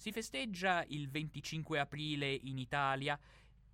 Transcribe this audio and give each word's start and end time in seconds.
Si 0.00 0.12
festeggia 0.12 0.82
il 0.88 1.10
25 1.10 1.78
aprile 1.78 2.32
in 2.32 2.56
Italia. 2.56 3.20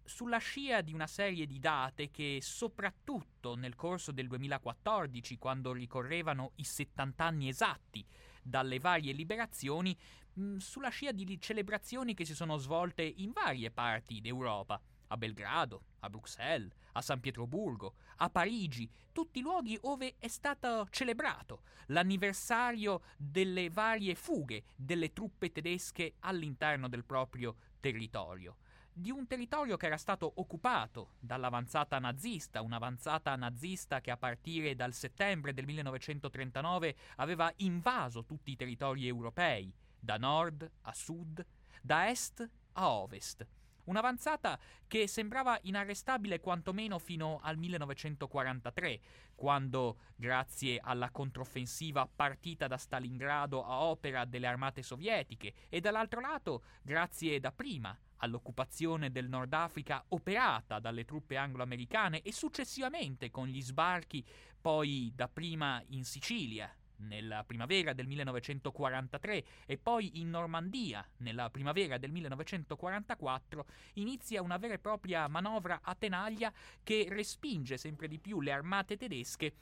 Sulla 0.02 0.38
scia 0.38 0.80
di 0.80 0.92
una 0.92 1.06
serie 1.06 1.46
di 1.46 1.60
date 1.60 2.10
che 2.10 2.40
soprattutto 2.42 3.54
nel 3.54 3.76
corso 3.76 4.10
del 4.10 4.26
2014, 4.26 5.38
quando 5.38 5.70
ricorrevano 5.70 6.50
i 6.56 6.64
70 6.64 7.24
anni 7.24 7.46
esatti 7.46 8.04
dalle 8.42 8.80
varie 8.80 9.12
liberazioni, 9.12 9.96
mh, 10.32 10.56
sulla 10.56 10.88
scia 10.88 11.12
di 11.12 11.40
celebrazioni 11.40 12.12
che 12.12 12.24
si 12.24 12.34
sono 12.34 12.56
svolte 12.56 13.04
in 13.04 13.30
varie 13.30 13.70
parti 13.70 14.20
d'Europa, 14.20 14.82
a 15.08 15.16
Belgrado, 15.16 15.82
a 16.00 16.10
Bruxelles, 16.10 16.72
a 16.92 17.02
San 17.02 17.20
Pietroburgo, 17.20 17.94
a 18.16 18.30
Parigi, 18.30 18.88
tutti 19.12 19.40
luoghi 19.40 19.78
dove 19.80 20.14
è 20.18 20.28
stato 20.28 20.86
celebrato 20.90 21.62
l'anniversario 21.86 23.02
delle 23.16 23.70
varie 23.70 24.14
fughe 24.14 24.64
delle 24.74 25.12
truppe 25.12 25.52
tedesche 25.52 26.14
all'interno 26.20 26.88
del 26.88 27.04
proprio 27.04 27.56
territorio 27.80 28.56
di 28.98 29.10
un 29.10 29.26
territorio 29.26 29.76
che 29.76 29.84
era 29.84 29.98
stato 29.98 30.32
occupato 30.36 31.10
dall'avanzata 31.20 31.98
nazista, 31.98 32.62
un'avanzata 32.62 33.36
nazista 33.36 34.00
che 34.00 34.10
a 34.10 34.16
partire 34.16 34.74
dal 34.74 34.94
settembre 34.94 35.52
del 35.52 35.66
1939 35.66 36.96
aveva 37.16 37.52
invaso 37.56 38.24
tutti 38.24 38.52
i 38.52 38.56
territori 38.56 39.06
europei, 39.06 39.70
da 40.00 40.16
nord 40.16 40.70
a 40.82 40.94
sud, 40.94 41.44
da 41.82 42.08
est 42.08 42.48
a 42.72 42.88
ovest. 42.88 43.46
Un'avanzata 43.86 44.58
che 44.88 45.06
sembrava 45.06 45.58
inarrestabile 45.62 46.40
quantomeno 46.40 46.98
fino 46.98 47.38
al 47.42 47.56
1943, 47.56 49.00
quando, 49.36 49.98
grazie 50.16 50.80
alla 50.82 51.10
controffensiva 51.10 52.08
partita 52.12 52.66
da 52.66 52.76
Stalingrado 52.76 53.64
a 53.64 53.82
opera 53.84 54.24
delle 54.24 54.48
armate 54.48 54.82
sovietiche, 54.82 55.54
e 55.68 55.80
dall'altro 55.80 56.20
lato, 56.20 56.64
grazie 56.82 57.38
dapprima 57.38 57.96
all'occupazione 58.18 59.12
del 59.12 59.28
Nord 59.28 59.52
Africa 59.52 60.04
operata 60.08 60.80
dalle 60.80 61.04
truppe 61.04 61.36
anglo-americane 61.36 62.22
e 62.22 62.32
successivamente 62.32 63.30
con 63.30 63.46
gli 63.46 63.62
sbarchi 63.62 64.24
poi 64.60 65.12
dapprima 65.14 65.80
in 65.88 66.04
Sicilia 66.04 66.74
nella 66.98 67.44
primavera 67.44 67.92
del 67.92 68.06
1943 68.06 69.44
e 69.66 69.78
poi 69.78 70.20
in 70.20 70.30
Normandia 70.30 71.06
nella 71.18 71.50
primavera 71.50 71.98
del 71.98 72.10
1944 72.12 73.66
inizia 73.94 74.42
una 74.42 74.56
vera 74.56 74.74
e 74.74 74.78
propria 74.78 75.28
manovra 75.28 75.80
a 75.82 75.94
tenaglia 75.94 76.52
che 76.82 77.06
respinge 77.08 77.76
sempre 77.76 78.08
di 78.08 78.18
più 78.18 78.40
le 78.40 78.52
armate 78.52 78.96
tedesche 78.96 79.54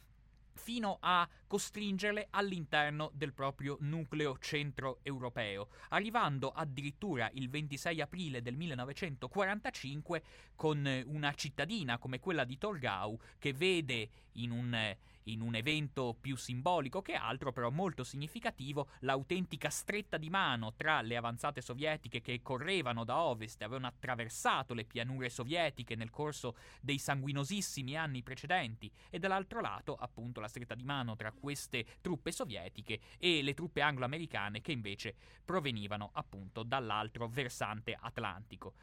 fino 0.54 0.98
a 1.00 1.28
costringerle 1.46 2.28
all'interno 2.30 3.10
del 3.14 3.32
proprio 3.32 3.76
nucleo 3.80 4.38
centro-europeo, 4.38 5.68
arrivando 5.90 6.50
addirittura 6.50 7.28
il 7.34 7.50
26 7.50 8.00
aprile 8.00 8.42
del 8.42 8.56
1945 8.56 10.22
con 10.54 11.04
una 11.06 11.34
cittadina 11.34 11.98
come 11.98 12.20
quella 12.20 12.44
di 12.44 12.56
Torgau 12.56 13.18
che 13.38 13.52
vede 13.52 14.08
in 14.32 14.50
un 14.50 14.96
in 15.24 15.40
un 15.40 15.54
evento 15.54 16.16
più 16.20 16.36
simbolico 16.36 17.00
che 17.02 17.14
altro, 17.14 17.52
però 17.52 17.70
molto 17.70 18.04
significativo, 18.04 18.88
l'autentica 19.00 19.70
stretta 19.70 20.16
di 20.16 20.28
mano 20.28 20.74
tra 20.74 21.00
le 21.00 21.16
avanzate 21.16 21.60
sovietiche 21.60 22.20
che 22.20 22.42
correvano 22.42 23.04
da 23.04 23.20
ovest 23.20 23.60
e 23.60 23.64
avevano 23.64 23.86
attraversato 23.86 24.74
le 24.74 24.84
pianure 24.84 25.30
sovietiche 25.30 25.94
nel 25.94 26.10
corso 26.10 26.56
dei 26.80 26.98
sanguinosissimi 26.98 27.96
anni 27.96 28.22
precedenti, 28.22 28.90
e 29.10 29.18
dall'altro 29.18 29.60
lato, 29.60 29.94
appunto, 29.94 30.40
la 30.40 30.48
stretta 30.48 30.74
di 30.74 30.84
mano 30.84 31.16
tra 31.16 31.32
queste 31.32 31.84
truppe 32.00 32.32
sovietiche 32.32 33.00
e 33.18 33.42
le 33.42 33.54
truppe 33.54 33.80
anglo-americane 33.80 34.60
che 34.60 34.72
invece 34.72 35.14
provenivano 35.44 36.10
appunto 36.12 36.62
dall'altro 36.62 37.28
versante 37.28 37.96
atlantico. 37.98 38.74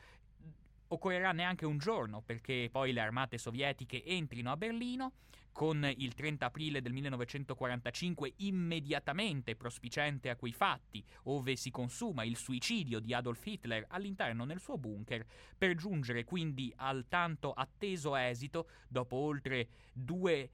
Occorrerà 0.88 1.32
neanche 1.32 1.66
un 1.66 1.78
giorno 1.78 2.22
perché 2.22 2.68
poi 2.70 2.92
le 2.92 3.00
armate 3.00 3.38
sovietiche 3.38 4.04
entrino 4.04 4.52
a 4.52 4.58
Berlino 4.58 5.14
con 5.52 5.90
il 5.98 6.14
30 6.14 6.46
aprile 6.46 6.82
del 6.82 6.94
1945 6.94 8.34
immediatamente 8.38 9.56
prospicente 9.56 10.30
a 10.30 10.36
quei 10.36 10.54
fatti, 10.54 11.04
ove 11.24 11.56
si 11.56 11.72
consuma 11.72 12.24
il 12.24 12.38
suicidio 12.38 13.00
di 13.00 13.14
Adolf 13.14 13.46
Hitler 13.46 13.86
all'interno 13.90 14.46
del 14.46 14.60
suo 14.60 14.78
bunker, 14.78 15.26
per 15.58 15.76
giungere 15.76 16.24
quindi 16.24 16.74
al 16.78 17.06
tanto 17.08 17.52
atteso 17.52 18.16
esito, 18.16 18.70
dopo 18.88 19.16
oltre 19.16 19.68
due 19.94 20.50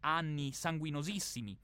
anni 0.00 0.52
sanguinosissimi 0.52 1.58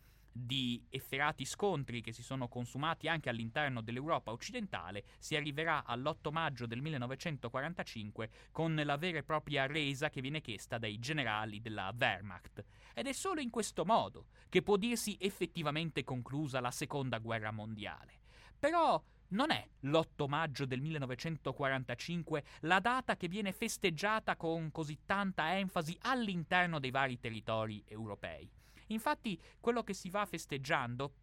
di 0.45 0.85
efferati 0.89 1.45
scontri 1.45 2.01
che 2.01 2.13
si 2.13 2.23
sono 2.23 2.49
consumati 2.49 3.09
anche 3.09 3.29
all'interno 3.29 3.81
dell'Europa 3.81 4.31
occidentale, 4.31 5.05
si 5.19 5.37
arriverà 5.37 5.85
all'8 5.85 6.31
maggio 6.31 6.67
del 6.67 6.81
1945 6.81 8.31
con 8.51 8.75
la 8.75 8.97
vera 8.97 9.19
e 9.19 9.23
propria 9.25 9.67
resa 9.67 10.11
che 10.11 10.21
viene 10.21 10.41
chiesta 10.41 10.79
dai 10.79 10.99
generali 10.99 11.61
della 11.61 11.95
Wehrmacht. 11.97 12.65
Ed 12.95 13.07
è 13.07 13.13
solo 13.13 13.41
in 13.41 13.51
questo 13.51 13.85
modo 13.85 14.27
che 14.49 14.63
può 14.63 14.77
dirsi 14.77 15.17
effettivamente 15.21 16.05
conclusa 16.05 16.61
la 16.61 16.71
seconda 16.71 17.19
guerra 17.19 17.51
mondiale. 17.51 18.21
Però 18.59 19.03
non 19.29 19.51
è 19.51 19.69
l'8 19.81 20.27
maggio 20.27 20.65
del 20.65 20.81
1945 20.81 22.45
la 22.61 22.81
data 22.81 23.17
che 23.17 23.29
viene 23.29 23.53
festeggiata 23.53 24.37
con 24.37 24.71
così 24.71 25.01
tanta 25.05 25.59
enfasi 25.59 25.97
all'interno 26.03 26.79
dei 26.79 26.91
vari 26.91 27.19
territori 27.19 27.85
europei. 27.87 28.58
Infatti 28.89 29.41
quello 29.61 29.83
che 29.83 29.95
si 29.95 30.11
va 30.11 30.25
festeggiando 30.27 31.15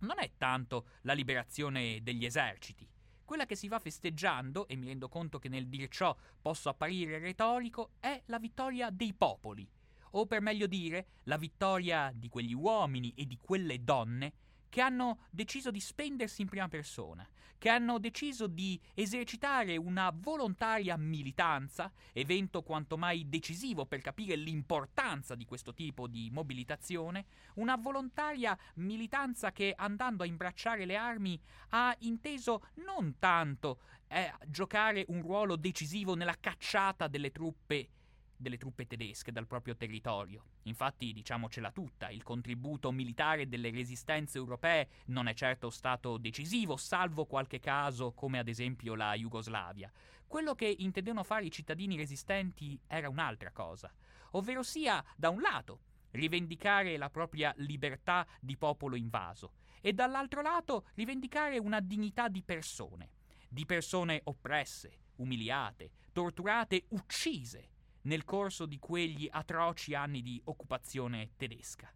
non 0.00 0.18
è 0.18 0.32
tanto 0.36 0.86
la 1.02 1.12
liberazione 1.12 2.02
degli 2.02 2.24
eserciti. 2.24 2.88
Quella 3.24 3.46
che 3.46 3.56
si 3.56 3.68
va 3.68 3.78
festeggiando, 3.78 4.66
e 4.68 4.76
mi 4.76 4.86
rendo 4.86 5.08
conto 5.08 5.38
che 5.38 5.48
nel 5.48 5.68
dir 5.68 5.88
ciò 5.88 6.16
posso 6.40 6.68
apparire 6.68 7.18
retorico, 7.18 7.90
è 8.00 8.22
la 8.26 8.38
vittoria 8.38 8.90
dei 8.90 9.12
popoli, 9.12 9.68
o 10.12 10.26
per 10.26 10.40
meglio 10.40 10.66
dire, 10.66 11.08
la 11.24 11.36
vittoria 11.36 12.10
di 12.14 12.28
quegli 12.28 12.54
uomini 12.54 13.12
e 13.14 13.26
di 13.26 13.36
quelle 13.36 13.84
donne 13.84 14.32
che 14.68 14.80
hanno 14.80 15.26
deciso 15.30 15.70
di 15.70 15.80
spendersi 15.80 16.42
in 16.42 16.48
prima 16.48 16.68
persona, 16.68 17.26
che 17.58 17.68
hanno 17.68 17.98
deciso 17.98 18.46
di 18.46 18.80
esercitare 18.94 19.76
una 19.76 20.12
volontaria 20.14 20.96
militanza, 20.96 21.92
evento 22.12 22.62
quanto 22.62 22.96
mai 22.96 23.28
decisivo 23.28 23.84
per 23.84 24.00
capire 24.00 24.36
l'importanza 24.36 25.34
di 25.34 25.44
questo 25.44 25.74
tipo 25.74 26.06
di 26.06 26.30
mobilitazione, 26.30 27.26
una 27.54 27.76
volontaria 27.76 28.56
militanza 28.74 29.50
che 29.52 29.74
andando 29.76 30.22
a 30.22 30.26
imbracciare 30.26 30.84
le 30.84 30.96
armi 30.96 31.38
ha 31.70 31.94
inteso 32.00 32.68
non 32.84 33.16
tanto 33.18 33.80
eh, 34.06 34.32
giocare 34.46 35.04
un 35.08 35.20
ruolo 35.20 35.56
decisivo 35.56 36.14
nella 36.14 36.36
cacciata 36.38 37.08
delle 37.08 37.32
truppe 37.32 37.88
delle 38.38 38.56
truppe 38.56 38.86
tedesche 38.86 39.32
dal 39.32 39.46
proprio 39.46 39.76
territorio. 39.76 40.44
Infatti, 40.62 41.12
diciamocela 41.12 41.72
tutta, 41.72 42.08
il 42.08 42.22
contributo 42.22 42.92
militare 42.92 43.48
delle 43.48 43.70
resistenze 43.70 44.38
europee 44.38 44.88
non 45.06 45.26
è 45.26 45.34
certo 45.34 45.70
stato 45.70 46.16
decisivo, 46.16 46.76
salvo 46.76 47.26
qualche 47.26 47.58
caso 47.58 48.12
come 48.12 48.38
ad 48.38 48.48
esempio 48.48 48.94
la 48.94 49.14
Jugoslavia. 49.14 49.92
Quello 50.26 50.54
che 50.54 50.72
intendevano 50.78 51.24
fare 51.24 51.46
i 51.46 51.50
cittadini 51.50 51.96
resistenti 51.96 52.78
era 52.86 53.08
un'altra 53.08 53.50
cosa, 53.50 53.92
ovvero 54.32 54.62
sia, 54.62 55.04
da 55.16 55.30
un 55.30 55.40
lato, 55.40 55.80
rivendicare 56.12 56.96
la 56.96 57.10
propria 57.10 57.52
libertà 57.58 58.26
di 58.40 58.56
popolo 58.56 58.96
invaso 58.96 59.54
e 59.80 59.92
dall'altro 59.92 60.42
lato 60.42 60.86
rivendicare 60.94 61.58
una 61.58 61.80
dignità 61.80 62.28
di 62.28 62.42
persone, 62.42 63.10
di 63.48 63.64
persone 63.66 64.20
oppresse, 64.24 64.98
umiliate, 65.16 65.90
torturate, 66.12 66.84
uccise 66.88 67.70
nel 68.02 68.24
corso 68.24 68.66
di 68.66 68.78
quegli 68.78 69.28
atroci 69.30 69.94
anni 69.94 70.22
di 70.22 70.40
occupazione 70.44 71.30
tedesca. 71.36 71.92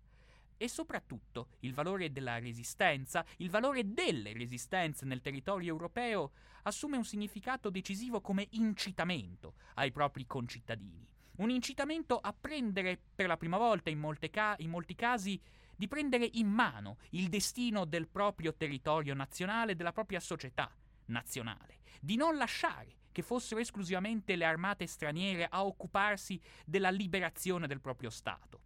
E 0.56 0.68
soprattutto 0.68 1.48
il 1.60 1.74
valore 1.74 2.12
della 2.12 2.38
resistenza, 2.38 3.24
il 3.38 3.50
valore 3.50 3.92
delle 3.92 4.32
resistenze 4.32 5.04
nel 5.04 5.20
territorio 5.20 5.72
europeo 5.72 6.32
assume 6.62 6.96
un 6.96 7.04
significato 7.04 7.68
decisivo 7.70 8.20
come 8.20 8.46
incitamento 8.50 9.54
ai 9.74 9.90
propri 9.90 10.26
concittadini. 10.26 11.04
Un 11.38 11.50
incitamento 11.50 12.18
a 12.18 12.32
prendere 12.32 13.00
per 13.14 13.26
la 13.26 13.36
prima 13.36 13.58
volta 13.58 13.90
in, 13.90 14.16
ca- 14.30 14.54
in 14.58 14.70
molti 14.70 14.94
casi 14.94 15.40
di 15.74 15.88
prendere 15.88 16.28
in 16.34 16.48
mano 16.48 16.98
il 17.10 17.28
destino 17.28 17.84
del 17.84 18.06
proprio 18.06 18.54
territorio 18.54 19.14
nazionale, 19.14 19.74
della 19.74 19.92
propria 19.92 20.20
società 20.20 20.72
nazionale, 21.06 21.80
di 22.00 22.14
non 22.14 22.36
lasciare 22.36 23.00
che 23.12 23.22
fossero 23.22 23.60
esclusivamente 23.60 24.34
le 24.36 24.44
armate 24.44 24.86
straniere 24.86 25.46
a 25.48 25.64
occuparsi 25.64 26.40
della 26.64 26.90
liberazione 26.90 27.66
del 27.66 27.80
proprio 27.80 28.10
Stato. 28.10 28.60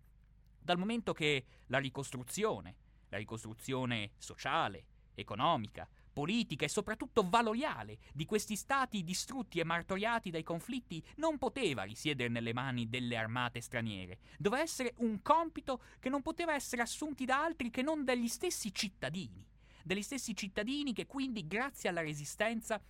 Dal 0.59 0.79
momento 0.79 1.13
che 1.13 1.45
la 1.67 1.79
ricostruzione, 1.79 2.77
la 3.09 3.19
ricostruzione 3.19 4.13
sociale, 4.17 4.85
economica, 5.15 5.89
politica 6.13 6.65
e 6.65 6.69
soprattutto 6.69 7.29
valoriale 7.29 7.99
di 8.15 8.25
questi 8.25 8.57
stati 8.57 9.05
distrutti 9.05 9.61
e 9.61 9.65
martoriati 9.65 10.31
dai 10.31 10.43
conflitti 10.43 11.05
non 11.17 11.37
poteva 11.37 11.83
risiedere 11.83 12.31
nelle 12.31 12.55
mani 12.55 12.89
delle 12.89 13.17
armate 13.17 13.61
straniere. 13.61 14.21
Doveva 14.39 14.63
essere 14.63 14.95
un 14.99 15.21
compito 15.21 15.83
che 15.99 16.09
non 16.09 16.23
poteva 16.23 16.55
essere 16.55 16.81
assunti 16.81 17.27
da 17.27 17.45
altri 17.45 17.69
che 17.71 17.83
non 17.83 18.05
dagli 18.05 18.29
stessi 18.29 18.73
cittadini 18.73 19.45
degli 19.87 20.03
stessi 20.03 20.35
cittadini 20.35 20.93
che 20.93 21.07
quindi 21.07 21.47
grazie 21.47 21.89
alla 21.89 22.01
resistenza 22.01 22.83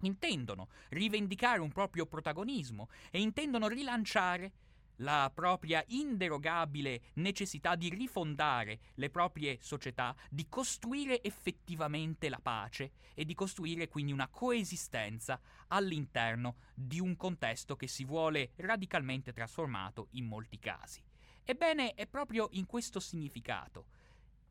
intendono 0.00 0.68
rivendicare 0.90 1.60
un 1.60 1.72
proprio 1.72 2.06
protagonismo 2.06 2.88
e 3.10 3.20
intendono 3.20 3.68
rilanciare 3.68 4.52
la 4.98 5.30
propria 5.34 5.82
inderogabile 5.88 7.02
necessità 7.14 7.74
di 7.74 7.88
rifondare 7.88 8.78
le 8.94 9.10
proprie 9.10 9.58
società, 9.60 10.14
di 10.28 10.46
costruire 10.48 11.22
effettivamente 11.22 12.28
la 12.28 12.38
pace 12.40 12.92
e 13.14 13.24
di 13.24 13.34
costruire 13.34 13.88
quindi 13.88 14.12
una 14.12 14.28
coesistenza 14.28 15.40
all'interno 15.68 16.56
di 16.74 17.00
un 17.00 17.16
contesto 17.16 17.76
che 17.76 17.88
si 17.88 18.04
vuole 18.04 18.50
radicalmente 18.56 19.32
trasformato 19.32 20.08
in 20.12 20.26
molti 20.26 20.58
casi. 20.58 21.02
Ebbene, 21.44 21.94
è 21.94 22.06
proprio 22.06 22.48
in 22.52 22.66
questo 22.66 23.00
significato 23.00 23.86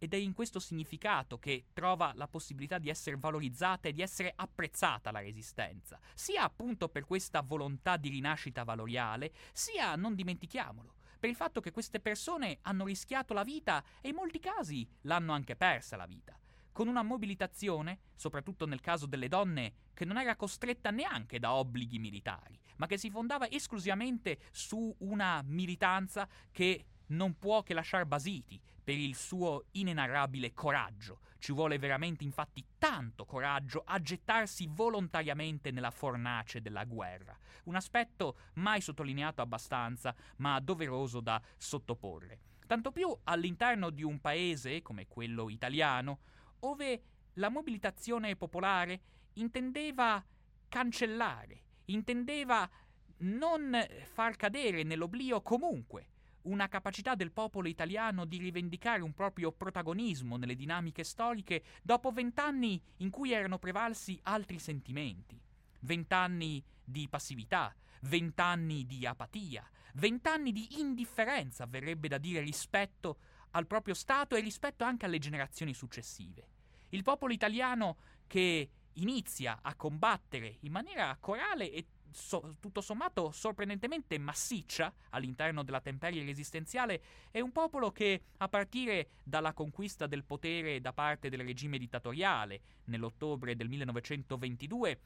ed 0.04 0.14
è 0.14 0.18
in 0.18 0.34
questo 0.34 0.60
significato 0.60 1.40
che 1.40 1.68
trova 1.72 2.12
la 2.16 2.28
possibilità 2.28 2.78
di 2.78 2.90
essere 2.90 3.16
valorizzata 3.16 3.88
e 3.88 3.94
di 3.94 4.02
essere 4.02 4.34
apprezzata 4.36 5.12
la 5.12 5.22
resistenza, 5.22 5.98
sia 6.14 6.44
appunto 6.44 6.90
per 6.90 7.06
questa 7.06 7.40
volontà 7.40 7.96
di 7.96 8.10
rinascita 8.10 8.66
valoriale, 8.66 9.32
sia, 9.54 9.96
non 9.96 10.14
dimentichiamolo, 10.14 10.96
per 11.18 11.30
il 11.30 11.38
fatto 11.38 11.62
che 11.62 11.72
queste 11.72 12.02
persone 12.02 12.58
hanno 12.64 12.84
rischiato 12.84 13.34
la 13.34 13.44
vita 13.44 13.82
e 14.02 14.10
in 14.10 14.16
molti 14.16 14.40
casi 14.40 14.86
l'hanno 15.04 15.32
anche 15.32 15.56
persa 15.56 15.96
la 15.96 16.06
vita, 16.06 16.38
con 16.74 16.90
una 16.90 17.02
mobilitazione, 17.02 18.00
soprattutto 18.14 18.66
nel 18.66 18.82
caso 18.82 19.06
delle 19.06 19.30
donne, 19.30 19.74
che 19.94 20.04
non 20.04 20.18
era 20.18 20.36
costretta 20.36 20.92
neanche 20.92 21.40
da 21.40 21.54
obblighi 21.54 21.98
militari, 21.98 22.60
ma 22.76 22.88
che 22.88 22.98
si 22.98 23.10
fondava 23.10 23.50
esclusivamente 23.50 24.38
su 24.52 24.94
una 24.98 25.42
militanza 25.46 26.28
che 26.52 26.88
non 27.08 27.38
può 27.38 27.64
che 27.64 27.74
lasciar 27.74 28.06
basiti 28.06 28.60
per 28.84 28.98
il 28.98 29.16
suo 29.16 29.66
inenarrabile 29.72 30.54
coraggio. 30.54 31.20
Ci 31.38 31.54
vuole 31.54 31.78
veramente 31.78 32.24
infatti 32.24 32.66
tanto 32.78 33.26
coraggio 33.26 33.84
a 33.86 34.00
gettarsi 34.00 34.68
volontariamente 34.70 35.72
nella 35.72 35.92
fornace 35.92 36.62
della 36.62 36.86
guerra, 36.86 37.38
un 37.66 37.76
aspetto 37.76 38.38
mai 38.56 38.82
sottolineato 38.82 39.42
abbastanza, 39.42 40.16
ma 40.38 40.60
doveroso 40.60 41.20
da 41.20 41.42
sottoporre. 41.58 42.40
Tanto 42.66 42.92
più 42.92 43.16
all'interno 43.26 43.90
di 43.90 44.04
un 44.04 44.20
paese 44.20 44.82
come 44.82 45.08
quello 45.08 45.50
italiano, 45.50 46.20
dove 46.60 47.04
la 47.34 47.50
mobilitazione 47.50 48.36
popolare 48.38 49.02
intendeva 49.34 50.24
cancellare, 50.70 51.64
intendeva 51.86 52.70
non 53.18 53.78
far 54.06 54.36
cadere 54.36 54.84
nell'oblio 54.84 55.42
comunque 55.42 56.08
una 56.44 56.68
capacità 56.68 57.16
del 57.16 57.32
popolo 57.32 57.68
italiano 57.68 58.26
di 58.26 58.38
rivendicare 58.38 59.02
un 59.02 59.14
proprio 59.14 59.52
protagonismo 59.52 60.38
nelle 60.38 60.56
dinamiche 60.56 61.04
storiche 61.04 61.64
dopo 61.82 62.12
vent'anni 62.12 62.82
in 62.98 63.10
cui 63.10 63.32
erano 63.32 63.60
prevalsi 63.60 64.20
altri 64.24 64.60
sentimenti. 64.60 65.40
Vent'anni 65.82 66.64
di 66.84 67.08
passività, 67.10 67.74
vent'anni 68.02 68.86
di 68.86 69.06
apatia, 69.06 69.70
vent'anni 69.96 70.52
di 70.52 70.80
indifferenza, 70.80 71.66
verrebbe 71.66 72.08
da 72.08 72.18
dire, 72.18 72.42
rispetto 72.42 73.18
al 73.52 73.68
proprio 73.68 73.94
Stato 73.94 74.36
e 74.36 74.42
rispetto 74.42 74.84
anche 74.84 75.06
alle 75.06 75.20
generazioni 75.20 75.74
successive. 75.74 76.48
Il 76.90 77.04
popolo 77.04 77.34
italiano 77.34 77.98
che 78.28 78.70
inizia 78.94 79.60
a 79.62 79.76
combattere 79.76 80.58
in 80.62 80.72
maniera 80.72 81.16
corale 81.20 81.72
e 81.72 81.88
so, 82.14 82.56
tutto 82.60 82.82
sommato 82.82 83.32
sorprendentemente 83.32 84.18
massiccia 84.18 84.94
all'interno 85.10 85.64
della 85.64 85.82
temperie 85.82 86.24
resistenziale, 86.24 87.02
è 87.32 87.40
un 87.40 87.52
popolo 87.52 87.92
che, 87.92 88.22
a 88.38 88.48
partire 88.48 89.10
dalla 89.24 89.54
conquista 89.54 90.08
del 90.08 90.24
potere 90.24 90.80
da 90.82 90.94
parte 90.94 91.30
del 91.30 91.44
regime 91.44 91.78
dittatoriale 91.78 92.62
nell'ottobre 92.86 93.56
del 93.56 93.68
1922, 93.68 95.00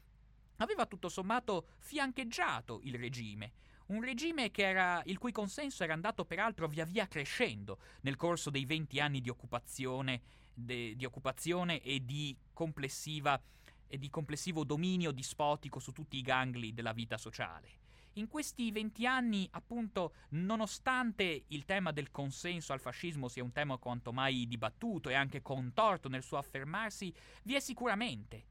aveva 0.57 0.85
tutto 0.85 1.09
sommato 1.09 1.67
fiancheggiato 1.79 2.79
il 2.83 2.95
regime, 2.95 3.53
un 3.87 4.01
regime 4.01 4.51
era, 4.53 5.01
il 5.05 5.17
cui 5.17 5.31
consenso 5.31 5.83
era 5.83 5.93
andato 5.93 6.25
peraltro 6.25 6.67
via 6.67 6.83
via 6.83 7.07
crescendo 7.07 7.79
nel 8.01 8.15
corso 8.17 8.49
dei 8.49 8.65
20 8.65 8.99
anni 8.99 9.21
di 9.21 9.29
occupazione, 9.29 10.21
de, 10.53 10.93
di 10.95 11.05
occupazione 11.05 11.81
e 11.81 12.03
di 12.03 12.35
complessiva 12.51 13.41
e 13.87 13.97
di 13.97 14.09
complessivo 14.09 14.63
dominio 14.63 15.11
dispotico 15.11 15.79
su 15.79 15.91
tutti 15.91 16.17
i 16.17 16.21
gangli 16.21 16.73
della 16.73 16.93
vita 16.93 17.17
sociale. 17.17 17.85
In 18.13 18.27
questi 18.27 18.71
venti 18.71 19.05
anni, 19.05 19.47
appunto, 19.51 20.13
nonostante 20.29 21.43
il 21.47 21.65
tema 21.65 21.91
del 21.91 22.09
consenso 22.09 22.73
al 22.73 22.79
fascismo 22.79 23.27
sia 23.27 23.43
un 23.43 23.51
tema 23.51 23.77
quanto 23.77 24.11
mai 24.11 24.47
dibattuto 24.47 25.09
e 25.09 25.13
anche 25.13 25.43
contorto 25.43 26.09
nel 26.09 26.23
suo 26.23 26.37
affermarsi, 26.37 27.13
vi 27.43 27.53
è 27.53 27.59
sicuramente 27.59 28.45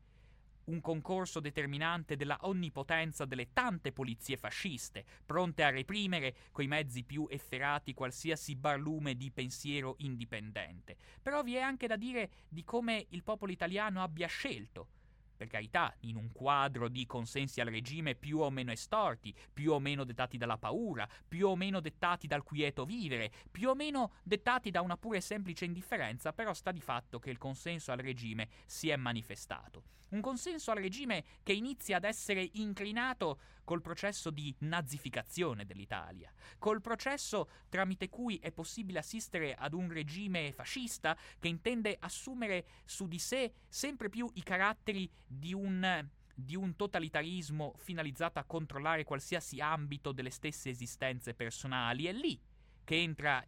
un 0.67 0.81
concorso 0.81 1.41
determinante 1.41 2.17
della 2.17 2.39
onnipotenza 2.43 3.25
delle 3.25 3.53
tante 3.53 3.93
polizie 3.93 4.37
fasciste, 4.37 5.05
pronte 5.25 5.63
a 5.63 5.71
reprimere 5.71 6.35
coi 6.53 6.67
mezzi 6.67 7.05
più 7.05 7.27
efferati 7.29 7.95
qualsiasi 7.95 8.55
barlume 8.55 9.17
di 9.17 9.31
pensiero 9.31 9.95
indipendente. 9.99 10.97
Però 11.23 11.43
vi 11.43 11.55
è 11.55 11.61
anche 11.61 11.87
da 11.87 11.97
dire 11.97 12.31
di 12.49 12.65
come 12.65 13.07
il 13.11 13.23
popolo 13.23 13.53
italiano 13.53 14.03
abbia 14.03 14.27
scelto 14.27 14.89
per 15.37 15.49
carità, 15.49 15.95
in 16.01 16.17
un 16.17 16.33
quadro 16.33 16.89
di 16.89 17.07
consensi 17.07 17.61
al 17.61 17.69
regime 17.69 18.15
più 18.15 18.39
o 18.39 18.51
meno 18.51 18.73
estorti, 18.73 19.35
più 19.53 19.73
o 19.73 19.79
meno 19.79 20.05
dettati 20.05 20.37
dalla 20.37 20.59
paura, 20.59 21.09
più 21.29 21.49
o 21.49 21.57
meno 21.57 21.81
dettati 21.81 22.27
dal 22.27 22.43
quieto 22.43 22.85
vivere, 22.85 23.31
più 23.51 23.69
o 23.69 23.75
meno 23.75 24.15
dettati 24.23 24.71
da 24.71 24.81
una 24.81 24.97
pura 24.97 25.19
e 25.19 25.21
semplice 25.21 25.65
indifferenza, 25.65 26.33
però 26.33 26.53
sta 26.55 26.73
di 26.73 26.81
fatto 26.81 27.19
che 27.19 27.31
il 27.31 27.39
consenso 27.39 27.93
al 27.93 27.99
regime 27.99 28.49
si 28.67 28.89
è 28.89 28.97
manifestato. 28.97 29.83
Un 30.09 30.21
consenso 30.21 30.71
al 30.71 30.79
regime 30.79 31.25
che 31.43 31.53
inizia 31.53 31.97
ad 31.97 32.05
essere 32.05 32.49
inclinato 32.55 33.41
col 33.67 33.83
processo 33.83 34.31
di 34.31 34.55
nazificazione 34.61 35.67
dell'Italia, 35.67 36.33
col 36.57 36.81
processo 36.81 37.49
tramite 37.69 38.09
cui 38.09 38.37
è 38.37 38.53
possibile 38.53 39.01
assistere 39.01 39.55
ad 39.55 39.75
un 39.75 39.93
regime 39.93 40.53
fascista 40.53 41.19
che 41.41 41.49
intende 41.49 41.97
assumere 41.99 42.65
su 42.85 43.09
di 43.09 43.19
sé 43.19 43.53
sempre 43.69 44.09
più 44.09 44.31
i 44.35 44.43
caratteri 44.43 45.11
di 45.27 45.53
un 45.53 46.09
di 46.39 46.55
un 46.55 46.77
totalitarismo 46.77 47.73
finalizzato 47.79 48.39
a 48.39 48.45
controllare 48.45 49.05
qualsiasi 49.05 49.59
ambito 49.59 50.13
delle 50.13 50.29
stesse 50.29 50.69
esistenze 50.69 51.33
personali. 51.33 52.05
È 52.05 52.13
lì 52.13 52.39
che 52.85 53.01
entra 53.01 53.43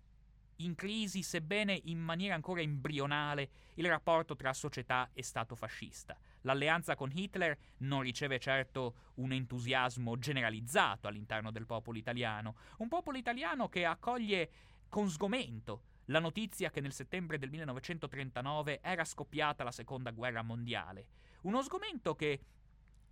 in 0.56 0.74
crisi, 0.74 1.22
sebbene 1.22 1.78
in 1.84 1.98
maniera 1.98 2.34
ancora 2.34 2.62
embrionale, 2.62 3.50
il 3.74 3.86
rapporto 3.86 4.36
tra 4.36 4.54
società 4.54 5.10
e 5.12 5.22
Stato 5.22 5.54
fascista. 5.54 6.18
L'alleanza 6.42 6.94
con 6.94 7.10
Hitler 7.12 7.56
non 7.78 8.02
riceve 8.02 8.38
certo 8.38 8.94
un 9.14 9.32
entusiasmo 9.32 10.18
generalizzato 10.18 11.08
all'interno 11.08 11.50
del 11.50 11.66
popolo 11.66 11.98
italiano, 11.98 12.56
un 12.78 12.88
popolo 12.88 13.18
italiano 13.18 13.68
che 13.68 13.84
accoglie 13.84 14.50
con 14.88 15.08
sgomento 15.10 15.82
la 16.06 16.20
notizia 16.20 16.70
che 16.70 16.80
nel 16.80 16.92
settembre 16.92 17.38
del 17.38 17.50
1939 17.50 18.80
era 18.82 19.04
scoppiata 19.04 19.64
la 19.64 19.70
seconda 19.70 20.10
guerra 20.10 20.42
mondiale. 20.42 21.08
Uno 21.42 21.62
sgomento 21.62 22.14
che, 22.14 22.40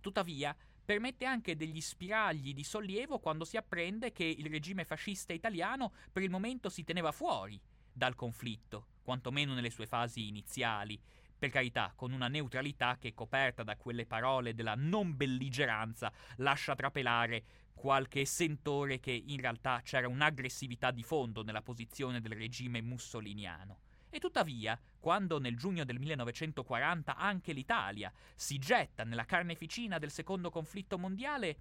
tuttavia, 0.01 0.55
permette 0.83 1.25
anche 1.25 1.55
degli 1.55 1.81
spiragli 1.81 2.53
di 2.53 2.63
sollievo 2.63 3.19
quando 3.19 3.45
si 3.45 3.57
apprende 3.57 4.11
che 4.11 4.23
il 4.23 4.49
regime 4.49 4.83
fascista 4.83 5.33
italiano 5.33 5.93
per 6.11 6.23
il 6.23 6.29
momento 6.29 6.69
si 6.69 6.83
teneva 6.83 7.11
fuori 7.11 7.61
dal 7.91 8.15
conflitto, 8.15 8.87
quantomeno 9.03 9.53
nelle 9.53 9.69
sue 9.69 9.85
fasi 9.85 10.27
iniziali, 10.27 10.99
per 11.37 11.49
carità, 11.49 11.93
con 11.95 12.11
una 12.11 12.27
neutralità 12.27 12.97
che, 12.99 13.13
coperta 13.13 13.63
da 13.63 13.75
quelle 13.75 14.05
parole 14.05 14.53
della 14.53 14.75
non 14.75 15.15
belligeranza, 15.15 16.11
lascia 16.37 16.75
trapelare 16.75 17.43
qualche 17.73 18.25
sentore 18.25 18.99
che 18.99 19.11
in 19.11 19.39
realtà 19.39 19.81
c'era 19.83 20.07
un'aggressività 20.07 20.89
di 20.89 21.03
fondo 21.03 21.43
nella 21.43 21.61
posizione 21.61 22.21
del 22.21 22.31
regime 22.33 22.81
mussoliniano. 22.81 23.81
E 24.09 24.19
tuttavia, 24.19 24.79
quando 24.99 25.37
nel 25.39 25.55
giugno 25.55 25.83
del 25.83 25.99
1940 25.99 27.15
anche 27.15 27.53
l'Italia 27.53 28.11
si 28.35 28.57
getta 28.57 29.03
nella 29.03 29.25
carneficina 29.25 29.99
del 29.99 30.11
secondo 30.11 30.49
conflitto 30.49 30.97
mondiale, 30.97 31.57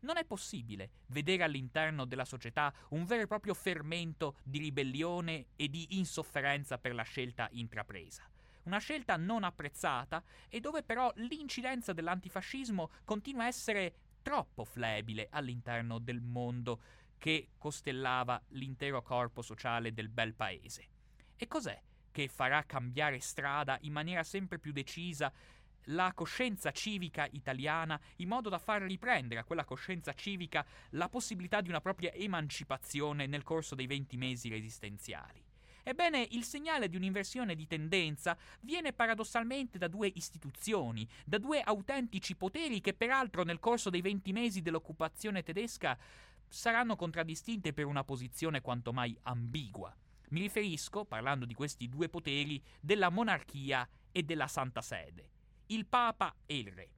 non 0.00 0.16
è 0.16 0.24
possibile 0.24 0.90
vedere 1.08 1.42
all'interno 1.42 2.04
della 2.04 2.24
società 2.24 2.72
un 2.90 3.04
vero 3.04 3.22
e 3.22 3.26
proprio 3.26 3.52
fermento 3.52 4.36
di 4.44 4.58
ribellione 4.58 5.48
e 5.56 5.68
di 5.68 5.98
insofferenza 5.98 6.78
per 6.78 6.94
la 6.94 7.02
scelta 7.02 7.48
intrapresa. 7.52 8.26
Una 8.68 8.80
scelta 8.80 9.16
non 9.16 9.44
apprezzata 9.44 10.22
e 10.46 10.60
dove 10.60 10.82
però 10.82 11.10
l'incidenza 11.16 11.94
dell'antifascismo 11.94 12.90
continua 13.02 13.44
a 13.44 13.46
essere 13.46 13.94
troppo 14.20 14.62
flebile 14.66 15.28
all'interno 15.30 15.98
del 15.98 16.20
mondo 16.20 16.82
che 17.16 17.52
costellava 17.56 18.38
l'intero 18.48 19.00
corpo 19.00 19.40
sociale 19.40 19.94
del 19.94 20.10
bel 20.10 20.34
paese. 20.34 20.86
E 21.34 21.46
cos'è 21.48 21.80
che 22.10 22.28
farà 22.28 22.62
cambiare 22.64 23.20
strada 23.20 23.78
in 23.80 23.92
maniera 23.92 24.22
sempre 24.22 24.58
più 24.58 24.72
decisa 24.72 25.32
la 25.84 26.12
coscienza 26.12 26.70
civica 26.70 27.26
italiana 27.30 27.98
in 28.16 28.28
modo 28.28 28.50
da 28.50 28.58
far 28.58 28.82
riprendere 28.82 29.40
a 29.40 29.44
quella 29.44 29.64
coscienza 29.64 30.12
civica 30.12 30.62
la 30.90 31.08
possibilità 31.08 31.62
di 31.62 31.70
una 31.70 31.80
propria 31.80 32.12
emancipazione 32.12 33.24
nel 33.26 33.44
corso 33.44 33.74
dei 33.74 33.86
venti 33.86 34.18
mesi 34.18 34.50
resistenziali. 34.50 35.47
Ebbene, 35.88 36.26
il 36.32 36.44
segnale 36.44 36.90
di 36.90 36.96
un'inversione 36.96 37.54
di 37.54 37.66
tendenza 37.66 38.36
viene 38.60 38.92
paradossalmente 38.92 39.78
da 39.78 39.88
due 39.88 40.12
istituzioni, 40.14 41.08
da 41.24 41.38
due 41.38 41.62
autentici 41.62 42.36
poteri 42.36 42.82
che 42.82 42.92
peraltro 42.92 43.42
nel 43.42 43.58
corso 43.58 43.88
dei 43.88 44.02
20 44.02 44.32
mesi 44.32 44.60
dell'occupazione 44.60 45.42
tedesca 45.42 45.96
saranno 46.46 46.94
contraddistinte 46.94 47.72
per 47.72 47.86
una 47.86 48.04
posizione 48.04 48.60
quanto 48.60 48.92
mai 48.92 49.18
ambigua. 49.22 49.96
Mi 50.28 50.40
riferisco, 50.40 51.06
parlando 51.06 51.46
di 51.46 51.54
questi 51.54 51.88
due 51.88 52.10
poteri, 52.10 52.62
della 52.78 53.08
monarchia 53.08 53.88
e 54.12 54.22
della 54.24 54.46
Santa 54.46 54.82
Sede, 54.82 55.30
il 55.68 55.86
Papa 55.86 56.34
e 56.44 56.58
il 56.58 56.70
Re, 56.70 56.90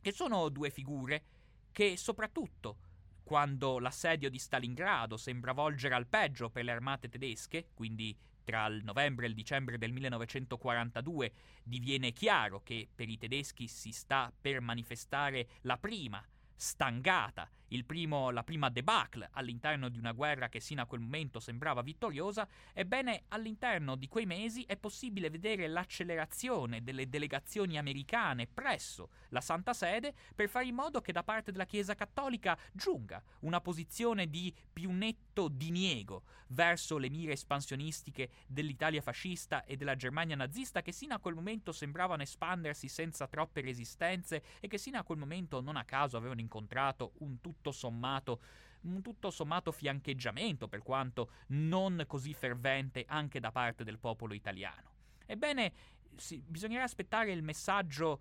che 0.00 0.10
sono 0.10 0.48
due 0.48 0.70
figure 0.70 1.22
che 1.70 1.96
soprattutto 1.96 2.78
quando 3.26 3.80
l'assedio 3.80 4.30
di 4.30 4.38
Stalingrado 4.38 5.16
sembra 5.16 5.50
volgere 5.50 5.96
al 5.96 6.06
peggio 6.06 6.48
per 6.48 6.62
le 6.62 6.70
armate 6.70 7.08
tedesche, 7.08 7.70
quindi 7.74 8.16
tra 8.44 8.66
il 8.66 8.84
novembre 8.84 9.26
e 9.26 9.30
il 9.30 9.34
dicembre 9.34 9.78
del 9.78 9.90
1942 9.90 11.32
diviene 11.64 12.12
chiaro 12.12 12.62
che 12.62 12.88
per 12.94 13.08
i 13.08 13.18
tedeschi 13.18 13.66
si 13.66 13.90
sta 13.90 14.32
per 14.40 14.60
manifestare 14.60 15.48
la 15.62 15.76
prima 15.76 16.24
stangata. 16.56 17.48
Primo, 17.84 18.30
la 18.30 18.42
prima 18.42 18.70
debacle 18.70 19.28
all'interno 19.32 19.90
di 19.90 19.98
una 19.98 20.12
guerra 20.12 20.48
che 20.48 20.60
sino 20.60 20.80
a 20.80 20.86
quel 20.86 21.00
momento 21.00 21.40
sembrava 21.40 21.82
vittoriosa, 21.82 22.48
ebbene 22.72 23.24
all'interno 23.28 23.96
di 23.96 24.08
quei 24.08 24.24
mesi 24.24 24.62
è 24.62 24.76
possibile 24.76 25.28
vedere 25.28 25.66
l'accelerazione 25.66 26.82
delle 26.82 27.08
delegazioni 27.08 27.76
americane 27.76 28.46
presso 28.46 29.10
la 29.30 29.42
Santa 29.42 29.74
Sede 29.74 30.14
per 30.34 30.48
fare 30.48 30.66
in 30.66 30.74
modo 30.74 31.02
che 31.02 31.12
da 31.12 31.22
parte 31.22 31.52
della 31.52 31.66
Chiesa 31.66 31.94
Cattolica 31.94 32.56
giunga 32.72 33.22
una 33.40 33.60
posizione 33.60 34.30
di 34.30 34.54
più 34.72 34.90
netto 34.92 35.48
diniego 35.48 36.22
verso 36.48 36.98
le 36.98 37.10
mire 37.10 37.32
espansionistiche 37.32 38.30
dell'Italia 38.46 39.02
fascista 39.02 39.64
e 39.64 39.76
della 39.76 39.96
Germania 39.96 40.36
nazista 40.36 40.82
che 40.82 40.92
sino 40.92 41.14
a 41.14 41.18
quel 41.18 41.34
momento 41.34 41.72
sembravano 41.72 42.22
espandersi 42.22 42.88
senza 42.88 43.26
troppe 43.26 43.60
resistenze 43.60 44.42
e 44.60 44.68
che 44.68 44.78
sino 44.78 44.98
a 44.98 45.02
quel 45.02 45.18
momento 45.18 45.60
non 45.60 45.76
a 45.76 45.84
caso 45.84 46.16
avevano 46.16 46.40
incontrato 46.46 47.12
un 47.18 47.40
tutto 47.40 47.72
sommato 47.72 48.40
un 48.86 49.02
tutto 49.02 49.30
sommato 49.30 49.72
fiancheggiamento, 49.72 50.68
per 50.68 50.80
quanto 50.82 51.30
non 51.48 52.04
così 52.06 52.32
fervente 52.32 53.04
anche 53.08 53.40
da 53.40 53.50
parte 53.50 53.82
del 53.84 53.98
popolo 53.98 54.32
italiano. 54.32 54.92
Ebbene, 55.26 55.72
sì, 56.14 56.40
bisognerà 56.46 56.84
aspettare 56.84 57.32
il 57.32 57.42
messaggio 57.42 58.20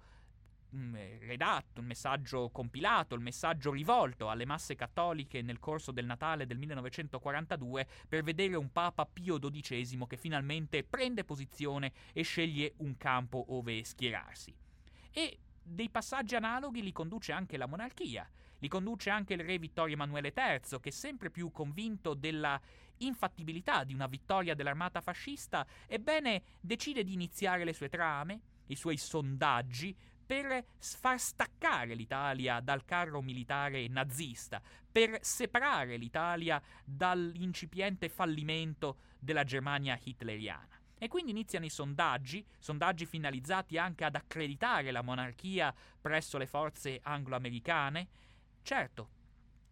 mm, 0.76 0.96
redatto, 1.20 1.80
il 1.82 1.86
messaggio 1.86 2.50
compilato, 2.50 3.16
il 3.16 3.22
messaggio 3.22 3.72
rivolto 3.72 4.30
alle 4.30 4.46
masse 4.46 4.76
cattoliche 4.76 5.42
nel 5.42 5.60
corso 5.60 5.92
del 5.92 6.06
Natale 6.06 6.48
del 6.48 6.58
1942 6.58 7.88
per 8.10 8.24
vedere 8.24 8.56
un 8.56 8.72
Papa 8.72 9.06
Pio 9.06 9.38
XII 9.38 10.06
che 10.08 10.18
finalmente 10.18 10.84
prende 10.84 11.24
posizione 11.24 11.94
e 12.12 12.24
sceglie 12.24 12.74
un 12.78 12.98
campo 12.98 13.46
ove 13.50 13.84
schierarsi. 13.84 14.54
E 15.12 15.40
dei 15.66 15.90
passaggi 15.90 16.36
analoghi 16.36 16.84
li 16.84 16.92
conduce 16.92 17.32
anche 17.32 17.58
la 17.58 17.66
monarchia. 17.66 18.30
Li 18.60 18.68
conduce 18.68 19.10
anche 19.10 19.34
il 19.34 19.44
re 19.44 19.58
Vittorio 19.58 19.96
Emanuele 19.96 20.32
III, 20.36 20.80
che 20.80 20.92
sempre 20.92 21.32
più 21.32 21.52
convinto 21.52 22.14
della 22.14 22.60
infattibilità 22.98 23.84
di 23.84 23.94
una 23.94 24.08
vittoria 24.08 24.56
dell'armata 24.56 25.02
fascista, 25.02 25.66
ebbene 25.88 26.42
decide 26.62 27.04
di 27.04 27.14
iniziare 27.14 27.66
le 27.66 27.74
sue 27.74 27.90
trame, 27.90 28.40
i 28.68 28.76
suoi 28.76 28.98
sondaggi, 28.98 29.96
per 30.26 30.66
far 30.80 31.20
staccare 31.20 31.94
l'Italia 31.94 32.60
dal 32.60 32.84
carro 32.86 33.22
militare 33.22 33.88
nazista, 33.88 34.62
per 34.92 35.20
separare 35.22 35.98
l'Italia 35.98 36.62
dall'incipiente 36.84 38.10
fallimento 38.10 38.98
della 39.20 39.44
Germania 39.44 40.00
hitleriana. 40.02 40.75
E 41.06 41.08
quindi 41.08 41.30
iniziano 41.30 41.66
i 41.66 41.70
sondaggi, 41.70 42.44
sondaggi 42.58 43.06
finalizzati 43.06 43.78
anche 43.78 44.06
ad 44.06 44.16
accreditare 44.16 44.90
la 44.90 45.04
monarchia 45.04 45.72
presso 46.02 46.40
le 46.40 46.48
forze 46.48 47.00
anglo-americane, 47.04 48.08
Certo, 48.66 49.10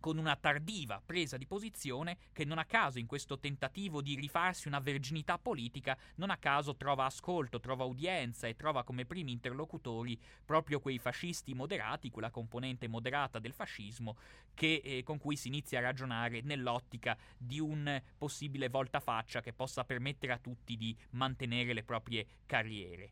con 0.03 0.17
una 0.17 0.35
tardiva 0.35 1.01
presa 1.01 1.37
di 1.37 1.47
posizione 1.47 2.17
che 2.33 2.43
non 2.43 2.57
a 2.57 2.65
caso 2.65 2.99
in 2.99 3.07
questo 3.07 3.39
tentativo 3.39 4.01
di 4.01 4.15
rifarsi 4.15 4.67
una 4.67 4.79
verginità 4.79 5.37
politica, 5.37 5.97
non 6.15 6.29
a 6.29 6.35
caso 6.35 6.75
trova 6.75 7.05
ascolto, 7.05 7.61
trova 7.61 7.85
udienza 7.85 8.45
e 8.45 8.57
trova 8.57 8.83
come 8.83 9.05
primi 9.05 9.31
interlocutori 9.31 10.19
proprio 10.43 10.81
quei 10.81 10.99
fascisti 10.99 11.53
moderati, 11.53 12.09
quella 12.09 12.31
componente 12.31 12.89
moderata 12.89 13.39
del 13.39 13.53
fascismo 13.53 14.17
che, 14.53 14.81
eh, 14.83 15.03
con 15.03 15.19
cui 15.19 15.37
si 15.37 15.47
inizia 15.47 15.79
a 15.79 15.83
ragionare 15.83 16.41
nell'ottica 16.41 17.17
di 17.37 17.61
un 17.61 18.01
possibile 18.17 18.67
voltafaccia 18.67 19.39
che 19.39 19.53
possa 19.53 19.85
permettere 19.85 20.33
a 20.33 20.37
tutti 20.37 20.75
di 20.75 20.93
mantenere 21.11 21.71
le 21.71 21.83
proprie 21.83 22.27
carriere. 22.45 23.11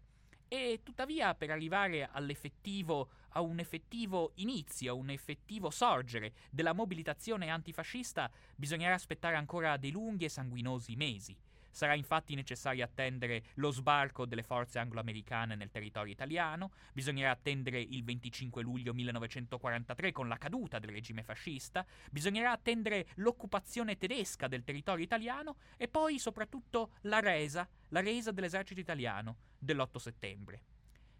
E 0.49 0.81
tuttavia 0.83 1.33
per 1.35 1.51
arrivare 1.51 2.09
all'effettivo 2.11 3.11
a 3.31 3.41
un 3.41 3.59
effettivo 3.59 4.31
inizio, 4.35 4.91
a 4.91 4.95
un 4.95 5.09
effettivo 5.09 5.69
sorgere 5.69 6.33
della 6.49 6.73
mobilitazione 6.73 7.49
antifascista, 7.49 8.29
bisognerà 8.55 8.93
aspettare 8.93 9.35
ancora 9.35 9.77
dei 9.77 9.91
lunghi 9.91 10.25
e 10.25 10.29
sanguinosi 10.29 10.95
mesi. 10.95 11.37
Sarà 11.71 11.93
infatti 11.93 12.35
necessario 12.35 12.83
attendere 12.83 13.43
lo 13.55 13.71
sbarco 13.71 14.25
delle 14.25 14.43
forze 14.43 14.77
anglo-americane 14.77 15.55
nel 15.55 15.71
territorio 15.71 16.11
italiano, 16.11 16.71
bisognerà 16.91 17.31
attendere 17.31 17.79
il 17.79 18.03
25 18.03 18.61
luglio 18.61 18.93
1943 18.93 20.11
con 20.11 20.27
la 20.27 20.37
caduta 20.37 20.79
del 20.79 20.91
regime 20.91 21.23
fascista, 21.23 21.85
bisognerà 22.11 22.51
attendere 22.51 23.07
l'occupazione 23.15 23.97
tedesca 23.97 24.49
del 24.49 24.65
territorio 24.65 25.05
italiano 25.05 25.55
e 25.77 25.87
poi 25.87 26.19
soprattutto 26.19 26.91
la 27.03 27.21
resa, 27.21 27.67
la 27.89 28.01
resa 28.01 28.31
dell'esercito 28.31 28.81
italiano 28.81 29.37
dell'8 29.57 29.97
settembre. 29.97 30.61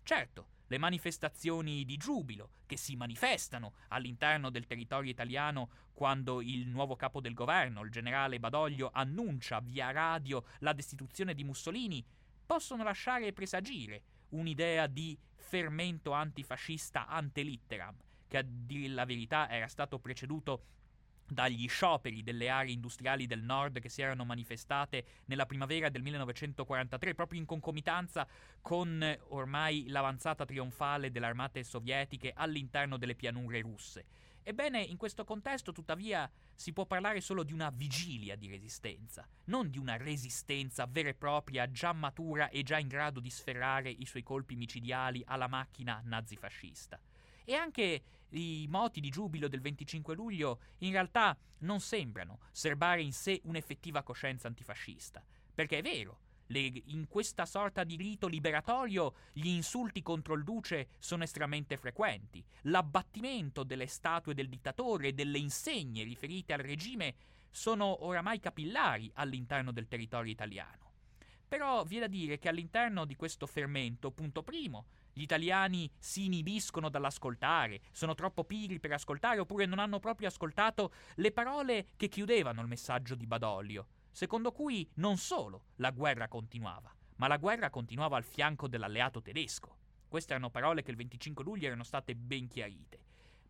Certo, 0.04 0.48
le 0.72 0.78
manifestazioni 0.78 1.84
di 1.84 1.98
giubilo 1.98 2.52
che 2.66 2.78
si 2.78 2.96
manifestano 2.96 3.74
all'interno 3.90 4.50
del 4.50 4.66
territorio 4.66 5.12
italiano 5.12 5.70
quando 5.92 6.40
il 6.40 6.66
nuovo 6.70 6.96
capo 6.96 7.20
del 7.20 7.34
governo, 7.34 7.84
il 7.84 7.92
generale 7.92 8.40
Badoglio, 8.40 8.90
annuncia 8.94 9.60
via 9.60 9.92
radio 9.92 10.46
la 10.60 10.72
destituzione 10.72 11.34
di 11.34 11.44
Mussolini, 11.44 12.02
possono 12.46 12.84
lasciare 12.84 13.34
presagire 13.34 14.04
un'idea 14.30 14.88
di 14.88 15.18
fermento 15.36 16.14
antifascista 16.14 17.06
ante 17.06 17.42
litteram, 17.42 17.98
che 18.30 18.38
a 18.38 18.42
dire 18.42 18.94
la 18.94 19.04
verità 19.04 19.50
era 19.50 19.68
stato 19.68 20.00
preceduto 20.00 20.64
dagli 21.32 21.68
scioperi 21.70 22.24
delle 22.24 22.50
aree 22.50 22.74
industriali 22.74 23.26
del 23.26 23.42
nord 23.42 23.80
che 23.80 23.88
si 23.88 24.02
erano 24.02 24.26
manifestate 24.26 25.06
nella 25.26 25.46
primavera 25.46 25.88
del 25.88 26.02
1943, 26.02 27.16
proprio 27.16 27.40
in 27.40 27.46
concomitanza 27.46 28.28
con 28.62 29.18
ormai 29.30 29.88
l'avanzata 29.88 30.44
trionfale 30.44 31.10
delle 31.10 31.28
armate 31.28 31.64
sovietiche 31.64 32.34
all'interno 32.36 32.98
delle 32.98 33.16
pianure 33.16 33.62
russe. 33.62 34.06
Ebbene, 34.44 34.82
in 34.82 34.98
questo 34.98 35.24
contesto, 35.24 35.72
tuttavia, 35.72 36.30
si 36.54 36.74
può 36.74 36.86
parlare 36.86 37.22
solo 37.22 37.44
di 37.44 37.54
una 37.54 37.70
vigilia 37.70 38.36
di 38.36 38.50
resistenza, 38.50 39.26
non 39.46 39.70
di 39.70 39.78
una 39.78 39.96
resistenza 39.96 40.86
vera 40.86 41.10
e 41.10 41.14
propria, 41.14 41.72
già 41.72 41.94
matura 41.94 42.50
e 42.50 42.64
già 42.64 42.78
in 42.78 42.88
grado 42.88 43.22
di 43.22 43.30
sferrare 43.30 43.90
i 43.90 44.06
suoi 44.06 44.24
colpi 44.24 44.56
micidiali 44.56 45.24
alla 45.26 45.48
macchina 45.48 46.02
nazifascista. 46.04 47.00
E 47.44 47.54
anche 47.54 48.04
i 48.30 48.66
moti 48.70 49.00
di 49.00 49.10
giubilo 49.10 49.48
del 49.48 49.62
25 49.62 50.16
luglio 50.16 50.60
in 50.80 50.92
realtà 50.92 51.38
non 51.60 51.80
sembrano 51.80 52.40
serbare 52.52 53.02
in 53.02 53.14
sé 53.14 53.42
un'effettiva 53.44 54.04
coscienza 54.04 54.48
antifascista. 54.48 55.24
Perché 55.54 55.80
è 55.80 55.82
vero, 55.82 56.20
in 56.60 57.06
questa 57.08 57.46
sorta 57.46 57.84
di 57.84 57.96
rito 57.96 58.28
liberatorio 58.28 59.16
gli 59.32 59.48
insulti 59.48 60.02
contro 60.02 60.34
il 60.34 60.44
duce 60.44 60.90
sono 61.00 61.24
estremamente 61.24 61.78
frequenti. 61.78 62.44
L'abbattimento 62.64 63.64
delle 63.64 63.88
statue 63.88 64.34
del 64.34 64.50
dittatore 64.50 65.10
e 65.10 65.14
delle 65.14 65.38
insegne 65.38 66.04
riferite 66.04 66.54
al 66.54 66.60
regime 66.60 67.16
sono 67.50 68.06
oramai 68.06 68.40
capillari 68.40 69.10
all'interno 69.16 69.72
del 69.72 69.88
territorio 69.88 70.32
italiano. 70.32 70.90
Però 71.48 71.84
vi 71.84 71.98
è 71.98 72.00
da 72.00 72.08
dire 72.08 72.40
che 72.40 72.48
all'interno 72.48 73.06
di 73.06 73.16
questo 73.16 73.46
fermento, 73.46 74.12
punto 74.12 74.42
primo, 74.42 74.86
gli 75.14 75.22
italiani 75.22 75.90
si 75.98 76.26
inibiscono 76.26 76.90
dall'ascoltare, 76.90 77.82
sono 77.92 78.16
troppo 78.16 78.44
pigri 78.44 78.80
per 78.80 78.94
ascoltare 78.94 79.40
oppure 79.40 79.66
non 79.66 79.80
hanno 79.80 80.00
proprio 80.00 80.28
ascoltato 80.28 80.94
le 81.16 81.32
parole 81.32 81.88
che 81.98 82.08
chiudevano 82.08 82.62
il 82.62 82.68
messaggio 82.68 83.16
di 83.16 83.28
Badoglio, 83.28 83.88
secondo 84.12 84.52
cui 84.52 84.90
non 84.96 85.18
solo 85.18 85.66
la 85.76 85.92
guerra 85.92 86.28
continuava, 86.28 86.94
ma 87.18 87.28
la 87.28 87.38
guerra 87.38 87.70
continuava 87.70 88.18
al 88.18 88.24
fianco 88.24 88.68
dell'alleato 88.68 89.22
tedesco. 89.22 89.78
Queste 90.08 90.34
erano 90.34 90.50
parole 90.50 90.82
che 90.82 90.92
il 90.92 90.98
25 90.98 91.44
luglio 91.44 91.68
erano 91.68 91.84
state 91.84 92.16
ben 92.16 92.48
chiarite, 92.48 93.00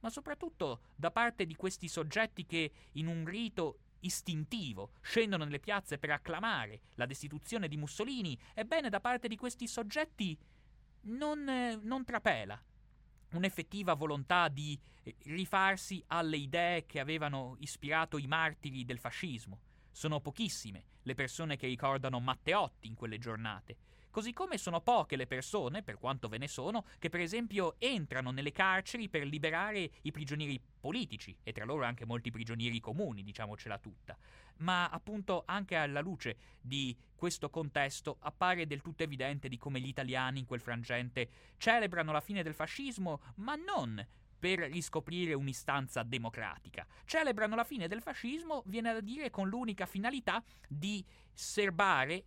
ma 0.01 0.09
soprattutto 0.09 0.81
da 0.95 1.11
parte 1.11 1.45
di 1.45 1.55
questi 1.55 1.87
soggetti 1.87 2.45
che 2.45 2.71
in 2.93 3.07
un 3.07 3.25
rito 3.25 3.79
istintivo 4.01 4.93
scendono 5.01 5.43
nelle 5.43 5.59
piazze 5.59 5.97
per 5.97 6.11
acclamare 6.11 6.81
la 6.95 7.05
destituzione 7.05 7.67
di 7.67 7.77
Mussolini, 7.77 8.37
ebbene 8.53 8.89
da 8.89 8.99
parte 8.99 9.27
di 9.27 9.35
questi 9.35 9.67
soggetti 9.67 10.37
non, 11.01 11.47
eh, 11.47 11.79
non 11.81 12.03
trapela 12.03 12.61
un'effettiva 13.33 13.93
volontà 13.93 14.47
di 14.47 14.77
eh, 15.03 15.15
rifarsi 15.25 16.03
alle 16.07 16.37
idee 16.37 16.85
che 16.85 16.99
avevano 16.99 17.55
ispirato 17.59 18.17
i 18.17 18.27
martiri 18.27 18.85
del 18.85 18.99
fascismo, 18.99 19.59
Sono 19.91 20.21
pochissime 20.21 20.85
le 21.03 21.15
persone 21.15 21.57
che 21.57 21.67
ricordano 21.67 22.19
Matteotti 22.19 22.87
in 22.87 22.95
quelle 22.95 23.17
giornate. 23.17 23.75
Così 24.11 24.33
come 24.33 24.57
sono 24.57 24.81
poche 24.81 25.15
le 25.15 25.25
persone, 25.25 25.83
per 25.83 25.97
quanto 25.97 26.27
ve 26.27 26.37
ne 26.37 26.49
sono, 26.49 26.85
che 26.99 27.09
per 27.09 27.21
esempio 27.21 27.75
entrano 27.79 28.31
nelle 28.31 28.51
carceri 28.51 29.07
per 29.07 29.25
liberare 29.25 29.89
i 30.01 30.11
prigionieri 30.11 30.61
politici, 30.79 31.35
e 31.43 31.53
tra 31.53 31.63
loro 31.63 31.85
anche 31.85 32.05
molti 32.05 32.29
prigionieri 32.29 32.81
comuni, 32.81 33.23
diciamocela 33.23 33.77
tutta. 33.77 34.17
Ma 34.57 34.89
appunto 34.89 35.43
anche 35.45 35.75
alla 35.75 36.01
luce 36.01 36.37
di 36.59 36.95
questo 37.15 37.49
contesto 37.49 38.17
appare 38.19 38.67
del 38.67 38.81
tutto 38.81 39.03
evidente 39.03 39.47
di 39.47 39.57
come 39.57 39.79
gli 39.79 39.87
italiani 39.87 40.39
in 40.39 40.45
quel 40.45 40.59
frangente 40.59 41.29
celebrano 41.57 42.11
la 42.11 42.21
fine 42.21 42.43
del 42.43 42.53
fascismo, 42.53 43.21
ma 43.35 43.55
non 43.55 44.05
per 44.41 44.59
riscoprire 44.71 45.35
un'istanza 45.35 46.01
democratica. 46.01 46.85
Celebrano 47.05 47.55
la 47.55 47.63
fine 47.63 47.87
del 47.87 48.01
fascismo, 48.01 48.63
viene 48.65 48.91
da 48.91 48.99
dire, 48.99 49.29
con 49.29 49.47
l'unica 49.47 49.85
finalità 49.85 50.43
di 50.67 51.05
serbare 51.31 52.25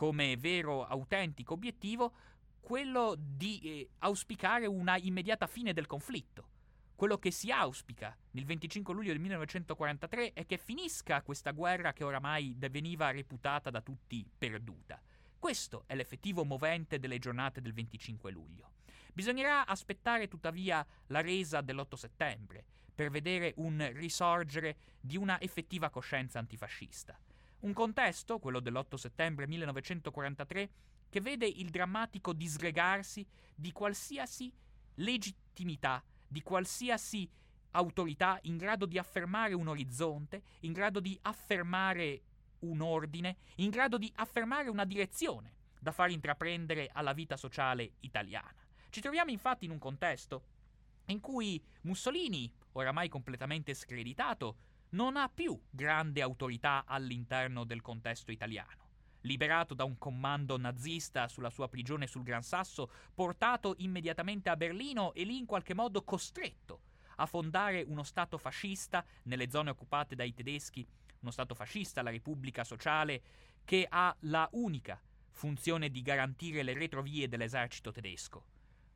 come 0.00 0.34
vero 0.38 0.86
autentico 0.86 1.52
obiettivo 1.52 2.14
quello 2.58 3.14
di 3.18 3.60
eh, 3.60 3.90
auspicare 3.98 4.64
una 4.64 4.96
immediata 4.96 5.46
fine 5.46 5.74
del 5.74 5.84
conflitto. 5.84 6.48
Quello 6.94 7.18
che 7.18 7.30
si 7.30 7.50
auspica 7.50 8.16
nel 8.30 8.46
25 8.46 8.94
luglio 8.94 9.10
del 9.10 9.20
1943 9.20 10.32
è 10.32 10.46
che 10.46 10.56
finisca 10.56 11.20
questa 11.20 11.50
guerra 11.50 11.92
che 11.92 12.04
oramai 12.04 12.56
veniva 12.70 13.10
reputata 13.10 13.68
da 13.68 13.82
tutti 13.82 14.26
perduta. 14.38 14.98
Questo 15.38 15.84
è 15.86 15.94
l'effettivo 15.94 16.46
movente 16.46 16.98
delle 16.98 17.18
giornate 17.18 17.60
del 17.60 17.74
25 17.74 18.30
luglio. 18.30 18.70
Bisognerà 19.12 19.66
aspettare 19.66 20.28
tuttavia 20.28 20.82
la 21.08 21.20
resa 21.20 21.60
dell'8 21.60 21.94
settembre 21.96 22.64
per 22.94 23.10
vedere 23.10 23.52
un 23.56 23.86
risorgere 23.92 24.78
di 24.98 25.18
una 25.18 25.38
effettiva 25.42 25.90
coscienza 25.90 26.38
antifascista. 26.38 27.20
Un 27.60 27.74
contesto, 27.74 28.38
quello 28.38 28.58
dell'8 28.58 28.94
settembre 28.94 29.46
1943, 29.46 30.70
che 31.10 31.20
vede 31.20 31.46
il 31.46 31.68
drammatico 31.68 32.32
disgregarsi 32.32 33.26
di 33.54 33.70
qualsiasi 33.70 34.50
legittimità, 34.94 36.02
di 36.26 36.42
qualsiasi 36.42 37.28
autorità 37.72 38.38
in 38.42 38.56
grado 38.56 38.86
di 38.86 38.96
affermare 38.96 39.52
un 39.52 39.68
orizzonte, 39.68 40.42
in 40.60 40.72
grado 40.72 41.00
di 41.00 41.18
affermare 41.22 42.22
un 42.60 42.80
ordine, 42.80 43.36
in 43.56 43.68
grado 43.68 43.98
di 43.98 44.10
affermare 44.16 44.70
una 44.70 44.84
direzione 44.84 45.54
da 45.78 45.92
far 45.92 46.10
intraprendere 46.10 46.88
alla 46.92 47.12
vita 47.12 47.36
sociale 47.36 47.92
italiana. 48.00 48.64
Ci 48.88 49.02
troviamo 49.02 49.30
infatti 49.30 49.66
in 49.66 49.70
un 49.70 49.78
contesto 49.78 50.44
in 51.06 51.20
cui 51.20 51.62
Mussolini, 51.82 52.50
oramai 52.72 53.08
completamente 53.08 53.74
screditato, 53.74 54.56
non 54.90 55.16
ha 55.16 55.28
più 55.28 55.58
grande 55.70 56.22
autorità 56.22 56.84
all'interno 56.86 57.64
del 57.64 57.80
contesto 57.80 58.32
italiano. 58.32 58.88
Liberato 59.22 59.74
da 59.74 59.84
un 59.84 59.98
comando 59.98 60.56
nazista 60.56 61.28
sulla 61.28 61.50
sua 61.50 61.68
prigione 61.68 62.06
sul 62.06 62.22
Gran 62.22 62.42
Sasso, 62.42 62.90
portato 63.14 63.74
immediatamente 63.78 64.48
a 64.48 64.56
Berlino 64.56 65.12
e 65.12 65.24
lì 65.24 65.36
in 65.36 65.46
qualche 65.46 65.74
modo 65.74 66.02
costretto 66.02 66.82
a 67.16 67.26
fondare 67.26 67.82
uno 67.86 68.02
Stato 68.02 68.38
fascista 68.38 69.04
nelle 69.24 69.50
zone 69.50 69.70
occupate 69.70 70.14
dai 70.14 70.32
tedeschi, 70.32 70.86
uno 71.20 71.30
Stato 71.30 71.54
fascista, 71.54 72.02
la 72.02 72.10
Repubblica 72.10 72.64
Sociale, 72.64 73.22
che 73.64 73.86
ha 73.88 74.16
la 74.20 74.48
unica 74.52 74.98
funzione 75.28 75.90
di 75.90 76.00
garantire 76.00 76.62
le 76.62 76.72
retrovie 76.72 77.28
dell'esercito 77.28 77.92
tedesco 77.92 78.44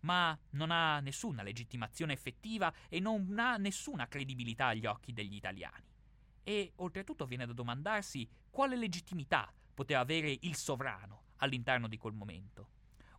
ma 0.04 0.38
non 0.50 0.70
ha 0.70 1.00
nessuna 1.00 1.42
legittimazione 1.42 2.12
effettiva 2.12 2.72
e 2.88 3.00
non 3.00 3.38
ha 3.38 3.56
nessuna 3.56 4.06
credibilità 4.06 4.66
agli 4.68 4.86
occhi 4.86 5.12
degli 5.12 5.34
italiani. 5.34 5.92
E 6.42 6.72
oltretutto 6.76 7.26
viene 7.26 7.46
da 7.46 7.52
domandarsi 7.52 8.28
quale 8.50 8.76
legittimità 8.76 9.52
poteva 9.72 10.00
avere 10.00 10.36
il 10.42 10.54
sovrano 10.54 11.22
all'interno 11.38 11.88
di 11.88 11.96
quel 11.96 12.12
momento. 12.12 12.68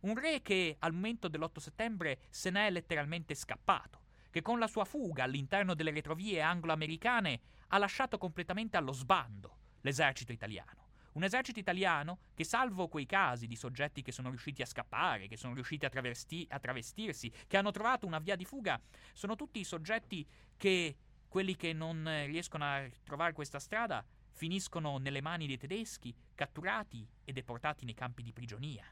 Un 0.00 0.18
re 0.18 0.40
che 0.42 0.76
al 0.78 0.92
momento 0.92 1.28
dell'8 1.28 1.58
settembre 1.58 2.20
se 2.30 2.50
n'è 2.50 2.70
letteralmente 2.70 3.34
scappato, 3.34 4.04
che 4.30 4.42
con 4.42 4.58
la 4.58 4.68
sua 4.68 4.84
fuga 4.84 5.24
all'interno 5.24 5.74
delle 5.74 5.90
retrovie 5.90 6.40
anglo-americane 6.40 7.40
ha 7.68 7.78
lasciato 7.78 8.16
completamente 8.16 8.76
allo 8.76 8.92
sbando 8.92 9.58
l'esercito 9.80 10.32
italiano. 10.32 10.85
Un 11.16 11.24
esercito 11.24 11.58
italiano 11.58 12.18
che, 12.34 12.44
salvo 12.44 12.88
quei 12.88 13.06
casi 13.06 13.46
di 13.46 13.56
soggetti 13.56 14.02
che 14.02 14.12
sono 14.12 14.28
riusciti 14.28 14.60
a 14.60 14.66
scappare, 14.66 15.28
che 15.28 15.38
sono 15.38 15.54
riusciti 15.54 15.86
a, 15.86 15.88
travesti- 15.88 16.46
a 16.50 16.58
travestirsi, 16.58 17.32
che 17.46 17.56
hanno 17.56 17.70
trovato 17.70 18.06
una 18.06 18.18
via 18.18 18.36
di 18.36 18.44
fuga, 18.44 18.78
sono 19.14 19.34
tutti 19.34 19.64
soggetti 19.64 20.26
che, 20.58 20.94
quelli 21.26 21.56
che 21.56 21.72
non 21.72 22.04
riescono 22.26 22.64
a 22.64 22.86
trovare 23.02 23.32
questa 23.32 23.58
strada, 23.58 24.04
finiscono 24.32 24.98
nelle 24.98 25.22
mani 25.22 25.46
dei 25.46 25.56
tedeschi, 25.56 26.14
catturati 26.34 27.08
e 27.24 27.32
deportati 27.32 27.86
nei 27.86 27.94
campi 27.94 28.22
di 28.22 28.34
prigionia. 28.34 28.84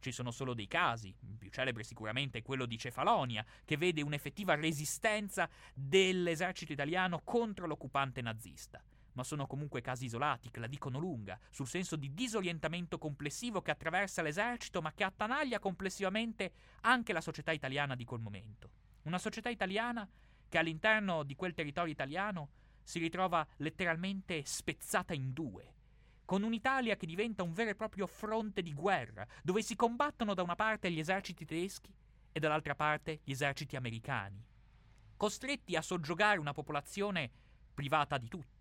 Ci 0.00 0.12
sono 0.12 0.30
solo 0.30 0.52
dei 0.52 0.68
casi, 0.68 1.08
il 1.08 1.38
più 1.38 1.48
celebre 1.48 1.82
sicuramente 1.82 2.38
è 2.38 2.42
quello 2.42 2.66
di 2.66 2.76
Cefalonia, 2.76 3.42
che 3.64 3.78
vede 3.78 4.02
un'effettiva 4.02 4.54
resistenza 4.54 5.48
dell'esercito 5.72 6.72
italiano 6.72 7.22
contro 7.24 7.66
l'occupante 7.66 8.20
nazista 8.20 8.84
ma 9.18 9.24
sono 9.24 9.48
comunque 9.48 9.80
casi 9.80 10.04
isolati 10.04 10.48
che 10.48 10.60
la 10.60 10.68
dicono 10.68 11.00
lunga 11.00 11.36
sul 11.50 11.66
senso 11.66 11.96
di 11.96 12.14
disorientamento 12.14 12.98
complessivo 12.98 13.60
che 13.60 13.72
attraversa 13.72 14.22
l'esercito 14.22 14.80
ma 14.80 14.92
che 14.92 15.02
attanaglia 15.02 15.58
complessivamente 15.58 16.52
anche 16.82 17.12
la 17.12 17.20
società 17.20 17.50
italiana 17.50 17.96
di 17.96 18.04
quel 18.04 18.20
momento. 18.20 18.70
Una 19.02 19.18
società 19.18 19.48
italiana 19.48 20.08
che 20.48 20.56
all'interno 20.56 21.24
di 21.24 21.34
quel 21.34 21.52
territorio 21.52 21.92
italiano 21.92 22.50
si 22.84 23.00
ritrova 23.00 23.44
letteralmente 23.56 24.44
spezzata 24.44 25.14
in 25.14 25.32
due, 25.32 25.74
con 26.24 26.44
un'Italia 26.44 26.96
che 26.96 27.06
diventa 27.06 27.42
un 27.42 27.52
vero 27.52 27.70
e 27.70 27.74
proprio 27.74 28.06
fronte 28.06 28.62
di 28.62 28.72
guerra, 28.72 29.26
dove 29.42 29.62
si 29.62 29.74
combattono 29.74 30.32
da 30.32 30.42
una 30.42 30.54
parte 30.54 30.92
gli 30.92 31.00
eserciti 31.00 31.44
tedeschi 31.44 31.92
e 32.30 32.38
dall'altra 32.38 32.76
parte 32.76 33.20
gli 33.24 33.32
eserciti 33.32 33.74
americani, 33.74 34.40
costretti 35.16 35.74
a 35.74 35.82
soggiogare 35.82 36.38
una 36.38 36.52
popolazione 36.52 37.30
privata 37.74 38.18
di 38.18 38.28
tutto, 38.28 38.57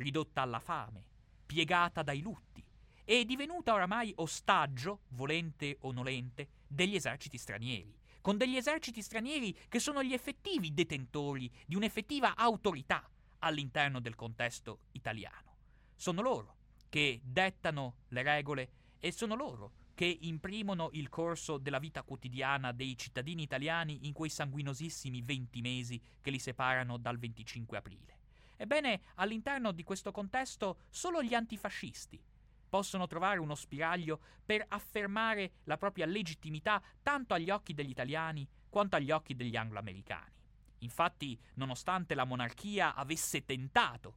ridotta 0.00 0.42
alla 0.42 0.60
fame, 0.60 1.04
piegata 1.46 2.02
dai 2.02 2.20
lutti, 2.20 2.64
e 3.04 3.24
divenuta 3.24 3.72
oramai 3.72 4.12
ostaggio, 4.16 5.00
volente 5.08 5.76
o 5.80 5.92
nolente, 5.92 6.48
degli 6.66 6.94
eserciti 6.94 7.38
stranieri, 7.38 7.96
con 8.20 8.36
degli 8.36 8.56
eserciti 8.56 9.02
stranieri 9.02 9.56
che 9.68 9.78
sono 9.78 10.02
gli 10.02 10.12
effettivi 10.12 10.72
detentori 10.72 11.50
di 11.66 11.74
un'effettiva 11.74 12.36
autorità 12.36 13.08
all'interno 13.40 14.00
del 14.00 14.14
contesto 14.14 14.80
italiano. 14.92 15.56
Sono 15.96 16.22
loro 16.22 16.56
che 16.88 17.20
dettano 17.22 17.96
le 18.08 18.22
regole 18.22 18.70
e 18.98 19.12
sono 19.12 19.34
loro 19.34 19.72
che 19.94 20.18
imprimono 20.22 20.90
il 20.92 21.08
corso 21.08 21.58
della 21.58 21.78
vita 21.78 22.02
quotidiana 22.02 22.72
dei 22.72 22.96
cittadini 22.96 23.42
italiani 23.42 24.06
in 24.06 24.12
quei 24.12 24.30
sanguinosissimi 24.30 25.20
20 25.20 25.60
mesi 25.60 26.00
che 26.20 26.30
li 26.30 26.38
separano 26.38 26.96
dal 26.96 27.18
25 27.18 27.76
aprile. 27.76 28.19
Ebbene, 28.60 29.00
all'interno 29.14 29.72
di 29.72 29.82
questo 29.84 30.12
contesto 30.12 30.80
solo 30.90 31.22
gli 31.22 31.32
antifascisti 31.32 32.22
possono 32.68 33.06
trovare 33.06 33.40
uno 33.40 33.54
spiraglio 33.54 34.20
per 34.44 34.62
affermare 34.68 35.52
la 35.64 35.78
propria 35.78 36.04
legittimità 36.04 36.82
tanto 37.02 37.32
agli 37.32 37.48
occhi 37.48 37.72
degli 37.72 37.88
italiani 37.88 38.46
quanto 38.68 38.96
agli 38.96 39.12
occhi 39.12 39.34
degli 39.34 39.56
angloamericani. 39.56 40.34
Infatti, 40.80 41.40
nonostante 41.54 42.14
la 42.14 42.24
monarchia 42.24 42.94
avesse 42.94 43.46
tentato 43.46 44.16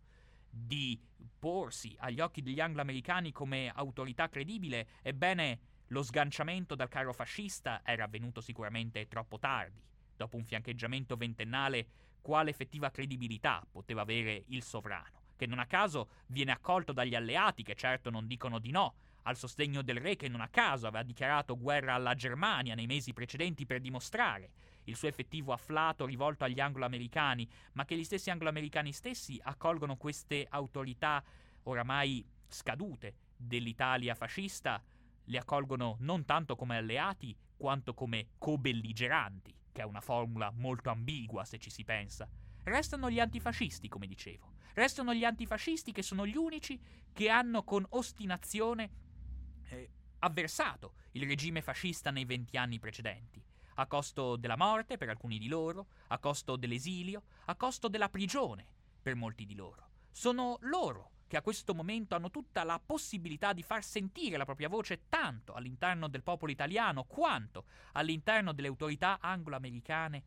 di 0.49 1.01
porsi 1.39 1.95
agli 1.99 2.19
occhi 2.19 2.41
degli 2.41 2.60
angloamericani 2.60 3.32
come 3.32 3.71
autorità 3.73 4.27
credibile, 4.27 4.89
ebbene 5.03 5.60
lo 5.88 6.03
sganciamento 6.03 6.75
dal 6.75 6.89
carro 6.89 7.13
fascista 7.13 7.79
era 7.86 8.03
avvenuto 8.03 8.41
sicuramente 8.41 9.08
troppo 9.08 9.39
tardi, 9.39 9.82
dopo 10.17 10.36
un 10.36 10.43
fiancheggiamento 10.43 11.15
ventennale 11.15 11.88
quale 12.23 12.49
effettiva 12.49 12.89
credibilità 12.89 13.62
poteva 13.69 14.01
avere 14.01 14.45
il 14.47 14.63
sovrano, 14.63 15.23
che 15.36 15.45
non 15.45 15.59
a 15.59 15.67
caso 15.67 16.09
viene 16.27 16.53
accolto 16.53 16.93
dagli 16.93 17.15
alleati 17.15 17.63
che 17.63 17.75
certo 17.75 18.09
non 18.09 18.27
dicono 18.27 18.59
di 18.59 18.71
no, 18.71 18.95
al 19.23 19.36
sostegno 19.36 19.81
del 19.81 19.97
re 19.97 20.15
che 20.15 20.29
non 20.29 20.39
a 20.39 20.47
caso 20.47 20.88
aveva 20.88 21.03
dichiarato 21.03 21.57
guerra 21.57 21.95
alla 21.95 22.15
Germania 22.15 22.75
nei 22.75 22.88
mesi 22.88 23.12
precedenti 23.12 23.65
per 23.65 23.81
dimostrare 23.81 24.51
il 24.86 24.95
suo 24.95 25.09
effettivo 25.09 25.51
afflato 25.51 26.05
rivolto 26.05 26.45
agli 26.45 26.62
anglo-americani, 26.62 27.47
ma 27.73 27.83
che 27.83 27.97
gli 27.97 28.03
stessi 28.05 28.29
anglo-americani 28.29 28.93
stessi 28.93 29.39
accolgono 29.43 29.97
queste 29.97 30.47
autorità 30.49 31.21
oramai 31.63 32.25
scadute 32.47 33.15
dell'Italia 33.36 34.15
fascista, 34.15 34.81
li 35.25 35.38
accolgono 35.38 35.97
non 35.99 36.23
tanto 36.23 36.55
come 36.55 36.77
alleati 36.77 37.36
quanto 37.57 37.93
come 37.93 38.27
co-belligeranti 38.38 39.55
che 39.73 39.81
è 39.81 39.86
una 39.86 39.99
formula 39.99 40.51
molto 40.51 40.89
ambigua 40.89 41.43
se 41.43 41.59
ci 41.59 41.69
si 41.69 41.83
pensa. 41.83 42.29
Restano 42.63 43.09
gli 43.09 43.19
antifascisti, 43.19 43.89
come 43.89 44.07
dicevo. 44.07 44.53
Restano 44.73 45.13
gli 45.13 45.25
antifascisti 45.25 45.91
che 45.91 46.01
sono 46.01 46.25
gli 46.25 46.38
unici 46.38 46.79
che 47.12 47.29
hanno 47.29 47.63
con 47.63 47.86
ostinazione 47.89 48.89
eh, 49.65 49.89
avversato 50.19 50.93
il 51.12 51.27
regime 51.27 51.62
fascista 51.62 52.09
nei 52.09 52.25
venti 52.25 52.55
anni 52.55 52.79
precedenti, 52.79 53.43
a 53.75 53.86
costo 53.88 54.38
della 54.38 54.55
morte 54.55 54.97
per 54.97 55.09
alcuni 55.09 55.38
di 55.38 55.47
loro, 55.47 55.88
a 56.07 56.17
costo 56.19 56.55
dell'esilio, 56.55 57.23
a 57.45 57.55
costo 57.55 57.89
della 57.89 58.09
prigione 58.09 58.65
per 59.01 59.15
molti 59.15 59.45
di 59.45 59.55
loro. 59.55 59.89
Sono 60.12 60.57
loro 60.62 61.12
che 61.33 61.39
a 61.39 61.41
questo 61.41 61.73
momento 61.73 62.13
hanno 62.13 62.29
tutta 62.29 62.63
la 62.63 62.79
possibilità 62.79 63.53
di 63.53 63.63
far 63.63 63.83
sentire 63.83 64.37
la 64.37 64.45
propria 64.45 64.69
voce 64.69 65.05
tanto 65.09 65.53
all'interno 65.53 66.07
del 66.07 66.21
popolo 66.21 66.51
italiano 66.51 67.05
quanto 67.05 67.65
all'interno 67.93 68.53
delle 68.53 68.67
autorità 68.67 69.17
anglo-americane, 69.19 70.23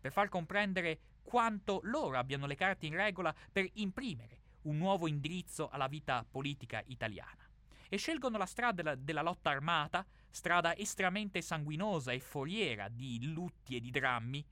per 0.00 0.12
far 0.12 0.30
comprendere 0.30 0.98
quanto 1.22 1.80
loro 1.82 2.16
abbiano 2.16 2.46
le 2.46 2.54
carte 2.54 2.86
in 2.86 2.94
regola 2.94 3.34
per 3.52 3.68
imprimere 3.74 4.40
un 4.62 4.78
nuovo 4.78 5.06
indirizzo 5.06 5.68
alla 5.68 5.88
vita 5.88 6.24
politica 6.24 6.82
italiana. 6.86 7.46
E 7.90 7.98
scelgono 7.98 8.38
la 8.38 8.46
strada 8.46 8.94
della, 8.94 9.20
lotta 9.20 9.50
armata, 9.50 10.06
strada 10.30 10.74
estremamente 10.74 11.42
sanguinosa 11.42 12.12
e 12.12 12.20
foriera 12.20 12.88
di 12.88 13.30
lutti 13.30 13.76
e 13.76 13.80
di 13.80 13.90
drammi, 13.90 14.42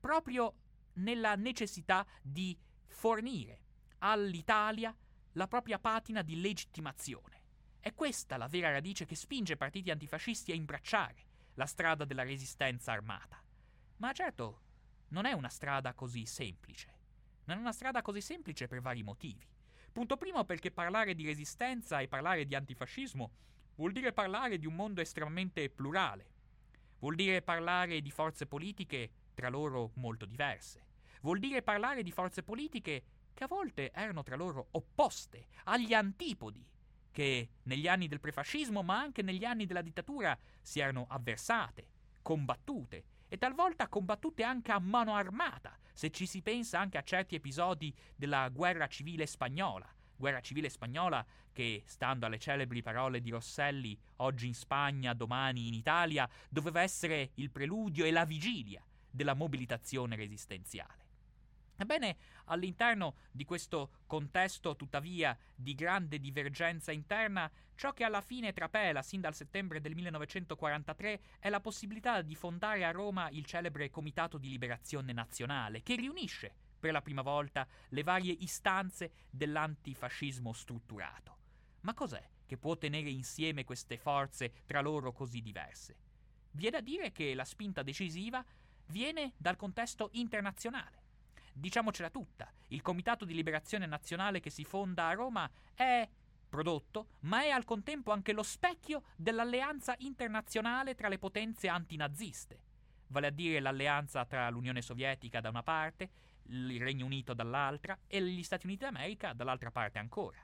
proprio 0.00 0.54
nella 0.94 1.36
necessità 1.36 2.04
di 2.20 2.58
fornire 2.88 3.60
all'Italia 3.98 4.92
la 5.32 5.48
propria 5.48 5.78
patina 5.78 6.22
di 6.22 6.40
legittimazione. 6.40 7.40
È 7.80 7.94
questa 7.94 8.36
la 8.36 8.46
vera 8.46 8.70
radice 8.70 9.04
che 9.04 9.16
spinge 9.16 9.56
partiti 9.56 9.90
antifascisti 9.90 10.52
a 10.52 10.54
imbracciare 10.54 11.26
la 11.54 11.66
strada 11.66 12.04
della 12.04 12.22
resistenza 12.22 12.92
armata. 12.92 13.42
Ma 13.96 14.12
certo, 14.12 14.60
non 15.08 15.24
è 15.26 15.32
una 15.32 15.48
strada 15.48 15.94
così 15.94 16.26
semplice. 16.26 17.00
Non 17.44 17.58
è 17.58 17.60
una 17.60 17.72
strada 17.72 18.02
così 18.02 18.20
semplice 18.20 18.68
per 18.68 18.80
vari 18.80 19.02
motivi. 19.02 19.46
Punto 19.90 20.16
primo 20.16 20.44
perché 20.44 20.70
parlare 20.70 21.14
di 21.14 21.26
resistenza 21.26 22.00
e 22.00 22.08
parlare 22.08 22.46
di 22.46 22.54
antifascismo 22.54 23.32
vuol 23.74 23.92
dire 23.92 24.12
parlare 24.12 24.58
di 24.58 24.66
un 24.66 24.74
mondo 24.74 25.00
estremamente 25.00 25.68
plurale. 25.68 26.30
Vuol 27.00 27.14
dire 27.14 27.42
parlare 27.42 28.00
di 28.00 28.10
forze 28.10 28.46
politiche 28.46 29.10
tra 29.34 29.48
loro 29.48 29.90
molto 29.94 30.24
diverse. 30.24 30.86
Vuol 31.20 31.40
dire 31.40 31.62
parlare 31.62 32.02
di 32.02 32.12
forze 32.12 32.42
politiche 32.42 33.04
che 33.42 33.44
a 33.44 33.46
volte 33.48 33.90
erano 33.92 34.22
tra 34.22 34.36
loro 34.36 34.68
opposte, 34.72 35.48
agli 35.64 35.94
antipodi, 35.94 36.64
che 37.10 37.48
negli 37.64 37.88
anni 37.88 38.06
del 38.06 38.20
prefascismo, 38.20 38.82
ma 38.82 39.00
anche 39.00 39.22
negli 39.22 39.44
anni 39.44 39.66
della 39.66 39.82
dittatura, 39.82 40.38
si 40.60 40.78
erano 40.78 41.06
avversate, 41.08 41.86
combattute 42.22 43.04
e 43.26 43.38
talvolta 43.38 43.88
combattute 43.88 44.44
anche 44.44 44.70
a 44.70 44.78
mano 44.78 45.14
armata, 45.14 45.76
se 45.92 46.10
ci 46.10 46.26
si 46.26 46.40
pensa 46.40 46.78
anche 46.78 46.98
a 46.98 47.02
certi 47.02 47.34
episodi 47.34 47.92
della 48.14 48.48
guerra 48.48 48.86
civile 48.86 49.26
spagnola. 49.26 49.92
Guerra 50.14 50.40
civile 50.40 50.68
spagnola 50.68 51.24
che, 51.52 51.82
stando 51.84 52.26
alle 52.26 52.38
celebri 52.38 52.80
parole 52.80 53.20
di 53.20 53.30
Rosselli, 53.30 53.98
oggi 54.18 54.46
in 54.46 54.54
Spagna, 54.54 55.14
domani 55.14 55.66
in 55.66 55.74
Italia, 55.74 56.28
doveva 56.48 56.80
essere 56.80 57.32
il 57.34 57.50
preludio 57.50 58.04
e 58.04 58.12
la 58.12 58.24
vigilia 58.24 58.84
della 59.10 59.34
mobilitazione 59.34 60.14
resistenziale. 60.14 61.01
Ebbene, 61.82 62.16
all'interno 62.44 63.16
di 63.32 63.44
questo 63.44 64.02
contesto, 64.06 64.76
tuttavia, 64.76 65.36
di 65.52 65.74
grande 65.74 66.20
divergenza 66.20 66.92
interna, 66.92 67.50
ciò 67.74 67.92
che 67.92 68.04
alla 68.04 68.20
fine 68.20 68.52
trapela 68.52 69.02
sin 69.02 69.20
dal 69.20 69.34
settembre 69.34 69.80
del 69.80 69.96
1943 69.96 71.20
è 71.40 71.48
la 71.48 71.58
possibilità 71.58 72.22
di 72.22 72.36
fondare 72.36 72.84
a 72.84 72.92
Roma 72.92 73.28
il 73.30 73.44
celebre 73.44 73.90
Comitato 73.90 74.38
di 74.38 74.48
Liberazione 74.48 75.12
Nazionale, 75.12 75.82
che 75.82 75.96
riunisce 75.96 76.54
per 76.78 76.92
la 76.92 77.02
prima 77.02 77.22
volta 77.22 77.66
le 77.88 78.04
varie 78.04 78.32
istanze 78.32 79.10
dell'antifascismo 79.28 80.52
strutturato. 80.52 81.36
Ma 81.80 81.94
cos'è 81.94 82.24
che 82.46 82.58
può 82.58 82.76
tenere 82.76 83.10
insieme 83.10 83.64
queste 83.64 83.98
forze 83.98 84.52
tra 84.66 84.80
loro 84.80 85.10
così 85.10 85.40
diverse? 85.42 85.96
Viene 86.52 86.76
a 86.76 86.80
dire 86.80 87.10
che 87.10 87.34
la 87.34 87.44
spinta 87.44 87.82
decisiva 87.82 88.44
viene 88.86 89.32
dal 89.36 89.56
contesto 89.56 90.10
internazionale. 90.12 91.01
Diciamocela 91.52 92.10
tutta, 92.10 92.50
il 92.68 92.80
Comitato 92.82 93.24
di 93.24 93.34
Liberazione 93.34 93.86
Nazionale 93.86 94.40
che 94.40 94.50
si 94.50 94.64
fonda 94.64 95.08
a 95.08 95.12
Roma 95.12 95.48
è 95.74 96.08
prodotto, 96.48 97.08
ma 97.20 97.42
è 97.42 97.50
al 97.50 97.64
contempo 97.64 98.10
anche 98.10 98.32
lo 98.32 98.42
specchio 98.42 99.04
dell'alleanza 99.16 99.94
internazionale 99.98 100.94
tra 100.94 101.08
le 101.08 101.18
potenze 101.18 101.68
antinaziste, 101.68 102.58
vale 103.08 103.28
a 103.28 103.30
dire 103.30 103.60
l'alleanza 103.60 104.24
tra 104.24 104.48
l'Unione 104.50 104.82
Sovietica 104.82 105.40
da 105.40 105.50
una 105.50 105.62
parte, 105.62 106.10
il 106.48 106.80
Regno 106.80 107.04
Unito 107.04 107.34
dall'altra 107.34 107.98
e 108.06 108.22
gli 108.22 108.42
Stati 108.42 108.66
Uniti 108.66 108.84
d'America 108.84 109.32
dall'altra 109.32 109.70
parte 109.70 109.98
ancora, 109.98 110.38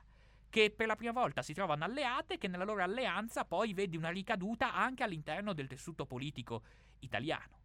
che 0.49 0.71
per 0.71 0.87
la 0.87 0.95
prima 0.95 1.11
volta 1.11 1.41
si 1.41 1.53
trovano 1.53 1.83
alleate 1.83 2.37
che 2.37 2.47
nella 2.47 2.65
loro 2.65 2.83
alleanza 2.83 3.45
poi 3.45 3.73
vede 3.73 3.97
una 3.97 4.09
ricaduta 4.09 4.73
anche 4.73 5.03
all'interno 5.03 5.53
del 5.53 5.67
tessuto 5.67 6.05
politico 6.05 6.63
italiano. 6.99 7.57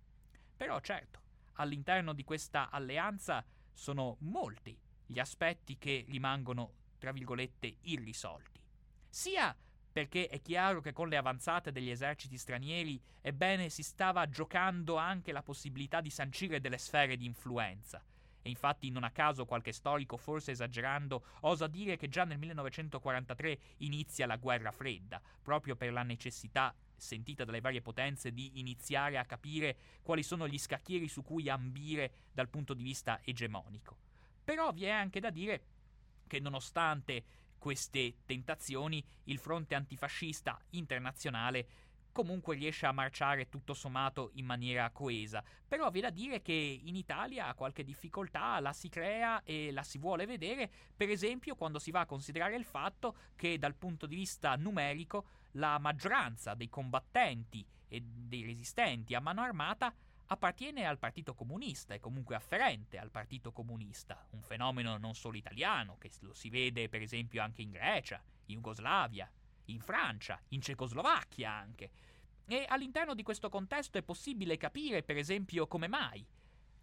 Però 0.56 0.78
certo, 0.80 1.20
all'interno 1.54 2.12
di 2.12 2.24
questa 2.24 2.70
alleanza 2.70 3.44
sono 3.72 4.16
molti 4.20 4.78
gli 5.06 5.18
aspetti 5.18 5.76
che 5.78 6.04
rimangono, 6.08 6.72
tra 6.98 7.12
virgolette, 7.12 7.76
irrisolti. 7.82 8.60
Sia 9.08 9.54
perché 9.94 10.26
è 10.26 10.40
chiaro 10.42 10.80
che 10.80 10.92
con 10.92 11.08
le 11.08 11.16
avanzate 11.16 11.70
degli 11.70 11.88
eserciti 11.88 12.36
stranieri, 12.36 13.00
ebbene, 13.20 13.68
si 13.68 13.84
stava 13.84 14.28
giocando 14.28 14.96
anche 14.96 15.30
la 15.30 15.42
possibilità 15.42 16.00
di 16.00 16.10
sancire 16.10 16.60
delle 16.60 16.78
sfere 16.78 17.16
di 17.16 17.26
influenza. 17.26 18.02
E 18.42 18.50
infatti 18.50 18.90
non 18.90 19.04
a 19.04 19.12
caso 19.12 19.46
qualche 19.46 19.70
storico, 19.70 20.16
forse 20.16 20.50
esagerando, 20.50 21.24
osa 21.42 21.68
dire 21.68 21.96
che 21.96 22.08
già 22.08 22.24
nel 22.24 22.38
1943 22.38 23.58
inizia 23.78 24.26
la 24.26 24.36
guerra 24.36 24.72
fredda, 24.72 25.22
proprio 25.40 25.76
per 25.76 25.92
la 25.92 26.02
necessità 26.02 26.74
sentita 27.04 27.44
dalle 27.44 27.60
varie 27.60 27.82
potenze 27.82 28.32
di 28.32 28.58
iniziare 28.58 29.18
a 29.18 29.24
capire 29.24 29.76
quali 30.02 30.22
sono 30.22 30.48
gli 30.48 30.58
scacchieri 30.58 31.08
su 31.08 31.22
cui 31.22 31.48
ambire 31.48 32.12
dal 32.32 32.48
punto 32.48 32.74
di 32.74 32.82
vista 32.82 33.20
egemonico. 33.22 33.98
Però 34.42 34.72
vi 34.72 34.84
è 34.84 34.90
anche 34.90 35.20
da 35.20 35.30
dire 35.30 35.62
che 36.26 36.40
nonostante 36.40 37.24
queste 37.58 38.16
tentazioni, 38.26 39.02
il 39.24 39.38
fronte 39.38 39.74
antifascista 39.74 40.60
internazionale 40.70 41.66
comunque 42.14 42.54
riesce 42.54 42.86
a 42.86 42.92
marciare 42.92 43.48
tutto 43.48 43.74
sommato 43.74 44.30
in 44.34 44.46
maniera 44.46 44.88
coesa. 44.90 45.42
Però 45.66 45.90
vi 45.90 45.98
è 45.98 46.02
da 46.02 46.10
dire 46.10 46.40
che 46.42 46.52
in 46.52 46.94
Italia 46.94 47.52
qualche 47.54 47.82
difficoltà 47.82 48.60
la 48.60 48.72
si 48.72 48.88
crea 48.88 49.42
e 49.42 49.72
la 49.72 49.82
si 49.82 49.98
vuole 49.98 50.24
vedere, 50.24 50.70
per 50.96 51.10
esempio 51.10 51.56
quando 51.56 51.80
si 51.80 51.90
va 51.90 52.00
a 52.00 52.06
considerare 52.06 52.54
il 52.54 52.64
fatto 52.64 53.16
che 53.34 53.58
dal 53.58 53.74
punto 53.74 54.06
di 54.06 54.14
vista 54.14 54.54
numerico 54.54 55.26
la 55.54 55.78
maggioranza 55.78 56.54
dei 56.54 56.68
combattenti 56.68 57.66
e 57.88 58.00
dei 58.02 58.44
resistenti 58.44 59.14
a 59.14 59.20
mano 59.20 59.42
armata 59.42 59.94
appartiene 60.26 60.86
al 60.86 60.98
Partito 60.98 61.34
Comunista 61.34 61.94
e 61.94 62.00
comunque 62.00 62.34
afferente 62.34 62.98
al 62.98 63.10
Partito 63.10 63.52
Comunista, 63.52 64.26
un 64.30 64.42
fenomeno 64.42 64.96
non 64.96 65.14
solo 65.14 65.36
italiano, 65.36 65.96
che 65.98 66.10
lo 66.20 66.32
si 66.34 66.48
vede 66.48 66.88
per 66.88 67.02
esempio 67.02 67.42
anche 67.42 67.62
in 67.62 67.70
Grecia, 67.70 68.22
in 68.46 68.56
Jugoslavia, 68.56 69.30
in 69.66 69.80
Francia, 69.80 70.40
in 70.48 70.60
Cecoslovacchia 70.60 71.50
anche. 71.50 71.90
E 72.46 72.64
all'interno 72.68 73.14
di 73.14 73.22
questo 73.22 73.48
contesto 73.48 73.98
è 73.98 74.02
possibile 74.02 74.56
capire, 74.56 75.02
per 75.02 75.16
esempio, 75.16 75.66
come 75.66 75.88
mai 75.88 76.26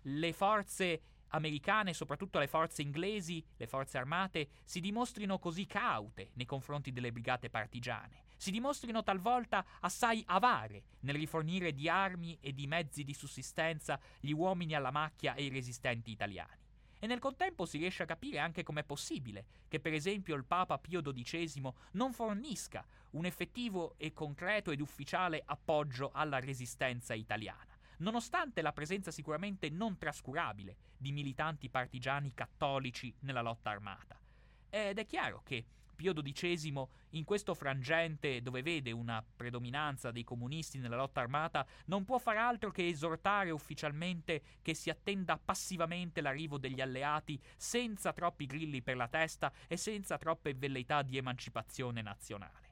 le 0.06 0.34
forze 0.34 1.02
americane, 1.30 1.94
soprattutto 1.94 2.40
le 2.40 2.48
forze 2.48 2.82
inglesi, 2.82 3.44
le 3.58 3.68
forze 3.68 3.98
armate, 3.98 4.50
si 4.64 4.80
dimostrino 4.80 5.40
così 5.40 5.66
caute 5.66 6.32
nei 6.34 6.46
confronti 6.46 6.92
delle 6.92 7.12
brigate 7.12 7.50
partigiane, 7.50 8.24
si 8.42 8.50
dimostrino 8.50 9.04
talvolta 9.04 9.64
assai 9.82 10.24
avare 10.26 10.82
nel 11.02 11.14
rifornire 11.14 11.74
di 11.74 11.88
armi 11.88 12.40
e 12.42 12.54
di 12.54 12.66
mezzi 12.66 13.04
di 13.04 13.14
sussistenza 13.14 14.00
gli 14.20 14.32
uomini 14.32 14.74
alla 14.74 14.90
macchia 14.90 15.36
e 15.36 15.44
i 15.44 15.50
resistenti 15.50 16.10
italiani. 16.10 16.60
E 16.98 17.06
nel 17.06 17.20
contempo 17.20 17.68
si 17.68 17.78
riesce 17.78 18.02
a 18.02 18.08
capire 18.08 18.40
anche 18.40 18.64
com'è 18.64 18.84
possibile 18.84 19.46
che 19.68 19.80
per 19.80 19.94
esempio 19.94 20.34
il 20.34 20.46
Papa 20.46 20.80
Pio 20.80 21.04
XII 21.04 21.72
non 21.92 22.14
fornisca 22.14 22.84
un 23.12 23.26
effettivo 23.26 23.94
e 23.98 24.12
concreto 24.12 24.72
ed 24.72 24.82
ufficiale 24.82 25.44
appoggio 25.46 26.10
alla 26.12 26.40
resistenza 26.40 27.14
italiana, 27.14 27.78
nonostante 27.98 28.64
la 28.64 28.74
presenza 28.74 29.12
sicuramente 29.12 29.70
non 29.70 30.00
trascurabile 30.00 30.78
di 30.98 31.12
militanti 31.12 31.70
partigiani 31.70 32.34
cattolici 32.34 33.14
nella 33.20 33.44
lotta 33.44 33.70
armata. 33.70 34.20
Ed 34.68 34.98
è 34.98 35.06
chiaro 35.06 35.44
che 35.44 35.64
Pio 36.02 36.14
XII, 36.14 36.84
in 37.12 37.24
questo 37.24 37.54
frangente 37.54 38.42
dove 38.42 38.64
vede 38.64 38.92
una 38.92 39.24
predominanza 39.24 40.10
dei 40.10 40.24
comunisti 40.24 40.80
nella 40.80 40.96
lotta 40.96 41.22
armata, 41.22 41.64
non 41.86 42.06
può 42.06 42.18
far 42.18 42.38
altro 42.38 42.72
che 42.72 42.88
esortare 42.88 43.52
ufficialmente 43.52 44.42
che 44.64 44.74
si 44.74 44.90
attenda 44.90 45.38
passivamente 45.38 46.22
l'arrivo 46.22 46.58
degli 46.58 46.82
alleati 46.82 47.40
senza 47.56 48.14
troppi 48.14 48.48
grilli 48.48 48.82
per 48.82 48.96
la 48.96 49.08
testa 49.08 49.54
e 49.68 49.78
senza 49.78 50.18
troppe 50.18 50.56
velleità 50.56 51.04
di 51.04 51.18
emancipazione 51.18 52.02
nazionale. 52.02 52.70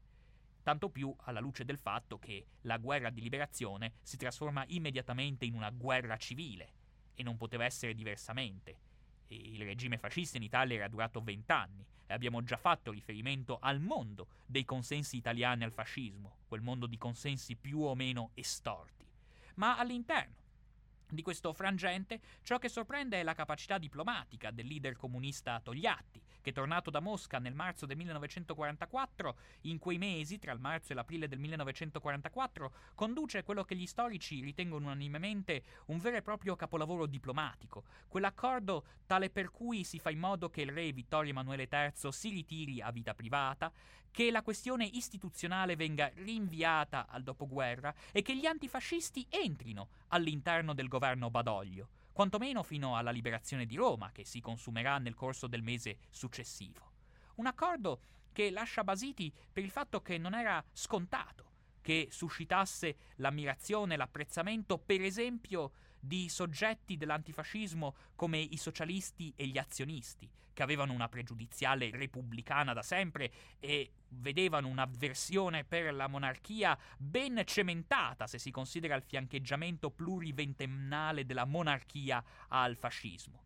Tanto 0.64 0.90
più 0.90 1.14
alla 1.26 1.40
luce 1.40 1.66
del 1.66 1.78
fatto 1.78 2.18
che 2.18 2.48
la 2.62 2.78
guerra 2.78 3.12
di 3.12 3.22
liberazione 3.22 3.94
si 4.02 4.18
trasforma 4.18 4.64
immediatamente 4.70 5.46
in 5.46 5.54
una 5.54 5.70
guerra 5.70 6.18
civile, 6.18 6.74
e 7.14 7.22
non 7.22 7.38
poteva 7.38 7.66
essere 7.66 7.94
diversamente. 7.94 8.88
Il 9.28 9.62
regime 9.64 10.00
fascista 10.00 10.38
in 10.38 10.44
Italia 10.44 10.78
era 10.78 10.88
durato 10.88 11.22
vent'anni 11.22 11.86
e 12.10 12.14
abbiamo 12.16 12.44
già 12.44 12.58
fatto 12.58 12.90
riferimento 12.92 13.60
al 13.62 13.80
mondo 13.80 14.30
dei 14.48 14.66
consensi 14.66 15.16
italiani 15.16 15.64
al 15.64 15.72
fascismo, 15.72 16.38
quel 16.48 16.62
mondo 16.62 16.88
di 16.88 16.98
consensi 16.98 17.56
più 17.56 17.82
o 17.82 17.94
meno 17.94 18.32
estorti. 18.34 19.06
Ma 19.56 19.78
all'interno 19.78 20.39
di 21.10 21.22
questo 21.22 21.54
frangente, 21.54 22.20
ciò 22.44 22.58
che 22.58 22.70
sorprende 22.70 23.20
è 23.20 23.24
la 23.24 23.34
capacità 23.34 23.78
diplomatica 23.78 24.52
del 24.52 24.68
leader 24.68 24.96
comunista 24.96 25.60
Togliatti, 25.62 26.22
che 26.42 26.52
tornato 26.52 26.90
da 26.90 27.00
Mosca 27.00 27.40
nel 27.40 27.54
marzo 27.54 27.86
del 27.86 27.98
1944, 27.98 29.36
in 29.62 29.80
quei 29.80 29.98
mesi, 29.98 30.40
tra 30.40 30.52
il 30.52 30.60
marzo 30.60 30.92
e 30.92 30.96
l'aprile 30.96 31.28
del 31.28 31.40
1944, 31.40 32.74
conduce 32.96 33.44
quello 33.44 33.64
che 33.64 33.76
gli 33.76 33.88
storici 33.88 34.42
ritengono 34.42 34.86
unanimemente 34.86 35.64
un 35.88 35.98
vero 35.98 36.18
e 36.18 36.22
proprio 36.22 36.56
capolavoro 36.56 37.06
diplomatico, 37.06 37.84
quell'accordo 38.08 38.86
tale 39.06 39.30
per 39.30 39.52
cui 39.52 39.84
si 39.84 40.00
fa 40.00 40.12
in 40.12 40.20
modo 40.20 40.50
che 40.50 40.62
il 40.62 40.72
re 40.72 40.92
Vittorio 40.92 41.32
Emanuele 41.32 41.68
III 41.72 42.12
si 42.12 42.30
ritiri 42.30 42.82
a 42.82 42.92
vita 42.92 43.14
privata, 43.14 43.72
che 44.12 44.32
la 44.32 44.42
questione 44.42 44.86
istituzionale 44.86 45.76
venga 45.76 46.12
rinviata 46.16 47.08
al 47.08 47.24
dopoguerra 47.24 47.94
e 48.12 48.22
che 48.22 48.36
gli 48.36 48.46
antifascisti 48.46 49.26
entrino 49.30 49.90
all'interno 50.08 50.74
del 50.74 50.88
governo 50.88 50.99
Badoglio, 51.30 51.90
quantomeno 52.12 52.62
fino 52.62 52.98
alla 52.98 53.12
liberazione 53.12 53.66
di 53.66 53.76
Roma, 53.76 54.12
che 54.12 54.26
si 54.26 54.42
consumerà 54.42 54.98
nel 54.98 55.16
corso 55.16 55.48
del 55.48 55.64
mese 55.64 55.98
successivo. 56.10 56.92
Un 57.36 57.48
accordo 57.48 58.02
che 58.32 58.52
lascia 58.52 58.84
basiti 58.84 59.34
per 59.52 59.64
il 59.64 59.72
fatto 59.72 60.02
che 60.02 60.18
non 60.18 60.34
era 60.34 60.64
scontato 60.72 61.48
che 61.82 62.10
suscitasse 62.12 62.98
l'ammirazione, 63.16 63.96
l'apprezzamento, 63.96 64.78
per 64.78 65.02
esempio, 65.02 65.72
di 66.00 66.30
soggetti 66.30 66.98
dell'antifascismo 66.98 67.96
come 68.16 68.40
i 68.40 68.58
socialisti 68.58 69.34
e 69.36 69.48
gli 69.48 69.58
azionisti, 69.58 70.30
che 70.54 70.64
avevano 70.64 70.94
una 70.94 71.10
pregiudiziale 71.10 71.90
repubblicana 71.92 72.74
da 72.74 72.82
sempre 72.82 73.32
e 73.60 73.92
vedevano 74.10 74.68
un'avversione 74.68 75.64
per 75.64 75.94
la 75.94 76.08
monarchia 76.08 76.78
ben 76.98 77.42
cementata 77.46 78.28
se 78.28 78.40
si 78.40 78.52
considera 78.52 78.96
il 78.96 79.04
fiancheggiamento 79.04 79.92
pluriventennale 79.92 81.26
della 81.26 81.46
monarchia 81.46 82.24
al 82.50 82.76
fascismo. 82.76 83.44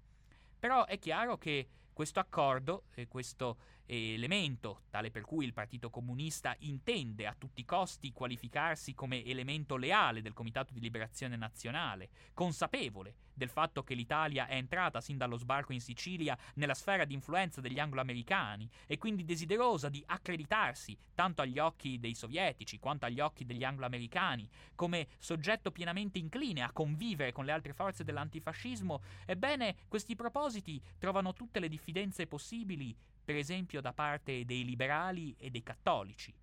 Però 0.60 0.86
è 0.86 0.98
chiaro 0.98 1.38
che 1.38 1.68
questo 1.94 2.20
accordo 2.20 2.86
e 2.96 3.08
questo 3.08 3.58
elemento, 3.86 4.82
tale 4.90 5.12
per 5.12 5.24
cui 5.24 5.46
il 5.46 5.54
Partito 5.54 5.90
Comunista 5.90 6.56
intende 6.60 7.28
a 7.28 7.36
tutti 7.38 7.62
i 7.62 7.66
costi 7.66 8.12
qualificarsi 8.12 8.94
come 8.94 9.24
elemento 9.24 9.76
leale 9.76 10.22
del 10.22 10.34
Comitato 10.34 10.74
di 10.74 10.80
Liberazione 10.80 11.36
Nazionale, 11.36 12.10
consapevole 12.34 13.16
del 13.34 13.50
fatto 13.50 13.84
che 13.84 13.96
l'Italia 13.96 14.48
è 14.48 14.56
entrata 14.56 15.02
sin 15.02 15.18
dallo 15.18 15.38
sbarco 15.38 15.74
in 15.74 15.82
Sicilia 15.82 16.38
nella 16.56 16.76
sfera 16.76 17.04
di 17.04 17.14
influenza 17.14 17.62
degli 17.62 17.80
anglo-americani 17.80 18.70
e 18.86 18.98
quindi 18.98 19.26
desiderosa 19.26 19.90
di 19.90 20.04
accreditarsi 20.06 20.98
tanto 21.16 21.42
agli 21.42 21.60
occhi 21.60 22.00
dei 22.00 22.16
sovietici 22.16 22.80
quanto 22.80 23.06
agli 23.06 23.20
occhi 23.20 23.46
degli 23.46 23.64
anglo-americani. 23.64 24.48
Come 24.76 25.08
soggetto 25.18 25.72
pienamente 25.72 26.20
incline 26.20 26.62
a 26.62 26.72
convivere 26.72 27.32
con 27.32 27.46
le 27.46 27.52
altre 27.52 27.74
forze 27.74 28.04
dell'antifascismo, 28.04 29.02
ebbene 29.26 29.76
questi 29.88 30.16
propositi 30.16 30.82
trovano 30.98 31.34
tutte 31.34 31.60
le 31.60 31.68
diffidenze 31.68 32.28
possibili 32.28 32.96
per 33.24 33.36
esempio 33.36 33.80
da 33.80 33.94
parte 33.94 34.44
dei 34.44 34.66
liberali 34.66 35.34
e 35.38 35.50
dei 35.50 35.64
cattolici, 35.64 36.34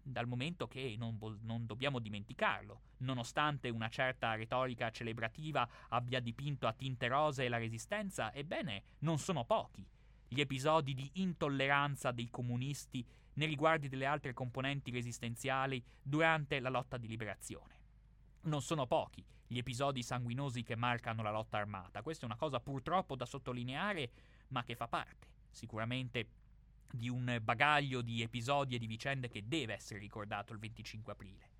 dal 0.00 0.28
momento 0.28 0.68
che 0.68 0.94
non, 0.96 1.18
non, 1.42 1.66
dobbiamo 1.66 1.98
dimenticarlo, 1.98 2.80
nonostante 2.98 3.68
una 3.68 3.88
certa 3.88 4.34
retorica 4.36 4.90
celebrativa 4.90 5.68
abbia 5.88 6.20
dipinto 6.20 6.68
a 6.68 6.72
tinte 6.72 7.08
rosee 7.08 7.48
la 7.48 7.58
resistenza, 7.58 8.32
ebbene 8.32 8.82
non 9.00 9.18
sono 9.18 9.44
pochi 9.44 9.84
gli 10.28 10.40
episodi 10.40 10.94
di 10.94 11.08
intolleranza 11.14 12.12
dei 12.12 12.28
comunisti 12.30 13.04
nei 13.34 13.48
riguardi 13.48 13.88
delle 13.88 14.06
altre 14.06 14.32
componenti 14.32 14.90
resistenziali 14.90 15.82
durante 16.00 16.58
la 16.60 16.68
lotta 16.68 16.96
di 16.96 17.06
liberazione. 17.06 17.74
Non 18.42 18.62
sono 18.62 18.86
pochi 18.86 19.24
gli 19.48 19.58
episodi 19.58 20.02
sanguinosi 20.02 20.62
che 20.62 20.76
marcano 20.76 21.22
la 21.22 21.30
lotta 21.30 21.58
armata, 21.58 22.02
questa 22.02 22.22
è 22.22 22.26
una 22.26 22.36
cosa 22.36 22.60
purtroppo 22.60 23.16
da 23.16 23.26
sottolineare, 23.26 24.10
ma 24.48 24.62
che 24.62 24.74
fa 24.76 24.88
parte 24.88 25.34
sicuramente 25.56 26.28
di 26.92 27.08
un 27.08 27.40
bagaglio 27.42 28.02
di 28.02 28.22
episodi 28.22 28.74
e 28.74 28.78
di 28.78 28.86
vicende 28.86 29.28
che 29.28 29.48
deve 29.48 29.74
essere 29.74 29.98
ricordato 29.98 30.52
il 30.52 30.58
25 30.58 31.12
aprile. 31.12 31.50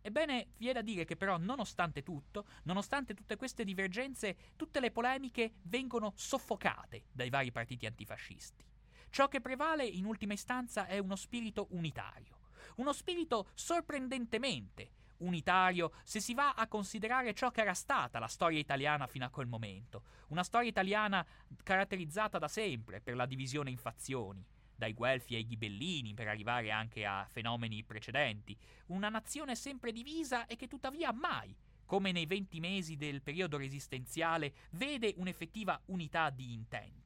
Ebbene, 0.00 0.48
vi 0.56 0.68
è 0.68 0.72
da 0.72 0.82
dire 0.82 1.04
che 1.04 1.16
però, 1.16 1.36
nonostante 1.36 2.02
tutto, 2.02 2.46
nonostante 2.64 3.14
tutte 3.14 3.36
queste 3.36 3.62
divergenze, 3.62 4.36
tutte 4.56 4.80
le 4.80 4.90
polemiche 4.90 5.52
vengono 5.62 6.12
soffocate 6.16 7.04
dai 7.12 7.30
vari 7.30 7.52
partiti 7.52 7.86
antifascisti. 7.86 8.64
Ciò 9.10 9.28
che 9.28 9.40
prevale 9.40 9.84
in 9.84 10.06
ultima 10.06 10.32
istanza 10.32 10.86
è 10.86 10.98
uno 10.98 11.14
spirito 11.14 11.68
unitario, 11.70 12.40
uno 12.76 12.92
spirito 12.92 13.50
sorprendentemente 13.54 14.90
unitario 15.22 15.92
se 16.04 16.20
si 16.20 16.34
va 16.34 16.54
a 16.54 16.68
considerare 16.68 17.34
ciò 17.34 17.50
che 17.50 17.60
era 17.60 17.74
stata 17.74 18.18
la 18.18 18.26
storia 18.26 18.58
italiana 18.58 19.06
fino 19.06 19.24
a 19.24 19.30
quel 19.30 19.46
momento. 19.46 20.02
Una 20.28 20.42
storia 20.42 20.68
italiana 20.68 21.26
caratterizzata 21.62 22.38
da 22.38 22.48
sempre 22.48 23.00
per 23.00 23.16
la 23.16 23.26
divisione 23.26 23.70
in 23.70 23.78
fazioni, 23.78 24.44
dai 24.74 24.94
Guelfi 24.94 25.34
ai 25.34 25.46
Ghibellini 25.46 26.14
per 26.14 26.28
arrivare 26.28 26.70
anche 26.70 27.04
a 27.04 27.26
fenomeni 27.30 27.84
precedenti. 27.84 28.56
Una 28.86 29.08
nazione 29.08 29.54
sempre 29.54 29.92
divisa 29.92 30.46
e 30.46 30.56
che 30.56 30.68
tuttavia 30.68 31.12
mai, 31.12 31.54
come 31.84 32.12
nei 32.12 32.26
venti 32.26 32.60
mesi 32.60 32.96
del 32.96 33.22
periodo 33.22 33.56
resistenziale, 33.56 34.54
vede 34.70 35.14
un'effettiva 35.16 35.80
unità 35.86 36.30
di 36.30 36.52
intenti 36.52 37.01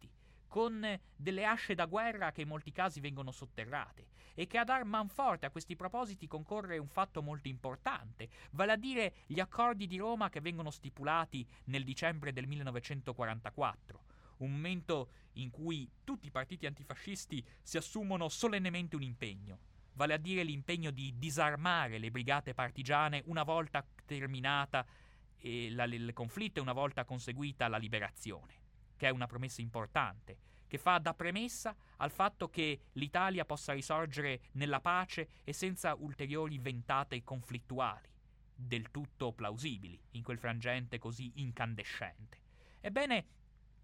con 0.56 0.98
delle 1.14 1.44
asce 1.44 1.74
da 1.74 1.84
guerra 1.84 2.32
che 2.32 2.40
in 2.40 2.48
molti 2.48 2.72
casi 2.72 2.98
vengono 2.98 3.30
sotterrate 3.30 4.06
e 4.32 4.46
che 4.46 4.56
a 4.56 4.64
dar 4.64 4.84
manforte 4.84 5.44
a 5.44 5.50
questi 5.50 5.76
propositi 5.76 6.26
concorre 6.26 6.78
un 6.78 6.88
fatto 6.88 7.20
molto 7.20 7.48
importante, 7.48 8.30
vale 8.52 8.72
a 8.72 8.76
dire 8.76 9.16
gli 9.26 9.38
accordi 9.38 9.86
di 9.86 9.98
Roma 9.98 10.30
che 10.30 10.40
vengono 10.40 10.70
stipulati 10.70 11.46
nel 11.64 11.84
dicembre 11.84 12.32
del 12.32 12.46
1944 12.46 14.04
un 14.38 14.52
momento 14.52 15.10
in 15.34 15.50
cui 15.50 15.90
tutti 16.04 16.28
i 16.28 16.30
partiti 16.30 16.64
antifascisti 16.64 17.44
si 17.60 17.76
assumono 17.76 18.30
solennemente 18.30 18.96
un 18.96 19.02
impegno, 19.02 19.58
vale 19.92 20.14
a 20.14 20.18
dire 20.18 20.42
l'impegno 20.42 20.90
di 20.90 21.18
disarmare 21.18 21.98
le 21.98 22.10
brigate 22.10 22.54
partigiane 22.54 23.22
una 23.26 23.42
volta 23.42 23.86
terminata 24.06 24.86
il 25.40 26.10
conflitto 26.14 26.60
e 26.60 26.62
una 26.62 26.72
volta 26.72 27.04
conseguita 27.04 27.68
la 27.68 27.76
liberazione 27.76 28.64
che 28.96 29.08
è 29.08 29.10
una 29.10 29.26
promessa 29.26 29.60
importante, 29.60 30.38
che 30.66 30.78
fa 30.78 30.98
da 30.98 31.14
premessa 31.14 31.74
al 31.96 32.10
fatto 32.10 32.48
che 32.48 32.80
l'Italia 32.92 33.44
possa 33.44 33.72
risorgere 33.72 34.40
nella 34.52 34.80
pace 34.80 35.28
e 35.44 35.52
senza 35.52 35.94
ulteriori 35.94 36.58
ventate 36.58 37.22
conflittuali, 37.22 38.08
del 38.54 38.90
tutto 38.90 39.32
plausibili 39.32 40.00
in 40.12 40.22
quel 40.22 40.38
frangente 40.38 40.98
così 40.98 41.32
incandescente. 41.36 42.40
Ebbene, 42.80 43.26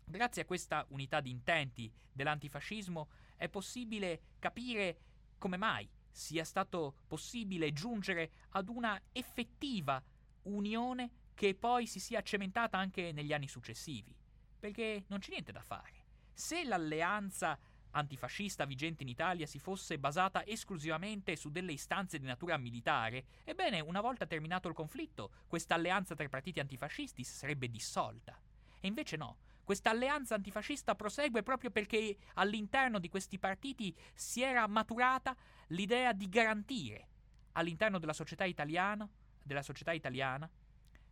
grazie 0.05 0.43
a 0.43 0.47
questa 0.47 0.85
unità 0.89 1.21
di 1.21 1.31
intenti 1.31 1.93
dell'antifascismo 2.13 3.09
è 3.37 3.49
possibile 3.49 4.21
capire 4.39 4.99
come 5.39 5.57
mai 5.57 5.89
sia 6.11 6.45
stato 6.45 6.97
possibile 7.07 7.73
giungere 7.73 8.31
ad 8.51 8.69
una 8.69 9.01
effettiva 9.13 10.03
unione 10.43 11.11
che 11.35 11.55
poi 11.55 11.87
si 11.87 11.99
sia 11.99 12.23
cementata 12.23 12.77
anche 12.77 13.13
negli 13.13 13.33
anni 13.33 13.49
successivi 13.49 14.15
perché 14.63 15.03
non 15.09 15.19
c'è 15.19 15.31
niente 15.31 15.51
da 15.51 15.61
fare. 15.61 16.02
Se 16.33 16.65
l'alleanza 16.65 17.59
antifascista 17.93 18.65
vigente 18.65 19.03
in 19.03 19.09
Italia 19.09 19.47
si 19.47 19.59
fosse 19.59 19.99
basata 19.99 20.47
esclusivamente 20.47 21.37
su 21.37 21.51
delle 21.51 21.73
istanze 21.73 22.19
di 22.19 22.27
natura 22.27 22.57
militare, 22.57 23.25
ebbene, 23.45 23.81
una 23.81 24.01
volta 24.01 24.27
terminato 24.27 24.69
il 24.69 24.75
conflitto, 24.75 25.31
questa 25.47 25.75
alleanza 25.75 26.15
tra 26.15 26.25
i 26.25 26.29
partiti 26.29 26.61
antifascisti 26.61 27.23
si 27.23 27.35
sarebbe 27.35 27.69
dissolta. 27.69 28.39
E 28.81 28.87
invece 28.87 29.17
no, 29.17 29.39
questa 29.63 29.91
alleanza 29.91 30.35
antifascista 30.35 30.95
prosegue 30.95 31.43
proprio 31.43 31.71
perché 31.71 32.17
all'interno 32.35 32.99
di 32.99 33.09
questi 33.09 33.39
partiti 33.39 33.95
si 34.15 34.43
era 34.43 34.67
maturata 34.67 35.37
l'idea 35.69 36.13
di 36.13 36.29
garantire 36.29 37.09
all'interno 37.53 37.99
della 37.99 38.15
società 38.15 38.45
italiana, 38.45 39.09
della 39.43 39.63
società 39.63 39.93
italiana 39.93 40.51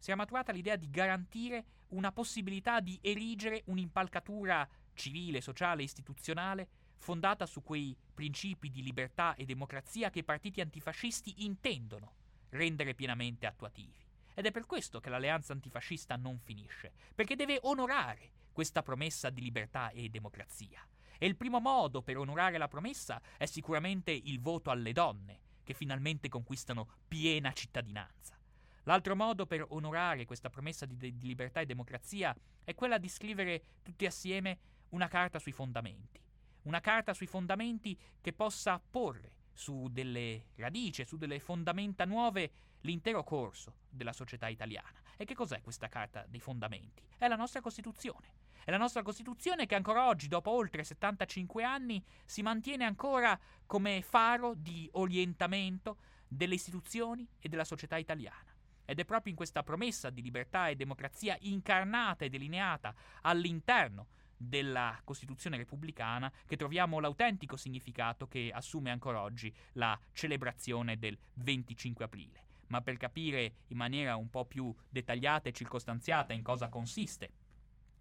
si 0.01 0.11
è 0.11 0.15
maturata 0.15 0.51
l'idea 0.51 0.77
di 0.77 0.89
garantire 0.89 1.65
una 1.89 2.11
possibilità 2.11 2.81
di 2.81 2.99
erigere 3.03 3.63
un'impalcatura 3.67 4.67
civile, 4.95 5.41
sociale, 5.41 5.83
istituzionale 5.83 6.69
fondata 7.01 7.47
su 7.47 7.63
quei 7.63 7.97
principi 8.15 8.71
di 8.71 8.83
libertà 8.83 9.35
e 9.35 9.45
democrazia 9.45 10.11
che 10.11 10.21
i 10.21 10.25
partiti 10.25 10.61
antifascisti 10.61 11.45
intendono 11.45 12.15
rendere 12.51 12.95
pienamente 12.95 13.47
attuativi. 13.47 14.05
Ed 14.35 14.47
è 14.47 14.51
per 14.51 14.67
questo 14.67 15.01
che 15.01 15.11
l'alleanza 15.11 15.53
antifascista 15.53 16.17
non 16.17 16.39
finisce, 16.39 16.93
perché 17.15 17.37
deve 17.37 17.59
onorare 17.63 18.31
questa 18.53 18.83
promessa 18.83 19.31
di 19.31 19.41
libertà 19.41 19.91
e 19.91 20.09
democrazia. 20.09 20.87
E 21.19 21.27
il 21.27 21.37
primo 21.37 21.61
modo 21.61 22.03
per 22.03 22.17
onorare 22.17 22.59
la 22.59 22.69
promessa 22.69 23.21
è 23.37 23.47
sicuramente 23.47 24.11
il 24.11 24.41
voto 24.41 24.71
alle 24.71 24.93
donne, 24.93 25.41
che 25.63 25.75
finalmente 25.75 26.29
conquistano 26.29 26.89
piena 27.07 27.53
cittadinanza. 27.53 28.39
L'altro 28.85 29.15
modo 29.15 29.47
per 29.47 29.67
onorare 29.69 30.25
questa 30.25 30.49
promessa 30.49 30.87
di, 30.87 30.97
de- 30.97 31.17
di 31.17 31.27
libertà 31.27 31.61
e 31.61 31.67
democrazia 31.67 32.35
è 32.65 32.75
quella 32.75 32.99
di 32.99 33.09
scrivere 33.09 33.63
tutti 33.83 34.07
assieme 34.07 34.59
una 34.91 35.09
carta 35.09 35.39
sui 35.39 35.53
fondamenti. 35.53 36.21
Una 36.63 36.81
carta 36.81 37.15
sui 37.15 37.27
fondamenti 37.27 37.99
che 38.21 38.33
possa 38.33 38.79
porre 38.79 39.39
su 39.53 39.89
delle 39.91 40.49
radici, 40.57 41.05
su 41.05 41.17
delle 41.17 41.41
fondamenta 41.41 42.05
nuove 42.05 42.53
l'intero 42.83 43.25
corso 43.25 43.77
della 43.89 44.13
società 44.13 44.49
italiana. 44.49 45.01
E 45.17 45.25
che 45.25 45.35
cos'è 45.35 45.61
questa 45.61 45.89
Carta 45.89 46.25
dei 46.27 46.41
Fondamenti? 46.41 47.03
È 47.19 47.29
la 47.29 47.37
nostra 47.37 47.61
Costituzione. 47.61 48.39
È 48.65 48.71
la 48.71 48.79
nostra 48.79 49.03
Costituzione 49.03 49.67
che 49.67 49.75
ancora 49.75 50.07
oggi, 50.07 50.29
dopo 50.29 50.51
oltre 50.51 50.83
75 50.83 51.63
anni, 51.63 52.03
si 52.25 52.41
mantiene 52.41 52.85
ancora 52.85 53.39
come 53.67 54.01
faro 54.01 54.55
di 54.55 54.89
orientamento 54.93 55.99
delle 56.27 56.55
istituzioni 56.55 57.29
e 57.39 57.51
della 57.51 57.65
società 57.65 57.99
italiana. 57.99 58.55
Ed 58.87 58.99
è 58.99 59.05
proprio 59.05 59.33
in 59.33 59.37
questa 59.37 59.63
promessa 59.63 60.09
di 60.09 60.23
libertà 60.23 60.69
e 60.69 60.77
democrazia 60.77 61.37
incarnata 61.41 62.25
e 62.25 62.31
delineata 62.31 62.95
all'interno 63.21 64.07
della 64.43 64.99
Costituzione 65.05 65.59
repubblicana 65.59 66.33
che 66.47 66.57
troviamo 66.57 66.99
l'autentico 66.99 67.59
significato 67.59 68.27
che 68.27 68.51
assume 68.53 68.91
ancora 68.91 69.21
oggi 69.21 69.55
la 69.73 69.99
celebrazione 70.13 70.99
del 70.99 71.19
25 71.35 72.05
aprile. 72.07 72.45
Ma 72.69 72.81
per 72.81 72.97
capire 72.97 73.57
in 73.69 73.77
maniera 73.77 74.17
un 74.17 74.31
po' 74.31 74.47
più 74.47 74.75
dettagliata 74.89 75.51
e 75.51 75.53
circostanziata 75.53 76.33
in 76.33 76.43
cosa 76.43 76.69
consiste 76.69 77.33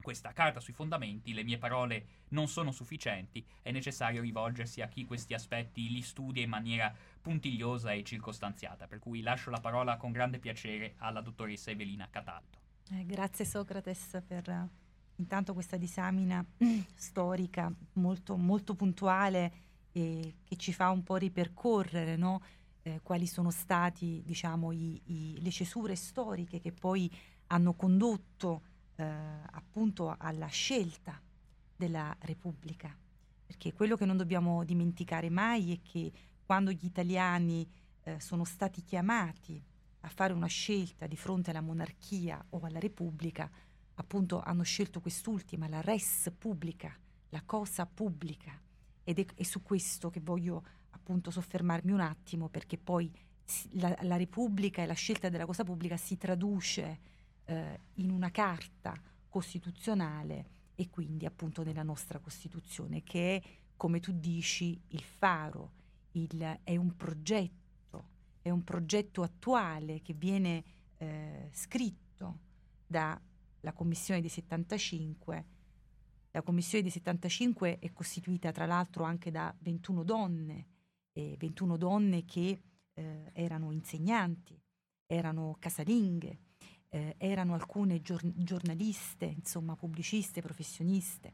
questa 0.02 0.32
carta 0.32 0.62
sui 0.62 0.72
fondamenti, 0.72 1.34
le 1.34 1.44
mie 1.44 1.58
parole 1.58 2.06
non 2.30 2.48
sono 2.48 2.72
sufficienti, 2.72 3.46
è 3.62 3.72
necessario 3.72 4.22
rivolgersi 4.22 4.82
a 4.82 4.88
chi 4.88 5.04
questi 5.04 5.34
aspetti 5.34 5.90
li 5.90 6.02
studia 6.02 6.42
in 6.42 6.50
maniera 6.50 6.94
puntigliosa 7.22 7.92
e 7.92 8.04
circostanziata, 8.04 8.88
per 8.88 9.00
cui 9.00 9.22
lascio 9.22 9.50
la 9.50 9.60
parola 9.60 9.98
con 9.98 10.14
grande 10.14 10.40
piacere 10.40 10.94
alla 11.00 11.20
dottoressa 11.20 11.72
Evelina 11.72 12.08
Cataldo. 12.10 12.58
Eh, 12.92 13.06
grazie 13.06 13.44
Socrates 13.44 14.24
per 14.26 14.70
intanto 15.20 15.54
questa 15.54 15.78
disamina 15.78 16.46
storica 16.96 17.72
molto, 17.94 18.36
molto 18.36 18.74
puntuale 18.74 19.54
e 19.92 20.36
che 20.44 20.56
ci 20.56 20.74
fa 20.74 20.90
un 20.90 21.04
po' 21.04 21.16
ripercorrere 21.16 22.16
no? 22.16 22.42
eh, 22.82 23.00
quali 23.04 23.28
sono 23.28 23.52
stati 23.52 24.22
diciamo, 24.26 24.72
i, 24.72 25.02
i, 25.06 25.38
le 25.42 25.52
cesure 25.52 25.96
storiche 25.96 26.60
che 26.60 26.72
poi 26.72 27.12
hanno 27.48 27.74
condotto 27.74 28.62
eh, 28.96 29.06
appunto 29.06 30.16
alla 30.18 30.48
scelta 30.48 31.20
della 31.76 32.16
Repubblica. 32.22 32.96
Perché 33.46 33.74
quello 33.74 33.96
che 33.96 34.06
non 34.06 34.18
dobbiamo 34.18 34.64
dimenticare 34.64 35.30
mai 35.30 35.74
è 35.74 35.80
che 35.82 36.12
quando 36.46 36.72
gli 36.72 36.86
italiani 36.86 37.68
eh, 38.04 38.20
sono 38.20 38.44
stati 38.44 38.84
chiamati 38.84 39.62
a 40.02 40.08
fare 40.08 40.34
una 40.34 40.48
scelta 40.48 41.08
di 41.08 41.18
fronte 41.18 41.50
alla 41.50 41.62
monarchia 41.62 42.44
o 42.52 42.60
alla 42.62 42.80
Repubblica, 42.80 43.50
appunto 44.00 44.42
hanno 44.42 44.64
scelto 44.64 45.02
quest'ultima, 45.02 45.68
la 45.68 45.82
res 45.82 46.32
pubblica, 46.38 46.98
la 47.30 47.44
cosa 47.46 47.86
pubblica. 47.86 48.60
Ed 49.04 49.20
è, 49.20 49.26
è 49.36 49.44
su 49.44 49.62
questo 49.62 50.10
che 50.10 50.22
voglio 50.22 50.64
appunto 50.92 51.32
soffermarmi 51.32 51.92
un 51.92 52.00
attimo, 52.00 52.48
perché 52.48 52.78
poi 52.78 53.12
la, 53.72 53.96
la 54.02 54.16
Repubblica 54.16 54.82
e 54.82 54.86
la 54.86 54.94
scelta 54.94 55.30
della 55.30 55.46
cosa 55.46 55.64
pubblica 55.64 55.98
si 55.98 56.18
traduce 56.18 57.00
eh, 57.46 57.80
in 57.96 58.12
una 58.12 58.32
carta 58.32 59.00
costituzionale 59.28 60.58
e 60.76 60.90
quindi 60.90 61.26
appunto 61.26 61.64
nella 61.64 61.84
nostra 61.84 62.20
Costituzione, 62.20 63.04
che 63.04 63.36
è, 63.36 63.42
come 63.76 64.00
tu 64.00 64.14
dici, 64.14 64.80
il 64.90 65.04
faro, 65.04 65.74
il, 66.12 66.60
è 66.64 66.78
un 66.78 66.96
progetto, 66.96 68.08
è 68.42 68.50
un 68.50 68.64
progetto 68.64 69.24
attuale 69.24 70.02
che 70.02 70.14
viene 70.14 70.64
eh, 70.98 71.50
scritto 71.52 72.48
dalla 73.60 73.74
Commissione 73.74 74.22
dei 74.22 74.30
75. 74.30 75.46
La 76.32 76.42
Commissione 76.42 76.84
dei 76.84 76.92
75 76.92 77.80
è 77.80 77.92
costituita 77.92 78.52
tra 78.52 78.66
l'altro 78.66 79.04
anche 79.04 79.32
da 79.32 79.54
21 79.60 80.04
donne, 80.04 80.68
eh, 81.14 81.36
21 81.38 81.78
donne 81.78 82.26
che 82.26 82.62
eh, 82.94 83.32
erano 83.34 83.72
insegnanti, 83.72 84.60
erano 85.06 85.56
casalinghe, 85.60 86.40
eh, 86.90 87.16
erano 87.18 87.54
alcune 87.54 88.02
gior- 88.02 88.34
giornaliste, 88.36 89.26
insomma 89.26 89.76
pubbliciste, 89.76 90.42
professioniste. 90.42 91.34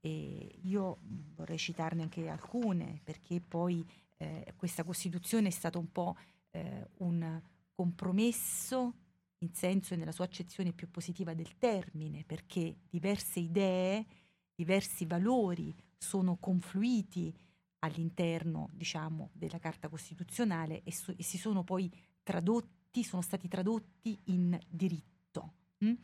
E 0.00 0.58
io 0.62 0.98
vorrei 1.34 1.58
citarne 1.58 2.02
anche 2.02 2.28
alcune 2.28 3.00
perché 3.04 3.40
poi 3.40 3.86
eh, 4.16 4.54
questa 4.56 4.84
Costituzione 4.84 5.48
è 5.48 5.50
stata 5.50 5.78
un 5.78 5.92
po' 5.92 6.16
eh, 6.50 6.88
un 6.98 7.42
compromesso 7.74 8.94
in 9.42 9.52
senso 9.54 9.94
e 9.94 9.96
nella 9.96 10.12
sua 10.12 10.24
accezione 10.24 10.72
più 10.72 10.90
positiva 10.90 11.34
del 11.34 11.56
termine, 11.58 12.24
perché 12.24 12.76
diverse 12.88 13.40
idee, 13.40 14.06
diversi 14.54 15.06
valori 15.06 15.74
sono 15.96 16.36
confluiti 16.36 17.34
all'interno, 17.80 18.68
diciamo, 18.72 19.30
della 19.32 19.58
Carta 19.58 19.88
Costituzionale 19.88 20.82
e, 20.82 20.92
so- 20.92 21.14
e 21.16 21.22
si 21.22 21.38
sono 21.38 21.64
poi 21.64 21.90
tradotti 22.22 23.02
sono 23.02 23.22
stati 23.22 23.48
tradotti 23.48 24.18
in 24.24 24.58
diritto. 24.68 25.52
Mm? 25.84 25.94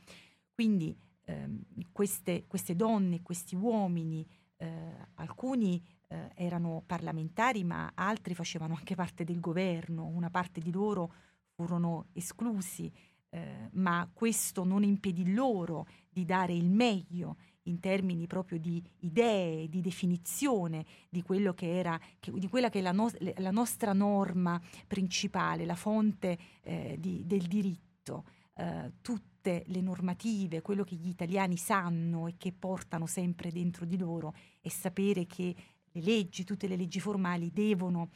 Quindi 0.54 0.96
ehm, 1.24 1.62
queste, 1.92 2.46
queste, 2.46 2.76
donne, 2.76 3.22
questi 3.22 3.54
uomini, 3.56 4.26
eh, 4.56 5.08
alcuni 5.14 5.84
eh, 6.08 6.30
erano 6.34 6.82
parlamentari, 6.86 7.64
ma 7.64 7.92
altri 7.94 8.34
facevano 8.34 8.74
anche 8.74 8.94
parte 8.94 9.24
del 9.24 9.40
governo, 9.40 10.06
una 10.06 10.30
parte 10.30 10.60
di 10.60 10.70
loro 10.70 11.12
furono 11.54 12.06
esclusi, 12.12 12.92
eh, 13.36 13.68
ma 13.72 14.08
questo 14.10 14.64
non 14.64 14.82
impedì 14.82 15.34
loro 15.34 15.86
di 16.08 16.24
dare 16.24 16.54
il 16.54 16.70
meglio 16.70 17.36
in 17.64 17.80
termini 17.80 18.26
proprio 18.26 18.58
di 18.58 18.82
idee, 19.00 19.68
di 19.68 19.82
definizione 19.82 20.86
di, 21.10 21.22
che 21.54 21.76
era, 21.76 22.00
che, 22.18 22.32
di 22.32 22.48
quella 22.48 22.70
che 22.70 22.78
è 22.78 22.82
la, 22.82 22.92
no, 22.92 23.10
la, 23.36 23.50
nostra 23.50 23.92
norma 23.92 24.58
principale, 24.86 25.66
la 25.66 25.74
fonte 25.74 26.38
eh, 26.62 26.96
di, 26.98 27.26
del 27.26 27.46
diritto. 27.46 28.24
Eh, 28.54 28.92
tutte 29.02 29.64
le 29.66 29.80
normative, 29.82 30.62
quello 30.62 30.82
che 30.82 30.94
gli 30.94 31.08
italiani 31.08 31.58
sanno 31.58 32.28
e 32.28 32.36
che 32.38 32.52
portano 32.52 33.06
sempre 33.06 33.52
dentro 33.52 33.84
di 33.84 33.98
loro 33.98 34.34
è 34.62 34.68
sapere 34.68 35.26
che 35.26 35.54
le 35.92 36.00
leggi, 36.00 36.44
tutte 36.44 36.66
le 36.66 36.76
leggi 36.76 37.00
formali 37.00 37.52
devono 37.52 38.08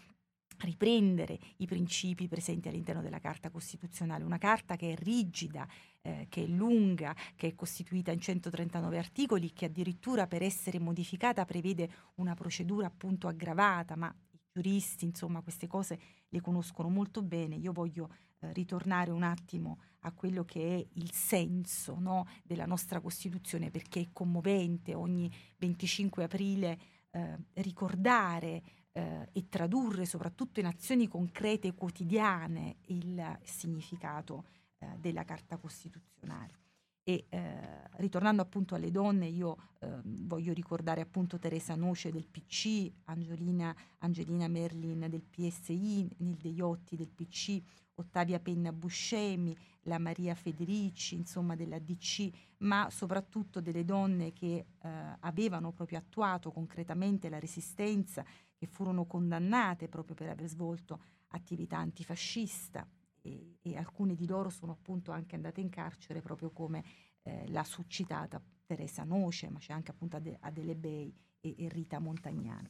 riprendere 0.61 1.38
i 1.57 1.66
principi 1.66 2.29
presenti 2.29 2.68
all'interno 2.68 3.03
della 3.03 3.18
Carta 3.18 3.51
Costituzionale, 3.51 4.25
una 4.25 4.38
carta 4.38 4.77
che 4.77 4.92
è 4.92 4.96
rigida, 4.96 5.66
eh, 6.03 6.27
che 6.29 6.44
è 6.44 6.46
lunga, 6.46 7.14
che 7.37 7.49
è 7.49 7.55
costituita 7.55 8.11
in 8.12 8.20
139 8.20 8.99
articoli, 8.99 9.53
che 9.53 9.66
addirittura 9.66 10.27
per 10.27 10.42
essere 10.42 10.79
modificata 10.79 11.44
prevede 11.44 11.90
una 12.16 12.35
procedura 12.35 12.87
appunto 12.87 13.29
aggravata, 13.29 13.96
ma 13.96 14.14
i 14.33 14.38
giuristi, 14.53 15.05
insomma, 15.05 15.42
queste 15.42 15.66
cose 15.66 15.99
le 16.29 16.40
conoscono 16.40 16.88
molto 16.88 17.23
bene. 17.23 17.57
Io 17.57 17.73
voglio 17.73 18.11
eh, 18.40 18.53
ritornare 18.53 19.11
un 19.11 19.23
attimo 19.23 19.81
a 20.01 20.12
quello 20.12 20.44
che 20.44 20.77
è 20.77 20.87
il 20.94 21.12
senso 21.12 21.99
no, 21.99 22.27
della 22.42 22.66
nostra 22.66 23.01
Costituzione, 23.01 23.70
perché 23.70 24.01
è 24.01 24.09
commovente 24.12 24.94
ogni 24.94 25.31
25 25.59 26.25
aprile 26.25 26.79
eh, 27.11 27.37
ricordare 27.55 28.62
eh, 28.92 29.29
e 29.33 29.48
tradurre 29.48 30.05
soprattutto 30.05 30.61
in 30.61 30.66
azioni 30.66 31.07
concrete 31.09 31.68
e 31.68 31.74
quotidiane 31.74 32.76
il 32.87 33.38
significato 33.42 34.44
eh, 34.79 34.87
della 34.98 35.24
Carta 35.24 35.57
Costituzionale. 35.57 36.59
E 37.03 37.26
eh, 37.29 37.88
ritornando 37.96 38.42
appunto 38.42 38.74
alle 38.74 38.90
donne, 38.90 39.26
io 39.26 39.57
eh, 39.81 39.88
voglio 40.05 40.53
ricordare 40.53 41.00
appunto 41.00 41.38
Teresa 41.38 41.74
Noce 41.74 42.12
del 42.12 42.29
PC, 42.29 42.90
Angelina, 43.05 43.74
Angelina 43.98 44.48
Merlin 44.48 45.07
del 45.09 45.22
PSI, 45.22 46.09
Nilde 46.18 46.48
Iotti 46.50 46.96
del 46.96 47.11
PC, 47.11 47.61
Ottavia 47.94 48.38
Penna 48.38 48.72
Buscemi, 48.72 49.57
la 49.83 49.98
Maria 49.98 50.35
Federici, 50.35 51.14
insomma 51.14 51.57
della 51.57 51.79
DC, 51.79 52.31
ma 52.59 52.88
soprattutto 52.90 53.61
delle 53.61 53.85
donne 53.85 54.33
che 54.33 54.66
eh, 54.81 54.88
avevano 55.20 55.72
proprio 55.72 55.98
attuato 55.98 56.50
concretamente 56.50 57.29
la 57.29 57.38
resistenza 57.38 58.24
che 58.61 58.66
furono 58.66 59.07
condannate 59.07 59.88
proprio 59.88 60.14
per 60.14 60.29
aver 60.29 60.46
svolto 60.46 61.01
attività 61.29 61.79
antifascista 61.79 62.87
e, 63.23 63.57
e 63.62 63.77
alcune 63.79 64.14
di 64.14 64.27
loro 64.27 64.51
sono 64.51 64.73
appunto 64.73 65.12
anche 65.12 65.35
andate 65.35 65.62
in 65.62 65.70
carcere 65.70 66.20
proprio 66.20 66.51
come 66.51 66.85
eh, 67.23 67.49
la 67.49 67.64
succitata 67.64 68.38
Teresa 68.66 69.03
Noce, 69.05 69.49
ma 69.49 69.59
c'è 69.59 69.73
anche 69.73 69.92
appunto 69.92 70.16
Ade- 70.16 70.37
Adele 70.40 70.77
Bay 70.77 71.11
e, 71.40 71.55
e, 71.57 71.68
Rita 71.70 72.01
Montagnano. 72.01 72.68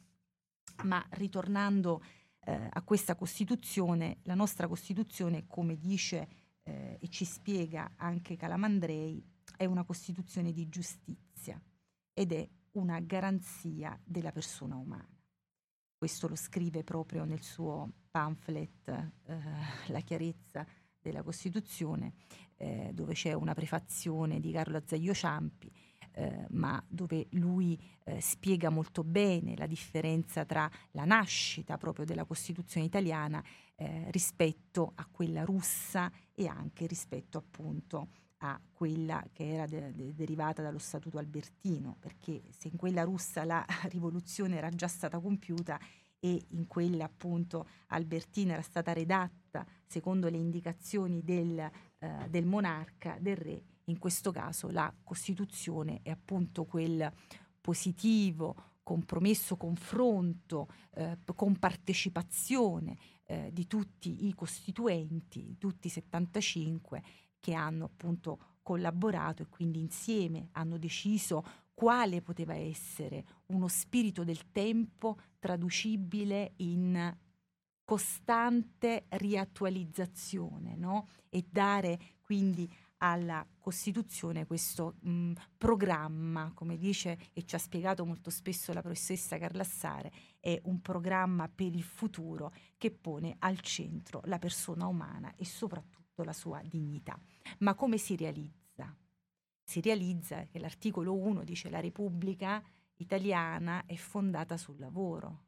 Ma 0.85 1.05
ritornando 1.11 2.05
eh, 2.45 2.69
a 2.71 2.83
questa 2.83 3.17
Costituzione, 3.17 4.19
la 4.23 4.37
nostra 4.37 4.69
Costituzione, 4.69 5.49
come 5.49 5.77
dice 5.77 6.29
eh, 6.63 6.99
e 7.01 7.09
ci 7.09 7.25
spiega 7.25 7.95
anche 7.97 8.37
Calamandrei, 8.37 9.21
è 9.57 9.65
una 9.65 9.83
Costituzione 9.83 10.53
di 10.53 10.69
giustizia 10.69 11.61
ed 12.15 12.31
è 12.31 12.49
una 12.75 13.01
garanzia 13.01 14.01
della 14.05 14.31
persona 14.31 14.77
umana 14.77 15.20
questo 16.01 16.29
lo 16.29 16.35
scrive 16.35 16.83
proprio 16.83 17.27
nel 17.27 17.43
suo 17.43 17.91
pamphlet 18.11 18.89
eh, 18.89 19.39
La 19.89 20.01
chiarezza 20.01 20.67
della 20.99 21.23
Costituzione, 21.23 22.15
eh, 22.57 22.91
dove 22.95 23.13
c'è 23.13 23.35
una 23.35 23.53
prefazione 23.53 24.41
di 24.41 24.51
Carlo 24.51 24.79
Azeglio 24.79 25.13
Ciampi, 25.13 25.71
eh, 26.13 26.47
ma 26.53 26.83
dove 26.89 27.27
lui 27.33 27.79
eh, 28.05 28.19
spiega 28.19 28.71
molto 28.71 29.05
bene 29.05 29.55
la 29.59 29.67
differenza 29.67 30.47
tra 30.47 30.71
la 30.93 31.05
nascita 31.05 31.77
proprio 31.77 32.07
della 32.07 32.25
Costituzione 32.25 32.87
italiana 32.87 33.45
eh, 33.75 34.07
rispetto 34.11 34.93
a 34.95 35.07
quella 35.07 35.45
russa 35.45 36.11
e 36.33 36.47
anche 36.47 36.87
rispetto 36.87 37.37
appunto 37.37 38.09
a 38.43 38.61
quella 38.73 39.25
che 39.33 39.53
era 39.53 39.67
de- 39.67 39.95
de- 39.95 40.15
derivata 40.15 40.63
dallo 40.63 40.79
Statuto 40.79 41.19
Albertino, 41.19 41.97
perché 41.99 42.43
se 42.57 42.69
in 42.69 42.77
quella 42.77 43.03
russa 43.03 43.45
la 43.45 43.65
rivoluzione 43.91 44.57
era 44.57 44.71
già 44.71 44.89
stata 44.89 45.19
compiuta 45.19 45.79
e 46.23 46.43
in 46.49 46.67
quella 46.67 47.05
appunto 47.05 47.67
albertina 47.89 48.53
era 48.53 48.63
stata 48.63 48.93
redatta 48.93 49.67
secondo 49.87 50.29
le 50.29 50.37
indicazioni 50.37 51.23
del, 51.23 51.59
eh, 51.59 52.29
del 52.29 52.47
monarca, 52.47 53.17
del 53.19 53.37
re, 53.37 53.63
in 53.85 53.99
questo 53.99 54.31
caso 54.31 54.71
la 54.71 54.93
Costituzione 55.03 56.01
è 56.03 56.11
appunto 56.11 56.65
quel 56.65 57.11
positivo, 57.61 58.79
compromesso 58.83 59.57
confronto, 59.57 60.69
eh, 60.95 61.19
con 61.35 61.59
partecipazione 61.59 62.97
eh, 63.25 63.51
di 63.53 63.67
tutti 63.67 64.27
i 64.27 64.35
costituenti, 64.35 65.57
tutti 65.59 65.87
i 65.87 65.91
75 65.91 67.03
che 67.41 67.55
hanno 67.55 67.87
appunto 67.87 68.59
collaborato 68.63 69.43
e 69.43 69.49
quindi 69.49 69.81
insieme 69.81 70.49
hanno 70.53 70.79
deciso 70.79 71.43
quale 71.75 72.21
poteva 72.21 72.55
essere 72.55 73.25
uno 73.47 73.67
spirito 73.67 74.23
del 74.23 74.53
tempo 74.53 75.19
traducibile 75.39 76.53
in 76.57 77.17
costante 77.85 79.07
riattualizzazione 79.09 80.77
no? 80.77 81.09
e 81.29 81.45
dare 81.51 81.99
quindi 82.21 82.71
alla 82.99 83.47
Costituzione 83.59 84.47
questo 84.47 84.97
mh, 85.01 85.33
programma, 85.57 86.53
come 86.55 86.77
dice 86.77 87.19
e 87.33 87.45
ci 87.45 87.55
ha 87.55 87.59
spiegato 87.59 88.05
molto 88.05 88.31
spesso 88.31 88.73
la 88.73 88.83
professoressa 88.83 89.39
Carlassare, 89.39 90.13
è 90.39 90.61
un 90.65 90.81
programma 90.81 91.49
per 91.49 91.75
il 91.75 91.83
futuro 91.83 92.53
che 92.77 92.91
pone 92.91 93.37
al 93.39 93.61
centro 93.61 94.21
la 94.25 94.39
persona 94.39 94.87
umana 94.87 95.33
e 95.37 95.45
soprattutto 95.45 96.00
la 96.25 96.33
sua 96.33 96.61
dignità. 96.63 97.19
Ma 97.59 97.75
come 97.75 97.99
si 97.99 98.17
realizza? 98.17 98.95
Si 99.63 99.81
realizza 99.81 100.47
che 100.47 100.59
l'articolo 100.59 101.15
1 101.15 101.45
dice 101.45 101.71
la 101.71 101.81
Repubblica 101.81 102.63
italiana 102.97 103.85
è 103.87 103.95
fondata 103.95 104.57
sul 104.57 104.79
lavoro. 104.79 105.45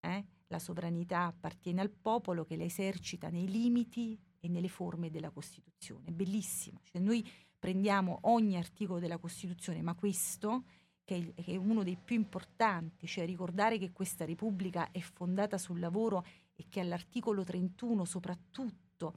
Eh? 0.00 0.24
La 0.48 0.58
sovranità 0.58 1.24
appartiene 1.24 1.80
al 1.80 1.90
popolo 1.90 2.44
che 2.44 2.56
la 2.56 2.64
esercita 2.64 3.30
nei 3.30 3.48
limiti 3.48 4.18
e 4.38 4.48
nelle 4.48 4.68
forme 4.68 5.10
della 5.10 5.30
Costituzione. 5.30 6.12
Bellissimo. 6.12 6.80
Cioè 6.84 7.00
noi 7.00 7.26
prendiamo 7.58 8.18
ogni 8.22 8.56
articolo 8.56 9.00
della 9.00 9.18
Costituzione, 9.18 9.80
ma 9.80 9.94
questo, 9.94 10.64
che 11.02 11.32
è 11.34 11.56
uno 11.56 11.82
dei 11.82 11.96
più 11.96 12.14
importanti, 12.16 13.06
cioè 13.06 13.26
ricordare 13.26 13.78
che 13.78 13.90
questa 13.90 14.24
Repubblica 14.24 14.90
è 14.90 15.00
fondata 15.00 15.58
sul 15.58 15.80
lavoro 15.80 16.24
e 16.54 16.66
che 16.68 16.80
all'articolo 16.80 17.42
31 17.42 18.04
soprattutto 18.04 19.14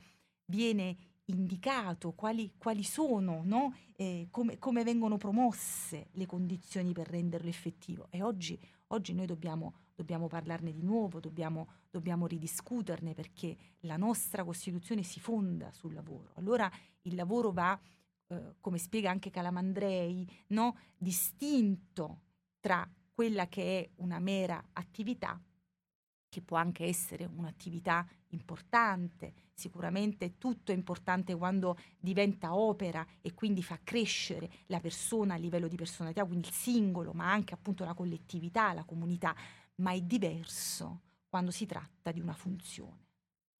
viene 0.48 0.96
indicato 1.26 2.14
quali, 2.14 2.54
quali 2.58 2.84
sono, 2.84 3.42
no? 3.44 3.76
eh, 3.96 4.28
come, 4.32 4.58
come, 4.58 4.84
vengono 4.84 5.18
promosse 5.18 6.08
le 6.12 6.26
condizioni 6.26 6.94
per 6.94 7.08
renderlo 7.08 7.50
effettivo. 7.50 8.08
E 8.10 8.22
oggi, 8.22 8.60
oggi 8.88 9.14
noi 9.14 9.26
dobbiamo, 9.26 9.74
dobbiamo, 9.96 10.28
parlarne 10.28 10.72
di 10.72 10.82
nuovo, 10.82 11.20
dobbiamo, 11.20 11.68
dobbiamo 11.90 12.28
ridiscuterne 12.28 13.14
perché 13.14 13.58
la 13.82 13.98
nostra 13.98 14.44
Costituzione 14.44 15.04
si 15.04 15.20
fonda 15.20 15.72
sul 15.72 15.94
lavoro. 15.94 16.32
Allora 16.36 16.72
il 17.02 17.16
lavoro 17.16 17.52
va, 17.52 17.78
eh, 18.28 18.56
come 18.62 18.78
spiega 18.78 19.10
anche 19.10 19.30
Calamandrei, 19.30 20.30
no? 20.48 20.78
distinto 20.98 22.22
tra 22.62 22.90
quella 23.12 23.48
che 23.48 23.80
è 23.80 23.90
una 23.98 24.20
mera 24.20 24.64
attività 24.74 25.42
che 26.38 26.42
può 26.44 26.58
anche 26.58 26.86
essere 26.86 27.26
un'attività 27.26 28.08
importante, 28.30 29.34
sicuramente 29.56 30.38
tutto 30.38 30.72
è 30.72 30.76
importante 30.76 31.36
quando 31.36 31.76
diventa 32.00 32.56
opera 32.56 33.04
e 33.22 33.34
quindi 33.34 33.64
fa 33.64 33.80
crescere 33.84 34.50
la 34.68 34.80
persona 34.80 35.34
a 35.34 35.38
livello 35.38 35.68
di 35.68 35.76
personalità, 35.76 36.24
quindi 36.26 36.48
il 36.48 36.54
singolo, 36.54 37.12
ma 37.14 37.32
anche 37.32 37.56
appunto 37.56 37.84
la 37.84 37.96
collettività, 37.96 38.74
la 38.74 38.84
comunità, 38.84 39.36
ma 39.78 39.94
è 39.94 40.02
diverso 40.02 41.02
quando 41.28 41.50
si 41.50 41.66
tratta 41.66 42.12
di 42.12 42.20
una 42.20 42.34
funzione. 42.34 43.06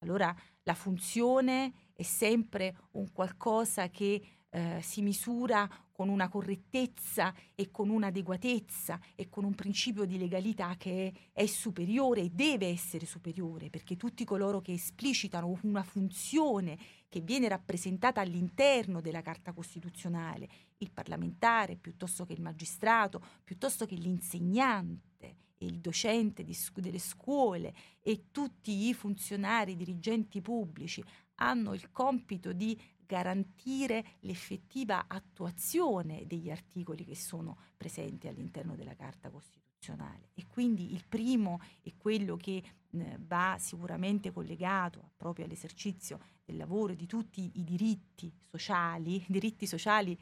Allora 0.04 0.32
la 0.62 0.74
funzione 0.74 1.90
è 1.94 2.04
sempre 2.04 2.76
un 2.92 3.10
qualcosa 3.10 3.88
che 3.88 4.22
eh, 4.50 4.80
si 4.82 5.02
misura 5.02 5.68
con 5.98 6.10
una 6.10 6.28
correttezza 6.28 7.34
e 7.56 7.72
con 7.72 7.88
un'adeguatezza 7.88 9.00
e 9.16 9.28
con 9.28 9.42
un 9.42 9.56
principio 9.56 10.04
di 10.04 10.16
legalità 10.16 10.76
che 10.76 11.08
è, 11.08 11.40
è 11.42 11.46
superiore 11.46 12.20
e 12.20 12.30
deve 12.30 12.68
essere 12.68 13.04
superiore, 13.04 13.68
perché 13.68 13.96
tutti 13.96 14.24
coloro 14.24 14.60
che 14.60 14.74
esplicitano 14.74 15.58
una 15.62 15.82
funzione 15.82 16.78
che 17.08 17.20
viene 17.20 17.48
rappresentata 17.48 18.20
all'interno 18.20 19.00
della 19.00 19.22
Carta 19.22 19.52
Costituzionale, 19.52 20.48
il 20.76 20.92
parlamentare 20.92 21.74
piuttosto 21.74 22.24
che 22.24 22.34
il 22.34 22.42
magistrato, 22.42 23.20
piuttosto 23.42 23.84
che 23.84 23.96
l'insegnante, 23.96 25.34
il 25.58 25.80
docente 25.80 26.44
di, 26.44 26.56
delle 26.76 27.00
scuole 27.00 27.74
e 28.00 28.26
tutti 28.30 28.86
i 28.86 28.94
funzionari, 28.94 29.74
dirigenti 29.74 30.40
pubblici 30.40 31.02
hanno 31.40 31.74
il 31.74 31.90
compito 31.90 32.52
di 32.52 32.80
garantire 33.08 34.04
l'effettiva 34.20 35.06
attuazione 35.08 36.26
degli 36.26 36.50
articoli 36.50 37.06
che 37.06 37.16
sono 37.16 37.56
presenti 37.76 38.28
all'interno 38.28 38.76
della 38.76 38.94
Carta 38.94 39.30
Costituzionale. 39.30 40.28
E 40.34 40.44
quindi 40.46 40.92
il 40.92 41.04
primo 41.08 41.58
è 41.80 41.90
quello 41.96 42.36
che 42.36 42.62
eh, 42.90 43.18
va 43.20 43.56
sicuramente 43.58 44.30
collegato 44.30 45.12
proprio 45.16 45.46
all'esercizio 45.46 46.20
del 46.44 46.58
lavoro 46.58 46.92
e 46.92 46.96
di 46.96 47.06
tutti 47.06 47.50
i 47.54 47.64
diritti 47.64 48.30
sociali, 48.50 49.24
diritti 49.26 49.66
sociali 49.66 50.16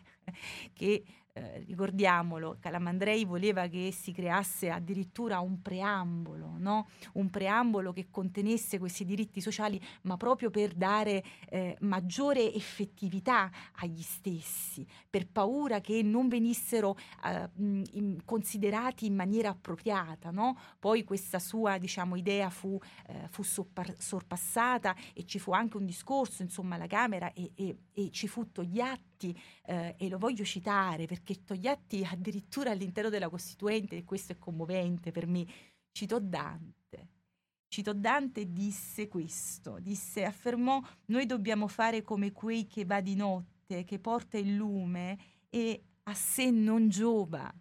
che 0.73 1.05
eh, 1.37 1.63
ricordiamolo, 1.67 2.57
Calamandrei 2.59 3.27
voleva 3.27 3.67
che 3.67 3.93
si 3.93 4.13
creasse 4.13 4.71
addirittura 4.71 5.41
un 5.41 5.61
preambolo, 5.61 6.55
no? 6.57 6.89
un 7.15 7.29
preambolo 7.29 7.93
che 7.93 8.07
contenesse 8.11 8.79
questi 8.79 9.05
diritti 9.05 9.43
sociali, 9.43 9.79
ma 10.03 10.17
proprio 10.17 10.49
per 10.49 10.73
dare 10.73 11.23
eh, 11.51 11.77
maggiore 11.81 12.55
effettività 12.55 13.51
agli 13.75 14.01
stessi, 14.01 14.87
per 15.11 15.29
paura 15.29 15.81
che 15.81 16.03
non 16.03 16.29
venissero 16.29 16.97
eh, 17.25 17.51
in, 17.57 18.25
considerati 18.25 19.05
in 19.05 19.15
maniera 19.15 19.51
appropriata. 19.51 20.31
No? 20.31 20.59
Poi 20.79 21.05
questa 21.05 21.39
sua 21.39 21.77
diciamo, 21.77 22.17
idea 22.17 22.49
fu, 22.49 22.79
eh, 23.09 23.29
fu 23.29 23.43
soppar- 23.43 23.99
sorpassata 23.99 24.97
e 25.13 25.27
ci 25.27 25.39
fu 25.39 25.53
anche 25.53 25.77
un 25.77 25.85
discorso 25.85 26.43
insomma, 26.43 26.77
alla 26.77 26.87
Camera 26.87 27.31
e, 27.35 27.53
e, 27.55 27.77
e 27.93 28.11
ci 28.11 28.27
fu 28.27 28.51
Togliatti 28.51 29.16
eh, 29.65 29.95
e 29.97 30.09
lo 30.09 30.19
voglio 30.19 30.45
citare 30.45 31.07
perché 31.07 31.45
Togliatti 31.45 32.05
addirittura 32.05 32.71
all'interno 32.71 33.11
della 33.11 33.29
Costituente, 33.29 33.97
e 33.97 34.05
questo 34.05 34.33
è 34.33 34.39
commovente 34.39 35.11
per 35.13 35.27
me, 35.27 35.47
citò 35.93 36.19
Dante. 36.19 37.09
Citò 37.69 37.93
Dante 37.93 38.53
disse 38.53 39.09
questo, 39.09 39.79
disse, 39.81 40.25
affermò, 40.25 40.81
noi 41.07 41.27
dobbiamo 41.27 41.67
fare 41.67 42.03
come 42.03 42.33
quei 42.33 42.67
che 42.67 42.85
va 42.85 43.01
di 43.01 43.17
notte, 43.17 43.85
che 43.85 43.99
porta 43.99 44.39
il 44.39 44.55
lume 44.55 45.19
e 45.51 45.83
a 46.05 46.15
sé 46.15 46.51
non 46.51 46.89
giova. 46.89 47.53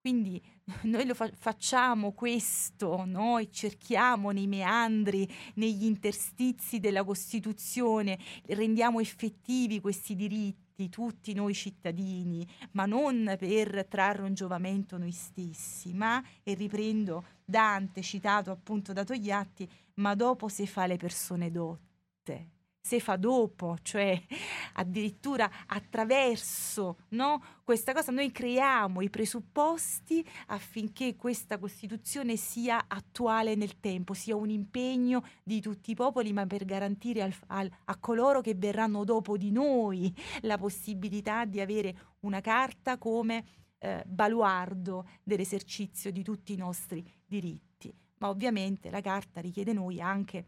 Quindi 0.00 0.42
noi 0.82 1.06
lo 1.06 1.14
fa- 1.14 1.30
facciamo 1.32 2.12
questo, 2.12 3.04
no? 3.04 3.38
e 3.38 3.50
cerchiamo 3.50 4.30
nei 4.30 4.48
meandri, 4.48 5.28
negli 5.54 5.84
interstizi 5.84 6.80
della 6.80 7.04
Costituzione, 7.04 8.18
rendiamo 8.46 8.98
effettivi 8.98 9.80
questi 9.80 10.16
diritti 10.16 10.60
di 10.82 10.88
tutti 10.88 11.32
noi 11.32 11.54
cittadini, 11.54 12.46
ma 12.72 12.86
non 12.86 13.36
per 13.38 13.86
trarre 13.88 14.22
un 14.22 14.34
giovamento 14.34 14.98
noi 14.98 15.12
stessi, 15.12 15.92
ma, 15.92 16.22
e 16.42 16.54
riprendo 16.54 17.24
Dante 17.44 18.02
citato 18.02 18.50
appunto 18.50 18.92
da 18.92 19.04
Togliatti, 19.04 19.68
ma 19.94 20.14
dopo 20.14 20.48
se 20.48 20.66
fa 20.66 20.86
le 20.86 20.96
persone 20.96 21.50
dotte 21.50 22.60
se 22.84 22.98
fa 22.98 23.16
dopo, 23.16 23.78
cioè 23.82 24.20
addirittura 24.74 25.48
attraverso 25.66 26.98
no? 27.10 27.40
questa 27.62 27.94
cosa 27.94 28.10
noi 28.10 28.32
creiamo 28.32 29.00
i 29.00 29.08
presupposti 29.08 30.26
affinché 30.48 31.14
questa 31.14 31.58
Costituzione 31.58 32.34
sia 32.36 32.86
attuale 32.88 33.54
nel 33.54 33.78
tempo, 33.78 34.14
sia 34.14 34.34
un 34.34 34.50
impegno 34.50 35.24
di 35.44 35.60
tutti 35.60 35.92
i 35.92 35.94
popoli, 35.94 36.32
ma 36.32 36.44
per 36.44 36.64
garantire 36.64 37.22
al, 37.22 37.32
al, 37.46 37.70
a 37.84 37.96
coloro 37.98 38.40
che 38.40 38.54
verranno 38.56 39.04
dopo 39.04 39.36
di 39.36 39.52
noi 39.52 40.12
la 40.40 40.58
possibilità 40.58 41.44
di 41.44 41.60
avere 41.60 41.96
una 42.20 42.40
carta 42.40 42.98
come 42.98 43.44
eh, 43.78 44.02
baluardo 44.04 45.06
dell'esercizio 45.22 46.10
di 46.10 46.24
tutti 46.24 46.52
i 46.52 46.56
nostri 46.56 47.04
diritti. 47.24 47.94
Ma 48.18 48.28
ovviamente 48.28 48.90
la 48.90 49.00
carta 49.00 49.40
richiede 49.40 49.72
noi 49.72 50.00
anche 50.00 50.46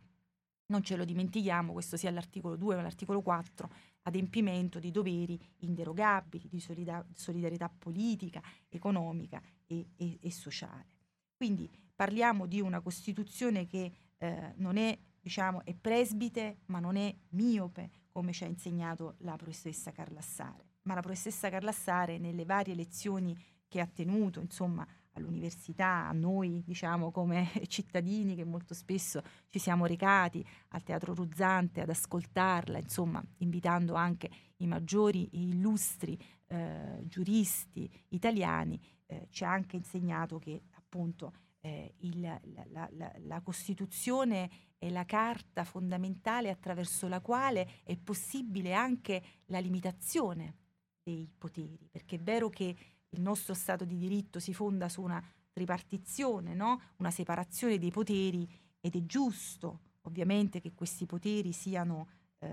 non 0.67 0.83
ce 0.83 0.97
lo 0.97 1.05
dimentichiamo, 1.05 1.73
questo 1.73 1.97
sia 1.97 2.11
l'articolo 2.11 2.57
2 2.57 2.77
ma 2.77 2.83
l'articolo 2.83 3.21
4, 3.21 3.71
adempimento 4.03 4.79
di 4.79 4.91
doveri 4.91 5.39
inderogabili, 5.59 6.49
di 6.49 6.61
solida- 6.61 7.07
solidarietà 7.13 7.69
politica, 7.69 8.43
economica 8.69 9.41
e, 9.67 9.89
e, 9.97 10.19
e, 10.21 10.31
sociale. 10.31 10.87
Quindi 11.37 11.71
parliamo 11.95 12.47
di 12.47 12.61
una 12.61 12.81
Costituzione 12.81 13.67
che 13.67 13.93
eh, 14.17 14.53
non 14.57 14.77
è, 14.77 14.99
diciamo, 15.21 15.65
è 15.65 15.75
presbite, 15.75 16.61
ma 16.67 16.81
non 16.81 16.97
è 16.97 17.15
miope, 17.31 17.91
come 18.11 18.33
ci 18.33 18.45
ha 18.45 18.47
insegnato 18.47 19.17
la 19.19 19.37
professoressa 19.37 19.91
Carlassare. 19.91 20.73
ma 20.83 20.95
la 20.95 21.01
professoressa 21.01 21.51
Carlassare 21.51 22.19
nelle 22.19 22.45
varie 22.45 22.75
lezioni 22.75 23.37
che 23.67 23.81
ha 23.81 23.87
tenuto, 23.87 24.41
insomma, 24.41 24.87
all'università, 25.15 26.09
a 26.09 26.13
noi, 26.13 26.63
diciamo, 26.65 27.11
come 27.11 27.51
cittadini 27.67 28.35
che 28.35 28.45
molto 28.45 28.75
spesso 28.75 29.23
ci 29.49 29.59
siamo 29.59 29.87
recati 29.87 30.45
al 30.69 30.83
Teatro 30.83 31.15
Ruzzante 31.15 31.81
ad 31.81 31.89
ascoltarla, 31.89 32.79
insomma, 32.79 33.23
invitando 33.39 33.95
anche 33.95 34.31
i 34.59 34.67
maggiori 34.67 35.27
e 35.27 35.41
illustri 35.41 36.19
eh, 36.47 37.03
giuristi 37.05 37.91
italiani, 38.09 38.81
eh, 39.07 39.29
ci 39.31 39.45
ha 39.45 39.51
anche 39.51 39.77
insegnato 39.77 40.39
che 40.39 40.63
appunto 40.73 41.33
eh, 41.61 41.95
il, 41.99 42.21
la, 42.21 42.89
la, 42.93 43.13
la 43.19 43.41
Costituzione 43.41 44.51
è 44.79 44.91
la 44.91 45.05
carta 45.05 45.65
fondamentale 45.65 46.51
attraverso 46.51 47.09
la 47.09 47.21
quale 47.21 47.81
è 47.85 47.97
possibile 47.97 48.75
anche 48.75 49.23
la 49.47 49.59
limitazione 49.59 50.57
dei 51.03 51.31
poteri, 51.37 51.89
perché 51.91 52.17
è 52.17 52.21
vero 52.21 52.49
che 52.49 52.75
il 53.15 53.21
nostro 53.21 53.55
Stato 53.55 53.85
di 53.85 53.97
diritto 53.97 54.39
si 54.39 54.53
fonda 54.53 54.89
su 54.89 55.03
una 55.03 55.23
tripartizione, 55.53 56.55
no? 56.55 56.81
una 56.97 57.11
separazione 57.11 57.79
dei 57.79 57.91
poteri 57.91 58.49
ed 58.81 58.97
è 58.97 59.07
giusto 59.07 59.81
ovviamente 60.03 60.61
che 60.61 60.75
questi 60.75 61.07
poteri 61.07 61.53
siano 61.53 62.09
eh, 62.41 62.49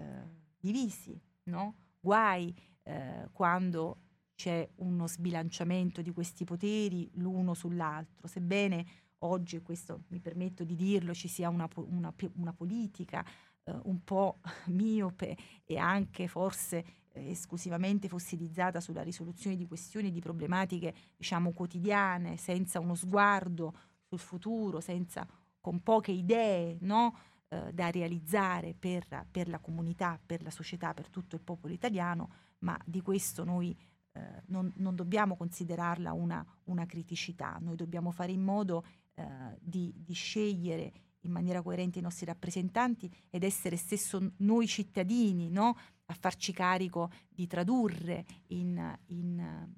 divisi, 0.57 1.20
no? 1.43 1.76
guai 1.99 2.55
eh, 2.84 3.28
quando 3.32 3.97
c'è 4.36 4.68
uno 4.78 5.07
sbilanciamento 5.07 6.01
di 6.01 6.12
questi 6.12 6.45
poteri 6.45 7.09
l'uno 7.16 7.53
sull'altro, 7.53 8.28
sebbene 8.28 8.86
oggi, 9.20 9.62
questo 9.62 10.03
mi 10.07 10.20
permetto 10.20 10.64
di 10.64 10.76
dirlo, 10.76 11.14
ci 11.14 11.28
sia 11.28 11.49
una, 11.49 11.68
una, 11.76 12.14
una 12.36 12.53
politica 12.53 13.26
eh, 13.64 13.80
un 13.84 14.03
po' 14.03 14.39
miope 14.68 15.38
e 15.66 15.78
anche 15.78 16.28
forse 16.28 16.86
eh, 17.14 17.30
esclusivamente 17.30 18.07
fossilizzata 18.07 18.80
sulla 18.80 19.03
risoluzione 19.03 19.55
di 19.55 19.68
questioni 19.68 20.07
e 20.07 20.12
di 20.12 20.20
problematiche, 20.20 20.93
diciamo, 21.18 21.51
quotidiane, 21.51 22.38
senza 22.38 22.80
uno 22.80 22.95
sguardo 22.95 23.74
sul 24.07 24.20
futuro, 24.20 24.80
senza, 24.80 25.28
con 25.59 25.82
poche 25.82 26.12
idee, 26.12 26.78
no? 26.82 27.16
eh, 27.49 27.72
da 27.74 27.89
realizzare 27.89 28.74
per, 28.74 29.28
per, 29.30 29.49
la 29.49 29.59
comunità, 29.59 30.20
per 30.26 30.41
la 30.41 30.51
società, 30.51 30.93
per 30.93 31.09
tutto 31.09 31.36
il 31.36 31.41
popolo 31.41 31.74
italiano, 31.74 32.30
ma 32.59 32.80
di 32.86 33.01
questo 33.01 33.43
noi 33.43 33.78
eh, 34.14 34.43
non, 34.47 34.72
non, 34.78 34.95
dobbiamo 34.95 35.36
considerarla 35.36 36.14
una, 36.14 36.45
una, 36.66 36.86
criticità, 36.86 37.57
noi 37.59 37.76
dobbiamo 37.76 38.12
fare 38.12 38.32
in 38.32 38.41
modo 38.41 38.86
eh, 39.16 39.57
di, 39.59 39.93
di 39.97 40.14
scegliere 40.14 40.93
in 41.22 41.32
maniera 41.32 41.61
coerente 41.61 41.99
i 41.99 42.01
nostri 42.01 42.26
rappresentanti 42.26 43.11
ed 43.30 43.43
essere 43.43 43.76
stesso 43.78 44.34
noi 44.38 44.67
cittadini 44.67 45.49
no? 45.49 45.76
a 46.05 46.13
farci 46.13 46.51
carico 46.51 47.11
di 47.30 47.47
tradurre 47.47 48.26
in, 48.47 48.97
in, 49.07 49.69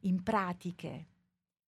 in, 0.00 0.22
pratiche, 0.22 1.06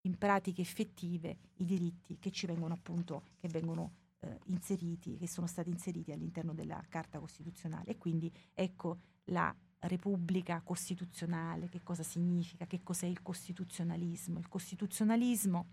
in 0.02 0.16
pratiche 0.16 0.62
effettive 0.62 1.38
i 1.56 1.64
diritti 1.64 2.18
che 2.18 2.30
ci 2.30 2.46
vengono 2.46 2.74
appunto, 2.74 3.24
che 3.38 3.48
vengono 3.48 3.92
eh, 4.20 4.38
inseriti, 4.46 5.16
che 5.16 5.28
sono 5.28 5.46
stati 5.46 5.70
inseriti 5.70 6.12
all'interno 6.12 6.52
della 6.52 6.82
Carta 6.88 7.18
Costituzionale. 7.18 7.90
E 7.90 7.98
quindi 7.98 8.32
ecco 8.52 8.98
la 9.26 9.54
Repubblica 9.80 10.60
Costituzionale, 10.62 11.68
che 11.68 11.82
cosa 11.82 12.02
significa, 12.02 12.66
che 12.66 12.82
cos'è 12.82 13.06
il 13.06 13.22
costituzionalismo. 13.22 14.38
Il 14.38 14.48
costituzionalismo 14.48 15.66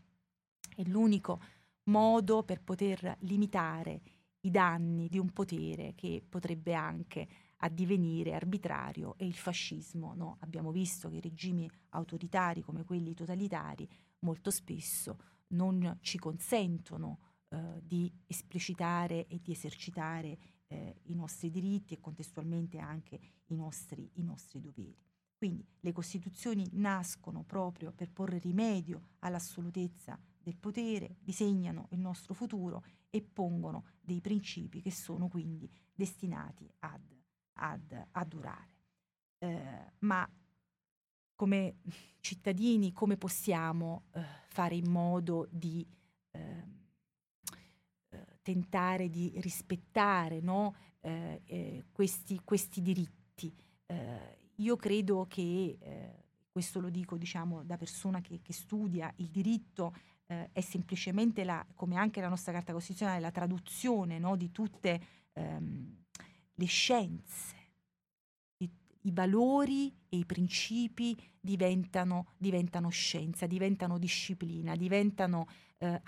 è 0.76 0.84
l'unico 0.84 1.42
modo 1.88 2.44
per 2.44 2.62
poter 2.62 3.18
limitare 3.22 4.02
i 4.42 4.52
danni 4.52 5.10
di 5.10 5.18
un 5.18 5.32
potere 5.32 5.94
che 5.96 6.24
potrebbe 6.28 6.74
anche 6.74 7.28
addivenire 7.58 8.34
arbitrario 8.34 9.16
e 9.18 9.26
il 9.26 9.36
fascismo. 9.36 10.14
No? 10.14 10.38
Abbiamo 10.40 10.72
visto 10.72 11.10
che 11.10 11.18
i 11.18 11.22
regimi 11.22 11.70
autoritari 11.90 12.62
come 12.62 12.84
quelli 12.84 13.14
totalitari 13.14 13.88
molto 14.20 14.52
spesso 14.52 15.18
non 15.50 15.98
ci 16.02 16.18
consentono 16.18 17.20
eh, 17.50 17.82
di 17.82 18.12
esplicitare 18.26 19.28
e 19.28 19.40
di 19.42 19.52
esercitare 19.52 20.38
eh, 20.68 21.02
i 21.06 21.16
nostri 21.16 21.50
diritti 21.50 21.94
e 21.94 22.00
contestualmente 22.00 22.78
anche 22.78 23.20
i 23.48 23.56
nostri, 23.56 24.10
i 24.16 24.24
nostri 24.24 24.60
doveri. 24.60 24.98
Quindi 25.38 25.66
le 25.80 25.92
Costituzioni 25.94 26.68
nascono 26.74 27.44
proprio 27.44 27.92
per 27.92 28.12
porre 28.12 28.40
rimedio 28.40 29.10
all'assolutezza 29.20 30.20
del 30.48 30.56
potere, 30.56 31.18
disegnano 31.20 31.90
il 31.92 32.00
nostro 32.00 32.34
futuro 32.34 32.82
e 33.10 33.22
pongono 33.22 33.88
dei 34.00 34.22
principi 34.22 34.82
che 34.82 34.92
sono 34.92 35.28
quindi 35.28 35.70
destinati 35.94 36.72
ad, 36.80 37.02
ad, 37.56 38.08
a 38.12 38.24
durare. 38.24 38.76
Eh, 39.40 39.92
ma 40.00 40.26
come 41.36 41.80
cittadini 42.22 42.94
come 42.94 43.18
possiamo 43.18 44.06
eh, 44.14 44.24
fare 44.48 44.76
in 44.76 44.90
modo 44.90 45.50
di 45.52 45.86
ehm, 46.32 46.88
eh, 48.10 48.40
tentare 48.42 49.10
di 49.10 49.34
rispettare 49.42 50.40
no, 50.40 50.76
eh, 51.02 51.42
eh, 51.44 51.86
questi, 51.92 52.40
questi, 52.46 52.82
diritti? 52.82 53.54
Eh, 53.86 54.52
io 54.56 54.78
credo 54.78 55.26
che 55.28 55.78
questo 56.50 56.80
lo 56.80 56.90
dico 56.90 57.18
diciamo, 57.18 57.64
da 57.64 57.78
persona 57.78 58.20
che, 58.22 58.40
che 58.42 58.54
studia 58.54 59.14
il 59.18 59.28
diritto, 59.28 59.94
eh, 60.28 60.50
è 60.52 60.62
semplicemente, 60.62 61.44
la, 61.44 61.66
come 61.74 61.96
anche 61.96 62.22
la 62.22 62.30
nostra 62.30 62.52
Carta 62.52 62.74
Costituzionale, 62.74 63.20
la 63.20 63.32
traduzione 63.32 64.20
no, 64.20 64.36
di 64.36 64.52
tutte 64.52 65.02
ehm, 65.34 66.04
le 66.54 66.66
scienze. 66.66 67.56
I, 68.58 68.70
I, 69.02 69.12
valori 69.12 69.94
e 70.10 70.18
i 70.18 70.26
principi 70.26 71.18
diventano, 71.40 72.34
diventano 72.38 72.90
scienza, 72.90 73.48
diventano 73.48 73.98
disciplina, 73.98 74.76
diventano 74.76 75.48
eh, 75.78 76.00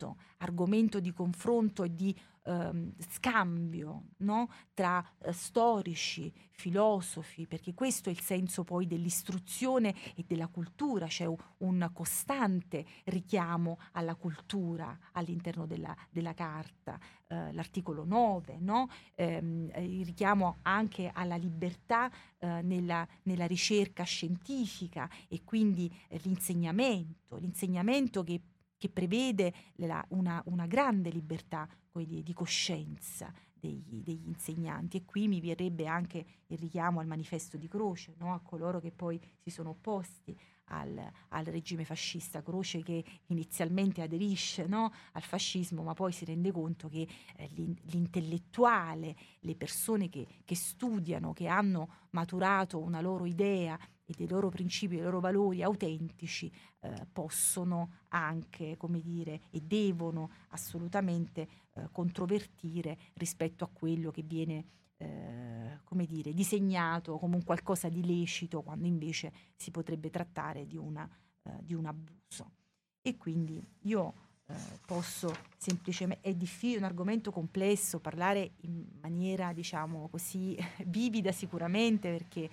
argomento, 0.00 0.16
argomento 0.38 1.00
di 1.00 1.12
confronto 1.12 1.84
e 1.84 1.94
di 1.94 2.16
ehm, 2.44 2.92
scambio 2.98 4.04
no? 4.18 4.48
tra 4.74 5.04
eh, 5.22 5.32
storici, 5.32 6.32
filosofi, 6.50 7.46
perché 7.46 7.72
questo 7.72 8.10
è 8.10 8.12
il 8.12 8.20
senso 8.20 8.64
poi 8.64 8.86
dell'istruzione 8.86 9.94
e 10.14 10.24
della 10.26 10.48
cultura, 10.48 11.06
c'è 11.06 11.26
un 11.58 11.90
costante 11.92 12.84
richiamo 13.04 13.78
alla 13.92 14.14
cultura 14.14 14.96
all'interno 15.12 15.66
della, 15.66 15.96
della 16.10 16.34
carta, 16.34 16.98
eh, 17.28 17.52
l'articolo 17.52 18.04
9, 18.04 18.58
no? 18.60 18.88
ehm, 19.14 19.70
il 19.76 20.04
richiamo 20.04 20.58
anche 20.62 21.10
alla 21.12 21.36
libertà 21.36 22.10
eh, 22.38 22.60
nella, 22.62 23.06
nella, 23.22 23.46
ricerca 23.46 24.02
scientifica 24.02 25.08
e 25.28 25.42
quindi 25.44 25.90
l'insegnamento, 26.22 27.36
l'insegnamento 27.36 28.22
che 28.22 28.40
che 28.80 28.88
prevede 28.88 29.52
la, 29.74 30.02
una, 30.08 30.42
una, 30.46 30.64
grande 30.64 31.10
libertà 31.10 31.68
di, 31.92 32.22
di 32.22 32.32
coscienza 32.32 33.30
degli, 33.52 34.02
degli, 34.02 34.26
insegnanti 34.26 34.96
e 34.96 35.04
qui 35.04 35.28
mi 35.28 35.38
verrebbe 35.38 35.86
anche 35.86 36.24
il 36.46 36.56
richiamo 36.56 36.98
al 36.98 37.06
manifesto 37.06 37.58
di 37.58 37.68
Croce, 37.68 38.14
no? 38.16 38.32
a 38.32 38.40
coloro 38.40 38.80
che 38.80 38.90
poi 38.90 39.20
si 39.36 39.50
sono 39.50 39.70
opposti 39.70 40.34
al, 40.68 40.98
al 41.28 41.44
regime 41.44 41.84
fascista, 41.84 42.42
Croce 42.42 42.82
che 42.82 43.04
inizialmente 43.26 44.00
aderisce 44.00 44.64
no? 44.66 44.90
al 45.12 45.22
fascismo 45.22 45.82
ma 45.82 45.92
poi 45.92 46.12
si 46.12 46.24
rende 46.24 46.50
conto 46.50 46.88
che 46.88 47.06
eh, 47.36 47.50
l'intellettuale, 47.52 49.14
le 49.40 49.56
persone 49.56 50.08
che, 50.08 50.26
che 50.42 50.54
studiano, 50.54 51.34
che 51.34 51.48
hanno 51.48 52.06
maturato 52.12 52.78
una 52.78 53.02
loro 53.02 53.26
idea 53.26 53.78
e 54.10 54.14
dei 54.16 54.28
loro 54.28 54.48
principi, 54.48 54.96
dei 54.96 55.04
loro 55.04 55.20
valori 55.20 55.62
autentici 55.62 56.52
eh, 56.80 57.06
possono 57.12 57.98
anche, 58.08 58.76
come 58.76 59.00
dire, 59.00 59.42
e 59.50 59.60
devono 59.60 60.30
assolutamente 60.48 61.48
eh, 61.74 61.88
controvertire 61.92 62.98
rispetto 63.14 63.62
a 63.62 63.68
quello 63.72 64.10
che 64.10 64.22
viene 64.22 64.64
eh, 64.96 65.78
come 65.84 66.06
dire, 66.06 66.34
disegnato 66.34 67.18
come 67.18 67.36
un 67.36 67.44
qualcosa 67.44 67.88
di 67.88 68.04
lecito 68.04 68.62
quando 68.62 68.86
invece 68.86 69.32
si 69.54 69.70
potrebbe 69.70 70.10
trattare 70.10 70.66
di, 70.66 70.76
una, 70.76 71.08
eh, 71.44 71.58
di 71.62 71.74
un 71.74 71.86
abuso. 71.86 72.50
E 73.00 73.16
quindi 73.16 73.64
io 73.82 74.14
eh, 74.46 74.54
posso 74.84 75.32
semplicemente, 75.56 76.28
è 76.28 76.34
difficile, 76.34 76.78
un 76.78 76.84
argomento 76.84 77.30
complesso, 77.30 78.00
parlare 78.00 78.54
in 78.62 78.84
maniera 79.00 79.52
diciamo 79.52 80.08
così 80.08 80.58
vivida 80.86 81.30
sicuramente 81.30 82.10
perché 82.10 82.50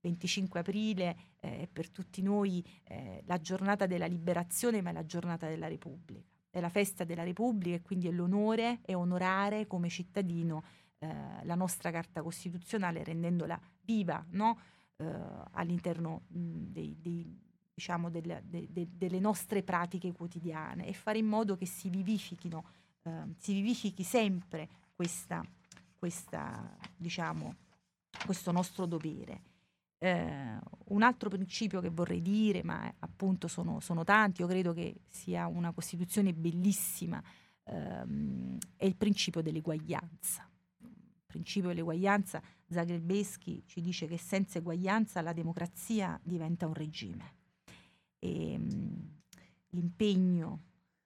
25 0.00 0.60
aprile 0.60 1.16
eh, 1.40 1.62
è 1.62 1.66
per 1.66 1.90
tutti 1.90 2.22
noi 2.22 2.64
eh, 2.84 3.22
la 3.26 3.40
giornata 3.40 3.86
della 3.86 4.06
liberazione, 4.06 4.82
ma 4.82 4.90
è 4.90 4.92
la 4.92 5.06
giornata 5.06 5.48
della 5.48 5.68
Repubblica. 5.68 6.26
È 6.50 6.60
la 6.60 6.70
festa 6.70 7.04
della 7.04 7.24
Repubblica 7.24 7.76
e 7.76 7.82
quindi 7.82 8.08
è 8.08 8.10
l'onore 8.10 8.80
e 8.84 8.94
onorare 8.94 9.66
come 9.66 9.88
cittadino 9.88 10.62
eh, 10.98 11.44
la 11.44 11.54
nostra 11.54 11.90
Carta 11.90 12.22
Costituzionale 12.22 13.04
rendendola 13.04 13.60
viva 13.82 14.24
no? 14.30 14.58
Eh, 14.96 15.06
all'interno 15.52 16.22
mh, 16.26 16.38
dei, 16.72 16.96
dei, 17.00 17.38
diciamo 17.74 18.10
del, 18.10 18.42
de, 18.44 18.66
de, 18.68 18.88
delle 18.90 19.20
nostre 19.20 19.62
pratiche 19.62 20.12
quotidiane 20.12 20.86
e 20.86 20.92
fare 20.92 21.18
in 21.18 21.26
modo 21.26 21.56
che 21.56 21.66
si 21.66 21.88
vivifichino, 21.88 22.64
eh, 23.02 23.10
si 23.36 23.52
vivifichi 23.52 24.02
sempre 24.02 24.68
questa, 24.96 25.44
questa, 25.96 26.76
diciamo, 26.96 27.54
questo 28.24 28.50
nostro 28.50 28.86
dovere. 28.86 29.47
Eh, 30.00 30.58
un 30.90 31.02
altro 31.02 31.28
principio 31.28 31.80
che 31.80 31.90
vorrei 31.90 32.22
dire, 32.22 32.62
ma 32.62 32.92
appunto 33.00 33.48
sono, 33.48 33.80
sono 33.80 34.04
tanti, 34.04 34.40
io 34.42 34.46
credo 34.46 34.72
che 34.72 35.00
sia 35.08 35.46
una 35.46 35.72
Costituzione 35.72 36.32
bellissima, 36.32 37.22
ehm, 37.64 38.58
è 38.76 38.84
il 38.84 38.96
principio 38.96 39.42
dell'eguaglianza. 39.42 40.48
Il 40.80 41.24
principio 41.26 41.68
dell'eguaglianza, 41.68 42.40
Zagrebeschi 42.68 43.64
ci 43.66 43.80
dice 43.80 44.06
che 44.06 44.18
senza 44.18 44.58
eguaglianza 44.58 45.20
la 45.20 45.32
democrazia 45.32 46.18
diventa 46.22 46.66
un 46.66 46.74
regime. 46.74 47.34
E, 48.18 48.52
ehm, 48.52 49.16
l'impegno, 49.70 50.62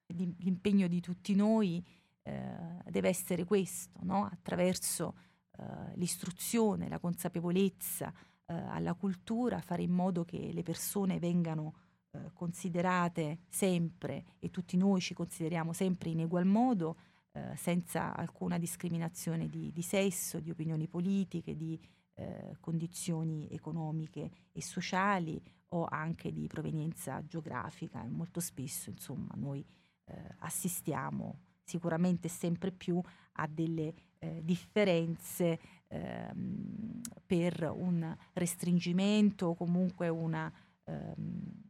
l'impegno 0.07 0.87
di 0.87 1.01
tutti 1.01 1.35
noi 1.35 1.83
eh, 2.21 2.57
deve 2.89 3.09
essere 3.09 3.43
questo, 3.43 3.99
no? 4.03 4.25
attraverso 4.25 5.15
eh, 5.57 5.95
l'istruzione, 5.95 6.87
la 6.87 6.99
consapevolezza, 6.99 8.13
eh, 8.53 8.67
alla 8.69 8.93
cultura, 8.93 9.59
fare 9.61 9.81
in 9.81 9.91
modo 9.91 10.23
che 10.23 10.51
le 10.53 10.63
persone 10.63 11.19
vengano 11.19 11.73
eh, 12.11 12.31
considerate 12.33 13.39
sempre 13.49 14.23
e 14.39 14.51
tutti 14.51 14.77
noi 14.77 15.01
ci 15.01 15.13
consideriamo 15.13 15.73
sempre 15.73 16.09
in 16.09 16.19
egual 16.19 16.45
modo, 16.45 16.97
eh, 17.31 17.55
senza 17.55 18.15
alcuna 18.15 18.59
discriminazione 18.59 19.47
di, 19.47 19.71
di, 19.71 19.81
sesso, 19.81 20.39
di 20.39 20.51
opinioni 20.51 20.87
politiche, 20.87 21.55
di 21.55 21.79
eh, 22.15 22.57
condizioni 22.59 23.47
economiche 23.49 24.29
e 24.51 24.61
sociali 24.61 25.41
o 25.69 25.85
anche 25.89 26.31
di 26.31 26.45
provenienza 26.47 27.25
geografica. 27.25 28.05
Molto 28.07 28.39
spesso, 28.39 28.91
insomma, 28.91 29.33
noi 29.35 29.65
eh, 30.05 30.35
assistiamo 30.39 31.39
sicuramente 31.63 32.27
sempre 32.27 32.71
più 32.71 33.01
a 33.33 33.47
delle 33.47 33.93
eh, 34.23 34.41
differenze 34.41 35.59
ehm, 35.87 37.01
per 37.25 37.69
un 37.75 38.15
restringimento 38.33 39.47
o 39.47 39.55
comunque 39.55 40.07
una 40.07 40.51
ehm, 40.85 41.61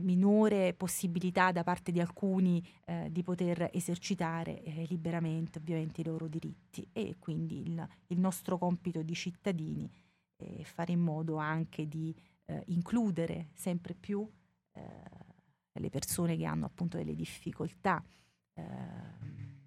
minore 0.00 0.74
possibilità 0.74 1.52
da 1.52 1.64
parte 1.64 1.90
di 1.90 2.00
alcuni 2.00 2.64
eh, 2.84 3.08
di 3.10 3.22
poter 3.22 3.68
esercitare 3.72 4.62
eh, 4.62 4.84
liberamente 4.88 5.58
ovviamente 5.58 6.00
i 6.00 6.04
loro 6.04 6.26
diritti. 6.26 6.88
E 6.92 7.16
quindi 7.18 7.60
il, 7.60 7.88
il 8.08 8.18
nostro 8.18 8.56
compito 8.58 9.02
di 9.02 9.14
cittadini 9.14 9.90
è 10.36 10.62
fare 10.62 10.92
in 10.92 11.00
modo 11.00 11.36
anche 11.36 11.86
di 11.88 12.14
eh, 12.46 12.62
includere 12.66 13.48
sempre 13.54 13.94
più 13.94 14.26
eh, 14.72 14.80
le 15.72 15.90
persone 15.90 16.36
che 16.36 16.44
hanno 16.44 16.66
appunto 16.66 16.96
delle 16.96 17.14
difficoltà, 17.14 18.02
ehm, 18.54 19.57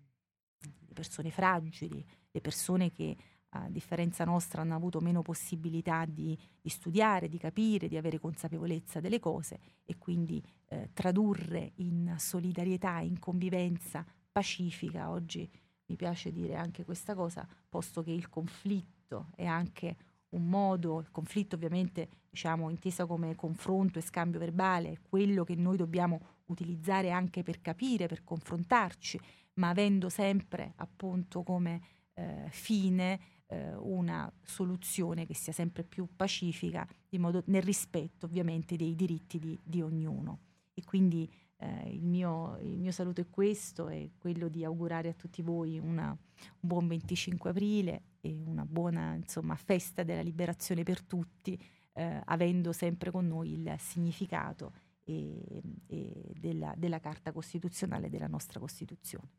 le 0.92 0.94
persone 0.94 1.32
fragili, 1.32 2.06
le 2.30 2.42
persone 2.42 2.92
che 2.92 3.16
a 3.54 3.68
differenza 3.70 4.24
nostra 4.24 4.62
hanno 4.62 4.76
avuto 4.76 5.00
meno 5.00 5.22
possibilità 5.22 6.06
di, 6.06 6.38
di, 6.62 6.70
studiare, 6.70 7.28
di 7.28 7.38
capire, 7.38 7.88
di 7.88 7.98
avere 7.98 8.20
consapevolezza 8.20 9.00
delle 9.00 9.20
cose 9.20 9.60
e 9.84 9.98
quindi 9.98 10.42
eh, 10.68 10.90
tradurre 10.94 11.74
in 11.76 12.16
solidarietà, 12.18 13.00
in 13.00 13.20
convivenza 13.20 14.06
pacifica. 14.32 15.10
Oggi 15.10 15.50
mi 15.88 15.96
piace 15.96 16.32
dire 16.32 16.56
anche 16.56 16.86
questa 16.86 17.14
cosa, 17.16 17.48
posto 17.68 18.04
che 18.04 18.12
il 18.12 18.30
conflitto 18.30 19.28
è 19.36 19.46
anche 19.46 19.98
un 20.30 20.48
modo, 20.48 21.00
il 21.00 21.12
conflitto 21.12 21.56
ovviamente 21.56 22.08
diciamo 22.30 22.70
intesa 22.70 23.06
come 23.06 23.36
confronto 23.36 24.00
e 24.00 24.02
scambio 24.02 24.40
verbale, 24.40 25.00
quello 25.10 25.44
che 25.44 25.56
noi 25.56 25.76
dobbiamo 25.76 26.40
utilizzare 26.46 27.12
anche 27.12 27.44
per 27.44 27.60
capire, 27.60 28.08
per 28.08 28.24
confrontarci, 28.24 29.20
ma 29.56 29.70
avendo 29.70 30.10
sempre 30.10 30.74
appunto 30.78 31.44
come 31.44 31.82
eh, 32.14 32.48
fine 32.50 33.20
eh, 33.48 33.76
una 33.76 34.32
soluzione 34.44 35.26
che 35.26 35.36
sia 35.36 35.54
sempre 35.54 35.84
più 35.84 36.08
pacifica, 36.16 36.88
modo, 37.18 37.44
nel 37.48 37.62
rispetto 37.62 38.26
ovviamente 38.26 38.76
dei 38.76 38.96
diritti 38.96 39.40
di, 39.40 39.60
di 39.64 39.82
ognuno. 39.82 40.40
E 40.74 40.84
quindi 40.84 41.30
eh, 41.58 41.90
il, 41.90 42.06
mio, 42.06 42.58
il, 42.62 42.78
mio, 42.78 42.92
saluto 42.92 43.22
è 43.22 43.30
questo, 43.30 43.88
è 43.88 44.10
quello 44.18 44.48
di 44.48 44.64
augurare 44.64 45.10
a 45.10 45.14
tutti 45.14 45.42
voi 45.42 45.78
una, 45.78 46.10
un 46.10 46.18
buon 46.60 46.88
25 46.88 47.50
aprile 47.50 48.04
e 48.22 48.42
una 48.46 48.66
buona 48.66 49.14
insomma, 49.16 49.56
festa 49.56 50.04
della 50.04 50.22
liberazione 50.22 50.84
per 50.84 51.04
tutti, 51.04 51.62
eh, 51.94 52.22
avendo 52.26 52.72
sempre 52.72 53.12
con 53.12 53.28
noi 53.28 53.54
il 53.54 53.76
significato 53.78 54.74
e, 55.12 55.62
e 55.88 56.34
della, 56.38 56.74
della 56.76 57.00
Carta 57.00 57.32
Costituzionale 57.32 58.10
della 58.10 58.28
nostra 58.28 58.60
Costituzione. 58.60 59.30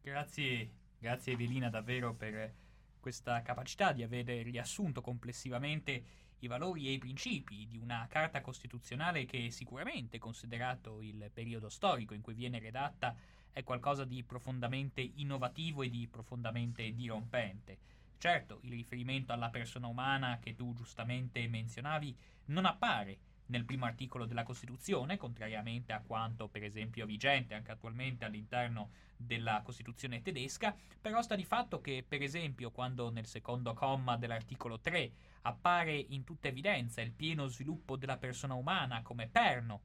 Grazie 0.00 0.82
Grazie 1.04 1.34
Evelina 1.34 1.68
davvero 1.68 2.14
per 2.14 2.54
questa 2.98 3.42
capacità 3.42 3.92
di 3.92 4.02
aver 4.02 4.24
riassunto 4.24 5.02
complessivamente 5.02 6.02
i 6.38 6.46
valori 6.46 6.88
e 6.88 6.92
i 6.92 6.98
principi 6.98 7.66
di 7.68 7.76
una 7.76 8.06
carta 8.08 8.40
costituzionale 8.40 9.26
che 9.26 9.50
sicuramente, 9.50 10.16
considerato 10.16 11.02
il 11.02 11.30
periodo 11.30 11.68
storico 11.68 12.14
in 12.14 12.22
cui 12.22 12.32
viene 12.32 12.58
redatta, 12.58 13.14
è 13.52 13.62
qualcosa 13.62 14.06
di 14.06 14.22
profondamente 14.22 15.02
innovativo 15.02 15.82
e 15.82 15.90
di 15.90 16.08
profondamente 16.08 16.90
dirompente. 16.94 17.76
Certo, 18.18 18.60
il 18.62 18.70
riferimento 18.70 19.32
alla 19.32 19.50
persona 19.50 19.86
umana 19.86 20.38
che 20.38 20.54
tu 20.54 20.72
giustamente 20.72 21.46
menzionavi 21.46 22.16
non 22.46 22.64
appare 22.64 23.18
nel 23.46 23.64
primo 23.64 23.84
articolo 23.84 24.24
della 24.24 24.42
Costituzione, 24.42 25.16
contrariamente 25.16 25.92
a 25.92 26.00
quanto 26.00 26.48
per 26.48 26.62
esempio 26.62 27.04
vigente 27.04 27.54
anche 27.54 27.72
attualmente 27.72 28.24
all'interno 28.24 28.90
della 29.16 29.60
Costituzione 29.62 30.22
tedesca, 30.22 30.74
però 31.00 31.20
sta 31.22 31.34
di 31.34 31.44
fatto 31.44 31.80
che 31.80 32.04
per 32.06 32.22
esempio 32.22 32.70
quando 32.70 33.10
nel 33.10 33.26
secondo 33.26 33.74
comma 33.74 34.16
dell'articolo 34.16 34.80
3 34.80 35.12
appare 35.42 35.94
in 35.94 36.24
tutta 36.24 36.48
evidenza 36.48 37.02
il 37.02 37.12
pieno 37.12 37.46
sviluppo 37.46 37.96
della 37.96 38.16
persona 38.16 38.54
umana 38.54 39.02
come 39.02 39.28
perno 39.28 39.82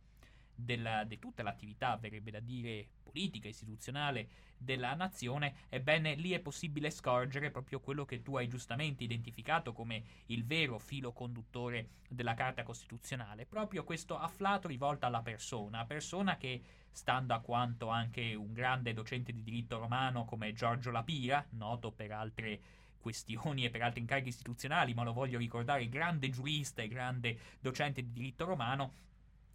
della, 0.56 1.04
di 1.04 1.20
tutta 1.20 1.44
l'attività, 1.44 1.98
verrebbe 1.98 2.32
da 2.32 2.40
dire, 2.40 2.88
politica, 3.10 3.48
istituzionale 3.48 4.30
della 4.56 4.94
nazione, 4.94 5.66
ebbene 5.70 6.14
lì 6.16 6.32
è 6.32 6.40
possibile 6.40 6.92
scorgere 6.92 7.50
proprio 7.50 7.80
quello 7.80 8.06
che 8.06 8.22
tu 8.22 8.36
hai 8.36 8.48
giustamente 8.48 9.04
identificato 9.04 9.74
come 9.74 10.04
il 10.28 10.46
vero 10.46 10.78
filo 10.78 11.12
conduttore 11.12 11.90
della 12.08 12.36
Carta 12.36 12.64
Costituzionale, 12.64 13.46
proprio 13.46 13.84
questo 13.84 14.18
afflato 14.18 14.68
rivolto 14.68 15.06
alla 15.06 15.22
persona, 15.22 15.86
persona 15.86 16.38
che, 16.38 16.62
stando 16.92 17.34
a 17.34 17.40
quanto 17.40 17.88
anche 17.88 18.36
un 18.36 18.54
grande 18.54 18.94
docente 18.94 19.32
di 19.32 19.42
diritto 19.42 19.80
romano 19.80 20.26
come 20.26 20.54
Giorgio 20.54 20.92
Lapira, 20.92 21.44
noto 21.52 21.92
per 21.92 22.12
altre 22.12 22.60
questioni 23.00 23.66
e 23.66 23.70
per 23.70 23.82
altri 23.82 24.02
incarichi 24.02 24.30
istituzionali, 24.30 24.94
ma 24.94 25.04
lo 25.04 25.14
voglio 25.14 25.40
ricordare, 25.40 25.90
grande 25.90 26.30
giurista 26.30 26.82
e 26.82 26.88
grande 26.88 27.40
docente 27.60 28.04
di 28.04 28.12
diritto 28.12 28.46
romano, 28.46 29.08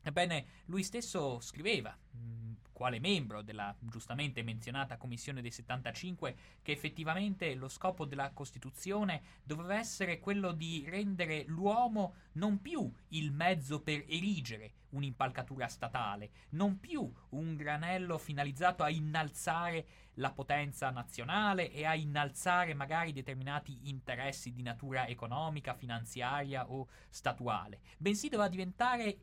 Ebbene, 0.06 0.46
lui 0.66 0.82
stesso 0.82 1.40
scriveva, 1.40 1.96
mm, 2.16 2.52
quale 2.74 3.00
membro 3.00 3.40
della 3.40 3.74
giustamente 3.78 4.42
menzionata 4.42 4.98
Commissione 4.98 5.40
dei 5.40 5.50
75, 5.50 6.36
che 6.60 6.72
effettivamente 6.72 7.54
lo 7.54 7.68
scopo 7.68 8.04
della 8.04 8.32
Costituzione 8.32 9.22
doveva 9.42 9.78
essere 9.78 10.18
quello 10.18 10.52
di 10.52 10.84
rendere 10.86 11.44
l'uomo 11.46 12.14
non 12.32 12.60
più 12.60 12.92
il 13.10 13.32
mezzo 13.32 13.80
per 13.80 14.04
erigere 14.08 14.72
un'impalcatura 14.90 15.68
statale, 15.68 16.30
non 16.50 16.78
più 16.78 17.10
un 17.30 17.56
granello 17.56 18.18
finalizzato 18.18 18.82
a 18.82 18.90
innalzare 18.90 19.86
la 20.14 20.32
potenza 20.32 20.90
nazionale 20.90 21.70
e 21.70 21.84
a 21.84 21.94
innalzare 21.94 22.74
magari 22.74 23.12
determinati 23.12 23.88
interessi 23.88 24.52
di 24.52 24.62
natura 24.62 25.06
economica, 25.06 25.74
finanziaria 25.74 26.70
o 26.70 26.88
statuale, 27.08 27.80
bensì 27.96 28.28
doveva 28.28 28.48
diventare 28.48 29.18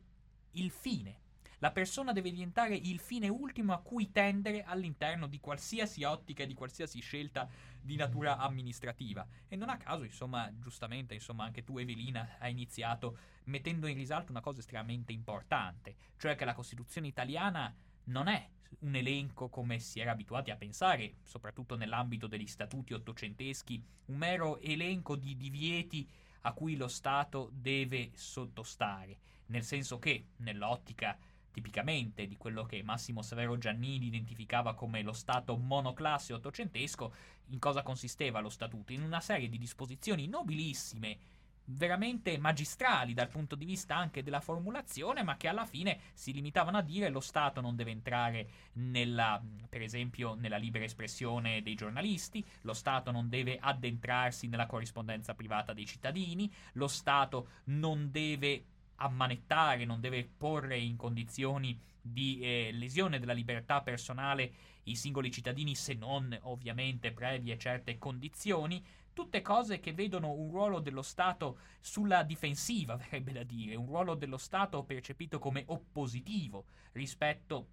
il 0.52 0.70
fine. 0.70 1.20
La 1.62 1.70
persona 1.70 2.12
deve 2.12 2.32
diventare 2.32 2.74
il 2.74 2.98
fine 2.98 3.28
ultimo 3.28 3.72
a 3.72 3.78
cui 3.78 4.10
tendere 4.10 4.64
all'interno 4.64 5.28
di 5.28 5.38
qualsiasi 5.38 6.02
ottica 6.02 6.42
e 6.42 6.48
di 6.48 6.54
qualsiasi 6.54 6.98
scelta 7.00 7.48
di 7.80 7.94
natura 7.94 8.38
amministrativa. 8.38 9.24
E 9.46 9.54
non 9.54 9.68
a 9.68 9.76
caso, 9.76 10.02
insomma, 10.02 10.52
giustamente, 10.58 11.14
insomma, 11.14 11.44
anche 11.44 11.62
tu, 11.62 11.78
Evelina, 11.78 12.36
hai 12.40 12.50
iniziato 12.50 13.16
mettendo 13.44 13.86
in 13.86 13.96
risalto 13.96 14.32
una 14.32 14.40
cosa 14.40 14.58
estremamente 14.58 15.12
importante, 15.12 15.94
cioè 16.16 16.34
che 16.34 16.44
la 16.44 16.54
Costituzione 16.54 17.06
italiana 17.06 17.72
non 18.06 18.26
è 18.26 18.48
un 18.80 18.96
elenco 18.96 19.48
come 19.48 19.78
si 19.78 20.00
era 20.00 20.10
abituati 20.10 20.50
a 20.50 20.56
pensare, 20.56 21.18
soprattutto 21.22 21.76
nell'ambito 21.76 22.26
degli 22.26 22.48
statuti 22.48 22.92
ottocenteschi, 22.92 23.80
un 24.06 24.16
mero 24.16 24.58
elenco 24.58 25.14
di 25.14 25.36
divieti 25.36 26.08
a 26.40 26.52
cui 26.54 26.74
lo 26.74 26.88
Stato 26.88 27.50
deve 27.52 28.10
sottostare 28.14 29.18
nel 29.52 29.62
senso 29.62 29.98
che, 29.98 30.24
nell'ottica 30.38 31.16
tipicamente 31.52 32.26
di 32.26 32.36
quello 32.36 32.64
che 32.64 32.82
Massimo 32.82 33.20
Severo 33.22 33.58
Giannini 33.58 34.06
identificava 34.06 34.74
come 34.74 35.02
lo 35.02 35.12
Stato 35.12 35.56
monoclasse 35.56 36.32
ottocentesco, 36.32 37.14
in 37.50 37.58
cosa 37.58 37.82
consisteva 37.82 38.40
lo 38.40 38.48
Statuto? 38.48 38.92
In 38.92 39.02
una 39.02 39.20
serie 39.20 39.48
di 39.48 39.58
disposizioni 39.58 40.26
nobilissime 40.26 41.18
veramente 41.64 42.36
magistrali 42.38 43.14
dal 43.14 43.28
punto 43.28 43.54
di 43.54 43.64
vista 43.64 43.94
anche 43.94 44.22
della 44.22 44.40
formulazione, 44.40 45.22
ma 45.22 45.36
che 45.36 45.48
alla 45.48 45.66
fine 45.66 46.00
si 46.14 46.32
limitavano 46.32 46.78
a 46.78 46.82
dire 46.82 47.08
lo 47.08 47.20
Stato 47.20 47.60
non 47.60 47.76
deve 47.76 47.90
entrare 47.92 48.48
nella, 48.74 49.40
per 49.68 49.82
esempio, 49.82 50.34
nella 50.34 50.56
libera 50.56 50.84
espressione 50.84 51.62
dei 51.62 51.74
giornalisti, 51.74 52.44
lo 52.62 52.72
Stato 52.72 53.10
non 53.10 53.28
deve 53.28 53.58
addentrarsi 53.60 54.48
nella 54.48 54.66
corrispondenza 54.66 55.34
privata 55.34 55.72
dei 55.72 55.86
cittadini, 55.86 56.52
lo 56.72 56.88
Stato 56.88 57.48
non 57.64 58.10
deve 58.10 58.64
ammanettare, 59.02 59.84
non 59.84 60.00
deve 60.00 60.24
porre 60.24 60.78
in 60.78 60.96
condizioni 60.96 61.78
di 62.00 62.40
eh, 62.40 62.70
lesione 62.72 63.18
della 63.18 63.32
libertà 63.32 63.80
personale 63.82 64.52
i 64.84 64.96
singoli 64.96 65.30
cittadini 65.30 65.74
se 65.74 65.94
non 65.94 66.36
ovviamente 66.42 67.12
previe 67.12 67.58
certe 67.58 67.98
condizioni, 67.98 68.84
tutte 69.12 69.42
cose 69.42 69.78
che 69.78 69.92
vedono 69.92 70.32
un 70.32 70.50
ruolo 70.50 70.80
dello 70.80 71.02
Stato 71.02 71.58
sulla 71.80 72.22
difensiva, 72.22 72.96
verrebbe 72.96 73.32
da 73.32 73.42
dire, 73.42 73.76
un 73.76 73.86
ruolo 73.86 74.14
dello 74.14 74.38
Stato 74.38 74.82
percepito 74.82 75.38
come 75.38 75.62
oppositivo 75.66 76.64
rispetto 76.92 77.68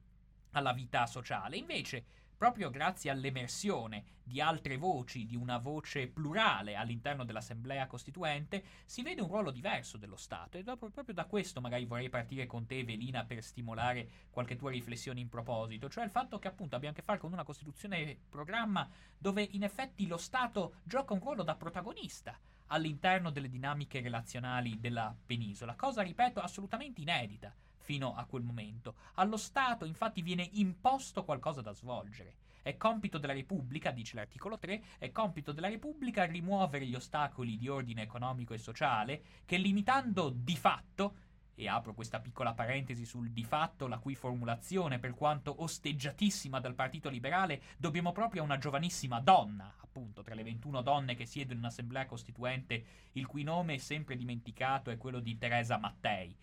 alla 0.52 0.74
vita 0.74 1.06
sociale. 1.06 1.58
Invece 1.58 2.04
proprio 2.40 2.70
grazie 2.70 3.10
all'emersione 3.10 4.06
di 4.24 4.40
altre 4.40 4.78
voci, 4.78 5.26
di 5.26 5.36
una 5.36 5.58
voce 5.58 6.08
plurale 6.08 6.76
all'interno 6.76 7.26
dell'Assemblea 7.26 7.86
Costituente, 7.86 8.64
si 8.86 9.02
vede 9.02 9.20
un 9.20 9.28
ruolo 9.28 9.52
diverso 9.52 9.98
dello 9.98 10.16
Stato. 10.16 10.58
E 10.58 10.64
dopo, 10.64 10.90
proprio 10.90 11.14
da 11.14 11.26
questo 11.26 11.60
magari 11.60 11.84
vorrei 11.84 12.08
partire 12.08 12.46
con 12.46 12.66
te 12.66 12.78
Evelina 12.80 13.26
per 13.26 13.44
stimolare 13.44 14.10
qualche 14.30 14.56
tua 14.56 14.72
riflessione 14.72 15.20
in 15.20 15.28
proposito, 15.28 15.90
cioè 15.90 16.06
il 16.06 16.12
fatto 16.12 16.40
che 16.40 16.48
appunto 16.48 16.78
abbiamo 16.78 16.96
a 16.96 16.98
che 16.98 17.04
fare 17.04 17.20
con 17.20 17.34
una 17.34 17.44
Costituzione 17.44 18.18
programma 18.30 18.90
dove 19.18 19.46
in 19.52 19.64
effetti 19.64 20.08
lo 20.08 20.18
Stato 20.18 20.76
gioca 20.84 21.12
un 21.14 21.20
ruolo 21.20 21.44
da 21.44 21.56
protagonista 21.56 22.40
all'interno 22.68 23.32
delle 23.32 23.50
dinamiche 23.50 24.00
relazionali 24.00 24.80
della 24.80 25.14
penisola, 25.26 25.76
cosa 25.76 26.04
ripeto 26.04 26.40
assolutamente 26.40 27.02
inedita 27.02 27.54
fino 27.90 28.14
a 28.14 28.26
quel 28.26 28.44
momento. 28.44 28.94
Allo 29.16 29.36
Stato 29.36 29.84
infatti 29.84 30.22
viene 30.22 30.48
imposto 30.54 31.24
qualcosa 31.24 31.62
da 31.62 31.74
svolgere. 31.74 32.36
È 32.62 32.78
compito 32.78 33.18
della 33.18 33.34
Repubblica, 33.34 33.90
dice 33.90 34.14
l'articolo 34.14 34.60
3, 34.60 34.84
è 35.00 35.12
compito 35.12 35.54
della 35.54 35.70
Repubblica 35.70 36.24
rimuovere 36.26 36.86
gli 36.86 36.94
ostacoli 36.94 37.58
di 37.58 37.68
ordine 37.68 38.04
economico 38.04 38.54
e 38.54 38.60
sociale 38.60 39.24
che 39.44 39.58
limitando 39.58 40.30
di 40.30 40.56
fatto 40.56 41.16
e 41.56 41.68
apro 41.68 41.96
questa 41.96 42.20
piccola 42.20 42.54
parentesi 42.54 43.06
sul 43.06 43.32
di 43.32 43.44
fatto, 43.44 43.88
la 43.88 43.98
cui 43.98 44.14
formulazione, 44.14 45.00
per 45.00 45.16
quanto 45.16 45.64
osteggiatissima 45.64 46.60
dal 46.60 46.76
Partito 46.76 47.10
Liberale, 47.10 47.60
dobbiamo 47.76 48.12
proprio 48.12 48.44
a 48.44 48.46
una 48.46 48.60
giovanissima 48.60 49.20
donna, 49.20 49.74
appunto, 49.82 50.22
tra 50.22 50.36
le 50.36 50.44
21 50.44 50.84
donne 50.84 51.16
che 51.16 51.26
siedono 51.26 51.56
in 51.56 51.60
un'assemblea 51.66 52.06
costituente, 52.06 52.86
il 53.14 53.26
cui 53.26 53.42
nome 53.42 53.74
è 53.74 53.78
sempre 53.78 54.16
dimenticato 54.16 54.92
è 54.92 54.98
quello 54.98 55.20
di 55.20 55.38
Teresa 55.40 55.80
Mattei. 55.80 56.38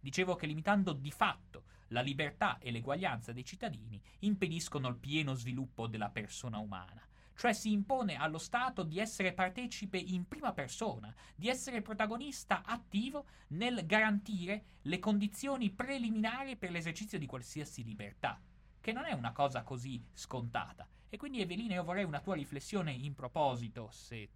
Dicevo 0.00 0.34
che 0.34 0.46
limitando 0.46 0.92
di 0.92 1.10
fatto 1.10 1.64
la 1.88 2.00
libertà 2.00 2.58
e 2.58 2.70
l'eguaglianza 2.70 3.32
dei 3.32 3.44
cittadini 3.44 4.00
impediscono 4.20 4.88
il 4.88 4.96
pieno 4.96 5.34
sviluppo 5.34 5.86
della 5.86 6.08
persona 6.08 6.58
umana. 6.58 7.06
Cioè 7.34 7.52
si 7.52 7.72
impone 7.72 8.16
allo 8.16 8.38
Stato 8.38 8.82
di 8.82 8.98
essere 8.98 9.32
partecipe 9.32 9.98
in 9.98 10.26
prima 10.28 10.52
persona, 10.52 11.14
di 11.34 11.48
essere 11.48 11.80
protagonista 11.80 12.62
attivo 12.64 13.24
nel 13.48 13.86
garantire 13.86 14.64
le 14.82 14.98
condizioni 14.98 15.70
preliminari 15.70 16.56
per 16.56 16.70
l'esercizio 16.70 17.18
di 17.18 17.26
qualsiasi 17.26 17.82
libertà, 17.82 18.40
che 18.80 18.92
non 18.92 19.04
è 19.04 19.12
una 19.12 19.32
cosa 19.32 19.62
così 19.62 20.04
scontata. 20.12 20.86
E 21.08 21.16
quindi 21.16 21.40
Evelina 21.40 21.74
io 21.74 21.82
vorrei 21.82 22.04
una 22.04 22.20
tua 22.20 22.34
riflessione 22.34 22.92
in 22.92 23.14
proposito, 23.14 23.88
se 23.90 24.28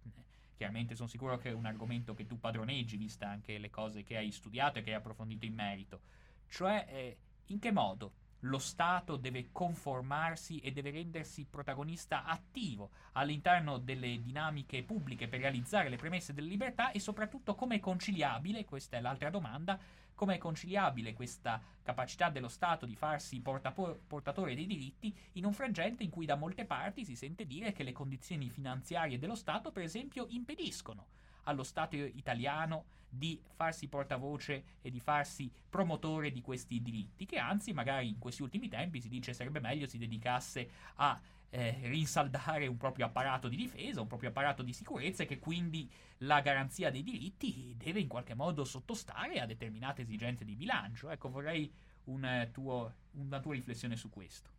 Chiaramente 0.55 0.95
sono 0.95 1.07
sicuro 1.07 1.37
che 1.37 1.49
è 1.49 1.53
un 1.53 1.65
argomento 1.65 2.13
che 2.13 2.25
tu 2.25 2.39
padroneggi, 2.39 2.97
vista 2.97 3.27
anche 3.27 3.57
le 3.57 3.69
cose 3.69 4.03
che 4.03 4.17
hai 4.17 4.31
studiato 4.31 4.79
e 4.79 4.83
che 4.83 4.91
hai 4.91 4.97
approfondito 4.97 5.45
in 5.45 5.53
merito. 5.53 6.01
Cioè, 6.47 6.85
eh, 6.87 7.17
in 7.47 7.59
che 7.59 7.71
modo 7.71 8.13
lo 8.45 8.59
Stato 8.59 9.17
deve 9.17 9.49
conformarsi 9.51 10.59
e 10.59 10.71
deve 10.71 10.91
rendersi 10.91 11.45
protagonista 11.45 12.23
attivo 12.25 12.91
all'interno 13.13 13.77
delle 13.77 14.21
dinamiche 14.21 14.83
pubbliche 14.83 15.27
per 15.27 15.39
realizzare 15.39 15.89
le 15.89 15.97
premesse 15.97 16.33
della 16.33 16.47
libertà 16.47 16.91
e 16.91 16.99
soprattutto 16.99 17.55
come 17.55 17.75
è 17.75 17.79
conciliabile, 17.79 18.65
questa 18.65 18.97
è 18.97 19.01
l'altra 19.01 19.29
domanda, 19.29 19.79
come 20.15 20.35
è 20.35 20.37
conciliabile 20.37 21.13
questa 21.13 21.61
capacità 21.83 22.29
dello 22.29 22.47
Stato 22.47 22.85
di 22.85 22.95
farsi 22.95 23.41
portatore 23.41 24.55
dei 24.55 24.65
diritti 24.65 25.15
in 25.33 25.45
un 25.45 25.53
frangente 25.53 26.03
in 26.03 26.09
cui 26.09 26.25
da 26.25 26.35
molte 26.35 26.65
parti 26.65 27.05
si 27.05 27.15
sente 27.15 27.45
dire 27.45 27.73
che 27.73 27.83
le 27.83 27.91
condizioni 27.91 28.49
finanziarie 28.49 29.19
dello 29.19 29.35
Stato, 29.35 29.71
per 29.71 29.83
esempio, 29.83 30.25
impediscono 30.29 31.07
allo 31.45 31.63
Stato 31.63 31.95
italiano 31.95 32.85
di 33.09 33.41
farsi 33.55 33.87
portavoce 33.87 34.63
e 34.81 34.91
di 34.91 34.99
farsi 34.99 35.49
promotore 35.69 36.31
di 36.31 36.41
questi 36.41 36.81
diritti, 36.81 37.25
che 37.25 37.37
anzi 37.37 37.73
magari 37.73 38.09
in 38.09 38.19
questi 38.19 38.41
ultimi 38.41 38.67
tempi 38.67 39.01
si 39.01 39.09
dice 39.09 39.33
sarebbe 39.33 39.59
meglio 39.59 39.87
si 39.87 39.97
dedicasse 39.97 40.69
a 40.95 41.19
eh, 41.49 41.77
rinsaldare 41.83 42.67
un 42.67 42.77
proprio 42.77 43.05
apparato 43.05 43.47
di 43.47 43.55
difesa, 43.55 44.01
un 44.01 44.07
proprio 44.07 44.29
apparato 44.29 44.61
di 44.61 44.73
sicurezza 44.73 45.23
e 45.23 45.25
che 45.25 45.39
quindi 45.39 45.89
la 46.19 46.41
garanzia 46.41 46.91
dei 46.91 47.03
diritti 47.03 47.73
deve 47.77 48.01
in 48.01 48.07
qualche 48.07 48.33
modo 48.33 48.65
sottostare 48.65 49.39
a 49.39 49.45
determinate 49.45 50.01
esigenze 50.01 50.43
di 50.43 50.55
bilancio. 50.55 51.09
Ecco, 51.09 51.29
vorrei 51.29 51.71
un 52.05 52.49
tuo, 52.51 52.93
una 53.13 53.39
tua 53.39 53.53
riflessione 53.53 53.95
su 53.95 54.09
questo. 54.09 54.54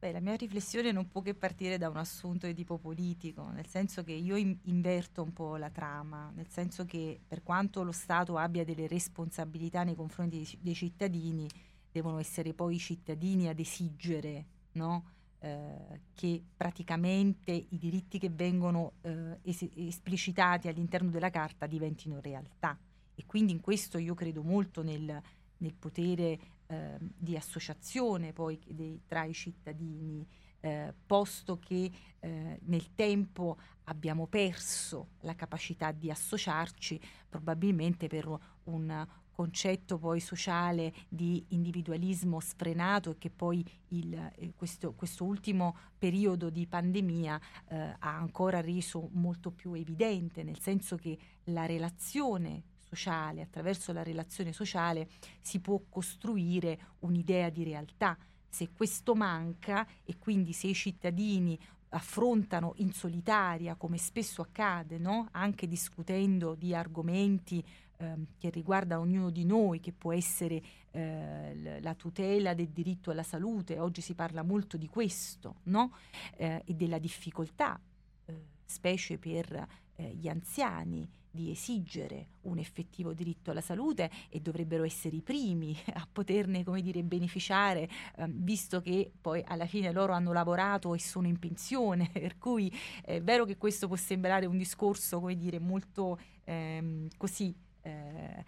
Beh, 0.00 0.12
la 0.12 0.20
mia 0.20 0.34
riflessione 0.34 0.92
non 0.92 1.08
può 1.08 1.20
che 1.20 1.34
partire 1.34 1.76
da 1.76 1.90
un 1.90 1.98
assunto 1.98 2.46
di 2.46 2.54
tipo 2.54 2.78
politico, 2.78 3.50
nel 3.50 3.66
senso 3.66 4.02
che 4.02 4.12
io 4.12 4.34
in- 4.34 4.56
inverto 4.62 5.22
un 5.22 5.34
po' 5.34 5.56
la 5.56 5.68
trama, 5.68 6.32
nel 6.34 6.48
senso 6.48 6.86
che 6.86 7.20
per 7.28 7.42
quanto 7.42 7.82
lo 7.82 7.92
Stato 7.92 8.38
abbia 8.38 8.64
delle 8.64 8.88
responsabilità 8.88 9.82
nei 9.84 9.94
confronti 9.94 10.36
dei, 10.38 10.58
dei 10.58 10.74
cittadini, 10.74 11.46
devono 11.92 12.18
essere 12.18 12.54
poi 12.54 12.76
i 12.76 12.78
cittadini 12.78 13.48
ad 13.48 13.58
esigere 13.58 14.46
no? 14.72 15.04
eh, 15.40 16.00
che 16.14 16.42
praticamente 16.56 17.52
i 17.52 17.76
diritti 17.76 18.18
che 18.18 18.30
vengono 18.30 18.92
eh, 19.02 19.38
es- 19.42 19.68
esplicitati 19.74 20.68
all'interno 20.68 21.10
della 21.10 21.28
Carta 21.28 21.66
diventino 21.66 22.20
realtà. 22.22 22.74
E 23.14 23.26
quindi 23.26 23.52
in 23.52 23.60
questo 23.60 23.98
io 23.98 24.14
credo 24.14 24.42
molto 24.42 24.82
nel, 24.82 25.22
nel 25.58 25.74
potere 25.74 26.38
eh, 26.70 26.98
di 27.00 27.36
associazione 27.36 28.32
poi 28.32 28.58
dei, 28.64 29.02
tra 29.06 29.24
i 29.24 29.34
cittadini, 29.34 30.24
eh, 30.60 30.94
posto 31.06 31.58
che 31.58 31.90
eh, 32.20 32.60
nel 32.62 32.94
tempo 32.94 33.58
abbiamo 33.84 34.26
perso 34.26 35.08
la 35.22 35.34
capacità 35.34 35.90
di 35.90 36.10
associarci, 36.10 37.00
probabilmente 37.28 38.06
per 38.06 38.38
un 38.64 39.06
concetto 39.32 39.98
poi 39.98 40.20
sociale 40.20 40.92
di 41.08 41.42
individualismo 41.48 42.40
sfrenato 42.40 43.12
e 43.12 43.18
che 43.18 43.30
poi 43.30 43.64
il, 43.88 44.14
eh, 44.14 44.52
questo, 44.54 44.92
questo, 44.92 45.24
ultimo 45.24 45.76
periodo 45.98 46.50
di 46.50 46.66
pandemia 46.66 47.40
eh, 47.68 47.96
ha 47.98 48.16
ancora 48.16 48.60
reso 48.60 49.08
molto 49.12 49.50
più 49.50 49.72
evidente, 49.72 50.42
nel 50.42 50.60
senso 50.60 50.96
che 50.96 51.18
la 51.44 51.64
relazione 51.64 52.62
sociale, 52.90 53.42
attraverso 53.42 53.92
la 53.92 54.02
relazione 54.02 54.52
sociale 54.52 55.08
si 55.40 55.60
può 55.60 55.80
costruire 55.88 56.78
un'idea 57.00 57.48
di 57.50 57.62
realtà. 57.62 58.16
Se 58.48 58.70
questo 58.72 59.14
manca 59.14 59.86
e 60.04 60.16
quindi 60.18 60.52
se 60.52 60.66
i 60.66 60.74
cittadini 60.74 61.58
affrontano 61.90 62.74
in 62.76 62.92
solitaria, 62.92 63.74
come 63.76 63.98
spesso 63.98 64.42
accade, 64.42 64.98
no? 64.98 65.28
anche 65.32 65.66
discutendo 65.66 66.54
di 66.54 66.74
argomenti 66.74 67.64
eh, 67.96 68.14
che 68.38 68.50
riguardano 68.50 69.02
ognuno 69.02 69.30
di 69.30 69.44
noi, 69.44 69.80
che 69.80 69.92
può 69.92 70.12
essere 70.12 70.62
eh, 70.90 71.80
la 71.80 71.94
tutela 71.94 72.54
del 72.54 72.68
diritto 72.68 73.10
alla 73.10 73.22
salute, 73.22 73.78
oggi 73.78 74.00
si 74.00 74.14
parla 74.14 74.42
molto 74.42 74.76
di 74.76 74.88
questo, 74.88 75.56
no? 75.64 75.92
eh, 76.36 76.62
e 76.64 76.74
della 76.74 76.98
difficoltà, 76.98 77.80
eh, 78.26 78.44
specie 78.64 79.18
per 79.18 79.66
eh, 79.96 80.14
gli 80.14 80.28
anziani, 80.28 81.08
di 81.30 81.50
esigere 81.50 82.28
un 82.42 82.58
effettivo 82.58 83.12
diritto 83.12 83.50
alla 83.50 83.60
salute 83.60 84.10
e 84.28 84.40
dovrebbero 84.40 84.84
essere 84.84 85.16
i 85.16 85.22
primi 85.22 85.76
a 85.94 86.06
poterne 86.10 86.64
come 86.64 86.82
dire, 86.82 87.02
beneficiare, 87.02 87.88
eh, 88.16 88.26
visto 88.28 88.80
che 88.80 89.10
poi 89.20 89.42
alla 89.46 89.66
fine 89.66 89.92
loro 89.92 90.12
hanno 90.12 90.32
lavorato 90.32 90.94
e 90.94 90.98
sono 90.98 91.26
in 91.26 91.38
pensione, 91.38 92.10
per 92.12 92.38
cui 92.38 92.72
è 93.02 93.20
vero 93.20 93.44
che 93.44 93.56
questo 93.56 93.86
può 93.86 93.96
sembrare 93.96 94.46
un 94.46 94.56
discorso 94.56 95.20
come 95.20 95.36
dire, 95.36 95.58
molto 95.58 96.18
ehm, 96.44 97.08
così 97.16 97.54
eh, 97.82 98.44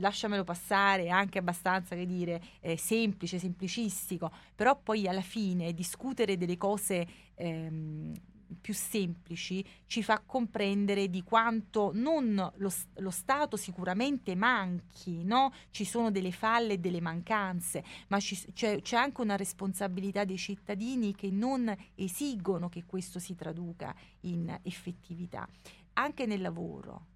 lasciamelo 0.00 0.44
passare, 0.44 1.08
anche 1.08 1.38
abbastanza 1.38 1.94
che 1.94 2.06
dire 2.06 2.42
eh, 2.60 2.76
semplice, 2.76 3.38
semplicistico, 3.38 4.30
però 4.54 4.78
poi 4.78 5.06
alla 5.06 5.22
fine 5.22 5.72
discutere 5.72 6.36
delle 6.36 6.56
cose 6.56 7.06
ehm, 7.34 8.12
più 8.60 8.74
semplici 8.74 9.64
ci 9.86 10.02
fa 10.02 10.22
comprendere 10.24 11.08
di 11.08 11.22
quanto 11.22 11.90
non 11.94 12.34
lo, 12.56 12.72
lo 12.94 13.10
Stato 13.10 13.56
sicuramente 13.56 14.34
manchi, 14.34 15.24
no? 15.24 15.52
ci 15.70 15.84
sono 15.84 16.10
delle 16.10 16.32
falle 16.32 16.74
e 16.74 16.78
delle 16.78 17.00
mancanze, 17.00 17.84
ma 18.08 18.20
ci, 18.20 18.36
c'è, 18.52 18.80
c'è 18.80 18.96
anche 18.96 19.20
una 19.20 19.36
responsabilità 19.36 20.24
dei 20.24 20.38
cittadini 20.38 21.14
che 21.14 21.30
non 21.30 21.74
esigono 21.94 22.68
che 22.68 22.84
questo 22.84 23.18
si 23.18 23.34
traduca 23.34 23.94
in 24.20 24.56
effettività. 24.62 25.48
Anche 25.94 26.26
nel 26.26 26.42
lavoro, 26.42 27.06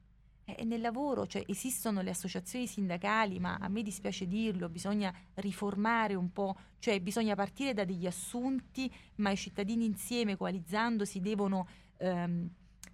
E 0.57 0.65
nel 0.65 0.81
lavoro, 0.81 1.27
cioè 1.27 1.45
esistono 1.47 2.01
le 2.03 2.11
associazioni 2.11 2.67
sindacali, 2.67 3.39
ma 3.39 3.57
a 3.61 3.69
me 3.69 3.83
dispiace 3.83 4.27
dirlo, 4.27 4.69
bisogna 4.69 5.15
riformare 5.35 6.15
un 6.15 6.33
po', 6.33 6.57
cioè 6.79 7.01
bisogna 7.01 7.35
partire 7.35 7.75
da 7.75 7.85
degli 7.85 8.07
assunti, 8.07 8.93
ma 9.17 9.31
i 9.31 9.37
cittadini 9.37 9.85
insieme, 9.85 10.37
coalizzandosi, 10.37 11.21
devono 11.21 11.67
ehm, 11.99 12.49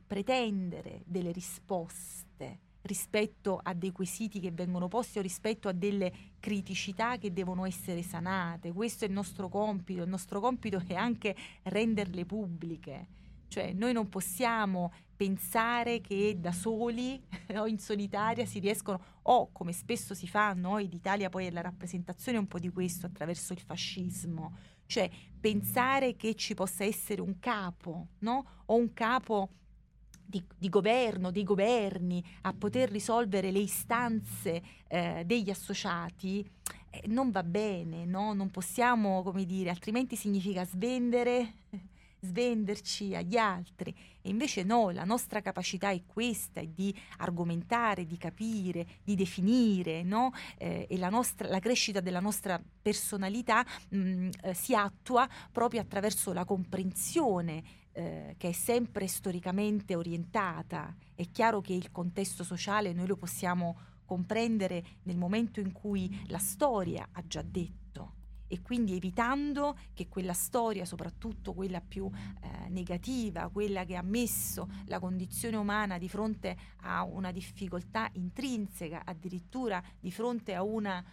pretendere 0.07 1.03
delle 1.05 1.33
risposte 1.33 2.61
rispetto 2.87 3.61
a 3.63 3.75
dei 3.75 3.93
quesiti 3.93 4.41
che 4.41 4.53
vengono 4.53 4.89
posti 4.89 5.19
o 5.19 5.23
rispetto 5.23 5.69
a 5.69 5.73
delle 5.73 6.13
criticità 6.41 7.19
che 7.19 7.33
devono 7.33 7.67
essere 7.67 8.03
sanate. 8.03 8.73
Questo 8.73 9.05
è 9.05 9.09
il 9.09 9.13
nostro 9.13 9.49
compito, 9.49 10.03
il 10.03 10.09
nostro 10.09 10.41
compito 10.41 10.83
è 10.87 10.95
anche 10.95 11.37
renderle 11.65 12.25
pubbliche. 12.25 13.07
Cioè 13.49 13.73
noi 13.73 13.93
non 13.93 14.09
possiamo 14.09 14.93
pensare 15.17 16.01
che 16.01 16.37
da 16.39 16.53
soli 16.53 17.21
o 17.57 17.67
in 17.67 17.79
solitaria 17.79 18.45
si 18.45 18.59
riescono, 18.59 19.01
o 19.23 19.51
come 19.51 19.73
spesso 19.73 20.15
si 20.15 20.27
fa, 20.27 20.53
noi 20.53 20.89
d'Italia 20.89 21.29
poi 21.29 21.47
è 21.47 21.51
la 21.51 21.63
rappresentazione 21.63 22.39
un 22.39 22.47
po' 22.47 22.59
di 22.59 22.71
questo 22.71 23.07
attraverso 23.07 23.53
il 23.53 23.61
fascismo, 23.61 24.57
cioè 24.87 25.11
pensare 25.41 26.17
che 26.17 26.35
ci 26.35 26.55
possa 26.55 26.85
essere 26.85 27.21
un 27.21 27.39
capo, 27.39 28.09
no? 28.21 28.63
O 28.67 28.77
un 28.77 28.93
capo 28.93 29.51
di, 30.27 30.45
di, 30.59 30.69
governo, 30.69 31.31
dei 31.31 31.45
governi, 31.45 32.23
a 32.43 32.53
poter 32.53 32.91
risolvere 32.91 33.51
le 33.51 33.61
istanze 33.61 34.63
eh, 34.89 35.23
degli 35.25 35.51
associati, 35.51 36.49
eh, 36.91 37.03
non 37.07 37.31
va 37.31 37.43
bene, 37.43 38.05
no? 38.05 38.33
non 38.33 38.51
possiamo, 38.51 39.23
come 39.23 39.45
dire, 39.45 39.71
altrimenti 39.71 40.17
significa 40.17 40.65
svendere, 40.65 41.55
svenderci 42.27 43.15
agli 43.15 43.37
altri. 43.37 43.95
E 44.21 44.29
invece 44.29 44.63
no, 44.65 44.91
la 44.91 45.05
nostra 45.05 45.41
capacità 45.41 45.91
è 45.91 46.03
questa, 46.07 46.61
è 46.61 46.67
di 46.67 46.95
argomentare, 47.19 48.07
di 48.07 48.17
capire, 48.17 48.87
di 49.03 49.15
definire, 49.15 50.03
no? 50.03 50.33
eh, 50.59 50.87
e 50.89 50.99
la, 50.99 51.09
nostra, 51.09 51.49
la, 51.49 51.61
crescita 51.61 52.01
della 52.01 52.21
nostra 52.21 52.61
personalità 52.83 53.65
mh, 53.89 53.99
mm, 53.99 54.29
eh, 54.43 54.55
si 54.55 54.75
attua 54.75 55.29
proprio 55.53 55.81
attraverso 55.81 56.33
la 56.33 56.45
comprensione 56.45 57.63
eh, 57.93 58.35
che 58.37 58.49
è 58.49 58.53
sempre 58.53 59.07
storicamente 59.07 59.95
orientata. 59.95 60.95
È 61.15 61.31
chiaro 61.31 61.61
che 61.61 61.73
il 61.73 61.91
contesto 61.91 62.45
sociale 62.45 62.93
noi 62.93 63.07
lo 63.07 63.17
possiamo 63.17 63.79
comprendere 64.05 64.85
nel 65.05 65.17
momento 65.17 65.61
in 65.61 65.73
cui 65.73 66.25
la 66.29 66.39
storia 66.39 67.09
ha 67.13 67.27
già 67.27 67.43
detto 67.43 67.86
e 68.49 68.63
quindi 68.63 68.95
evitando 68.95 69.77
che 69.93 70.09
quella 70.09 70.33
storia, 70.33 70.85
soprattutto 70.85 71.53
quella 71.53 71.81
più 71.81 72.11
eh, 72.11 72.69
negativa, 72.69 73.49
quella 73.49 73.85
che 73.85 73.97
ha 73.97 74.03
messo 74.03 74.69
la 74.87 74.99
condizione 74.99 75.57
umana 75.57 75.99
di 75.99 76.09
fronte 76.09 76.57
a 76.83 77.05
una 77.05 77.33
difficoltà 77.33 78.09
intrinseca, 78.13 79.03
addirittura 79.05 79.83
di 79.99 80.11
fronte 80.11 80.55
a 80.55 80.63
una, 80.63 81.05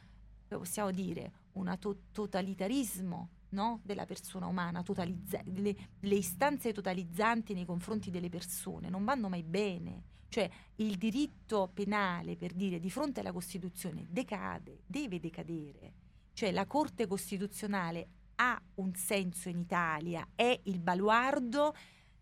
possiamo 0.47 0.91
dire, 0.91 1.31
un 1.53 1.75
to- 1.79 2.03
totalitarismo 2.11 3.29
no? 3.49 3.79
della 3.84 4.05
persona 4.05 4.47
umana, 4.47 4.84
totalizza- 4.84 5.41
le, 5.45 5.75
le 5.99 6.15
istanze 6.15 6.73
totalizzanti 6.73 7.53
nei 7.53 7.65
confronti 7.65 8.11
delle 8.11 8.29
persone 8.29 8.89
non 8.89 9.03
vanno 9.03 9.29
mai 9.29 9.43
bene. 9.43 10.11
Cioè 10.27 10.49
il 10.77 10.97
diritto 10.97 11.69
penale, 11.71 12.36
per 12.36 12.53
dire, 12.53 12.79
di 12.79 12.89
fronte 12.89 13.19
alla 13.19 13.31
Costituzione 13.31 14.07
decade, 14.09 14.79
deve 14.88 15.19
decadere. 15.19 15.93
Cioè 16.34 16.51
la 16.51 16.65
Corte 16.65 17.07
Costituzionale 17.07 18.07
ha 18.36 18.59
un 18.75 18.93
senso 18.95 19.49
in 19.49 19.59
Italia, 19.59 20.27
è 20.36 20.59
il 20.63 20.79
baluardo 20.79 21.73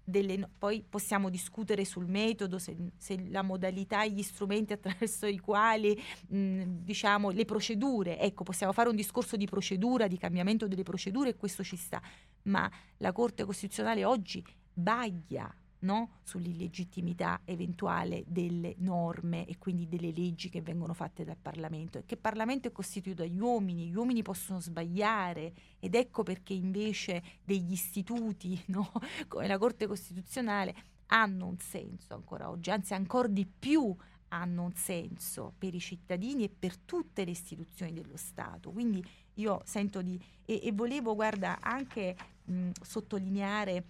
delle, 0.03 0.49
poi 0.57 0.83
possiamo 0.87 1.29
discutere 1.29 1.85
sul 1.85 2.07
metodo, 2.07 2.59
se, 2.59 2.75
se, 2.97 3.29
la 3.29 3.41
modalità 3.41 4.05
gli 4.05 4.21
strumenti 4.21 4.73
attraverso 4.73 5.25
i 5.25 5.39
quali, 5.39 5.99
mh, 6.27 6.63
diciamo, 6.81 7.29
le 7.29 7.45
procedure, 7.45 8.19
ecco, 8.19 8.43
possiamo 8.43 8.73
fare 8.73 8.89
un 8.89 8.95
discorso 8.95 9.37
di 9.37 9.45
procedura, 9.45 10.07
di 10.07 10.17
cambiamento 10.17 10.67
delle 10.67 10.83
procedure 10.83 11.29
e 11.29 11.37
questo 11.37 11.63
ci 11.63 11.77
sta, 11.77 12.01
ma 12.43 12.69
la 12.97 13.11
Corte 13.11 13.45
Costituzionale 13.45 14.03
oggi 14.03 14.43
baglia 14.73 15.53
no? 15.81 16.19
sull'illegittimità 16.23 17.41
eventuale 17.45 18.23
delle 18.27 18.75
norme 18.79 19.45
e 19.45 19.57
quindi 19.57 19.87
delle 19.87 20.11
leggi 20.11 20.49
che 20.49 20.61
vengono 20.61 20.93
fatte 20.93 21.23
dal 21.23 21.37
Parlamento. 21.41 21.97
E 21.97 22.05
che 22.05 22.15
il 22.15 22.19
Parlamento 22.19 22.67
è 22.67 22.71
costituito 22.71 23.23
dagli 23.23 23.39
uomini, 23.39 23.87
gli 23.87 23.95
uomini 23.95 24.21
possono 24.21 24.59
sbagliare 24.59 25.53
ed 25.79 25.95
ecco 25.95 26.23
perché 26.23 26.53
invece 26.53 27.23
degli 27.43 27.71
istituti 27.71 28.61
no? 28.67 28.91
come 29.27 29.47
la 29.47 29.57
Corte 29.57 29.87
Costituzionale 29.87 30.75
hanno 31.07 31.47
un 31.47 31.57
senso 31.57 32.13
ancora 32.13 32.49
oggi, 32.49 32.69
anzi 32.69 32.93
ancora 32.93 33.27
di 33.27 33.45
più 33.45 33.95
hanno 34.33 34.63
un 34.63 34.73
senso 34.73 35.53
per 35.57 35.73
i 35.75 35.79
cittadini 35.79 36.45
e 36.45 36.49
per 36.49 36.77
tutte 36.77 37.25
le 37.25 37.31
istituzioni 37.31 37.91
dello 37.91 38.15
Stato. 38.15 38.71
Quindi 38.71 39.03
io 39.35 39.61
sento 39.65 40.01
di... 40.01 40.17
e, 40.45 40.61
e 40.63 40.71
volevo, 40.71 41.15
guarda, 41.15 41.59
anche 41.59 42.15
mh, 42.45 42.69
sottolineare 42.81 43.83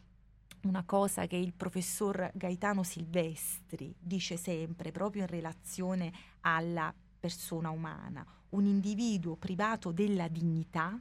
una 0.63 0.83
cosa 0.83 1.25
che 1.27 1.35
il 1.35 1.53
professor 1.53 2.31
Gaetano 2.33 2.83
Silvestri 2.83 3.93
dice 3.97 4.37
sempre 4.37 4.91
proprio 4.91 5.23
in 5.23 5.27
relazione 5.27 6.11
alla 6.41 6.93
persona 7.19 7.69
umana. 7.69 8.25
Un 8.49 8.65
individuo 8.65 9.35
privato 9.35 9.91
della 9.91 10.27
dignità 10.27 10.99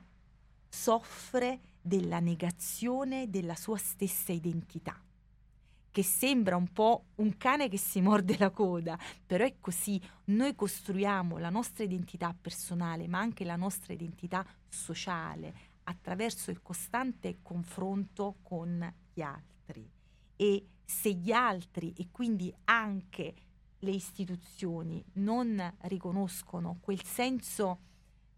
soffre 0.69 1.61
della 1.81 2.21
negazione 2.21 3.29
della 3.29 3.57
sua 3.57 3.77
stessa 3.77 4.33
identità 4.33 5.01
che 5.91 6.03
sembra 6.05 6.57
un 6.57 6.73
po' 6.73 7.07
un 7.17 7.37
cane 7.37 7.69
che 7.69 7.77
si 7.77 8.01
morde 8.01 8.37
la 8.39 8.51
coda, 8.51 8.99
però 9.27 9.45
è 9.45 9.57
così, 9.59 10.01
noi 10.27 10.55
costruiamo 10.55 11.39
la 11.39 11.51
nostra 11.51 11.85
identità 11.85 12.35
personale, 12.41 13.09
ma 13.09 13.19
anche 13.19 13.45
la 13.45 13.57
nostra 13.57 13.93
identità 13.93 14.47
sociale 14.69 15.69
attraverso 15.85 16.51
il 16.53 16.63
costante 16.63 17.39
confronto 17.43 18.37
con 18.43 18.95
altri 19.23 19.89
e 20.37 20.67
se 20.85 21.13
gli 21.13 21.33
altri 21.33 21.93
e 21.97 22.09
quindi 22.11 22.53
anche 22.65 23.35
le 23.79 23.91
istituzioni 23.91 25.03
non 25.15 25.75
riconoscono 25.83 26.79
quel 26.81 27.03
senso 27.03 27.79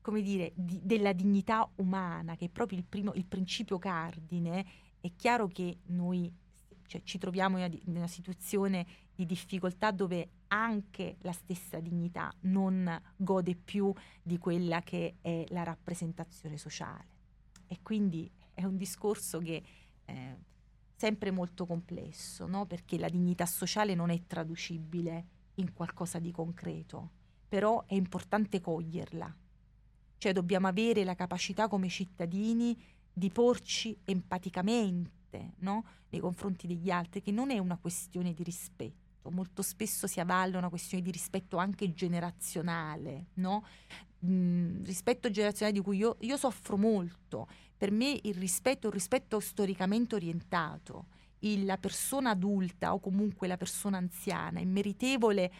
come 0.02 0.20
dire, 0.20 0.52
di, 0.54 0.80
della 0.82 1.12
dignità 1.12 1.68
umana, 1.76 2.34
che 2.36 2.46
è 2.46 2.48
proprio 2.48 2.78
il, 2.78 2.84
primo, 2.84 3.12
il 3.14 3.24
principio 3.24 3.78
cardine, 3.78 4.66
è 5.00 5.12
chiaro 5.14 5.46
che 5.46 5.78
noi 5.86 6.30
cioè, 6.86 7.02
ci 7.04 7.18
troviamo 7.18 7.56
in 7.58 7.64
una, 7.64 7.74
in 7.86 7.96
una, 7.96 8.06
situazione 8.08 8.86
di 9.14 9.24
difficoltà 9.24 9.92
dove 9.92 10.28
anche 10.48 11.16
la 11.20 11.32
stessa 11.32 11.78
dignità 11.78 12.30
non 12.40 13.00
gode 13.16 13.54
più 13.54 13.92
di 14.22 14.38
quella 14.38 14.82
che 14.82 15.14
è 15.20 15.44
la 15.48 15.62
rappresentazione 15.62 16.58
sociale. 16.58 17.10
E 17.68 17.78
quindi 17.80 18.30
è 18.52 18.64
un 18.64 18.76
discorso 18.76 19.38
che 19.38 19.62
eh, 20.04 20.36
sempre 21.03 21.32
molto 21.32 21.66
complesso, 21.66 22.46
no? 22.46 22.64
perché 22.64 22.96
la 22.96 23.09
dignità 23.09 23.44
sociale 23.44 23.92
non 23.96 24.11
è 24.11 24.22
traducibile 24.24 25.26
in 25.57 25.72
qualcosa 25.72 26.20
di 26.20 26.30
concreto, 26.30 27.11
però 27.48 27.84
è 27.86 27.94
importante 27.94 28.61
coglierla. 28.61 29.36
Cioè 30.16 30.32
dobbiamo 30.32 30.68
avere 30.68 31.03
la 31.03 31.16
capacità 31.16 31.66
come 31.66 31.88
cittadini 31.88 32.80
di 33.12 33.30
porci 33.30 33.98
empaticamente 34.05 35.55
no? 35.59 35.84
nei 36.11 36.20
confronti 36.20 36.68
degli 36.68 36.88
altri, 36.88 37.20
che 37.20 37.32
non 37.32 37.50
è 37.50 37.59
una 37.59 37.78
questione 37.78 38.32
di 38.32 38.44
rispetto, 38.44 39.28
molto 39.32 39.62
spesso 39.62 40.07
si 40.07 40.20
avalla 40.20 40.59
una 40.59 40.68
questione 40.68 41.03
di 41.03 41.11
rispetto 41.11 41.57
anche 41.57 41.92
generazionale, 41.92 43.26
no? 43.34 43.66
Mm, 44.24 44.84
rispetto 44.84 45.28
generazionale 45.32 45.76
di 45.76 45.82
cui 45.82 45.96
io, 45.96 46.16
io 46.20 46.36
soffro 46.36 46.76
molto 46.76 47.48
per 47.82 47.90
me 47.90 48.16
il 48.22 48.34
rispetto 48.34 48.86
un 48.86 48.92
rispetto 48.92 49.40
storicamente 49.40 50.14
orientato. 50.14 51.06
Il, 51.40 51.64
la 51.64 51.78
persona 51.78 52.30
adulta 52.30 52.94
o 52.94 53.00
comunque 53.00 53.48
la 53.48 53.56
persona 53.56 53.96
anziana 53.96 54.60
è 54.60 54.64
meritevole 54.64 55.50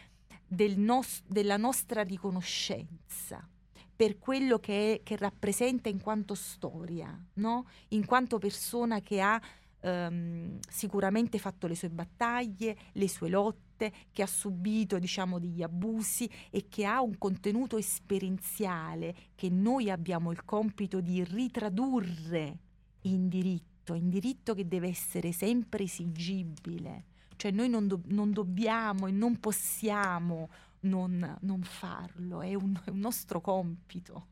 del 0.47 0.79
nos- 0.79 1.21
della 1.27 1.57
nostra 1.57 2.01
riconoscenza 2.01 3.45
per 3.93 4.19
quello 4.19 4.57
che, 4.59 4.93
è, 4.93 5.03
che 5.03 5.17
rappresenta 5.17 5.89
in 5.89 5.99
quanto 5.99 6.33
storia, 6.33 7.13
no? 7.33 7.67
in 7.89 8.05
quanto 8.05 8.37
persona 8.37 9.01
che 9.01 9.19
ha 9.19 9.41
ehm, 9.81 10.59
sicuramente 10.69 11.37
fatto 11.39 11.67
le 11.67 11.75
sue 11.75 11.89
battaglie, 11.89 12.77
le 12.93 13.09
sue 13.09 13.27
lotte, 13.27 13.62
che 13.75 14.21
ha 14.21 14.27
subito 14.27 14.99
diciamo 14.99 15.39
degli 15.39 15.61
abusi 15.61 16.29
e 16.49 16.67
che 16.69 16.85
ha 16.85 17.01
un 17.01 17.17
contenuto 17.17 17.77
esperienziale 17.77 19.15
che 19.35 19.49
noi 19.49 19.89
abbiamo 19.89 20.31
il 20.31 20.45
compito 20.45 21.01
di 21.01 21.23
ritradurre 21.23 22.57
in 23.01 23.27
diritto, 23.27 23.93
in 23.93 24.09
diritto 24.09 24.53
che 24.53 24.67
deve 24.67 24.87
essere 24.87 25.31
sempre 25.31 25.83
esigibile. 25.83 27.05
Cioè 27.35 27.51
noi 27.51 27.69
non, 27.69 27.87
do- 27.87 28.01
non 28.05 28.31
dobbiamo 28.31 29.07
e 29.07 29.11
non 29.11 29.39
possiamo 29.39 30.49
non, 30.83 31.37
non 31.41 31.61
farlo, 31.61 32.41
è 32.41 32.53
un, 32.53 32.79
è 32.83 32.89
un, 32.89 32.99
nostro 32.99 33.41
compito. 33.41 34.27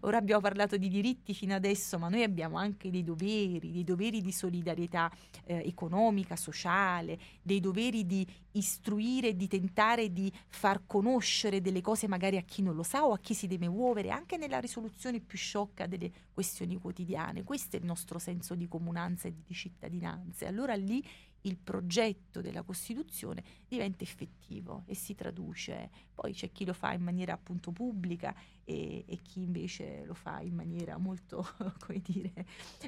Ora 0.00 0.16
abbiamo 0.16 0.40
parlato 0.40 0.76
di 0.76 0.88
diritti 0.88 1.34
fino 1.34 1.54
adesso, 1.54 1.98
ma 1.98 2.08
noi 2.08 2.22
abbiamo 2.22 2.56
anche 2.56 2.90
dei 2.90 3.04
doveri, 3.04 3.72
dei 3.72 3.84
doveri 3.84 4.20
di 4.20 4.32
solidarietà 4.32 5.10
eh, 5.44 5.62
economica, 5.66 6.36
sociale, 6.36 7.18
dei 7.42 7.60
doveri 7.60 8.06
di 8.06 8.26
istruire, 8.52 9.36
di 9.36 9.48
tentare 9.48 10.12
di 10.12 10.32
far 10.48 10.82
conoscere 10.86 11.60
delle 11.60 11.80
cose 11.80 12.06
magari 12.06 12.36
a 12.36 12.42
chi 12.42 12.62
non 12.62 12.74
lo 12.74 12.82
sa 12.82 13.04
o 13.04 13.12
a 13.12 13.18
chi 13.18 13.34
si 13.34 13.46
deve 13.46 13.68
muovere, 13.68 14.10
anche 14.10 14.36
nella 14.36 14.60
risoluzione 14.60 15.20
più 15.20 15.38
sciocca 15.38 15.86
delle 15.86 16.10
questioni 16.32 16.78
quotidiane. 16.78 17.44
Questo 17.44 17.76
è 17.76 17.78
il 17.78 17.84
nostro 17.84 18.18
senso 18.18 18.54
di 18.54 18.68
comunanza 18.68 19.28
e 19.28 19.34
di 19.44 19.54
cittadinanza. 19.54 20.44
E 20.44 20.48
allora 20.48 20.74
lì 20.74 21.02
il 21.44 21.56
progetto 21.56 22.40
della 22.40 22.62
Costituzione 22.62 23.42
diventa 23.68 24.04
effettivo 24.04 24.82
e 24.86 24.94
si 24.94 25.14
traduce. 25.14 25.90
Poi 26.14 26.32
c'è 26.32 26.50
chi 26.52 26.64
lo 26.64 26.72
fa 26.72 26.92
in 26.92 27.02
maniera 27.02 27.32
appunto 27.32 27.70
pubblica 27.70 28.34
e, 28.64 29.04
e 29.06 29.18
chi 29.22 29.42
invece 29.42 30.04
lo 30.04 30.14
fa 30.14 30.40
in 30.40 30.54
maniera 30.54 30.96
molto, 30.96 31.46
come 31.80 32.00
dire, 32.02 32.32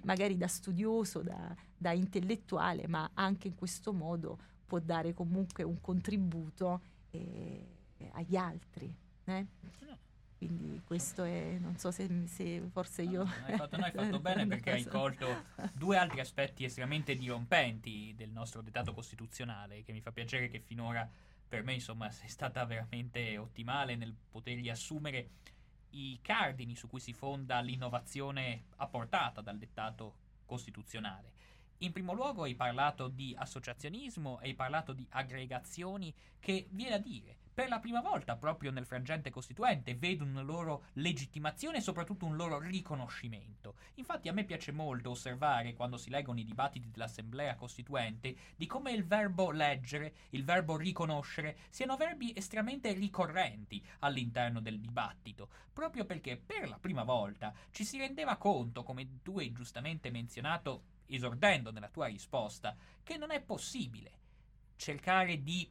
magari 0.04 0.36
da 0.36 0.48
studioso, 0.48 1.22
da, 1.22 1.54
da 1.76 1.92
intellettuale, 1.92 2.86
ma 2.86 3.10
anche 3.14 3.48
in 3.48 3.54
questo 3.54 3.92
modo 3.92 4.38
può 4.64 4.78
dare 4.78 5.12
comunque 5.12 5.62
un 5.62 5.80
contributo 5.80 6.80
eh, 7.10 7.66
agli 8.12 8.36
altri. 8.36 8.94
Eh? 9.24 9.46
Quindi 10.36 10.82
questo 10.84 11.24
è, 11.24 11.56
non 11.58 11.76
so 11.78 11.90
se, 11.90 12.26
se 12.26 12.62
forse 12.70 13.02
io... 13.02 13.24
No, 13.24 13.32
hai 13.46 13.56
fatto, 13.56 13.76
no, 13.78 13.84
hai 13.84 13.92
fatto 13.94 14.20
bene 14.20 14.46
perché 14.46 14.72
hai 14.72 14.84
colto 14.84 15.44
due 15.72 15.96
altri 15.96 16.20
aspetti 16.20 16.64
estremamente 16.64 17.14
dirompenti 17.14 18.12
del 18.14 18.30
nostro 18.30 18.60
dettato 18.60 18.92
costituzionale, 18.92 19.82
che 19.82 19.92
mi 19.92 20.00
fa 20.00 20.12
piacere 20.12 20.48
che 20.48 20.60
finora 20.60 21.08
per 21.48 21.62
me 21.62 21.74
insomma 21.74 22.10
sei 22.10 22.28
stata 22.28 22.64
veramente 22.64 23.38
ottimale 23.38 23.94
nel 23.96 24.14
potergli 24.30 24.68
assumere 24.68 25.30
i 25.90 26.18
cardini 26.20 26.74
su 26.74 26.88
cui 26.88 27.00
si 27.00 27.12
fonda 27.12 27.60
l'innovazione 27.60 28.64
apportata 28.76 29.40
dal 29.40 29.56
dettato 29.56 30.16
costituzionale. 30.44 31.32
In 31.78 31.92
primo 31.92 32.12
luogo 32.12 32.42
hai 32.42 32.54
parlato 32.54 33.08
di 33.08 33.34
associazionismo 33.36 34.38
hai 34.38 34.54
parlato 34.54 34.92
di 34.92 35.06
aggregazioni 35.10 36.12
che, 36.38 36.66
viene 36.70 36.94
a 36.94 36.98
dire, 36.98 37.36
per 37.56 37.70
la 37.70 37.78
prima 37.78 38.02
volta 38.02 38.36
proprio 38.36 38.70
nel 38.70 38.84
frangente 38.84 39.30
costituente 39.30 39.94
vedono 39.94 40.32
una 40.32 40.42
loro 40.42 40.88
legittimazione 40.92 41.78
e 41.78 41.80
soprattutto 41.80 42.26
un 42.26 42.36
loro 42.36 42.58
riconoscimento. 42.58 43.76
Infatti 43.94 44.28
a 44.28 44.34
me 44.34 44.44
piace 44.44 44.72
molto 44.72 45.08
osservare 45.08 45.72
quando 45.72 45.96
si 45.96 46.10
leggono 46.10 46.38
i 46.38 46.44
dibattiti 46.44 46.90
dell'Assemblea 46.90 47.54
Costituente 47.54 48.36
di 48.56 48.66
come 48.66 48.92
il 48.92 49.06
verbo 49.06 49.50
leggere, 49.52 50.12
il 50.32 50.44
verbo 50.44 50.76
riconoscere 50.76 51.56
siano 51.70 51.96
verbi 51.96 52.30
estremamente 52.36 52.92
ricorrenti 52.92 53.82
all'interno 54.00 54.60
del 54.60 54.78
dibattito, 54.78 55.48
proprio 55.72 56.04
perché 56.04 56.36
per 56.36 56.68
la 56.68 56.78
prima 56.78 57.04
volta 57.04 57.54
ci 57.70 57.86
si 57.86 57.96
rendeva 57.96 58.36
conto, 58.36 58.82
come 58.82 59.22
tu 59.22 59.38
hai 59.38 59.52
giustamente 59.52 60.10
menzionato 60.10 60.82
esordendo 61.06 61.70
nella 61.70 61.88
tua 61.88 62.04
risposta, 62.04 62.76
che 63.02 63.16
non 63.16 63.30
è 63.30 63.40
possibile 63.40 64.12
cercare 64.76 65.42
di 65.42 65.66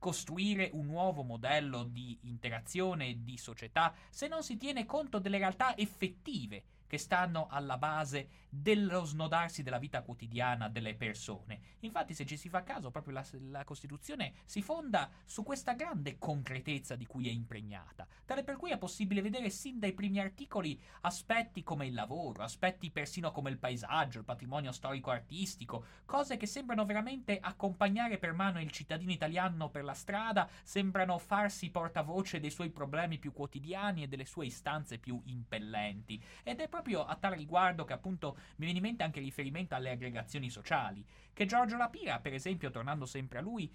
costruire 0.00 0.70
un 0.72 0.86
nuovo 0.86 1.22
modello 1.22 1.84
di 1.84 2.18
interazione 2.22 3.08
e 3.08 3.18
di 3.22 3.36
società 3.36 3.94
se 4.08 4.26
non 4.26 4.42
si 4.42 4.56
tiene 4.56 4.86
conto 4.86 5.20
delle 5.20 5.38
realtà 5.38 5.76
effettive 5.76 6.64
che 6.88 6.98
stanno 6.98 7.46
alla 7.48 7.78
base 7.78 8.48
dello 8.50 9.04
snodarsi 9.04 9.62
della 9.62 9.78
vita 9.78 10.02
quotidiana 10.02 10.68
delle 10.68 10.94
persone. 10.94 11.60
Infatti, 11.80 12.12
se 12.14 12.26
ci 12.26 12.36
si 12.36 12.48
fa 12.48 12.64
caso, 12.64 12.90
proprio 12.90 13.14
la, 13.14 13.24
la, 13.48 13.64
Costituzione 13.64 14.32
si 14.44 14.60
fonda 14.62 15.08
su 15.24 15.44
questa 15.44 15.74
grande 15.74 16.18
concretezza 16.18 16.96
di 16.96 17.06
cui 17.06 17.28
è 17.28 17.30
impregnata, 17.30 18.06
tale 18.24 18.42
per 18.42 18.56
cui 18.56 18.72
è 18.72 18.78
possibile 18.78 19.22
vedere 19.22 19.48
sin 19.48 19.78
dai 19.78 19.92
primi 19.92 20.18
articoli 20.18 20.78
aspetti 21.02 21.62
come 21.62 21.86
il 21.86 21.94
lavoro, 21.94 22.42
aspetti 22.42 22.90
persino 22.90 23.30
come 23.30 23.50
il 23.50 23.58
paesaggio, 23.58 24.18
il 24.18 24.24
patrimonio 24.24 24.72
storico-artistico, 24.72 25.84
cose 26.04 26.36
che 26.36 26.46
sembrano 26.46 26.84
veramente 26.84 27.38
accompagnare 27.40 28.18
per 28.18 28.32
mano 28.32 28.60
il 28.60 28.72
cittadino 28.72 29.12
italiano 29.12 29.70
per 29.70 29.84
la 29.84 29.94
strada, 29.94 30.48
sembrano 30.64 31.18
farsi 31.18 31.70
portavoce 31.70 32.40
dei 32.40 32.50
suoi 32.50 32.70
problemi 32.70 33.18
più 33.18 33.32
quotidiani 33.32 34.02
e 34.02 34.08
delle 34.08 34.24
sue 34.24 34.46
istanze 34.46 34.98
più 34.98 35.20
impellenti. 35.26 36.20
Ed 36.42 36.60
è 36.60 36.68
proprio 36.68 37.04
a 37.04 37.14
tal 37.14 37.34
riguardo 37.34 37.84
che 37.84 37.92
appunto 37.92 38.38
mi 38.56 38.64
viene 38.64 38.78
in 38.78 38.84
mente 38.84 39.02
anche 39.02 39.20
riferimento 39.20 39.74
alle 39.74 39.90
aggregazioni 39.90 40.50
sociali, 40.50 41.04
che 41.32 41.46
Giorgio 41.46 41.76
Lapira, 41.76 42.20
per 42.20 42.34
esempio, 42.34 42.70
tornando 42.70 43.06
sempre 43.06 43.38
a 43.38 43.42
lui, 43.42 43.72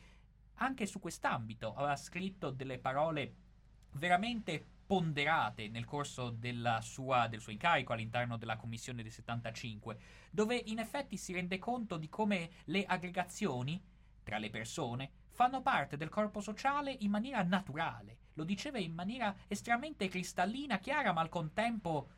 anche 0.56 0.86
su 0.86 1.00
quest'ambito 1.00 1.74
aveva 1.74 1.96
scritto 1.96 2.50
delle 2.50 2.80
parole 2.80 3.34
veramente 3.94 4.64
ponderate 4.86 5.68
nel 5.68 5.86
corso 5.86 6.38
sua, 6.82 7.28
del 7.28 7.42
suo 7.42 7.52
incarico 7.52 7.94
all'interno 7.94 8.38
della 8.38 8.56
commissione 8.56 9.02
del 9.02 9.12
75, 9.12 9.98
dove 10.30 10.56
in 10.56 10.80
effetti 10.80 11.18
si 11.18 11.34
rende 11.34 11.58
conto 11.58 11.98
di 11.98 12.08
come 12.08 12.50
le 12.66 12.86
aggregazioni 12.86 13.82
tra 14.24 14.38
le 14.38 14.50
persone 14.50 15.12
fanno 15.30 15.62
parte 15.62 15.98
del 15.98 16.10
corpo 16.10 16.40
sociale 16.40 16.96
in 17.00 17.12
maniera 17.12 17.44
naturale. 17.44 18.18
Lo 18.34 18.44
diceva 18.44 18.80
in 18.80 18.94
maniera 18.94 19.36
estremamente 19.48 20.08
cristallina, 20.08 20.80
chiara, 20.80 21.14
ma 21.14 21.22
al 21.22 21.30
contempo 21.30 22.10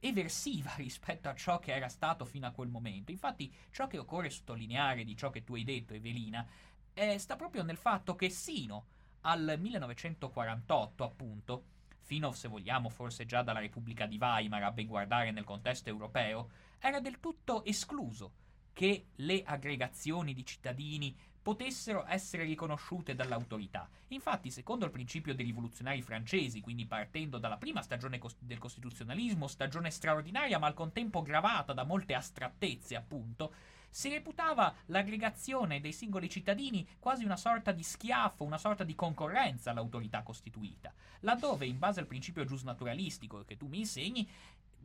eversiva 0.00 0.72
rispetto 0.76 1.28
a 1.28 1.34
ciò 1.34 1.58
che 1.58 1.74
era 1.74 1.88
stato 1.88 2.24
fino 2.24 2.46
a 2.46 2.50
quel 2.50 2.68
momento. 2.68 3.10
Infatti, 3.10 3.52
ciò 3.70 3.86
che 3.86 3.98
occorre 3.98 4.30
sottolineare 4.30 5.04
di 5.04 5.16
ciò 5.16 5.30
che 5.30 5.44
tu 5.44 5.54
hai 5.54 5.64
detto, 5.64 5.94
Evelina, 5.94 6.46
eh, 6.94 7.18
sta 7.18 7.36
proprio 7.36 7.62
nel 7.62 7.76
fatto 7.76 8.16
che 8.16 8.30
sino 8.30 8.86
al 9.22 9.56
1948, 9.58 11.04
appunto, 11.04 11.64
fino, 12.00 12.32
se 12.32 12.48
vogliamo, 12.48 12.88
forse 12.88 13.26
già 13.26 13.42
dalla 13.42 13.60
Repubblica 13.60 14.06
di 14.06 14.18
Weimar, 14.18 14.62
a 14.62 14.72
ben 14.72 14.86
guardare 14.86 15.30
nel 15.30 15.44
contesto 15.44 15.88
europeo, 15.88 16.50
era 16.78 17.00
del 17.00 17.20
tutto 17.20 17.64
escluso 17.64 18.32
che 18.72 19.08
le 19.16 19.42
aggregazioni 19.42 20.32
di 20.32 20.44
cittadini 20.44 21.14
potessero 21.50 22.04
essere 22.06 22.44
riconosciute 22.44 23.16
dall'autorità. 23.16 23.88
Infatti, 24.08 24.52
secondo 24.52 24.84
il 24.84 24.92
principio 24.92 25.34
dei 25.34 25.44
rivoluzionari 25.44 26.00
francesi, 26.00 26.60
quindi 26.60 26.86
partendo 26.86 27.38
dalla 27.38 27.56
prima 27.56 27.82
stagione 27.82 28.20
del 28.38 28.58
costituzionalismo, 28.58 29.48
stagione 29.48 29.90
straordinaria 29.90 30.60
ma 30.60 30.68
al 30.68 30.74
contempo 30.74 31.22
gravata 31.22 31.72
da 31.72 31.82
molte 31.82 32.14
astrattezze, 32.14 32.94
appunto, 32.94 33.52
si 33.90 34.08
reputava 34.08 34.72
l'aggregazione 34.86 35.80
dei 35.80 35.92
singoli 35.92 36.30
cittadini 36.30 36.86
quasi 37.00 37.24
una 37.24 37.36
sorta 37.36 37.72
di 37.72 37.82
schiaffo, 37.82 38.44
una 38.44 38.56
sorta 38.56 38.84
di 38.84 38.94
concorrenza 38.94 39.72
all'autorità 39.72 40.22
costituita, 40.22 40.94
laddove, 41.20 41.66
in 41.66 41.80
base 41.80 41.98
al 41.98 42.06
principio 42.06 42.44
giusnaturalistico 42.44 43.44
che 43.44 43.56
tu 43.56 43.66
mi 43.66 43.78
insegni, 43.78 44.28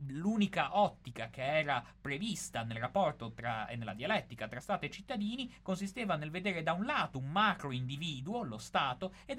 l'unica 0.08 0.78
ottica 0.78 1.28
che 1.30 1.42
era 1.42 1.84
prevista 2.00 2.62
nel 2.62 2.78
rapporto 2.78 3.32
tra, 3.32 3.66
e 3.68 3.76
nella 3.76 3.94
dialettica 3.94 4.48
tra 4.48 4.60
Stato 4.60 4.84
e 4.84 4.90
cittadini 4.90 5.52
consisteva 5.62 6.16
nel 6.16 6.30
vedere 6.30 6.62
da 6.62 6.72
un 6.72 6.84
lato 6.84 7.18
un 7.18 7.30
macro 7.30 7.72
individuo, 7.72 8.42
lo 8.42 8.58
Stato, 8.58 9.14
e, 9.24 9.36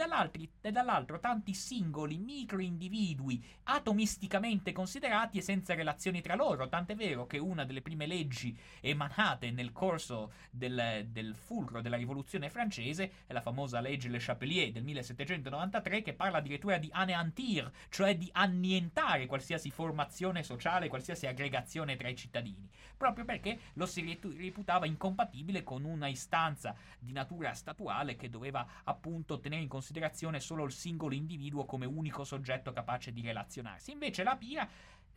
e 0.61 0.71
dall'altro 0.71 1.19
tanti 1.19 1.53
singoli 1.53 2.17
micro 2.17 2.59
individui 2.59 3.43
atomisticamente 3.63 4.71
considerati 4.71 5.37
e 5.37 5.41
senza 5.41 5.75
relazioni 5.75 6.21
tra 6.21 6.35
loro, 6.35 6.67
tant'è 6.67 6.95
vero 6.95 7.25
che 7.27 7.37
una 7.37 7.65
delle 7.65 7.81
prime 7.81 8.05
leggi 8.05 8.57
emanate 8.81 9.51
nel 9.51 9.71
corso 9.71 10.31
del, 10.49 11.07
del 11.09 11.35
fulcro 11.35 11.81
della 11.81 11.97
rivoluzione 11.97 12.49
francese 12.49 13.11
è 13.27 13.33
la 13.33 13.41
famosa 13.41 13.79
legge 13.79 14.09
Le 14.09 14.19
Chapelier 14.19 14.71
del 14.71 14.83
1793 14.83 16.01
che 16.01 16.13
parla 16.13 16.37
addirittura 16.37 16.77
di 16.77 16.89
anéantir, 16.91 17.69
cioè 17.89 18.17
di 18.17 18.29
annientare 18.33 19.25
qualsiasi 19.25 19.69
formazione 19.69 20.43
sociale, 20.47 20.87
qualsiasi 20.87 21.27
aggregazione 21.27 21.97
tra 21.97 22.07
i 22.07 22.15
cittadini, 22.15 22.69
proprio 22.95 23.25
perché 23.25 23.59
lo 23.73 23.85
si 23.85 24.17
reputava 24.21 24.85
incompatibile 24.85 25.63
con 25.63 25.83
una 25.83 26.07
istanza 26.07 26.73
di 26.97 27.11
natura 27.11 27.53
statuale 27.53 28.15
che 28.15 28.29
doveva 28.29 28.65
appunto 28.85 29.39
tenere 29.39 29.61
in 29.61 29.67
considerazione 29.67 30.39
solo 30.39 30.63
il 30.63 30.71
singolo 30.71 31.13
individuo 31.13 31.65
come 31.65 31.85
unico 31.85 32.23
soggetto 32.23 32.71
capace 32.71 33.11
di 33.11 33.21
relazionarsi. 33.21 33.91
Invece 33.91 34.23
la 34.23 34.37
Pira 34.37 34.67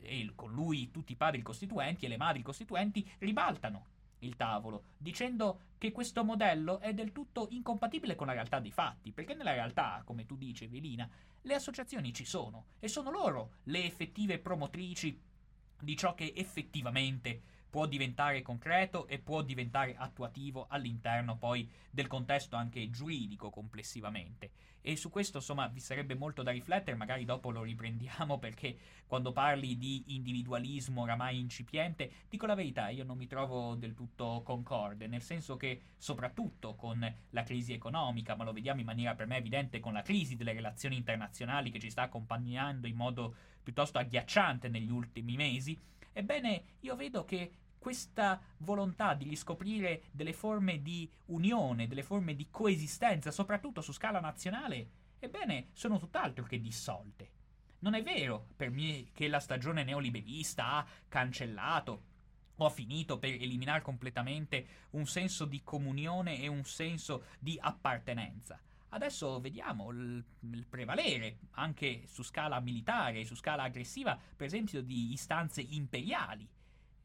e 0.03 0.33
con 0.35 0.53
lui 0.53 0.91
tutti 0.91 1.13
i 1.13 1.17
padri 1.17 1.43
costituenti 1.43 2.07
e 2.07 2.09
le 2.09 2.17
madri 2.17 2.43
costituenti 2.43 3.09
ribaltano 3.19 3.99
il 4.21 4.37
tavolo, 4.37 4.85
dicendo 4.97 5.61
che 5.79 5.93
questo 5.93 6.25
modello 6.25 6.81
è 6.81 6.93
del 6.93 7.13
tutto 7.13 7.49
incompatibile 7.51 8.15
con 8.15 8.27
la 8.27 8.33
realtà 8.33 8.61
dei 8.61 8.73
fatti, 8.73 9.13
perché 9.13 9.35
nella 9.35 9.53
realtà, 9.53 10.03
come 10.05 10.27
tu 10.27 10.37
dici, 10.37 10.65
Evelina, 10.65 11.09
le 11.43 11.55
associazioni 11.55 12.13
ci 12.13 12.25
sono 12.25 12.67
e 12.79 12.89
sono 12.89 13.11
loro 13.11 13.53
le 13.65 13.85
effettive 13.85 14.39
promotrici 14.39 15.19
di 15.81 15.97
ciò 15.97 16.15
che 16.15 16.33
effettivamente 16.37 17.41
può 17.71 17.87
diventare 17.87 18.43
concreto 18.43 19.07
e 19.07 19.19
può 19.21 19.43
diventare 19.43 19.95
attuativo 19.97 20.67
all'interno 20.69 21.37
poi 21.37 21.71
del 21.89 22.09
contesto 22.09 22.57
anche 22.57 22.91
giuridico 22.91 23.49
complessivamente. 23.49 24.51
E 24.83 24.97
su 24.97 25.11
questo 25.11 25.39
insomma 25.39 25.67
vi 25.69 25.81
sarebbe 25.81 26.15
molto 26.15 26.43
da 26.43 26.51
riflettere, 26.51 26.97
magari 26.97 27.25
dopo 27.25 27.51
lo 27.51 27.63
riprendiamo 27.63 28.39
perché 28.39 28.77
quando 29.07 29.33
parli 29.33 29.77
di 29.77 30.15
individualismo 30.15 31.03
oramai 31.03 31.39
incipiente, 31.39 32.11
dico 32.29 32.47
la 32.47 32.55
verità, 32.55 32.89
io 32.89 33.05
non 33.05 33.17
mi 33.17 33.27
trovo 33.27 33.75
del 33.75 33.95
tutto 33.95 34.43
concorde, 34.45 35.07
nel 35.07 35.23
senso 35.23 35.57
che 35.57 35.81
soprattutto 35.97 36.75
con 36.77 37.15
la 37.31 37.43
crisi 37.43 37.73
economica, 37.73 38.37
ma 38.37 38.45
lo 38.45 38.53
vediamo 38.53 38.81
in 38.81 38.87
maniera 38.87 39.15
per 39.15 39.27
me 39.27 39.37
evidente 39.37 39.81
con 39.81 39.93
la 39.93 40.03
crisi 40.03 40.37
delle 40.37 40.53
relazioni 40.53 40.97
internazionali 40.97 41.71
che 41.71 41.79
ci 41.81 41.91
sta 41.91 42.03
accompagnando 42.03 42.87
in 42.87 42.97
modo 42.97 43.35
piuttosto 43.63 43.99
agghiacciante 43.99 44.69
negli 44.69 44.91
ultimi 44.91 45.37
mesi, 45.37 45.79
ebbene 46.13 46.63
io 46.81 46.97
vedo 46.97 47.25
che 47.25 47.53
questa 47.81 48.39
volontà 48.59 49.15
di 49.15 49.27
riscoprire 49.27 50.03
delle 50.11 50.35
forme 50.35 50.83
di 50.83 51.11
unione, 51.27 51.89
delle 51.89 52.03
forme 52.03 52.37
di 52.37 52.49
coesistenza, 52.51 53.31
soprattutto 53.31 53.81
su 53.81 53.93
scala 53.93 54.21
nazionale, 54.21 54.91
ebbene, 55.19 55.69
sono 55.73 55.99
tutt'altro 55.99 56.45
che 56.45 56.61
dissolte. 56.61 57.31
Non 57.79 57.95
è 57.95 58.03
vero 58.03 58.49
per 58.55 58.69
me 58.71 59.07
che 59.15 59.29
la 59.29 59.41
stagione 59.41 59.83
neoliberista 59.83 60.75
ha 60.75 60.87
cancellato 61.09 62.03
o 62.57 62.67
ha 62.67 62.71
finito 62.71 63.19
per 63.19 63.33
eliminare 63.33 63.81
completamente 63.81 64.67
un 64.91 65.07
senso 65.07 65.47
di 65.47 65.63
comunione 65.65 66.39
e 66.39 66.49
un 66.49 66.65
senso 66.65 67.25
di 67.39 67.57
appartenenza. 67.59 68.61
Adesso 68.91 69.41
vediamo 69.41 69.91
il, 69.91 70.23
il, 70.41 70.67
prevalere 70.67 71.39
anche 71.53 72.03
su 72.07 72.23
scala 72.23 72.61
militare, 72.61 73.25
su 73.25 73.35
scala 73.35 73.63
aggressiva, 73.63 74.19
per 74.37 74.47
esempio, 74.47 74.83
di 74.83 75.13
istanze 75.13 75.63
imperiali 75.63 76.47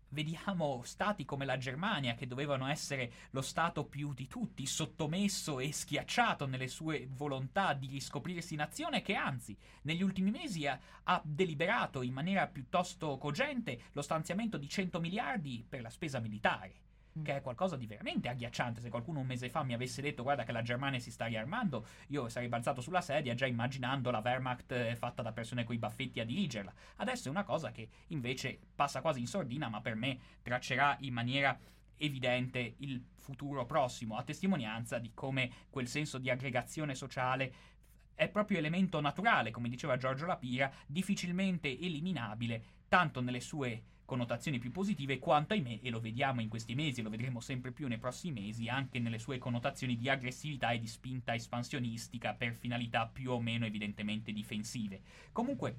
vediamo 0.09 0.81
stati 0.83 1.25
come 1.25 1.45
la 1.45 1.57
Germania, 1.57 2.15
che 2.15 2.27
dovevano 2.27 2.67
essere 2.67 3.11
lo 3.31 3.41
Stato 3.41 3.85
più 3.85 4.13
di 4.13 4.27
tutti, 4.27 4.65
sottomesso 4.65 5.59
e 5.59 5.71
schiacciato 5.71 6.45
nelle 6.45 6.67
sue 6.67 7.07
volontà 7.11 7.73
di 7.73 7.87
riscoprirsi 7.87 8.55
nazione, 8.55 9.01
che 9.01 9.15
anzi 9.15 9.55
negli 9.83 10.01
ultimi 10.01 10.31
mesi 10.31 10.67
ha, 10.67 10.79
ha 11.03 11.21
deliberato 11.23 12.01
in 12.01 12.13
maniera 12.13 12.47
piuttosto 12.47 13.17
cogente 13.17 13.85
lo 13.91 14.01
stanziamento 14.01 14.57
di 14.57 14.69
100 14.69 14.99
miliardi 14.99 15.65
per 15.67 15.81
la 15.81 15.89
spesa 15.89 16.19
militare 16.19 16.84
che 17.23 17.37
è 17.37 17.41
qualcosa 17.41 17.77
di 17.77 17.85
veramente 17.85 18.27
agghiacciante. 18.27 18.81
Se 18.81 18.89
qualcuno 18.89 19.19
un 19.19 19.25
mese 19.25 19.49
fa 19.49 19.63
mi 19.63 19.73
avesse 19.73 20.01
detto 20.01 20.23
guarda 20.23 20.43
che 20.43 20.51
la 20.51 20.61
Germania 20.61 20.99
si 20.99 21.11
sta 21.11 21.25
riarmando, 21.25 21.85
io 22.07 22.27
sarei 22.29 22.49
balzato 22.49 22.81
sulla 22.81 23.01
sedia 23.01 23.33
già 23.33 23.45
immaginando 23.45 24.11
la 24.11 24.21
Wehrmacht 24.23 24.71
eh, 24.71 24.95
fatta 24.95 25.21
da 25.21 25.31
persone 25.31 25.63
coi 25.63 25.77
baffetti 25.77 26.19
a 26.19 26.25
dirigerla. 26.25 26.73
Adesso 26.97 27.27
è 27.27 27.31
una 27.31 27.43
cosa 27.43 27.71
che 27.71 27.87
invece 28.07 28.59
passa 28.75 29.01
quasi 29.01 29.19
in 29.19 29.27
sordina, 29.27 29.69
ma 29.69 29.81
per 29.81 29.95
me 29.95 30.17
traccerà 30.41 30.97
in 31.01 31.13
maniera 31.13 31.57
evidente 31.97 32.75
il 32.79 33.01
futuro 33.15 33.65
prossimo, 33.65 34.17
a 34.17 34.23
testimonianza 34.23 34.99
di 34.99 35.11
come 35.13 35.49
quel 35.69 35.87
senso 35.87 36.17
di 36.17 36.29
aggregazione 36.29 36.93
sociale 36.93 37.73
è 38.13 38.29
proprio 38.29 38.57
elemento 38.57 38.99
naturale, 39.01 39.51
come 39.51 39.69
diceva 39.69 39.97
Giorgio 39.97 40.25
Lapira, 40.25 40.71
difficilmente 40.85 41.67
eliminabile, 41.67 42.63
tanto 42.95 43.19
nelle 43.19 43.41
sue 43.41 43.83
connotazioni 44.05 44.57
più 44.57 44.71
positive, 44.71 45.19
quanto 45.19 45.51
ahimè, 45.51 45.79
e 45.81 45.89
lo 45.89 45.99
vediamo 45.99 46.39
in 46.39 46.47
questi 46.47 46.75
mesi, 46.75 47.01
lo 47.01 47.09
vedremo 47.09 47.41
sempre 47.41 47.73
più 47.73 47.89
nei 47.89 47.97
prossimi 47.97 48.39
mesi, 48.39 48.69
anche 48.69 48.99
nelle 48.99 49.19
sue 49.19 49.37
connotazioni 49.37 49.97
di 49.97 50.07
aggressività 50.07 50.71
e 50.71 50.79
di 50.79 50.87
spinta 50.87 51.35
espansionistica 51.35 52.35
per 52.35 52.53
finalità 52.53 53.05
più 53.05 53.31
o 53.31 53.41
meno 53.41 53.65
evidentemente 53.65 54.31
difensive. 54.31 55.01
Comunque, 55.33 55.75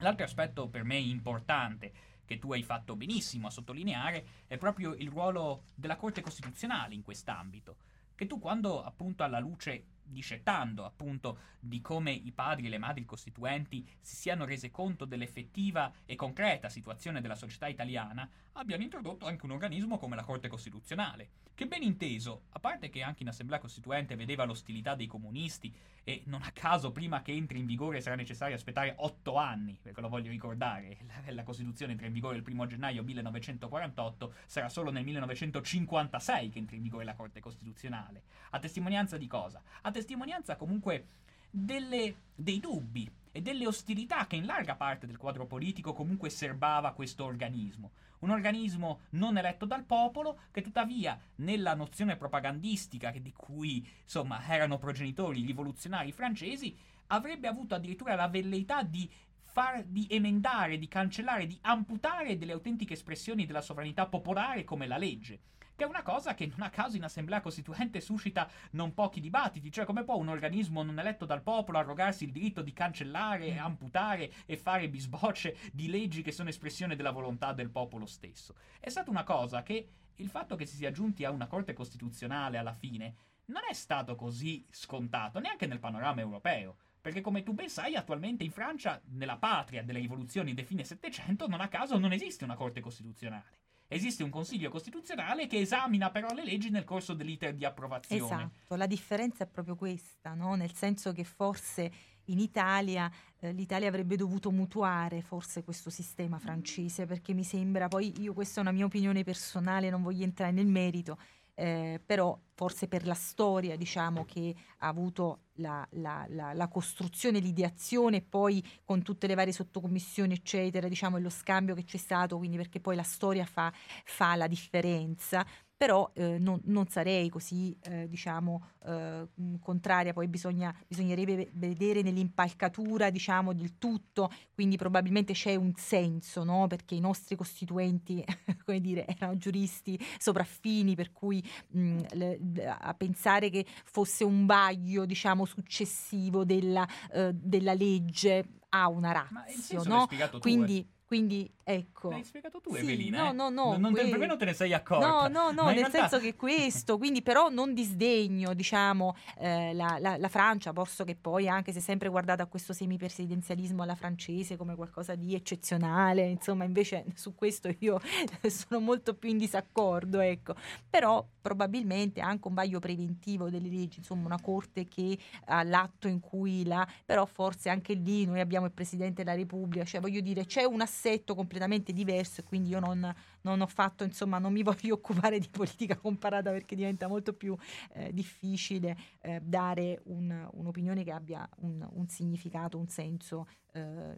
l'altro 0.00 0.26
aspetto 0.26 0.68
per 0.68 0.84
me 0.84 0.98
importante 0.98 1.90
che 2.26 2.38
tu 2.38 2.52
hai 2.52 2.62
fatto 2.62 2.96
benissimo 2.96 3.46
a 3.46 3.50
sottolineare 3.50 4.26
è 4.46 4.58
proprio 4.58 4.92
il 4.92 5.08
ruolo 5.08 5.62
della 5.74 5.96
Corte 5.96 6.20
Costituzionale 6.20 6.92
in 6.92 7.02
quest'ambito, 7.02 7.76
che 8.14 8.26
tu 8.26 8.38
quando 8.38 8.84
appunto 8.84 9.22
alla 9.22 9.38
luce 9.38 9.86
discettando 10.04 10.84
appunto 10.84 11.38
di 11.58 11.80
come 11.80 12.10
i 12.10 12.32
padri 12.32 12.66
e 12.66 12.68
le 12.68 12.78
madri 12.78 13.04
costituenti 13.04 13.86
si 14.00 14.16
siano 14.16 14.44
rese 14.44 14.70
conto 14.70 15.04
dell'effettiva 15.04 15.92
e 16.04 16.14
concreta 16.14 16.68
situazione 16.68 17.20
della 17.20 17.34
società 17.34 17.66
italiana, 17.68 18.28
abbiano 18.54 18.82
introdotto 18.82 19.26
anche 19.26 19.44
un 19.44 19.52
organismo 19.52 19.98
come 19.98 20.16
la 20.16 20.24
Corte 20.24 20.48
Costituzionale, 20.48 21.28
che 21.54 21.66
ben 21.66 21.82
inteso, 21.82 22.44
a 22.50 22.58
parte 22.58 22.90
che 22.90 23.02
anche 23.02 23.22
in 23.22 23.28
Assemblea 23.28 23.58
Costituente 23.58 24.16
vedeva 24.16 24.44
l'ostilità 24.44 24.94
dei 24.94 25.06
comunisti 25.06 25.72
e 26.04 26.22
non 26.26 26.42
a 26.42 26.50
caso 26.50 26.90
prima 26.90 27.22
che 27.22 27.32
entri 27.32 27.58
in 27.58 27.66
vigore 27.66 28.00
sarà 28.00 28.16
necessario 28.16 28.56
aspettare 28.56 28.94
otto 28.98 29.36
anni, 29.36 29.78
perché 29.80 30.00
lo 30.00 30.08
voglio 30.08 30.30
ricordare, 30.30 30.98
la, 31.26 31.32
la 31.32 31.42
Costituzione 31.44 31.92
entra 31.92 32.06
in 32.06 32.12
vigore 32.12 32.36
il 32.36 32.42
primo 32.42 32.66
gennaio 32.66 33.02
1948, 33.02 34.34
sarà 34.46 34.68
solo 34.68 34.90
nel 34.90 35.04
1956 35.04 36.48
che 36.50 36.58
entra 36.58 36.76
in 36.76 36.82
vigore 36.82 37.04
la 37.04 37.14
Corte 37.14 37.40
Costituzionale. 37.40 38.22
A 38.50 38.58
testimonianza 38.58 39.16
di 39.16 39.26
cosa? 39.26 39.62
A 39.82 39.90
testimonianza 39.90 40.56
comunque 40.56 41.06
delle, 41.50 42.14
dei 42.34 42.60
dubbi 42.60 43.10
e 43.30 43.40
delle 43.40 43.66
ostilità 43.66 44.26
che 44.26 44.36
in 44.36 44.46
larga 44.46 44.74
parte 44.74 45.06
del 45.06 45.16
quadro 45.16 45.46
politico 45.46 45.92
comunque 45.92 46.30
serbava 46.30 46.92
questo 46.92 47.24
organismo. 47.24 47.90
Un 48.22 48.30
organismo 48.30 49.00
non 49.10 49.36
eletto 49.36 49.66
dal 49.66 49.82
popolo 49.82 50.42
che 50.52 50.62
tuttavia 50.62 51.18
nella 51.36 51.74
nozione 51.74 52.16
propagandistica 52.16 53.10
di 53.10 53.32
cui 53.32 53.84
insomma 54.04 54.40
erano 54.46 54.78
progenitori 54.78 55.40
i 55.40 55.46
rivoluzionari 55.46 56.12
francesi 56.12 56.76
avrebbe 57.08 57.48
avuto 57.48 57.74
addirittura 57.74 58.14
la 58.14 58.28
velleità 58.28 58.84
di 58.84 59.10
far 59.42 59.82
di 59.82 60.06
emendare, 60.08 60.78
di 60.78 60.86
cancellare, 60.86 61.48
di 61.48 61.58
amputare 61.62 62.38
delle 62.38 62.52
autentiche 62.52 62.94
espressioni 62.94 63.44
della 63.44 63.60
sovranità 63.60 64.06
popolare 64.06 64.62
come 64.62 64.86
la 64.86 64.98
legge 64.98 65.40
che 65.74 65.84
è 65.84 65.86
una 65.86 66.02
cosa 66.02 66.34
che 66.34 66.46
non 66.46 66.62
a 66.62 66.70
caso 66.70 66.96
in 66.96 67.04
assemblea 67.04 67.40
costituente 67.40 68.00
suscita 68.00 68.48
non 68.72 68.94
pochi 68.94 69.20
dibattiti, 69.20 69.72
cioè 69.72 69.84
come 69.84 70.04
può 70.04 70.16
un 70.16 70.28
organismo 70.28 70.82
non 70.82 70.98
eletto 70.98 71.24
dal 71.24 71.42
popolo 71.42 71.78
arrogarsi 71.78 72.24
il 72.24 72.32
diritto 72.32 72.62
di 72.62 72.72
cancellare, 72.72 73.58
amputare 73.58 74.32
e 74.46 74.56
fare 74.56 74.88
bisbocce 74.88 75.56
di 75.72 75.88
leggi 75.88 76.22
che 76.22 76.32
sono 76.32 76.48
espressione 76.48 76.96
della 76.96 77.10
volontà 77.10 77.52
del 77.52 77.70
popolo 77.70 78.06
stesso. 78.06 78.54
È 78.78 78.88
stata 78.88 79.10
una 79.10 79.24
cosa 79.24 79.62
che 79.62 79.88
il 80.16 80.28
fatto 80.28 80.56
che 80.56 80.66
si 80.66 80.76
sia 80.76 80.90
giunti 80.90 81.24
a 81.24 81.30
una 81.30 81.46
Corte 81.46 81.72
Costituzionale 81.72 82.58
alla 82.58 82.74
fine 82.74 83.14
non 83.46 83.62
è 83.68 83.72
stato 83.72 84.14
così 84.14 84.64
scontato, 84.70 85.40
neanche 85.40 85.66
nel 85.66 85.80
panorama 85.80 86.20
europeo. 86.20 86.76
Perché 87.00 87.20
come 87.20 87.42
tu 87.42 87.52
ben 87.52 87.68
sai, 87.68 87.96
attualmente 87.96 88.44
in 88.44 88.52
Francia, 88.52 89.00
nella 89.06 89.36
patria 89.36 89.82
delle 89.82 89.98
rivoluzioni 89.98 90.54
del 90.54 90.64
fine 90.64 90.84
Settecento, 90.84 91.48
non 91.48 91.60
a 91.60 91.66
caso 91.66 91.98
non 91.98 92.12
esiste 92.12 92.44
una 92.44 92.54
Corte 92.54 92.80
Costituzionale 92.80 93.61
esiste 93.92 94.22
un 94.22 94.30
Consiglio 94.30 94.70
Costituzionale 94.70 95.46
che 95.46 95.58
esamina 95.58 96.10
però 96.10 96.32
le 96.32 96.44
leggi 96.44 96.70
nel 96.70 96.84
corso 96.84 97.14
dell'iter 97.14 97.54
di 97.54 97.64
approvazione. 97.64 98.24
Esatto, 98.24 98.76
la 98.76 98.86
differenza 98.86 99.44
è 99.44 99.46
proprio 99.46 99.76
questa, 99.76 100.34
no? 100.34 100.54
nel 100.54 100.72
senso 100.74 101.12
che 101.12 101.24
forse 101.24 101.92
in 102.26 102.38
Italia 102.38 103.10
eh, 103.40 103.52
l'Italia 103.52 103.88
avrebbe 103.88 104.16
dovuto 104.16 104.50
mutuare 104.50 105.22
forse 105.22 105.64
questo 105.64 105.90
sistema 105.90 106.38
francese 106.38 107.06
perché 107.06 107.32
mi 107.34 107.44
sembra, 107.44 107.88
poi 107.88 108.20
io 108.20 108.32
questa 108.32 108.60
è 108.60 108.62
una 108.62 108.72
mia 108.72 108.84
opinione 108.84 109.24
personale, 109.24 109.90
non 109.90 110.02
voglio 110.02 110.24
entrare 110.24 110.52
nel 110.52 110.66
merito, 110.66 111.18
eh, 111.54 112.00
però 112.04 112.38
forse 112.54 112.88
per 112.88 113.06
la 113.06 113.14
storia 113.14 113.76
diciamo, 113.76 114.24
che 114.24 114.54
ha 114.78 114.88
avuto 114.88 115.46
la, 115.56 115.86
la, 115.92 116.24
la, 116.28 116.52
la, 116.52 116.68
costruzione, 116.68 117.40
l'ideazione, 117.40 118.22
poi 118.22 118.64
con 118.84 119.02
tutte 119.02 119.26
le 119.26 119.34
varie 119.34 119.52
sottocommissioni, 119.52 120.34
eccetera, 120.34 120.88
diciamo, 120.88 121.16
e 121.16 121.20
lo 121.20 121.30
scambio 121.30 121.74
che 121.74 121.84
c'è 121.84 121.98
stato, 121.98 122.38
quindi 122.38 122.56
perché 122.56 122.80
poi 122.80 122.96
la 122.96 123.02
storia 123.02 123.44
fa, 123.44 123.72
fa 124.04 124.34
la 124.36 124.46
differenza 124.46 125.44
però 125.76 126.10
eh, 126.14 126.38
non, 126.38 126.60
non, 126.64 126.86
sarei 126.88 127.28
così, 127.28 127.76
eh, 127.82 128.08
diciamo, 128.08 128.68
eh, 128.86 129.26
contraria, 129.60 130.12
poi 130.12 130.28
bisogna, 130.28 130.74
bisognerebbe 130.86 131.50
vedere 131.54 132.02
nell'impalcatura, 132.02 133.10
diciamo, 133.10 133.52
del 133.52 133.78
tutto, 133.78 134.30
quindi 134.54 134.76
probabilmente 134.76 135.32
c'è 135.32 135.54
un 135.56 135.72
senso, 135.74 136.44
no? 136.44 136.66
perché 136.68 136.94
i 136.94 137.00
nostri 137.00 137.34
costituenti, 137.34 138.24
come 138.64 138.80
dire, 138.80 139.06
erano 139.06 139.36
giuristi 139.36 139.98
sopraffini, 140.18 140.94
per 140.94 141.12
cui 141.12 141.42
mh, 141.68 142.00
le, 142.12 142.38
a 142.66 142.94
pensare 142.94 143.50
che 143.50 143.66
fosse 143.84 144.24
un 144.24 144.46
vaglio, 144.46 145.04
diciamo, 145.04 145.44
successivo 145.44 146.44
della, 146.44 146.86
eh, 147.12 147.32
della 147.34 147.74
legge 147.74 148.60
ha 148.74 148.88
una 148.88 149.12
razza, 149.12 149.82
no? 149.84 150.08
Quindi, 150.38 150.78
eh. 150.78 151.01
Quindi 151.12 151.52
Ecco. 151.64 152.10
L'hai 152.10 152.24
spiegato 152.24 152.60
tu, 152.60 152.74
sì, 152.74 152.80
Evelina. 152.80 153.24
No, 153.24 153.30
eh? 153.30 153.32
no, 153.32 153.48
no. 153.48 153.76
Non, 153.76 153.92
que... 153.92 154.04
Per 154.04 154.36
te 154.36 154.44
ne 154.44 154.52
sei 154.52 154.72
accorta. 154.72 155.06
No, 155.06 155.28
no, 155.28 155.52
no, 155.52 155.66
nel 155.66 155.76
realtà... 155.76 156.08
senso 156.08 156.18
che 156.18 156.34
questo, 156.34 156.98
quindi 156.98 157.22
però 157.22 157.50
non 157.50 157.72
disdegno, 157.72 158.52
diciamo, 158.52 159.14
eh, 159.38 159.72
la, 159.72 159.98
la, 160.00 160.16
la, 160.16 160.28
Francia, 160.28 160.72
posto 160.72 161.04
che 161.04 161.14
poi, 161.14 161.48
anche 161.48 161.72
se 161.72 161.80
sempre 161.80 162.08
guardata 162.08 162.42
a 162.42 162.46
questo 162.46 162.72
semipresidenzialismo 162.72 163.82
alla 163.82 163.94
francese 163.94 164.56
come 164.56 164.74
qualcosa 164.74 165.14
di 165.14 165.34
eccezionale, 165.34 166.26
insomma, 166.26 166.64
invece 166.64 167.04
su 167.14 167.34
questo 167.34 167.72
io 167.78 168.00
sono 168.48 168.80
molto 168.80 169.14
più 169.14 169.28
in 169.28 169.38
disaccordo, 169.38 170.18
ecco. 170.18 170.54
Però 170.90 171.24
probabilmente 171.40 172.20
anche 172.20 172.48
un 172.48 172.54
vaglio 172.54 172.80
preventivo 172.80 173.50
delle 173.50 173.68
leggi, 173.68 173.98
insomma, 173.98 174.26
una 174.26 174.40
corte 174.40 174.88
che 174.88 175.16
ha 175.46 175.62
l'atto 175.62 176.08
in 176.08 176.18
cui 176.18 176.64
la... 176.64 176.86
però 177.04 177.24
forse 177.24 177.68
anche 177.68 177.94
lì 177.94 178.24
noi 178.24 178.40
abbiamo 178.40 178.66
il 178.66 178.72
Presidente 178.72 179.22
della 179.22 179.36
Repubblica, 179.36 179.84
cioè 179.84 180.00
voglio 180.00 180.20
dire, 180.20 180.44
c'è 180.44 180.64
una 180.64 180.86
assetto 181.02 181.34
completamente 181.34 181.92
diverso 181.92 182.40
e 182.40 182.44
quindi 182.44 182.68
io 182.68 182.78
non, 182.78 183.12
non, 183.42 183.60
ho 183.60 183.66
fatto, 183.66 184.04
insomma, 184.04 184.38
non 184.38 184.52
mi 184.52 184.62
voglio 184.62 184.94
occupare 184.94 185.38
di 185.38 185.48
politica 185.48 185.96
comparata 185.96 186.50
perché 186.50 186.76
diventa 186.76 187.08
molto 187.08 187.32
più 187.32 187.56
eh, 187.94 188.12
difficile 188.12 188.96
eh, 189.20 189.40
dare 189.42 190.00
un, 190.04 190.48
un'opinione 190.52 191.02
che 191.02 191.10
abbia 191.10 191.48
un, 191.58 191.86
un 191.92 192.08
significato, 192.08 192.78
un 192.78 192.88
senso. 192.88 193.48
Eh, 193.72 194.16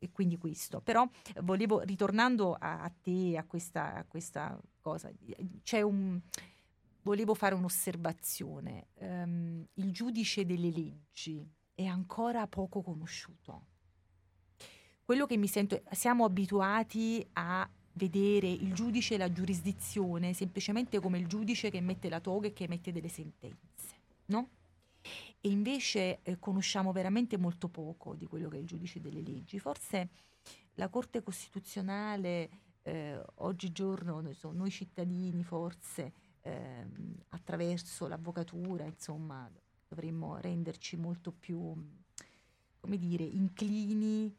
e 0.00 0.12
quindi 0.12 0.36
questo. 0.36 0.80
Però 0.80 1.08
volevo, 1.42 1.80
ritornando 1.80 2.54
a, 2.54 2.82
a 2.82 2.92
te, 3.00 3.36
a 3.36 3.44
questa, 3.44 3.94
a 3.94 4.04
questa 4.04 4.60
cosa, 4.80 5.10
c'è 5.62 5.80
un 5.82 6.20
volevo 7.02 7.34
fare 7.34 7.56
un'osservazione. 7.56 8.88
Um, 9.00 9.66
il 9.74 9.90
giudice 9.92 10.44
delle 10.44 10.70
leggi 10.70 11.44
è 11.74 11.84
ancora 11.84 12.46
poco 12.46 12.80
conosciuto. 12.80 13.66
Quello 15.08 15.24
che 15.24 15.38
mi 15.38 15.48
sento, 15.48 15.80
siamo 15.92 16.26
abituati 16.26 17.26
a 17.32 17.66
vedere 17.94 18.46
il 18.46 18.74
giudice 18.74 19.14
e 19.14 19.16
la 19.16 19.32
giurisdizione 19.32 20.34
semplicemente 20.34 21.00
come 21.00 21.16
il 21.16 21.26
giudice 21.26 21.70
che 21.70 21.80
mette 21.80 22.10
la 22.10 22.20
toga 22.20 22.48
e 22.48 22.52
che 22.52 22.64
emette 22.64 22.92
delle 22.92 23.08
sentenze, 23.08 24.02
no? 24.26 24.50
E 25.40 25.48
invece 25.48 26.20
eh, 26.20 26.38
conosciamo 26.38 26.92
veramente 26.92 27.38
molto 27.38 27.68
poco 27.68 28.16
di 28.16 28.26
quello 28.26 28.50
che 28.50 28.58
è 28.58 28.60
il 28.60 28.66
giudice 28.66 29.00
delle 29.00 29.22
leggi. 29.22 29.58
Forse 29.58 30.10
la 30.74 30.90
Corte 30.90 31.22
Costituzionale 31.22 32.50
eh, 32.82 33.18
oggigiorno, 33.36 34.20
noi, 34.20 34.34
so, 34.34 34.52
noi 34.52 34.70
cittadini 34.70 35.42
forse, 35.42 36.12
eh, 36.42 36.86
attraverso 37.30 38.08
l'avvocatura, 38.08 38.84
insomma, 38.84 39.50
dovremmo 39.88 40.36
renderci 40.36 40.98
molto 40.98 41.32
più, 41.32 41.74
come 42.78 42.98
dire, 42.98 43.24
inclini, 43.24 44.36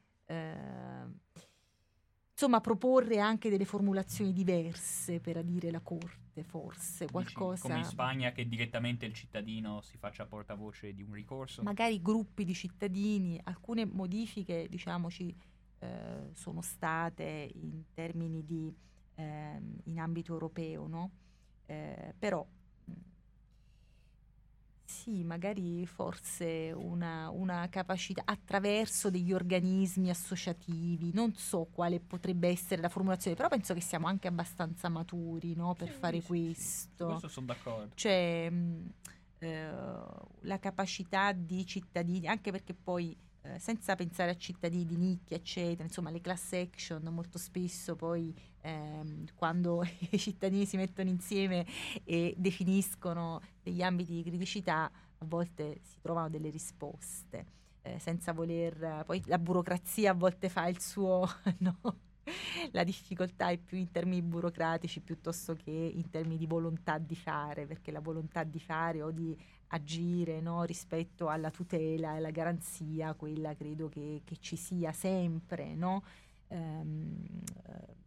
insomma, 2.31 2.61
proporre 2.61 3.19
anche 3.19 3.49
delle 3.49 3.65
formulazioni 3.65 4.31
diverse 4.31 5.19
per 5.19 5.37
adire 5.37 5.71
la 5.71 5.81
Corte, 5.81 6.43
forse, 6.43 7.09
qualcosa... 7.09 7.67
Come 7.67 7.79
in 7.79 7.85
Spagna 7.85 8.31
che 8.31 8.47
direttamente 8.47 9.05
il 9.05 9.13
cittadino 9.13 9.81
si 9.81 9.97
faccia 9.97 10.25
portavoce 10.25 10.93
di 10.93 11.01
un 11.01 11.13
ricorso? 11.13 11.63
Magari 11.63 12.01
gruppi 12.01 12.45
di 12.45 12.53
cittadini, 12.53 13.39
alcune 13.43 13.85
modifiche, 13.85 14.67
diciamoci, 14.69 15.35
eh, 15.79 16.29
sono 16.33 16.61
state 16.61 17.49
in 17.53 17.83
termini 17.93 18.45
di... 18.45 18.73
Eh, 19.15 19.61
in 19.83 19.99
ambito 19.99 20.31
europeo, 20.31 20.87
no? 20.87 21.11
Eh, 21.65 22.15
però 22.17 22.47
sì, 24.89 25.23
magari 25.23 25.85
forse 25.85 26.73
una, 26.75 27.29
una, 27.29 27.67
capacità 27.69 28.23
attraverso 28.25 29.11
degli 29.11 29.31
organismi 29.31 30.09
associativi, 30.09 31.11
non 31.13 31.35
so 31.35 31.67
quale 31.71 31.99
potrebbe 31.99 32.47
essere 32.47 32.81
la 32.81 32.89
formulazione, 32.89 33.35
però 33.35 33.49
penso 33.49 33.75
che 33.75 33.81
siamo 33.81 34.07
anche 34.07 34.27
abbastanza 34.27 34.89
maturi 34.89 35.53
no, 35.53 35.75
per 35.75 35.91
sì, 35.91 35.93
fare 35.99 36.21
sì, 36.21 36.25
questo. 36.25 37.05
Sì, 37.05 37.11
questo 37.11 37.27
sono 37.27 37.45
d'accordo. 37.45 37.91
Cioè 37.93 38.49
mh, 38.49 38.91
eh, 39.37 39.71
la 40.41 40.59
capacità 40.59 41.33
di 41.33 41.67
cittadini, 41.67 42.27
anche 42.27 42.49
perché 42.49 42.73
poi 42.73 43.15
eh, 43.41 43.59
senza 43.59 43.95
pensare 43.95 44.31
a 44.31 44.37
cittadini 44.37 44.85
di 44.85 44.97
nicchia, 44.97 45.37
eccetera, 45.37 45.83
insomma 45.83 46.09
le 46.09 46.21
class 46.21 46.53
action 46.53 47.03
molto 47.05 47.37
spesso 47.37 47.95
poi 47.95 48.33
ehm, 48.61 49.25
quando 49.35 49.83
i 50.11 50.17
cittadini 50.17 50.65
si 50.65 50.77
mettono 50.77 51.09
insieme 51.09 51.65
e 52.03 52.33
definiscono 52.37 53.41
degli 53.63 53.81
ambiti 53.81 54.13
di 54.13 54.23
criticità, 54.23 54.83
a 54.85 55.25
volte 55.25 55.79
si 55.83 55.99
trovano 56.01 56.29
delle 56.29 56.49
risposte. 56.49 57.57
Eh, 57.81 57.97
senza 57.97 58.33
voler, 58.33 59.03
poi 59.05 59.23
la 59.27 59.39
burocrazia 59.39 60.11
a 60.11 60.13
volte 60.13 60.49
fa 60.49 60.67
il 60.67 60.81
suo, 60.81 61.25
no? 61.59 62.07
la 62.71 62.83
difficoltà 62.83 63.49
è 63.49 63.57
più 63.57 63.77
in 63.77 63.91
termini 63.91 64.21
burocratici 64.21 65.01
piuttosto 65.01 65.55
che 65.55 65.71
in 65.71 66.09
termini 66.09 66.37
di 66.37 66.45
volontà 66.45 66.97
di 66.97 67.15
fare, 67.15 67.65
perché 67.65 67.91
la 67.91 68.01
volontà 68.01 68.43
di 68.43 68.59
fare 68.59 69.01
o 69.01 69.11
di 69.11 69.37
agire 69.67 70.41
no, 70.41 70.63
rispetto 70.63 71.29
alla 71.29 71.51
tutela 71.51 72.13
e 72.13 72.17
alla 72.17 72.31
garanzia, 72.31 73.13
quella 73.13 73.55
credo 73.55 73.89
che, 73.89 74.21
che 74.23 74.37
ci 74.39 74.55
sia 74.55 74.91
sempre, 74.91 75.75
no? 75.75 76.03
ehm, 76.49 77.23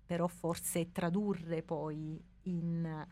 però 0.07 0.27
forse 0.27 0.93
tradurre 0.93 1.63
poi 1.63 2.23
in 2.43 3.07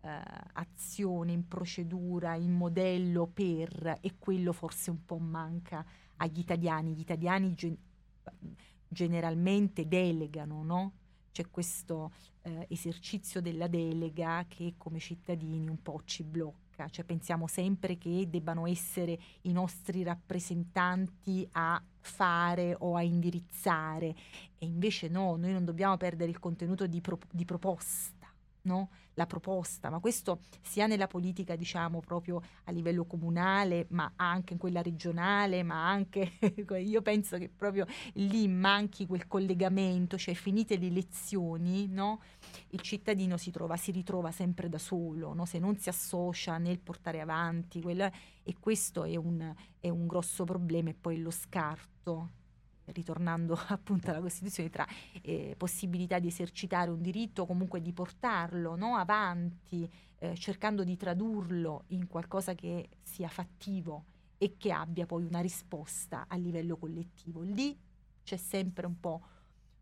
eh, 0.00 0.22
azione, 0.52 1.32
in 1.32 1.48
procedura, 1.48 2.34
in 2.34 2.52
modello 2.52 3.26
per, 3.26 3.98
e 4.00 4.14
quello 4.18 4.52
forse 4.52 4.90
un 4.90 5.04
po' 5.04 5.18
manca 5.18 5.84
agli 6.16 6.38
italiani. 6.38 6.94
Gli 6.94 7.00
italiani 7.00 7.54
gen- 7.54 7.76
generalmente 8.88 9.86
delegano, 9.86 10.62
no? 10.62 10.92
C'è 11.32 11.50
questo 11.50 12.12
eh, 12.42 12.66
esercizio 12.70 13.42
della 13.42 13.66
delega 13.66 14.44
che 14.48 14.74
come 14.78 14.98
cittadini 14.98 15.68
un 15.68 15.82
po' 15.82 16.00
ci 16.04 16.22
blocca. 16.22 16.88
Cioè 16.88 17.04
pensiamo 17.04 17.46
sempre 17.46 17.98
che 17.98 18.28
debbano 18.28 18.66
essere 18.66 19.18
i 19.42 19.52
nostri 19.52 20.02
rappresentanti 20.02 21.46
a 21.52 21.82
fare 22.00 22.74
o 22.78 22.96
a 22.96 23.02
indirizzare. 23.02 24.14
E 24.58 24.66
invece 24.66 25.08
no, 25.08 25.36
noi 25.36 25.52
non 25.52 25.64
dobbiamo 25.64 25.96
perdere 25.96 26.30
il 26.30 26.38
contenuto 26.38 26.86
di, 26.86 27.00
pro- 27.00 27.18
di 27.30 27.44
proposta 27.44 28.15
no? 28.66 28.90
la 29.16 29.26
proposta, 29.26 29.88
ma 29.88 29.98
questo 29.98 30.40
sia 30.60 30.86
nella 30.86 31.06
politica, 31.06 31.56
diciamo, 31.56 32.00
proprio 32.00 32.40
a 32.64 32.70
livello 32.70 33.06
comunale, 33.06 33.86
ma 33.90 34.12
anche 34.16 34.52
in 34.52 34.58
quella 34.58 34.82
regionale, 34.82 35.62
ma 35.62 35.88
anche 35.88 36.32
io 36.84 37.02
penso 37.02 37.38
che 37.38 37.48
proprio 37.48 37.86
lì 38.14 38.46
manchi 38.46 39.06
quel 39.06 39.26
collegamento, 39.26 40.18
cioè 40.18 40.34
finite 40.34 40.76
le 40.76 40.86
elezioni, 40.86 41.86
no? 41.88 42.20
il 42.70 42.80
cittadino 42.82 43.38
si, 43.38 43.50
trova, 43.50 43.76
si 43.76 43.90
ritrova 43.90 44.30
sempre 44.30 44.68
da 44.68 44.78
solo, 44.78 45.32
no? 45.32 45.46
se 45.46 45.58
non 45.58 45.78
si 45.78 45.88
associa 45.88 46.58
nel 46.58 46.78
portare 46.78 47.20
avanti, 47.20 47.80
quella, 47.80 48.10
e 48.42 48.54
questo 48.60 49.04
è 49.04 49.16
un, 49.16 49.54
è 49.80 49.88
un 49.88 50.06
grosso 50.06 50.44
problema 50.44 50.90
e 50.90 50.94
poi 50.94 51.20
lo 51.20 51.30
scarto 51.30 52.44
ritornando 52.86 53.58
appunto 53.68 54.10
alla 54.10 54.20
Costituzione, 54.20 54.70
tra 54.70 54.86
eh, 55.22 55.54
possibilità 55.56 56.18
di 56.18 56.28
esercitare 56.28 56.90
un 56.90 57.00
diritto, 57.00 57.46
comunque 57.46 57.80
di 57.80 57.92
portarlo 57.92 58.76
no, 58.76 58.96
avanti, 58.96 59.88
eh, 60.18 60.34
cercando 60.36 60.84
di 60.84 60.96
tradurlo 60.96 61.84
in 61.88 62.06
qualcosa 62.06 62.54
che 62.54 62.88
sia 63.02 63.28
fattivo 63.28 64.04
e 64.38 64.56
che 64.56 64.72
abbia 64.72 65.06
poi 65.06 65.24
una 65.24 65.40
risposta 65.40 66.26
a 66.28 66.36
livello 66.36 66.76
collettivo. 66.76 67.42
Lì 67.42 67.76
c'è 68.22 68.36
sempre 68.36 68.86
un 68.86 68.98
po' 69.00 69.22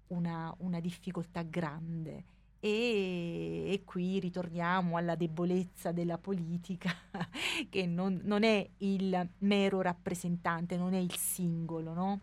una, 0.08 0.54
una 0.58 0.80
difficoltà 0.80 1.42
grande. 1.42 2.32
E, 2.60 3.66
e, 3.72 3.82
qui 3.84 4.18
ritorniamo 4.20 4.96
alla 4.96 5.16
debolezza 5.16 5.92
della 5.92 6.16
politica, 6.16 6.90
che 7.68 7.86
non, 7.86 8.20
non, 8.24 8.42
è 8.42 8.66
il 8.78 9.28
mero 9.38 9.82
rappresentante, 9.82 10.78
non 10.78 10.94
è 10.94 10.98
il 10.98 11.14
singolo, 11.14 11.92
no? 11.92 12.20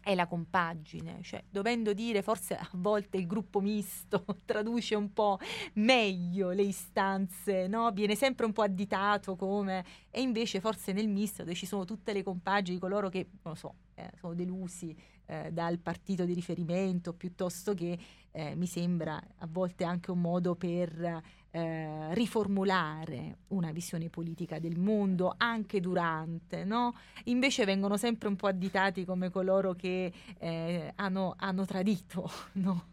È 0.00 0.14
la 0.14 0.26
compagine, 0.26 1.18
cioè 1.22 1.42
dovendo 1.48 1.92
dire 1.92 2.22
forse 2.22 2.56
a 2.56 2.68
volte 2.72 3.18
il 3.18 3.26
gruppo 3.26 3.60
misto 3.60 4.24
traduce 4.44 4.94
un 4.94 5.12
po' 5.12 5.38
meglio 5.74 6.50
le 6.50 6.62
istanze, 6.62 7.66
no? 7.66 7.90
viene 7.92 8.14
sempre 8.14 8.46
un 8.46 8.52
po' 8.52 8.62
additato 8.62 9.36
come 9.36 9.84
e 10.10 10.20
invece 10.20 10.60
forse 10.60 10.92
nel 10.92 11.08
misto 11.08 11.42
dove 11.42 11.54
ci 11.54 11.66
sono 11.66 11.84
tutte 11.84 12.12
le 12.12 12.22
compagini 12.22 12.76
di 12.76 12.80
coloro 12.80 13.08
che, 13.08 13.28
non 13.42 13.52
lo 13.52 13.58
so, 13.58 13.74
eh, 13.94 14.10
sono 14.18 14.34
delusi 14.34 14.96
eh, 15.26 15.50
dal 15.52 15.78
partito 15.78 16.24
di 16.24 16.34
riferimento 16.34 17.12
piuttosto 17.12 17.74
che 17.74 17.98
eh, 18.32 18.54
mi 18.54 18.66
sembra 18.66 19.22
a 19.38 19.48
volte 19.48 19.84
anche 19.84 20.10
un 20.10 20.20
modo 20.20 20.54
per 20.54 21.22
eh, 21.52 22.14
riformulare 22.14 23.38
una 23.48 23.72
visione 23.72 24.08
politica 24.08 24.58
del 24.58 24.78
mondo 24.78 25.34
anche 25.36 25.80
durante, 25.80 26.64
no? 26.64 26.94
Invece 27.24 27.64
vengono 27.64 27.96
sempre 27.96 28.28
un 28.28 28.36
po' 28.36 28.46
additati 28.46 29.04
come 29.04 29.30
coloro 29.30 29.74
che 29.74 30.12
eh, 30.38 30.92
hanno, 30.96 31.34
hanno, 31.38 31.64
tradito, 31.64 32.30
no? 32.54 32.88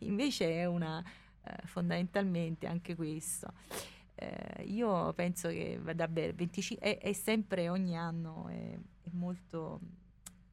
Invece 0.00 0.60
è 0.60 0.64
una, 0.64 1.02
eh, 1.42 1.66
fondamentalmente 1.66 2.66
anche 2.66 2.94
questo. 2.94 3.52
Eh, 4.14 4.64
io 4.66 5.12
penso 5.14 5.48
che 5.48 5.80
davvero 5.94 6.32
25, 6.36 6.86
è, 6.86 6.98
è, 6.98 7.12
sempre 7.12 7.68
ogni 7.68 7.96
anno 7.96 8.46
è, 8.48 8.78
è 9.02 9.08
molto 9.10 9.80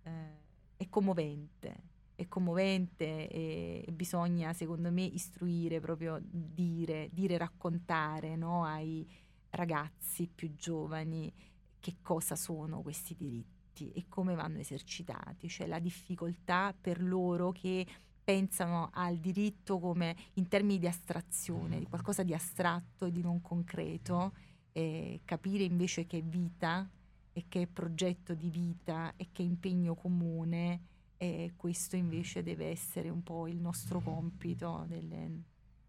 eh, 0.03 0.37
è 0.77 0.87
commovente 0.89 1.88
è 2.19 2.27
commovente 2.27 3.29
e, 3.29 3.85
bisogna 3.93 4.51
secondo 4.51 4.91
me 4.91 5.03
istruire, 5.03 5.79
proprio 5.79 6.19
dire, 6.21 7.09
dire 7.13 7.37
raccontare 7.37 8.35
no, 8.35 8.65
ai 8.65 9.07
ragazzi 9.51 10.27
più 10.27 10.53
giovani 10.55 11.31
che 11.79 11.95
cosa 12.01 12.35
sono 12.35 12.81
questi 12.81 13.15
diritti 13.15 13.93
e 13.93 14.05
come 14.09 14.35
vanno 14.35 14.59
esercitati, 14.59 15.47
cioè 15.47 15.65
la 15.67 15.79
difficoltà 15.79 16.75
per 16.79 17.01
loro 17.01 17.53
che 17.53 17.87
pensano 18.21 18.89
al 18.91 19.17
diritto 19.17 19.79
come 19.79 20.13
in 20.33 20.49
termini 20.49 20.77
di 20.77 20.87
astrazione, 20.87 21.79
di 21.79 21.85
qualcosa 21.85 22.23
di 22.23 22.33
astratto 22.33 23.05
e 23.05 23.11
di 23.11 23.21
non 23.21 23.39
concreto, 23.39 24.33
e 24.73 25.21
capire 25.23 25.63
invece 25.63 26.05
che 26.05 26.17
è 26.17 26.21
vita 26.23 26.87
e 27.31 27.45
che 27.47 27.61
è 27.61 27.67
progetto 27.67 28.33
di 28.33 28.49
vita 28.49 29.13
e 29.15 29.29
che 29.31 29.41
è 29.41 29.45
impegno 29.45 29.95
comune 29.95 30.81
e 31.21 31.51
questo 31.57 31.97
invece 31.97 32.43
deve 32.43 32.69
essere 32.69 33.09
un 33.09 33.21
po' 33.23 33.49
il 33.49 33.57
nostro 33.57 33.99
compito 33.99 34.85
delle, 34.87 35.43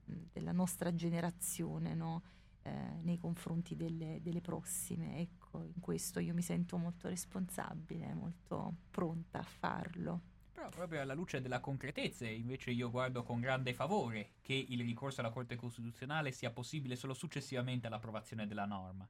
della 0.05 0.51
nostra 0.51 0.93
generazione 0.93 1.95
no? 1.95 2.23
eh, 2.63 2.71
nei 3.03 3.17
confronti 3.17 3.77
delle, 3.77 4.19
delle, 4.23 4.41
prossime. 4.41 5.21
Ecco, 5.21 5.63
in 5.63 5.79
questo 5.79 6.19
io 6.19 6.35
mi 6.35 6.43
sento 6.43 6.77
molto 6.79 7.07
responsabile, 7.07 8.13
molto 8.13 8.75
pronta 8.91 9.39
a 9.39 9.45
farlo. 9.45 10.21
Però 10.53 10.69
proprio 10.69 11.01
alla 11.01 11.15
luce 11.15 11.41
della 11.41 11.61
concretezza 11.61 12.27
invece 12.27 12.73
io 12.73 12.91
guardo 12.91 13.23
con 13.23 13.39
grande 13.39 13.73
favore 13.73 14.33
che 14.41 14.53
il 14.53 14.81
ricorso 14.81 15.21
alla 15.21 15.31
Corte 15.31 15.55
Costituzionale 15.55 16.33
sia 16.33 16.51
possibile 16.51 16.97
solo 16.97 17.15
successivamente 17.15 17.87
all'approvazione 17.87 18.49
della 18.49 18.67
norma. 18.67 19.09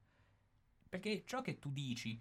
Perché 0.87 1.23
ciò 1.25 1.41
che 1.41 1.59
tu 1.59 1.71
dici 1.71 2.21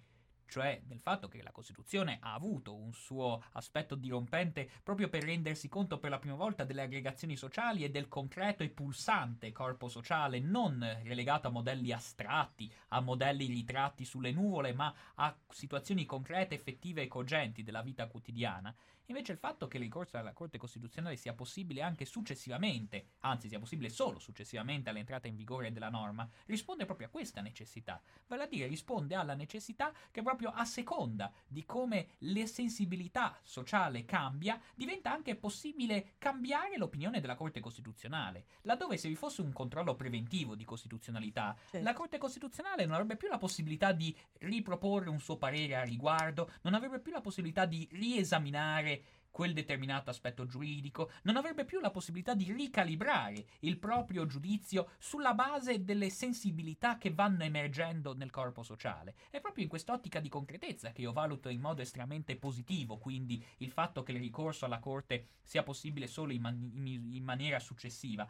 cioè 0.50 0.82
del 0.84 1.00
fatto 1.00 1.28
che 1.28 1.42
la 1.44 1.52
Costituzione 1.52 2.18
ha 2.22 2.34
avuto 2.34 2.76
un 2.76 2.92
suo 2.94 3.44
aspetto 3.54 3.96
dirompente 3.96 4.70
proprio 4.84 5.08
per 5.08 5.24
rendersi 5.24 5.70
conto 5.70 6.00
per 6.00 6.10
la 6.10 6.20
prima 6.20 6.36
volta 6.36 6.64
delle 6.64 6.82
aggregazioni 6.82 7.36
sociali 7.36 7.84
e 7.84 7.90
del 7.90 8.08
concreto 8.08 8.64
e 8.64 8.70
pulsante 8.70 9.52
corpo 9.52 9.88
sociale, 9.88 10.40
non 10.40 10.80
relegato 11.04 11.48
a 11.48 11.52
modelli 11.52 11.92
astratti, 11.92 12.72
a 12.90 13.00
modelli 13.00 13.46
ritratti 13.46 14.04
sulle 14.04 14.32
nuvole, 14.32 14.74
ma 14.74 14.94
a 15.16 15.36
situazioni 15.50 16.06
concrete, 16.06 16.56
effettive 16.56 17.04
e 17.04 17.08
cogenti 17.08 17.64
della 17.64 17.82
vita 17.82 18.08
quotidiana. 18.08 18.76
Invece 19.10 19.32
il 19.32 19.40
fatto 19.40 19.68
che 19.68 19.78
il 19.78 19.84
ricorso 19.84 20.18
alla 20.18 20.34
Corte 20.34 20.60
Costituzionale 20.60 21.16
sia 21.16 21.34
possibile 21.34 21.82
anche 21.82 22.06
successivamente, 22.06 23.14
anzi 23.22 23.48
sia 23.48 23.58
possibile 23.58 23.90
solo 23.90 24.20
successivamente 24.20 24.92
all'entrata 24.92 25.28
in 25.28 25.36
vigore 25.36 25.72
della 25.72 25.90
norma, 25.90 26.30
risponde 26.46 26.86
proprio 26.86 27.08
a 27.08 27.10
questa 27.10 27.42
necessità. 27.42 28.00
Vale 28.28 28.44
a 28.44 28.48
dire 28.48 28.68
risponde 28.68 29.16
alla 29.16 29.34
necessità 29.34 29.92
che 30.12 30.22
proprio 30.22 30.52
a 30.52 30.64
seconda 30.64 31.32
di 31.48 31.66
come 31.66 32.10
la 32.20 32.46
sensibilità 32.46 33.36
sociale 33.42 34.06
cambia, 34.06 34.62
diventa 34.76 35.12
anche 35.12 35.36
possibile 35.36 36.14
cambiare 36.20 36.78
l'opinione 36.78 37.20
della 37.20 37.36
Corte 37.36 37.62
Costituzionale. 37.62 38.46
Laddove 38.62 38.98
se 38.98 39.08
vi 39.08 39.16
fosse 39.16 39.42
un 39.42 39.52
controllo 39.52 39.96
preventivo 39.96 40.54
di 40.54 40.66
costituzionalità, 40.66 41.58
certo. 41.72 41.84
la 41.84 41.94
Corte 41.94 42.20
Costituzionale 42.20 42.86
non 42.86 42.94
avrebbe 42.94 43.18
più 43.18 43.28
la 43.28 43.40
possibilità 43.40 43.92
di 43.92 44.16
riproporre 44.38 45.10
un 45.10 45.20
suo 45.20 45.38
parere 45.38 45.76
a 45.78 45.84
riguardo, 45.84 46.52
non 46.62 46.76
avrebbe 46.76 47.00
più 47.00 47.12
la 47.12 47.22
possibilità 47.22 47.66
di 47.66 47.88
riesaminare 47.92 48.98
quel 49.40 49.54
determinato 49.54 50.10
aspetto 50.10 50.46
giuridico, 50.46 51.12
non 51.24 51.38
avrebbe 51.38 51.64
più 51.64 51.80
la 51.80 51.92
possibilità 51.92 52.34
di 52.34 52.52
ricalibrare 52.52 53.46
il 53.60 53.78
proprio 53.78 54.26
giudizio 54.26 54.90
sulla 55.00 55.34
base 55.34 55.86
delle 55.86 56.10
sensibilità 56.10 56.98
che 56.98 57.14
vanno 57.14 57.44
emergendo 57.44 58.14
nel 58.14 58.32
corpo 58.32 58.64
sociale. 58.64 59.16
È 59.30 59.40
proprio 59.40 59.64
in 59.64 59.70
quest'ottica 59.70 60.20
di 60.20 60.28
concretezza 60.28 60.92
che 60.92 61.04
io 61.04 61.14
valuto 61.14 61.48
in 61.48 61.62
modo 61.62 61.82
estremamente 61.82 62.36
positivo, 62.36 62.98
quindi 62.98 63.42
il 63.60 63.72
fatto 63.72 64.04
che 64.04 64.12
il 64.12 64.20
ricorso 64.20 64.66
alla 64.66 64.80
Corte 64.80 65.28
sia 65.42 65.64
possibile 65.64 66.08
solo 66.08 66.34
in, 66.34 66.42
man- 66.42 66.72
in 66.84 67.24
maniera 67.24 67.60
successiva. 67.60 68.28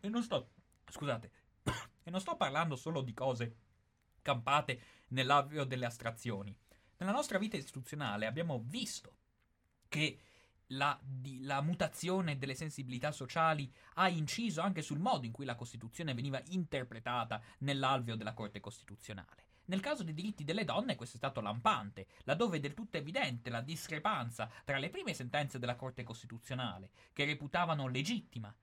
E 0.00 0.08
non 0.10 0.22
sto, 0.22 0.50
scusate, 0.86 1.30
e 2.04 2.10
non 2.10 2.20
sto 2.20 2.36
parlando 2.36 2.76
solo 2.76 3.00
di 3.00 3.14
cose 3.14 3.56
campate 4.20 4.82
nell'avvio 5.08 5.64
delle 5.64 5.86
astrazioni. 5.86 6.54
Nella 6.98 7.12
nostra 7.12 7.38
vita 7.38 7.56
istituzionale 7.56 8.26
abbiamo 8.26 8.62
visto 8.66 9.14
che 9.90 10.20
la, 10.68 10.98
di, 11.02 11.42
la, 11.42 11.60
mutazione 11.60 12.38
delle 12.38 12.54
sensibilità 12.54 13.10
sociali 13.10 13.70
ha 13.94 14.08
inciso 14.08 14.60
anche 14.60 14.82
sul 14.82 15.00
modo 15.00 15.26
in 15.26 15.32
cui 15.32 15.44
la 15.44 15.56
Costituzione 15.56 16.14
veniva 16.14 16.40
interpretata 16.50 17.42
nell'alveo 17.58 18.14
della 18.14 18.32
Corte 18.32 18.60
Costituzionale. 18.60 19.48
Nel 19.66 19.80
caso 19.80 20.04
dei 20.04 20.14
diritti 20.14 20.44
delle 20.44 20.64
donne 20.64 20.96
questo 20.96 21.16
è 21.16 21.18
stato 21.18 21.40
lampante, 21.40 22.06
laddove 22.24 22.56
è 22.56 22.60
del 22.60 22.74
tutto 22.74 22.96
evidente 22.96 23.50
la 23.50 23.60
discrepanza 23.60 24.48
tra 24.64 24.78
le 24.78 24.90
prime 24.90 25.12
sentenze 25.12 25.58
della 25.58 25.76
Corte 25.76 26.04
Costituzionale, 26.04 26.90
che 27.12 27.24
reputavano 27.24 27.88
legittima 27.88 28.54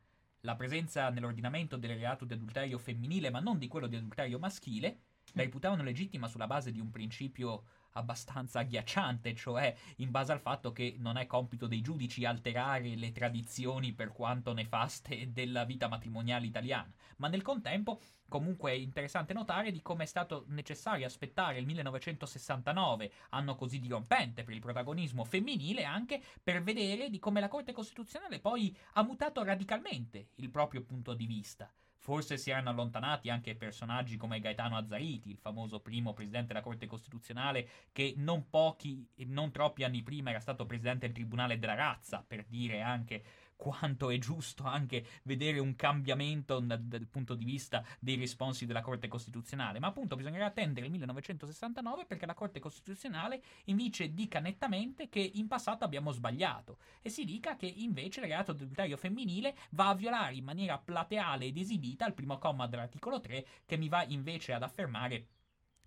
la 0.42 0.56
presenza 0.56 1.10
nell'ordinamento 1.10 1.76
del 1.76 1.98
reato 1.98 2.24
di 2.24 2.34
adulterio 2.34 2.78
femminile, 2.78 3.30
ma 3.30 3.40
non 3.42 3.58
di 3.58 3.68
quello 3.68 3.88
di 3.88 3.98
adulterio 3.98 4.40
maschile, 4.40 5.00
la 5.34 5.44
reputavano 5.44 5.84
legittima 5.84 6.28
sulla 6.28 6.48
base 6.48 6.72
di 6.72 6.80
un 6.80 6.90
principio 6.90 7.64
abbastanza 7.98 8.60
agghiacciante, 8.60 9.36
cioè 9.36 9.76
in 9.98 10.12
base 10.12 10.32
al 10.32 10.40
fatto 10.40 10.72
che 10.72 10.96
non 10.98 11.18
è 11.18 11.26
compito 11.26 11.68
dei 11.68 11.82
giudici 11.82 12.26
alterare 12.26 12.96
le 12.96 13.12
tradizioni 13.12 13.94
per 13.94 14.12
quanto 14.12 14.54
nefaste 14.54 15.32
della 15.32 15.66
vita 15.66 15.88
matrimoniale 15.88 16.46
italiana, 16.46 16.92
ma 17.18 17.28
nel 17.28 17.42
contempo 17.42 18.00
comunque 18.28 18.72
è 18.72 18.76
interessante 18.76 19.34
notare 19.34 19.72
di 19.72 19.82
come 19.82 20.04
è 20.04 20.08
stato 20.08 20.46
necessario 20.48 21.06
aspettare 21.06 21.60
il 21.60 21.66
1969, 21.66 23.12
anno 23.30 23.56
così 23.56 23.80
dirompente 23.80 24.44
per 24.44 24.54
il 24.54 24.60
protagonismo 24.60 25.24
femminile, 25.24 25.84
anche 25.84 26.22
per 26.44 26.62
vedere 26.62 27.10
di 27.10 27.20
come 27.20 27.40
la 27.40 27.48
Corte 27.48 27.74
Costituzionale 27.74 28.40
poi 28.40 28.76
ha 28.94 29.04
mutato 29.04 29.44
radicalmente 29.44 30.30
il 30.36 30.50
proprio 30.50 30.84
punto 30.84 31.14
di 31.14 31.26
vista. 31.26 31.72
Forse 32.08 32.38
si 32.38 32.52
erano 32.52 32.70
allontanati 32.70 33.30
anche 33.30 33.58
personaggi 33.58 34.16
come 34.16 34.40
Gaetano 34.40 34.78
Azzariti, 34.78 35.30
il 35.30 35.38
famoso 35.38 35.82
primo 35.82 36.14
presidente 36.14 36.48
della 36.48 36.62
Corte 36.62 36.86
Costituzionale, 36.86 37.68
che 37.92 38.14
non 38.16 38.50
pochi, 38.50 39.06
non 39.26 39.52
troppi 39.52 39.84
anni 39.84 40.04
prima 40.04 40.30
era 40.30 40.40
stato 40.40 40.66
presidente 40.66 41.06
del 41.08 41.14
Tribunale 41.14 41.60
della 41.60 41.76
Razza, 41.76 42.24
per 42.26 42.46
dire 42.46 42.80
anche 42.80 43.22
quanto 43.58 44.10
è 44.10 44.18
giusto 44.18 44.64
anche 44.64 45.06
vedere 45.24 45.60
un 45.60 45.76
cambiamento 45.76 46.60
dal, 46.60 46.82
dal 46.82 47.08
punto 47.08 47.36
di 47.36 47.44
vista 47.44 47.84
dei 48.00 48.16
responsi 48.16 48.66
della 48.66 48.82
Corte 48.82 49.10
Costituzionale, 49.10 49.80
ma 49.80 49.88
appunto 49.88 50.16
bisognerà 50.16 50.46
attendere 50.46 50.86
il 50.86 50.92
1969 50.94 52.06
perché 52.06 52.26
la 52.26 52.34
Corte 52.34 52.60
Costituzionale 52.60 53.42
invece 53.66 54.14
dica 54.14 54.40
nettamente 54.40 55.10
che 55.10 55.20
in 55.20 55.48
passato 55.48 55.84
abbiamo 55.84 56.12
sbagliato. 56.12 56.78
E 57.02 57.10
si 57.10 57.26
dica 57.26 57.58
che 57.58 57.66
invece 57.66 58.22
il 58.22 58.28
reato 58.28 58.54
di 58.54 58.64
adulterio 58.64 58.96
femminile 58.96 59.56
va 59.72 59.90
a 59.90 59.96
violare 59.96 60.36
in 60.36 60.46
maniera 60.46 60.78
plateale 60.78 61.46
ed 61.46 61.58
esibita 61.58 62.06
il 62.06 62.14
primo 62.14 62.38
comma 62.38 62.68
dell'articolo 62.68 63.20
3 63.20 63.46
che 63.66 63.78
mi 63.78 63.90
va 63.90 64.06
invece 64.06 64.54
ad 64.54 64.64
affermare 64.64 65.28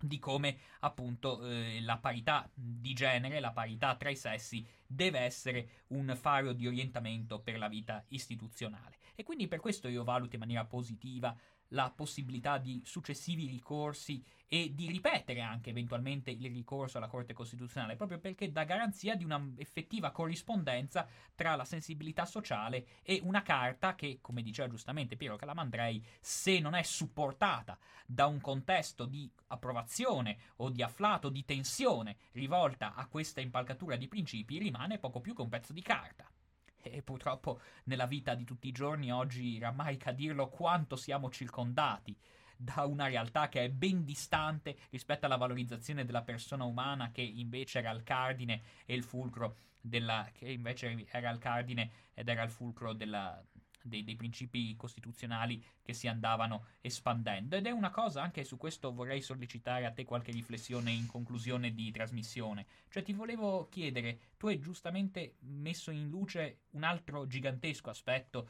di 0.01 0.19
come 0.19 0.57
appunto 0.79 1.45
eh, 1.45 1.81
la 1.81 1.97
parità 1.97 2.49
di 2.53 2.93
genere, 2.93 3.39
la 3.39 3.51
parità 3.51 3.95
tra 3.95 4.09
i 4.09 4.15
sessi 4.15 4.65
deve 4.85 5.19
essere 5.19 5.69
un 5.87 6.15
faro 6.19 6.53
di 6.53 6.67
orientamento 6.67 7.39
per 7.39 7.57
la 7.57 7.67
vita 7.67 8.03
istituzionale. 8.09 8.97
E 9.15 9.23
quindi 9.23 9.47
per 9.47 9.59
questo 9.59 9.87
io 9.87 10.03
valuto 10.03 10.35
in 10.35 10.41
maniera 10.41 10.65
positiva 10.65 11.35
la 11.71 11.91
possibilità 11.91 12.57
di 12.57 12.81
successivi 12.85 13.47
ricorsi 13.47 14.23
e 14.47 14.73
di 14.73 14.87
ripetere 14.87 15.39
anche 15.39 15.69
eventualmente 15.69 16.29
il 16.29 16.51
ricorso 16.51 16.97
alla 16.97 17.07
Corte 17.07 17.33
Costituzionale, 17.33 17.95
proprio 17.95 18.19
perché 18.19 18.51
dà 18.51 18.65
garanzia 18.65 19.15
di 19.15 19.23
una 19.23 19.41
effettiva 19.57 20.11
corrispondenza 20.11 21.07
tra 21.35 21.55
la 21.55 21.63
sensibilità 21.63 22.25
sociale 22.25 22.85
e 23.01 23.21
una 23.23 23.43
carta 23.43 23.95
che, 23.95 24.19
come 24.19 24.41
diceva 24.41 24.67
giustamente 24.67 25.15
Piero 25.15 25.37
Calamandrei, 25.37 26.05
se 26.19 26.59
non 26.59 26.75
è 26.75 26.83
supportata 26.83 27.77
da 28.05 28.25
un 28.25 28.41
contesto 28.41 29.05
di 29.05 29.31
approvazione 29.47 30.37
o 30.57 30.69
di 30.69 30.83
afflato, 30.83 31.29
di 31.29 31.45
tensione 31.45 32.17
rivolta 32.33 32.93
a 32.93 33.07
questa 33.07 33.39
impalcatura 33.39 33.95
di 33.95 34.09
principi, 34.09 34.57
rimane 34.57 34.99
poco 34.99 35.21
più 35.21 35.33
che 35.33 35.41
un 35.41 35.49
pezzo 35.49 35.71
di 35.71 35.81
carta. 35.81 36.29
E 36.89 37.01
purtroppo 37.01 37.59
nella 37.85 38.05
vita 38.05 38.33
di 38.33 38.43
tutti 38.43 38.67
i 38.67 38.71
giorni 38.71 39.11
oggi 39.11 39.59
rammarica 39.59 40.11
dirlo 40.11 40.49
quanto 40.49 40.95
siamo 40.95 41.29
circondati 41.29 42.15
da 42.55 42.85
una 42.85 43.07
realtà 43.07 43.49
che 43.49 43.65
è 43.65 43.69
ben 43.69 44.03
distante 44.03 44.77
rispetto 44.91 45.25
alla 45.25 45.37
valorizzazione 45.37 46.05
della 46.05 46.21
persona 46.21 46.63
umana 46.63 47.11
che 47.11 47.21
invece 47.21 47.79
era 47.79 47.91
il 47.91 48.03
cardine 48.03 48.61
e 48.85 48.93
il 48.93 49.03
fulcro 49.03 49.55
della 49.81 50.29
che 50.31 50.47
invece 50.49 51.07
era 51.09 51.31
il 51.31 51.39
cardine 51.39 51.91
ed 52.13 52.29
era 52.29 52.43
il 52.43 52.51
fulcro 52.51 52.93
della, 52.93 53.43
dei, 53.87 54.03
dei, 54.03 54.15
principi 54.15 54.75
costituzionali 54.75 55.63
che 55.81 55.93
si 55.93 56.07
andavano 56.07 56.65
espandendo. 56.81 57.55
Ed 57.55 57.65
è 57.65 57.71
una 57.71 57.89
cosa, 57.89 58.21
anche 58.21 58.43
su 58.43 58.57
questo 58.57 58.93
vorrei 58.93 59.21
sollecitare 59.21 59.85
a 59.85 59.91
te 59.91 60.05
qualche 60.05 60.31
riflessione 60.31 60.91
in 60.91 61.07
conclusione 61.07 61.73
di 61.73 61.91
trasmissione. 61.91 62.65
Cioè 62.89 63.03
ti 63.03 63.13
volevo 63.13 63.67
chiedere, 63.69 64.19
tu 64.37 64.47
hai 64.47 64.59
giustamente 64.59 65.35
messo 65.39 65.91
in 65.91 66.09
luce 66.09 66.61
un 66.71 66.83
altro 66.83 67.27
gigantesco 67.27 67.89
aspetto 67.89 68.49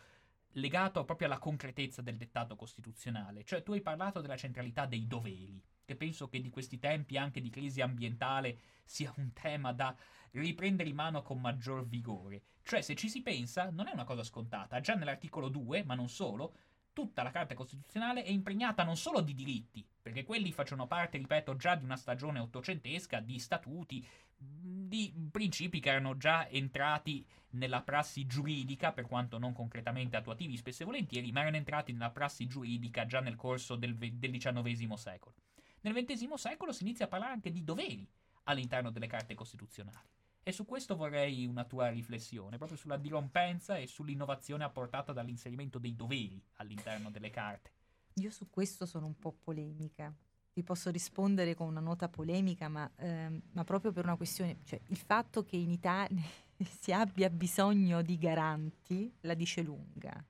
legato 0.56 1.06
proprio 1.06 1.28
alla 1.28 1.40
concretezza 1.40 2.02
del 2.02 2.18
dettato 2.18 2.56
costituzionale, 2.56 3.44
cioè 3.44 3.64
tu 3.64 3.72
hai 3.74 3.82
parlato 3.82 4.20
della 4.20 4.36
centralità 4.36 4.86
dei 4.86 5.08
doveri, 5.08 5.62
che 5.86 5.96
penso 5.96 6.28
che 6.28 6.42
di 6.42 6.50
questi 6.50 6.80
tempi 6.80 7.18
anche 7.18 7.42
di 7.42 7.50
crisi 7.50 7.82
ambientale 7.82 8.60
sia 8.84 9.14
un 9.18 9.32
tema 9.34 9.72
da 9.72 9.96
riprendere 10.32 10.90
in 10.90 10.96
mano 10.96 11.22
con 11.22 11.40
maggior 11.40 11.88
vigore. 11.88 12.44
Cioè, 12.64 12.82
se 12.82 12.96
ci 12.96 13.10
si 13.10 13.22
pensa, 13.22 13.70
non 13.70 13.88
è 13.88 13.92
una 13.92 14.04
cosa 14.04 14.24
scontata. 14.24 14.80
Già 14.80 14.96
nell'articolo 14.96 15.50
2, 15.50 15.84
ma 15.84 15.96
non 15.96 16.10
solo, 16.10 16.54
tutta 16.94 17.24
la 17.24 17.32
Carta 17.32 17.54
Costituzionale 17.54 18.24
è 18.24 18.30
impregnata 18.30 18.84
non 18.84 18.98
solo 18.98 19.22
di 19.22 19.34
diritti, 19.34 19.86
perché 20.02 20.24
quelli 20.24 20.52
facciano 20.52 20.88
parte, 20.88 21.18
ripeto, 21.18 21.56
già 21.56 21.76
di 21.76 21.84
una 21.84 21.98
stagione 21.98 22.40
ottocentesca, 22.40 23.20
di 23.20 23.40
statuti, 23.40 24.06
di 24.38 25.14
principi 25.32 25.80
che 25.80 25.90
erano 25.90 26.18
già 26.18 26.48
entrati 26.50 27.26
nella 27.52 27.82
prassi 27.82 28.26
giuridica, 28.26 28.92
per 28.92 29.06
quanto 29.08 29.38
non 29.38 29.54
concretamente 29.54 30.18
attuativi 30.18 30.58
spesso 30.58 30.84
e 30.84 30.86
volentieri, 30.86 31.32
ma 31.32 31.42
erano 31.42 31.58
entrati 31.58 31.92
nella 31.92 32.12
prassi 32.12 32.48
giuridica 32.48 33.06
già 33.06 33.20
nel 33.20 33.36
corso 33.36 33.76
del, 33.76 33.96
del 33.96 34.32
XIX 34.32 34.94
secolo. 34.94 35.36
Nel 35.82 35.94
XX 35.94 36.34
secolo 36.34 36.72
si 36.72 36.84
inizia 36.84 37.06
a 37.06 37.10
parlare 37.10 37.34
anche 37.34 37.52
di 37.52 37.64
doveri 37.64 38.08
all'interno 38.44 38.92
delle 38.92 39.08
carte 39.08 39.34
costituzionali. 39.34 40.10
E 40.44 40.52
su 40.52 40.66
questo 40.66 40.96
vorrei 40.96 41.46
una 41.46 41.66
tua 41.66 41.90
riflessione, 41.90 42.58
proprio 42.58 42.78
sulla 42.78 42.98
dirompenza 42.98 43.78
e 43.78 43.86
sull'innovazione 43.86 44.64
apportata 44.64 45.14
dall'inserimento 45.14 45.78
dei 45.78 45.96
doveri 45.96 46.42
all'interno 46.56 47.12
delle 47.12 47.30
carte. 47.30 47.72
Io 48.16 48.32
su 48.32 48.50
questo 48.50 48.86
sono 48.86 49.06
un 49.06 49.18
po' 49.18 49.32
polemica. 49.44 50.14
Ti 50.54 50.64
posso 50.64 50.90
rispondere 50.90 51.54
con 51.54 51.68
una 51.68 51.80
nota 51.80 52.10
polemica, 52.10 52.68
ma, 52.68 52.92
ehm, 52.98 53.42
ma 53.52 53.64
proprio 53.64 53.92
per 53.92 54.04
una 54.04 54.18
questione, 54.18 54.60
cioè 54.64 54.82
il 54.88 54.98
fatto 54.98 55.46
che 55.46 55.56
in 55.56 55.70
Italia 55.70 56.22
si 56.80 56.92
abbia 56.92 57.30
bisogno 57.30 58.02
di 58.02 58.18
garanti 58.18 59.14
la 59.22 59.34
dice 59.36 59.62
lunga 59.62 60.26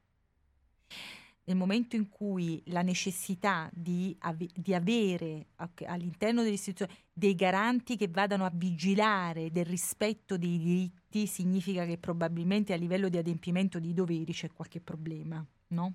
nel 1.52 1.60
momento 1.60 1.98
in 1.98 2.08
cui 2.08 2.62
la 2.68 2.82
necessità 2.82 3.70
di, 3.74 4.16
ave- 4.20 4.50
di 4.56 4.74
avere 4.74 5.48
all'interno 5.86 6.44
dell'istituzione 6.44 6.94
dei 7.12 7.36
garanti 7.36 7.98
che 7.98 8.08
vadano 8.08 8.46
a 8.46 8.52
vigilare 8.54 9.52
del 9.52 9.66
rispetto 9.66 10.38
dei 10.38 10.58
diritti 10.58 11.28
significa 11.28 11.86
che 11.86 11.98
probabilmente 11.98 12.72
a 12.72 12.78
livello 12.78 13.10
di 13.10 13.18
adempimento 13.18 13.80
dei 13.80 13.94
doveri 13.94 14.32
c'è 14.32 14.50
qualche 14.54 14.80
problema, 14.80 15.46
no? 15.68 15.94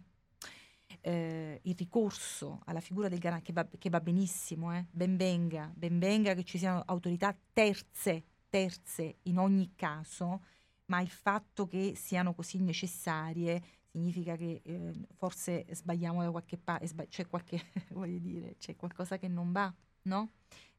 Eh, 1.00 1.60
il 1.62 1.74
ricorso 1.76 2.60
alla 2.66 2.80
figura 2.80 3.08
del 3.08 3.18
garante, 3.18 3.46
che 3.46 3.52
va, 3.52 3.66
che 3.78 3.90
va 3.90 4.00
benissimo, 4.00 4.74
eh? 4.74 4.84
ben, 4.90 5.16
venga, 5.16 5.72
ben 5.74 5.98
venga 5.98 6.34
che 6.34 6.44
ci 6.44 6.58
siano 6.58 6.82
autorità 6.84 7.34
terze, 7.52 8.24
terze 8.50 9.16
in 9.22 9.38
ogni 9.38 9.72
caso, 9.74 10.42
ma 10.86 11.00
il 11.00 11.08
fatto 11.08 11.66
che 11.66 11.94
siano 11.96 12.34
così 12.34 12.60
necessarie 12.60 13.62
significa 13.96 14.36
che 14.36 14.60
eh, 14.62 14.92
forse 15.14 15.64
sbagliamo 15.70 16.22
da 16.22 16.30
qualche 16.30 16.58
parte, 16.58 16.86
sbag- 16.86 17.08
c'è 17.08 17.26
qualche, 17.26 17.62
dire, 18.20 18.56
c'è 18.58 18.76
qualcosa 18.76 19.16
che 19.16 19.26
non 19.26 19.52
va, 19.52 19.72
no? 20.02 20.32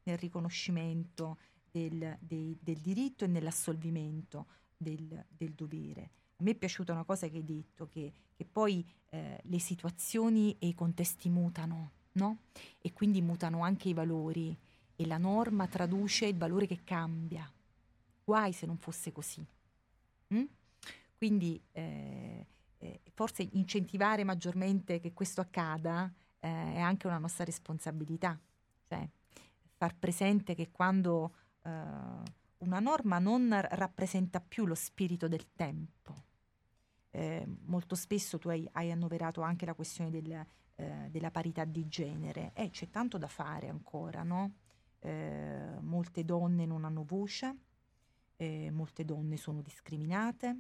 Nel 0.04 0.20
riconoscimento 0.20 1.40
del, 1.72 2.16
dei, 2.20 2.56
del 2.62 2.78
diritto 2.78 3.26
e 3.26 3.28
nell'assolvimento 3.28 4.46
del, 4.78 5.26
del, 5.28 5.54
dovere. 5.54 6.12
A 6.38 6.44
me 6.44 6.52
è 6.52 6.56
piaciuta 6.56 6.94
una 6.94 7.06
cosa 7.06 7.28
che 7.28 7.38
hai 7.38 7.44
detto, 7.44 7.88
che, 7.88 8.14
che 8.36 8.46
poi 8.46 8.88
eh, 9.10 9.40
le 9.42 9.60
situazioni 9.60 10.56
e 10.60 10.68
i 10.68 10.76
contesti 10.76 11.28
mutano, 11.28 11.92
no? 12.14 12.38
E 12.80 12.94
quindi 12.94 13.24
mutano 13.24 13.64
anche 13.64 13.90
i 13.90 13.94
valori 13.94 14.56
e 14.96 15.08
la 15.08 15.18
norma 15.18 15.68
traduce 15.68 16.28
il 16.28 16.38
valore 16.38 16.68
che 16.68 16.84
cambia. 16.84 17.52
Guai 18.24 18.54
se 18.54 18.68
non 18.68 18.78
fosse 18.78 19.12
così. 19.12 19.44
Mm? 20.36 20.44
Quindi 21.18 21.60
eh, 21.72 22.46
eh, 22.80 23.02
forse 23.14 23.48
incentivare 23.54 24.24
maggiormente 24.24 25.00
che 25.00 25.14
questo 25.14 25.42
accada 25.42 26.12
eh, 26.40 26.74
è 26.74 26.80
anche 26.80 27.08
una 27.08 27.18
nostra 27.18 27.44
responsabilità, 27.44 28.40
cioè 28.88 29.08
far 29.76 29.96
presente 29.96 30.56
che 30.56 30.70
quando 30.72 31.34
eh, 31.64 31.70
una 32.60 32.80
norma 32.80 33.20
non 33.20 33.50
rappresenta 33.72 34.40
più 34.40 34.66
lo 34.66 34.76
spirito 34.76 35.28
del 35.28 35.54
tempo, 35.56 36.26
eh, 37.12 37.48
molto 37.66 37.96
spesso 37.96 38.38
tu 38.38 38.50
hai, 38.50 38.68
hai, 38.74 38.92
annoverato 38.92 39.42
anche 39.42 39.66
la 39.66 39.74
questione 39.74 40.10
del, 40.10 40.46
eh, 40.76 41.08
della 41.10 41.32
parità 41.32 41.66
di 41.66 41.88
genere, 41.88 42.52
e 42.54 42.70
c'è 42.70 42.90
tanto 42.90 43.18
da 43.18 43.28
fare 43.28 43.70
ancora, 43.70 44.24
no? 44.24 44.54
Eh, 45.00 45.78
molte 45.82 46.26
donne 46.26 46.66
non 46.66 46.84
hanno 46.84 47.04
voce, 47.04 47.56
molte 48.72 49.04
donne 49.04 49.36
sono 49.36 49.62
discriminate, 49.62 50.60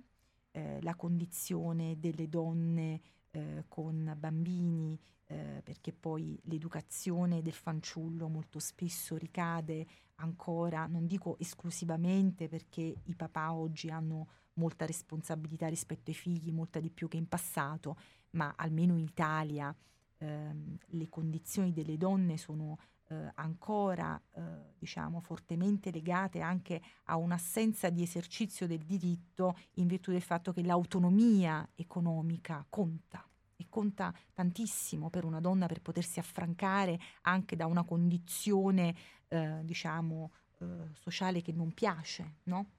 eh, 0.57 0.79
la 0.81 0.95
condizione 0.95 1.99
delle 1.99 2.27
donne 2.27 2.99
eh, 3.29 3.65
con 3.67 4.15
bambini, 4.17 4.99
eh, 5.27 5.61
perché 5.63 5.93
poi 5.93 6.39
l'educazione 6.45 7.43
del 7.43 7.53
fanciullo 7.53 8.27
molto 8.27 8.57
spesso 8.57 9.17
ricade 9.17 9.85
ancora, 10.15 10.87
non 10.87 11.05
dico 11.05 11.37
esclusivamente 11.37 12.47
perché 12.47 12.81
i 13.03 13.15
papà 13.15 13.53
oggi 13.53 13.91
hanno 13.91 14.27
molta 14.53 14.87
responsabilità 14.87 15.67
rispetto 15.67 16.09
ai 16.09 16.15
figli, 16.15 16.51
molta 16.51 16.79
di 16.79 16.89
più 16.89 17.07
che 17.07 17.17
in 17.17 17.27
passato, 17.27 17.95
ma 18.31 18.55
almeno 18.57 18.97
in 18.97 19.03
Italia 19.03 19.75
ehm, 20.17 20.75
le 20.87 21.09
condizioni 21.09 21.71
delle 21.71 21.97
donne 21.97 22.37
sono 22.37 22.79
eh, 23.09 23.31
ancora 23.35 24.21
eh, 24.33 24.41
diciamo 24.77 25.21
fortemente 25.21 25.91
legate 25.91 26.41
anche 26.41 26.81
a 27.05 27.15
un'assenza 27.17 27.89
di 27.89 28.01
esercizio 28.01 28.67
del 28.67 28.83
diritto 28.83 29.57
in 29.75 29.87
virtù 29.87 30.11
del 30.11 30.21
fatto 30.21 30.51
che 30.51 30.63
l'autonomia 30.63 31.67
economica 31.75 32.65
conta 32.69 33.25
e 33.55 33.65
conta 33.69 34.13
tantissimo 34.33 35.09
per 35.09 35.25
una 35.25 35.39
donna 35.39 35.65
per 35.65 35.81
potersi 35.81 36.19
affrancare 36.19 36.99
anche 37.21 37.55
da 37.55 37.65
una 37.65 37.83
condizione 37.83 38.95
eh, 39.29 39.61
diciamo 39.63 40.31
eh, 40.59 40.65
sociale 40.93 41.41
che 41.41 41.51
non 41.51 41.71
piace, 41.71 42.37
no? 42.43 42.71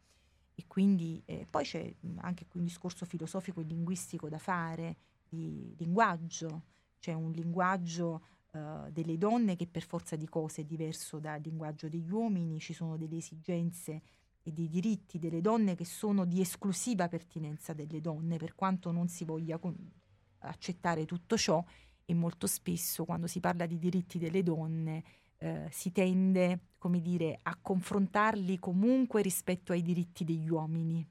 E 0.55 0.65
quindi 0.67 1.23
eh, 1.27 1.47
poi 1.49 1.63
c'è 1.63 1.95
anche 2.17 2.47
qui 2.47 2.59
un 2.59 2.67
discorso 2.67 3.07
filosofico 3.07 3.61
e 3.61 3.65
linguistico 3.65 4.29
da 4.29 4.39
fare 4.39 4.97
di 5.29 5.75
linguaggio, 5.79 6.63
c'è 6.99 7.13
un 7.13 7.31
linguaggio 7.31 8.23
uh, 8.53 8.91
delle 8.91 9.19
donne 9.19 9.57
che 9.57 9.67
per 9.67 9.85
forza 9.85 10.17
di 10.17 10.29
cose 10.29 10.63
è 10.63 10.65
diverso 10.65 11.19
dal 11.19 11.41
linguaggio 11.41 11.89
degli 11.89 12.11
uomini, 12.11 12.61
ci 12.61 12.73
sono 12.73 12.97
delle 12.97 13.17
esigenze 13.17 14.03
e 14.43 14.53
dei 14.53 14.69
diritti 14.69 15.19
delle 15.19 15.41
donne 15.41 15.75
che 15.75 15.85
sono 15.85 16.25
di 16.25 16.41
esclusiva 16.41 17.09
pertinenza 17.09 17.73
delle 17.73 18.01
donne, 18.01 18.37
per 18.37 18.55
quanto 18.55 18.91
non 18.91 19.09
si 19.09 19.25
voglia 19.25 19.59
con- 19.59 19.77
accettare 20.41 21.05
tutto 21.05 21.37
ciò 21.37 21.63
e 22.05 22.15
molto 22.15 22.47
spesso 22.47 23.05
quando 23.05 23.27
si 23.27 23.41
parla 23.41 23.67
di 23.67 23.79
diritti 23.79 24.19
delle 24.19 24.43
donne 24.43 25.05
eh, 25.39 25.69
si 25.71 25.93
tende, 25.93 26.61
come 26.79 27.01
dire, 27.01 27.39
a 27.43 27.57
confrontarli 27.61 28.59
comunque 28.59 29.23
rispetto 29.23 29.73
ai 29.73 29.83
diritti 29.83 30.25
degli 30.25 30.49
uomini. 30.49 31.07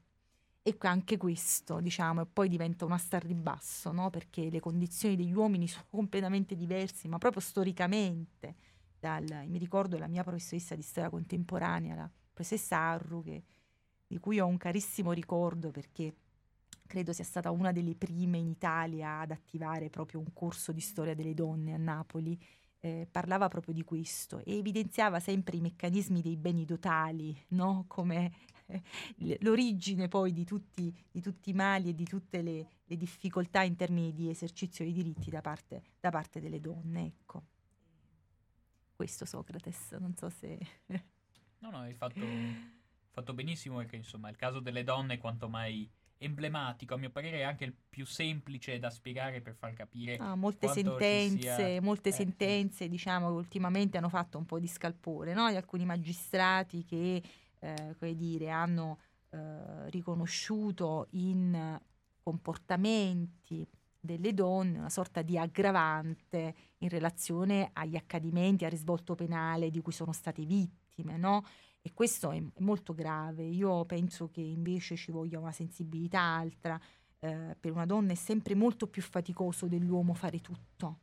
E 0.68 0.76
anche 0.80 1.16
questo, 1.16 1.80
diciamo, 1.80 2.26
poi 2.26 2.46
diventa 2.46 2.84
una 2.84 2.98
star 2.98 3.24
di 3.24 3.32
basso, 3.32 3.90
no? 3.90 4.10
perché 4.10 4.50
le 4.50 4.60
condizioni 4.60 5.16
degli 5.16 5.32
uomini 5.32 5.66
sono 5.66 5.86
completamente 5.88 6.54
diverse, 6.54 7.08
ma 7.08 7.16
proprio 7.16 7.40
storicamente. 7.40 8.54
Dal, 9.00 9.24
mi 9.46 9.56
ricordo 9.56 9.96
la 9.96 10.08
mia 10.08 10.22
professoressa 10.22 10.74
di 10.74 10.82
storia 10.82 11.08
contemporanea, 11.08 11.94
la 11.94 12.10
professoressa 12.34 12.76
Arru, 12.76 13.22
che, 13.22 13.42
di 14.06 14.18
cui 14.18 14.40
ho 14.40 14.46
un 14.46 14.58
carissimo 14.58 15.12
ricordo 15.12 15.70
perché 15.70 16.14
credo 16.86 17.14
sia 17.14 17.24
stata 17.24 17.50
una 17.50 17.72
delle 17.72 17.94
prime 17.94 18.36
in 18.36 18.48
Italia 18.48 19.20
ad 19.20 19.30
attivare 19.30 19.88
proprio 19.88 20.20
un 20.20 20.34
corso 20.34 20.72
di 20.72 20.80
storia 20.80 21.14
delle 21.14 21.32
donne 21.32 21.72
a 21.72 21.78
Napoli. 21.78 22.38
Eh, 22.80 23.08
parlava 23.10 23.48
proprio 23.48 23.74
di 23.74 23.82
questo 23.82 24.38
e 24.44 24.56
evidenziava 24.56 25.18
sempre 25.18 25.56
i 25.56 25.60
meccanismi 25.60 26.22
dei 26.22 26.36
beni 26.36 26.64
totali, 26.64 27.36
no? 27.48 27.86
come 27.88 28.32
l'origine 29.40 30.08
poi 30.08 30.32
di 30.32 30.44
tutti, 30.44 30.94
di 31.10 31.20
tutti, 31.20 31.50
i 31.50 31.54
mali 31.54 31.90
e 31.90 31.94
di 31.94 32.04
tutte 32.04 32.42
le, 32.42 32.68
le, 32.84 32.96
difficoltà 32.96 33.62
in 33.62 33.76
termini 33.76 34.12
di 34.12 34.28
esercizio 34.28 34.84
dei 34.84 34.92
diritti 34.92 35.30
da 35.30 35.40
parte, 35.40 35.82
da 36.00 36.10
parte 36.10 36.40
delle 36.40 36.60
donne. 36.60 37.06
Ecco. 37.06 37.42
Questo 38.94 39.24
Socrates, 39.24 39.92
non 39.92 40.14
so 40.16 40.28
se... 40.28 40.58
no, 41.58 41.70
no, 41.70 41.78
hai 41.78 41.94
fatto, 41.94 42.20
fatto 43.10 43.32
benissimo 43.32 43.78
perché 43.78 43.96
insomma 43.96 44.28
il 44.28 44.36
caso 44.36 44.60
delle 44.60 44.82
donne 44.82 45.14
è 45.14 45.18
quanto 45.18 45.48
mai 45.48 45.88
emblematico, 46.18 46.94
a 46.94 46.98
mio 46.98 47.10
parere 47.10 47.38
è 47.38 47.42
anche 47.42 47.64
il 47.64 47.74
più 47.88 48.04
semplice 48.04 48.78
da 48.78 48.90
spiegare 48.90 49.40
per 49.40 49.54
far 49.54 49.72
capire. 49.72 50.16
Ah, 50.16 50.34
molte 50.34 50.68
sentenze, 50.68 51.54
sia... 51.54 51.82
molte 51.82 52.10
eh, 52.10 52.12
sentenze, 52.12 52.88
diciamo, 52.88 53.28
che 53.28 53.34
ultimamente 53.34 53.96
hanno 53.96 54.08
fatto 54.08 54.38
un 54.38 54.44
po' 54.44 54.58
di 54.58 54.68
scalpore, 54.68 55.32
no? 55.32 55.48
di 55.48 55.56
alcuni 55.56 55.84
magistrati 55.84 56.84
che 56.84 57.22
eh, 57.60 57.94
come 57.98 58.14
dire, 58.16 58.50
hanno 58.50 58.98
eh, 59.30 59.90
riconosciuto 59.90 61.06
in 61.10 61.78
comportamenti 62.22 63.66
delle 64.00 64.32
donne 64.32 64.78
una 64.78 64.90
sorta 64.90 65.22
di 65.22 65.36
aggravante 65.38 66.54
in 66.78 66.88
relazione 66.88 67.70
agli 67.72 67.96
accadimenti, 67.96 68.64
al 68.64 68.70
risvolto 68.70 69.14
penale 69.14 69.70
di 69.70 69.80
cui 69.80 69.92
sono 69.92 70.12
state 70.12 70.44
vittime, 70.44 71.16
no? 71.16 71.44
E 71.80 71.92
questo 71.94 72.30
è 72.30 72.42
molto 72.58 72.94
grave. 72.94 73.44
Io 73.44 73.84
penso 73.84 74.30
che 74.30 74.40
invece 74.40 74.96
ci 74.96 75.10
voglia 75.10 75.38
una 75.38 75.52
sensibilità 75.52 76.20
altra. 76.20 76.80
Eh, 77.20 77.56
per 77.58 77.72
una 77.72 77.86
donna 77.86 78.12
è 78.12 78.16
sempre 78.16 78.54
molto 78.54 78.86
più 78.86 79.02
faticoso 79.02 79.66
dell'uomo 79.66 80.14
fare 80.14 80.40
tutto 80.40 80.98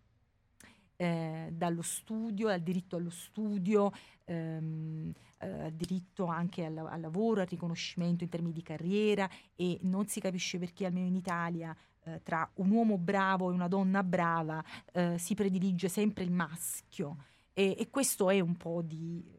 eh, 0.97 1.49
dallo 1.51 1.81
studio, 1.81 2.47
al 2.47 2.61
diritto 2.61 2.95
allo 2.95 3.09
studio, 3.09 3.91
ehm, 4.25 5.11
eh, 5.39 5.63
al 5.63 5.73
diritto 5.73 6.25
anche 6.25 6.65
al, 6.65 6.77
al, 6.77 7.01
lavoro, 7.01 7.41
al 7.41 7.47
riconoscimento 7.47 8.23
in 8.23 8.29
termini 8.29 8.53
di 8.53 8.61
carriera 8.61 9.29
e 9.55 9.77
non 9.81 10.07
si 10.07 10.19
capisce 10.19 10.57
perché 10.57 10.85
almeno 10.85 11.07
in 11.07 11.15
Italia 11.15 11.75
eh, 12.03 12.21
tra 12.23 12.49
un 12.55 12.71
uomo 12.71 12.97
bravo 12.97 13.51
e 13.51 13.53
una 13.53 13.67
donna 13.67 14.03
brava 14.03 14.63
eh, 14.93 15.17
si 15.17 15.33
predilige 15.35 15.89
sempre 15.89 16.23
il 16.23 16.31
maschio 16.31 17.17
e, 17.53 17.75
e 17.77 17.89
questo 17.89 18.29
è 18.29 18.39
un 18.39 18.55
po' 18.55 18.81
di 18.81 19.34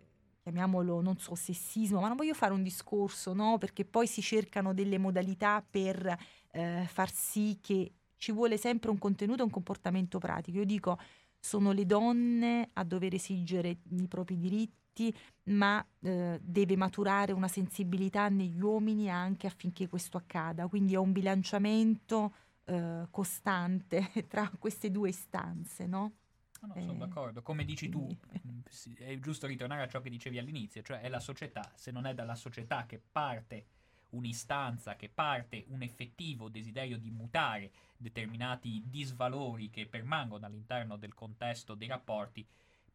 chiamiamolo, 0.47 1.01
non 1.01 1.19
so, 1.19 1.35
sessismo, 1.35 2.01
ma 2.01 2.07
non 2.07 2.17
voglio 2.17 2.33
fare 2.33 2.53
un 2.53 2.63
discorso, 2.63 3.33
no? 3.33 3.59
Perché 3.59 3.85
poi 3.85 4.07
si 4.07 4.23
cercano 4.23 4.73
delle 4.73 4.97
modalità 4.97 5.65
per 5.69 6.17
eh, 6.53 6.85
far 6.87 7.11
sì 7.13 7.59
che 7.61 7.93
ci 8.17 8.31
vuole 8.31 8.57
sempre 8.57 8.91
un 8.91 8.99
contenuto 8.99 9.41
e 9.41 9.45
un 9.45 9.51
comportamento 9.51 10.19
pratico. 10.19 10.59
Io 10.59 10.65
dico, 10.65 10.99
sono 11.41 11.73
le 11.73 11.85
donne 11.85 12.71
a 12.75 12.85
dover 12.85 13.15
esigere 13.15 13.79
i 13.91 14.07
propri 14.07 14.37
diritti 14.39 15.15
ma 15.45 15.85
eh, 16.01 16.39
deve 16.41 16.75
maturare 16.75 17.33
una 17.33 17.49
sensibilità 17.49 18.29
negli 18.31 18.61
uomini 18.63 19.11
anche 19.11 19.47
affinché 19.47 19.89
questo 19.89 20.17
accada. 20.17 20.69
Quindi 20.69 20.95
è 20.95 20.97
un 20.97 21.13
bilanciamento 21.13 22.33
eh, 22.65 23.07
costante 23.11 24.11
tra 24.29 24.51
queste 24.59 24.91
due 24.91 25.09
istanze, 25.11 25.87
no? 25.87 26.13
No, 26.63 26.73
no, 26.75 26.81
sono 26.81 26.93
eh, 26.93 26.97
d'accordo. 26.97 27.43
Come 27.43 27.65
dici 27.65 27.89
tu, 27.89 28.07
mm, 28.47 28.61
è 28.99 29.19
giusto 29.19 29.47
ritornare 29.47 29.83
a 29.83 29.89
ciò 29.89 30.01
che 30.01 30.11
dicevi 30.11 30.39
all'inizio, 30.39 30.83
cioè 30.83 31.01
è 31.01 31.09
la 31.09 31.21
società. 31.21 31.71
Se 31.75 31.91
non 31.91 32.07
è 32.07 32.15
dalla 32.15 32.35
società 32.35 32.87
che 32.87 33.01
parte 33.13 33.67
un'istanza, 34.11 34.97
che 34.97 35.09
parte 35.09 35.65
un 35.69 35.83
effettivo 35.83 36.49
desiderio 36.49 36.99
di 36.99 37.11
mutare 37.11 37.71
determinati 37.97 38.83
disvalori 38.87 39.71
che 39.71 39.87
permangono 39.87 40.47
all'interno 40.47 40.97
del 40.97 41.15
contesto 41.15 41.75
dei 41.75 41.89
rapporti, 41.89 42.47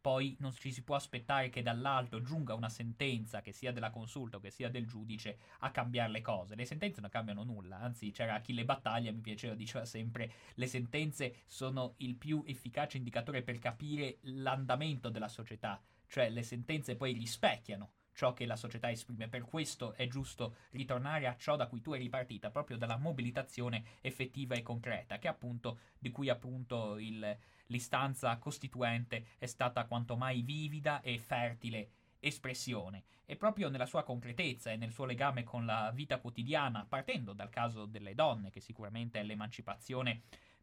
poi 0.02 0.36
non 0.40 0.52
ci 0.52 0.72
si 0.72 0.82
può 0.82 0.96
aspettare 0.96 1.48
che 1.48 1.62
dall'alto 1.62 2.20
giunga 2.20 2.54
una 2.54 2.68
sentenza, 2.68 3.40
che 3.40 3.52
sia 3.52 3.72
della 3.72 3.90
consulta 3.90 4.36
o 4.36 4.40
che 4.40 4.50
sia 4.50 4.68
del 4.68 4.86
giudice, 4.86 5.38
a 5.60 5.70
cambiare 5.70 6.10
le 6.10 6.20
cose. 6.20 6.56
Le 6.56 6.64
sentenze 6.64 7.00
non 7.00 7.08
cambiano 7.08 7.44
nulla, 7.44 7.78
anzi 7.78 8.10
c'era 8.10 8.40
chi 8.40 8.52
le 8.52 8.64
battaglia, 8.64 9.12
mi 9.12 9.20
piaceva, 9.20 9.54
diceva 9.54 9.84
sempre, 9.84 10.30
le 10.54 10.66
sentenze 10.66 11.36
sono 11.46 11.94
il 11.98 12.16
più 12.16 12.42
efficace 12.44 12.96
indicatore 12.96 13.42
per 13.42 13.60
capire 13.60 14.18
l'andamento 14.22 15.08
della 15.08 15.28
società, 15.28 15.80
cioè 16.08 16.28
le 16.30 16.42
sentenze 16.42 16.96
poi 16.96 17.12
rispecchiano 17.12 17.92
ciò 18.12 18.32
che 18.32 18.44
la 18.44 18.56
società 18.56 18.90
esprime. 18.90 19.28
Per 19.28 19.42
questo 19.44 19.94
è 19.94 20.08
giusto 20.08 20.56
ritornare 20.70 21.28
a 21.28 21.36
ciò 21.36 21.56
da 21.56 21.68
cui 21.68 21.80
tu 21.80 21.92
eri 21.92 22.08
partita, 22.08 22.50
proprio 22.50 22.76
dalla 22.76 22.96
mobilitazione 22.96 23.84
effettiva 24.00 24.56
e 24.56 24.62
concreta, 24.62 25.18
che 25.18 25.28
appunto, 25.28 25.78
di 25.98 26.10
cui 26.10 26.28
appunto 26.28 26.98
il, 26.98 27.38
l'istanza 27.66 28.36
costituente 28.38 29.26
è 29.38 29.46
stata 29.46 29.86
quanto 29.86 30.16
mai 30.16 30.42
vivida 30.42 31.00
e 31.00 31.18
fertile 31.18 31.90
espressione. 32.20 33.04
E 33.24 33.36
proprio 33.36 33.68
nella 33.68 33.86
sua 33.86 34.02
concretezza 34.04 34.70
e 34.70 34.76
nel 34.76 34.92
suo 34.92 35.04
legame 35.04 35.42
con 35.42 35.64
la 35.64 35.90
vita 35.92 36.18
quotidiana, 36.18 36.84
partendo 36.88 37.32
dal 37.32 37.50
caso 37.50 37.86
delle 37.86 38.14
donne, 38.14 38.50
che 38.50 38.60
sicuramente 38.60 39.20
è 39.20 39.22
l'emancipazione 39.22 40.22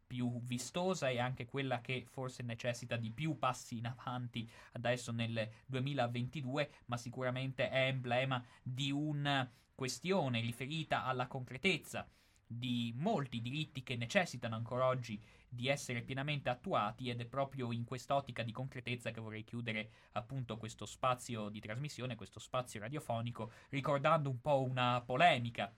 più 0.09 0.41
vistosa 0.41 1.09
e 1.09 1.19
anche 1.19 1.45
quella 1.45 1.81
che 1.81 2.03
forse 2.09 2.41
necessita 2.41 2.95
di 2.97 3.11
più 3.11 3.37
passi 3.37 3.77
in 3.77 3.85
avanti 3.85 4.49
adesso 4.71 5.11
nel 5.11 5.47
2022, 5.67 6.71
ma 6.85 6.97
sicuramente 6.97 7.69
è 7.69 7.87
emblema 7.87 8.43
di 8.63 8.91
una 8.91 9.49
questione 9.75 10.39
riferita 10.39 11.05
alla 11.05 11.27
concretezza 11.27 12.07
di 12.45 12.91
molti 12.97 13.39
diritti 13.39 13.83
che 13.83 13.95
necessitano 13.95 14.55
ancora 14.55 14.87
oggi 14.87 15.21
di 15.49 15.67
essere 15.67 16.03
pienamente 16.03 16.49
attuati 16.49 17.09
ed 17.09 17.19
è 17.19 17.25
proprio 17.25 17.71
in 17.71 17.83
quest'ottica 17.83 18.43
di 18.43 18.51
concretezza 18.51 19.11
che 19.11 19.19
vorrei 19.19 19.43
chiudere 19.43 19.89
appunto 20.13 20.57
questo 20.57 20.85
spazio 20.85 21.49
di 21.49 21.59
trasmissione, 21.59 22.15
questo 22.15 22.39
spazio 22.39 22.79
radiofonico, 22.79 23.51
ricordando 23.69 24.29
un 24.29 24.39
po' 24.39 24.61
una 24.61 25.01
polemica 25.05 25.73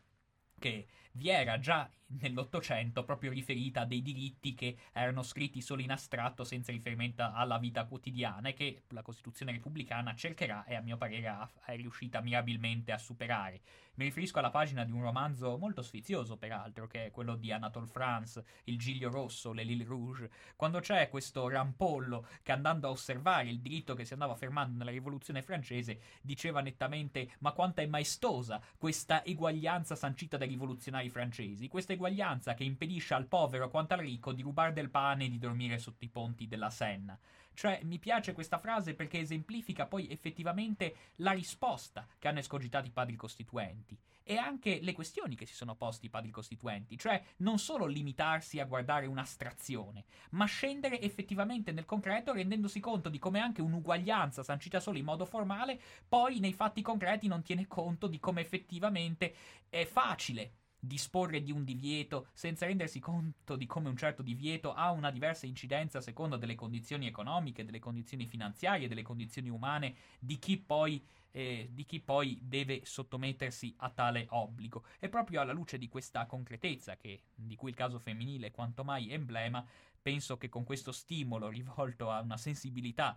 che 0.61 0.88
vi 1.14 1.30
era 1.30 1.60
già 1.60 1.89
nell'Ottocento 2.19 3.03
proprio 3.03 3.31
riferita 3.31 3.81
a 3.81 3.85
dei 3.85 4.02
diritti 4.02 4.53
che 4.53 4.77
erano 4.93 5.23
scritti 5.23 5.60
solo 5.60 5.81
in 5.81 5.91
astratto 5.91 6.43
senza 6.43 6.72
riferimento 6.72 7.23
alla 7.23 7.57
vita 7.57 7.85
quotidiana 7.85 8.49
e 8.49 8.53
che 8.53 8.84
la 8.89 9.02
Costituzione 9.02 9.52
repubblicana 9.53 10.14
cercherà 10.14 10.64
e 10.65 10.76
a 10.76 10.81
mio 10.81 10.98
parere 10.98 11.35
è 11.65 11.76
riuscita 11.76 12.22
mirabilmente 12.22 12.91
a 12.91 12.98
superare. 12.98 13.61
Mi 13.95 14.05
riferisco 14.05 14.39
alla 14.39 14.49
pagina 14.49 14.85
di 14.85 14.93
un 14.93 15.01
romanzo 15.01 15.57
molto 15.57 15.81
sfizioso 15.81 16.38
peraltro 16.38 16.88
che 16.88 17.07
è 17.07 17.11
quello 17.11 17.35
di 17.35 17.51
Anatole 17.51 17.88
France, 17.88 18.43
Il 18.63 18.80
Giglio 18.80 19.11
Rosso, 19.11 19.51
Le 19.51 19.63
Lille 19.63 19.84
Rouge, 19.84 20.31
quando 20.55 20.80
c'è 20.80 21.09
questo 21.09 21.49
rampollo 21.49 22.26
che 22.41 22.53
andando 22.53 22.88
a 22.88 22.91
osservare 22.91 23.49
il 23.49 23.59
diritto 23.59 23.93
che 23.93 24.05
si 24.05 24.13
andava 24.13 24.35
fermando 24.35 24.77
nella 24.77 24.91
rivoluzione 24.91 25.41
francese 25.41 25.99
diceva 26.22 26.61
nettamente 26.61 27.31
ma 27.39 27.51
quanta 27.51 27.81
è 27.81 27.85
maestosa 27.85 28.61
questa 28.77 29.26
eguaglianza 29.26 29.95
sancita 29.95 30.38
dai 30.38 30.47
rivoluzionari 30.47 31.09
francesi, 31.09 31.68
questa 31.68 31.91
eguaglianza 31.91 32.53
che 32.53 32.63
impedisce 32.63 33.13
al 33.13 33.27
povero 33.27 33.69
quanto 33.69 33.93
al 33.93 33.99
ricco 33.99 34.31
di 34.31 34.41
rubare 34.41 34.72
del 34.72 34.89
pane 34.89 35.26
e 35.26 35.30
di 35.30 35.38
dormire 35.38 35.77
sotto 35.80 36.05
i 36.05 36.09
ponti 36.09 36.47
della 36.47 36.69
Senna. 36.69 37.19
Cioè, 37.53 37.82
mi 37.84 37.99
piace 37.99 38.34
questa 38.34 38.57
frase 38.57 38.94
perché 38.94 39.19
esemplifica 39.19 39.86
poi 39.86 40.10
effettivamente 40.10 40.95
la 41.18 41.32
risposta 41.32 42.07
che 42.18 42.28
hanno 42.28 42.40
escogitato 42.40 42.88
i 42.88 42.91
padri 42.91 43.15
costituenti 43.15 43.98
e 44.23 44.38
anche 44.38 44.80
le 44.82 44.94
questioni 44.94 45.36
che 45.36 45.45
si 45.45 45.53
sono 45.53 45.76
posti 45.76 46.06
i 46.06 46.10
padri 46.10 46.32
costituenti, 46.32 46.98
cioè 46.98 47.22
non 47.38 47.60
solo 47.60 47.86
limitarsi 47.86 48.60
a 48.60 48.65
guardare 48.65 49.06
un'astrazione, 49.06 50.06
ma 50.32 50.45
scendere 50.45 51.02
effettivamente 51.02 51.72
nel 51.72 51.86
concreto 51.86 52.32
rendendosi 52.32 52.80
conto 52.80 53.10
di 53.10 53.19
come 53.19 53.40
anche 53.40 53.61
un'uguaglianza 53.61 54.44
sancita 54.44 54.80
solo 54.80 54.98
in 54.98 55.06
modo 55.06 55.26
formale 55.26 55.80
poi 56.07 56.40
nei 56.40 56.53
fatti 56.53 56.82
concreti 56.82 57.28
non 57.28 57.41
tiene 57.41 57.68
conto 57.68 58.07
di 58.07 58.19
come 58.19 58.41
effettivamente 58.41 59.34
è 59.69 59.86
facile 59.86 60.52
disporre 60.84 61.44
di 61.44 61.52
un 61.52 61.64
divieto 61.64 62.28
senza 62.34 62.66
rendersi 62.66 62.99
conto 62.99 63.56
di 63.56 63.68
come 63.68 63.88
un 63.88 63.95
certo 63.95 64.24
divieto 64.24 64.74
ha 64.74 64.90
una 64.90 65.12
diversa 65.12 65.45
incidenza 65.45 65.99
a 65.99 66.02
seconda 66.02 66.38
delle 66.38 66.56
condizioni 66.56 67.06
economiche, 67.06 67.64
delle 67.64 67.78
condizioni 67.78 68.26
finanziarie, 68.26 68.88
delle 68.88 69.03
condizioni 69.03 69.49
umane 69.49 69.94
di 70.18 70.40
chi 70.40 70.58
poi, 70.58 70.99
eh, 71.30 71.70
di 71.72 71.86
chi 71.86 71.99
poi 71.99 72.40
deve 72.41 72.82
sottomettersi 72.84 73.76
a 73.78 73.91
tale 73.91 74.26
obbligo. 74.32 74.84
E 74.99 75.08
proprio 75.08 75.41
alla 75.41 75.53
luce 75.53 75.78
di 75.78 75.88
questa 75.88 76.26
concretezza, 76.26 76.98
che, 76.98 77.22
di 77.36 77.56
cui 77.56 77.70
il 77.70 77.76
caso 77.76 77.99
femminile 77.99 78.48
è 78.48 78.52
quanto 78.52 78.84
mai 78.84 79.12
emblema, 79.12 79.64
penso 80.02 80.38
che 80.38 80.49
con 80.49 80.64
questo 80.64 80.91
stimolo 80.91 81.49
rivolto 81.49 82.10
a 82.10 82.22
una 82.22 82.38
sensibilità 82.38 83.16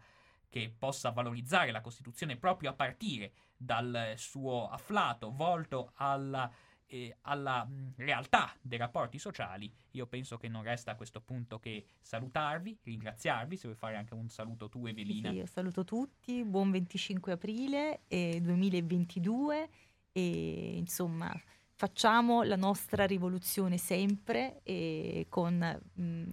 che 0.50 0.72
possa 0.78 1.10
valorizzare 1.10 1.72
la 1.72 1.80
Costituzione 1.80 2.36
proprio 2.36 2.70
a 2.70 2.74
partire 2.74 3.32
dal 3.56 4.12
suo 4.16 4.68
afflato 4.68 5.32
volto 5.32 5.92
alla 5.94 6.52
eh, 6.86 7.16
alla 7.22 7.64
mh, 7.64 7.94
realtà 7.96 8.54
dei 8.60 8.78
rapporti 8.78 9.18
sociali, 9.18 9.72
io 9.92 10.06
penso 10.06 10.36
che 10.36 10.48
non 10.48 10.62
resta 10.62 10.92
a 10.92 10.94
questo 10.94 11.20
punto 11.20 11.58
che 11.58 11.86
salutarvi, 12.00 12.78
ringraziarvi, 12.82 13.56
se 13.56 13.66
vuoi 13.66 13.78
fare 13.78 13.96
anche 13.96 14.14
un 14.14 14.28
saluto 14.28 14.68
tu 14.68 14.86
Evelina. 14.86 15.30
Sì, 15.30 15.36
io 15.36 15.46
saluto 15.46 15.84
tutti, 15.84 16.44
buon 16.44 16.70
25 16.70 17.32
aprile 17.32 18.00
eh, 18.08 18.40
2022 18.40 19.68
e 20.12 20.76
insomma 20.76 21.32
facciamo 21.76 22.44
la 22.44 22.56
nostra 22.56 23.04
rivoluzione 23.04 23.78
sempre 23.78 24.60
e 24.62 25.26
con, 25.28 25.80
mh, 25.94 26.32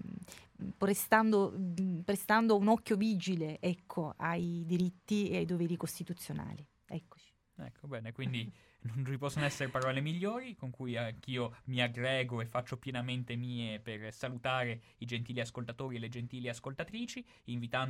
prestando, 0.78 1.52
mh, 1.52 1.99
prestando, 2.02 2.57
un 2.57 2.68
occhio 2.68 2.95
vigile 2.95 3.60
ecco, 3.60 4.14
ai 4.18 4.64
diritti 4.65 5.30
e 5.30 5.38
ai 5.38 5.45
doveri 5.45 5.76
costituzionali. 5.78 6.65
Eccoci. 6.86 7.34
Ecco, 7.57 7.88
bene, 7.88 8.11
quindi 8.11 8.52
non 8.84 9.06
ci 9.06 9.18
possono 9.18 9.45
essere 9.45 9.70
parole 9.70 10.02
migliori 10.02 10.56
con 10.56 10.72
cui 10.72 10.98
anch'io 10.98 11.58
mi 11.66 11.82
aggrego 11.82 12.41
e 12.41 12.45
faccio 12.45 12.78
pienamente 12.78 13.36
mie 13.36 13.80
per 13.80 14.12
salutare 14.14 14.82
i 14.99 15.06
gentili 15.06 15.40
ascoltatori 15.40 15.98
e 15.98 15.99
le 15.99 16.10
gentili 16.10 16.49
ascoltatrici, 16.49 17.24
invitando 17.45 17.90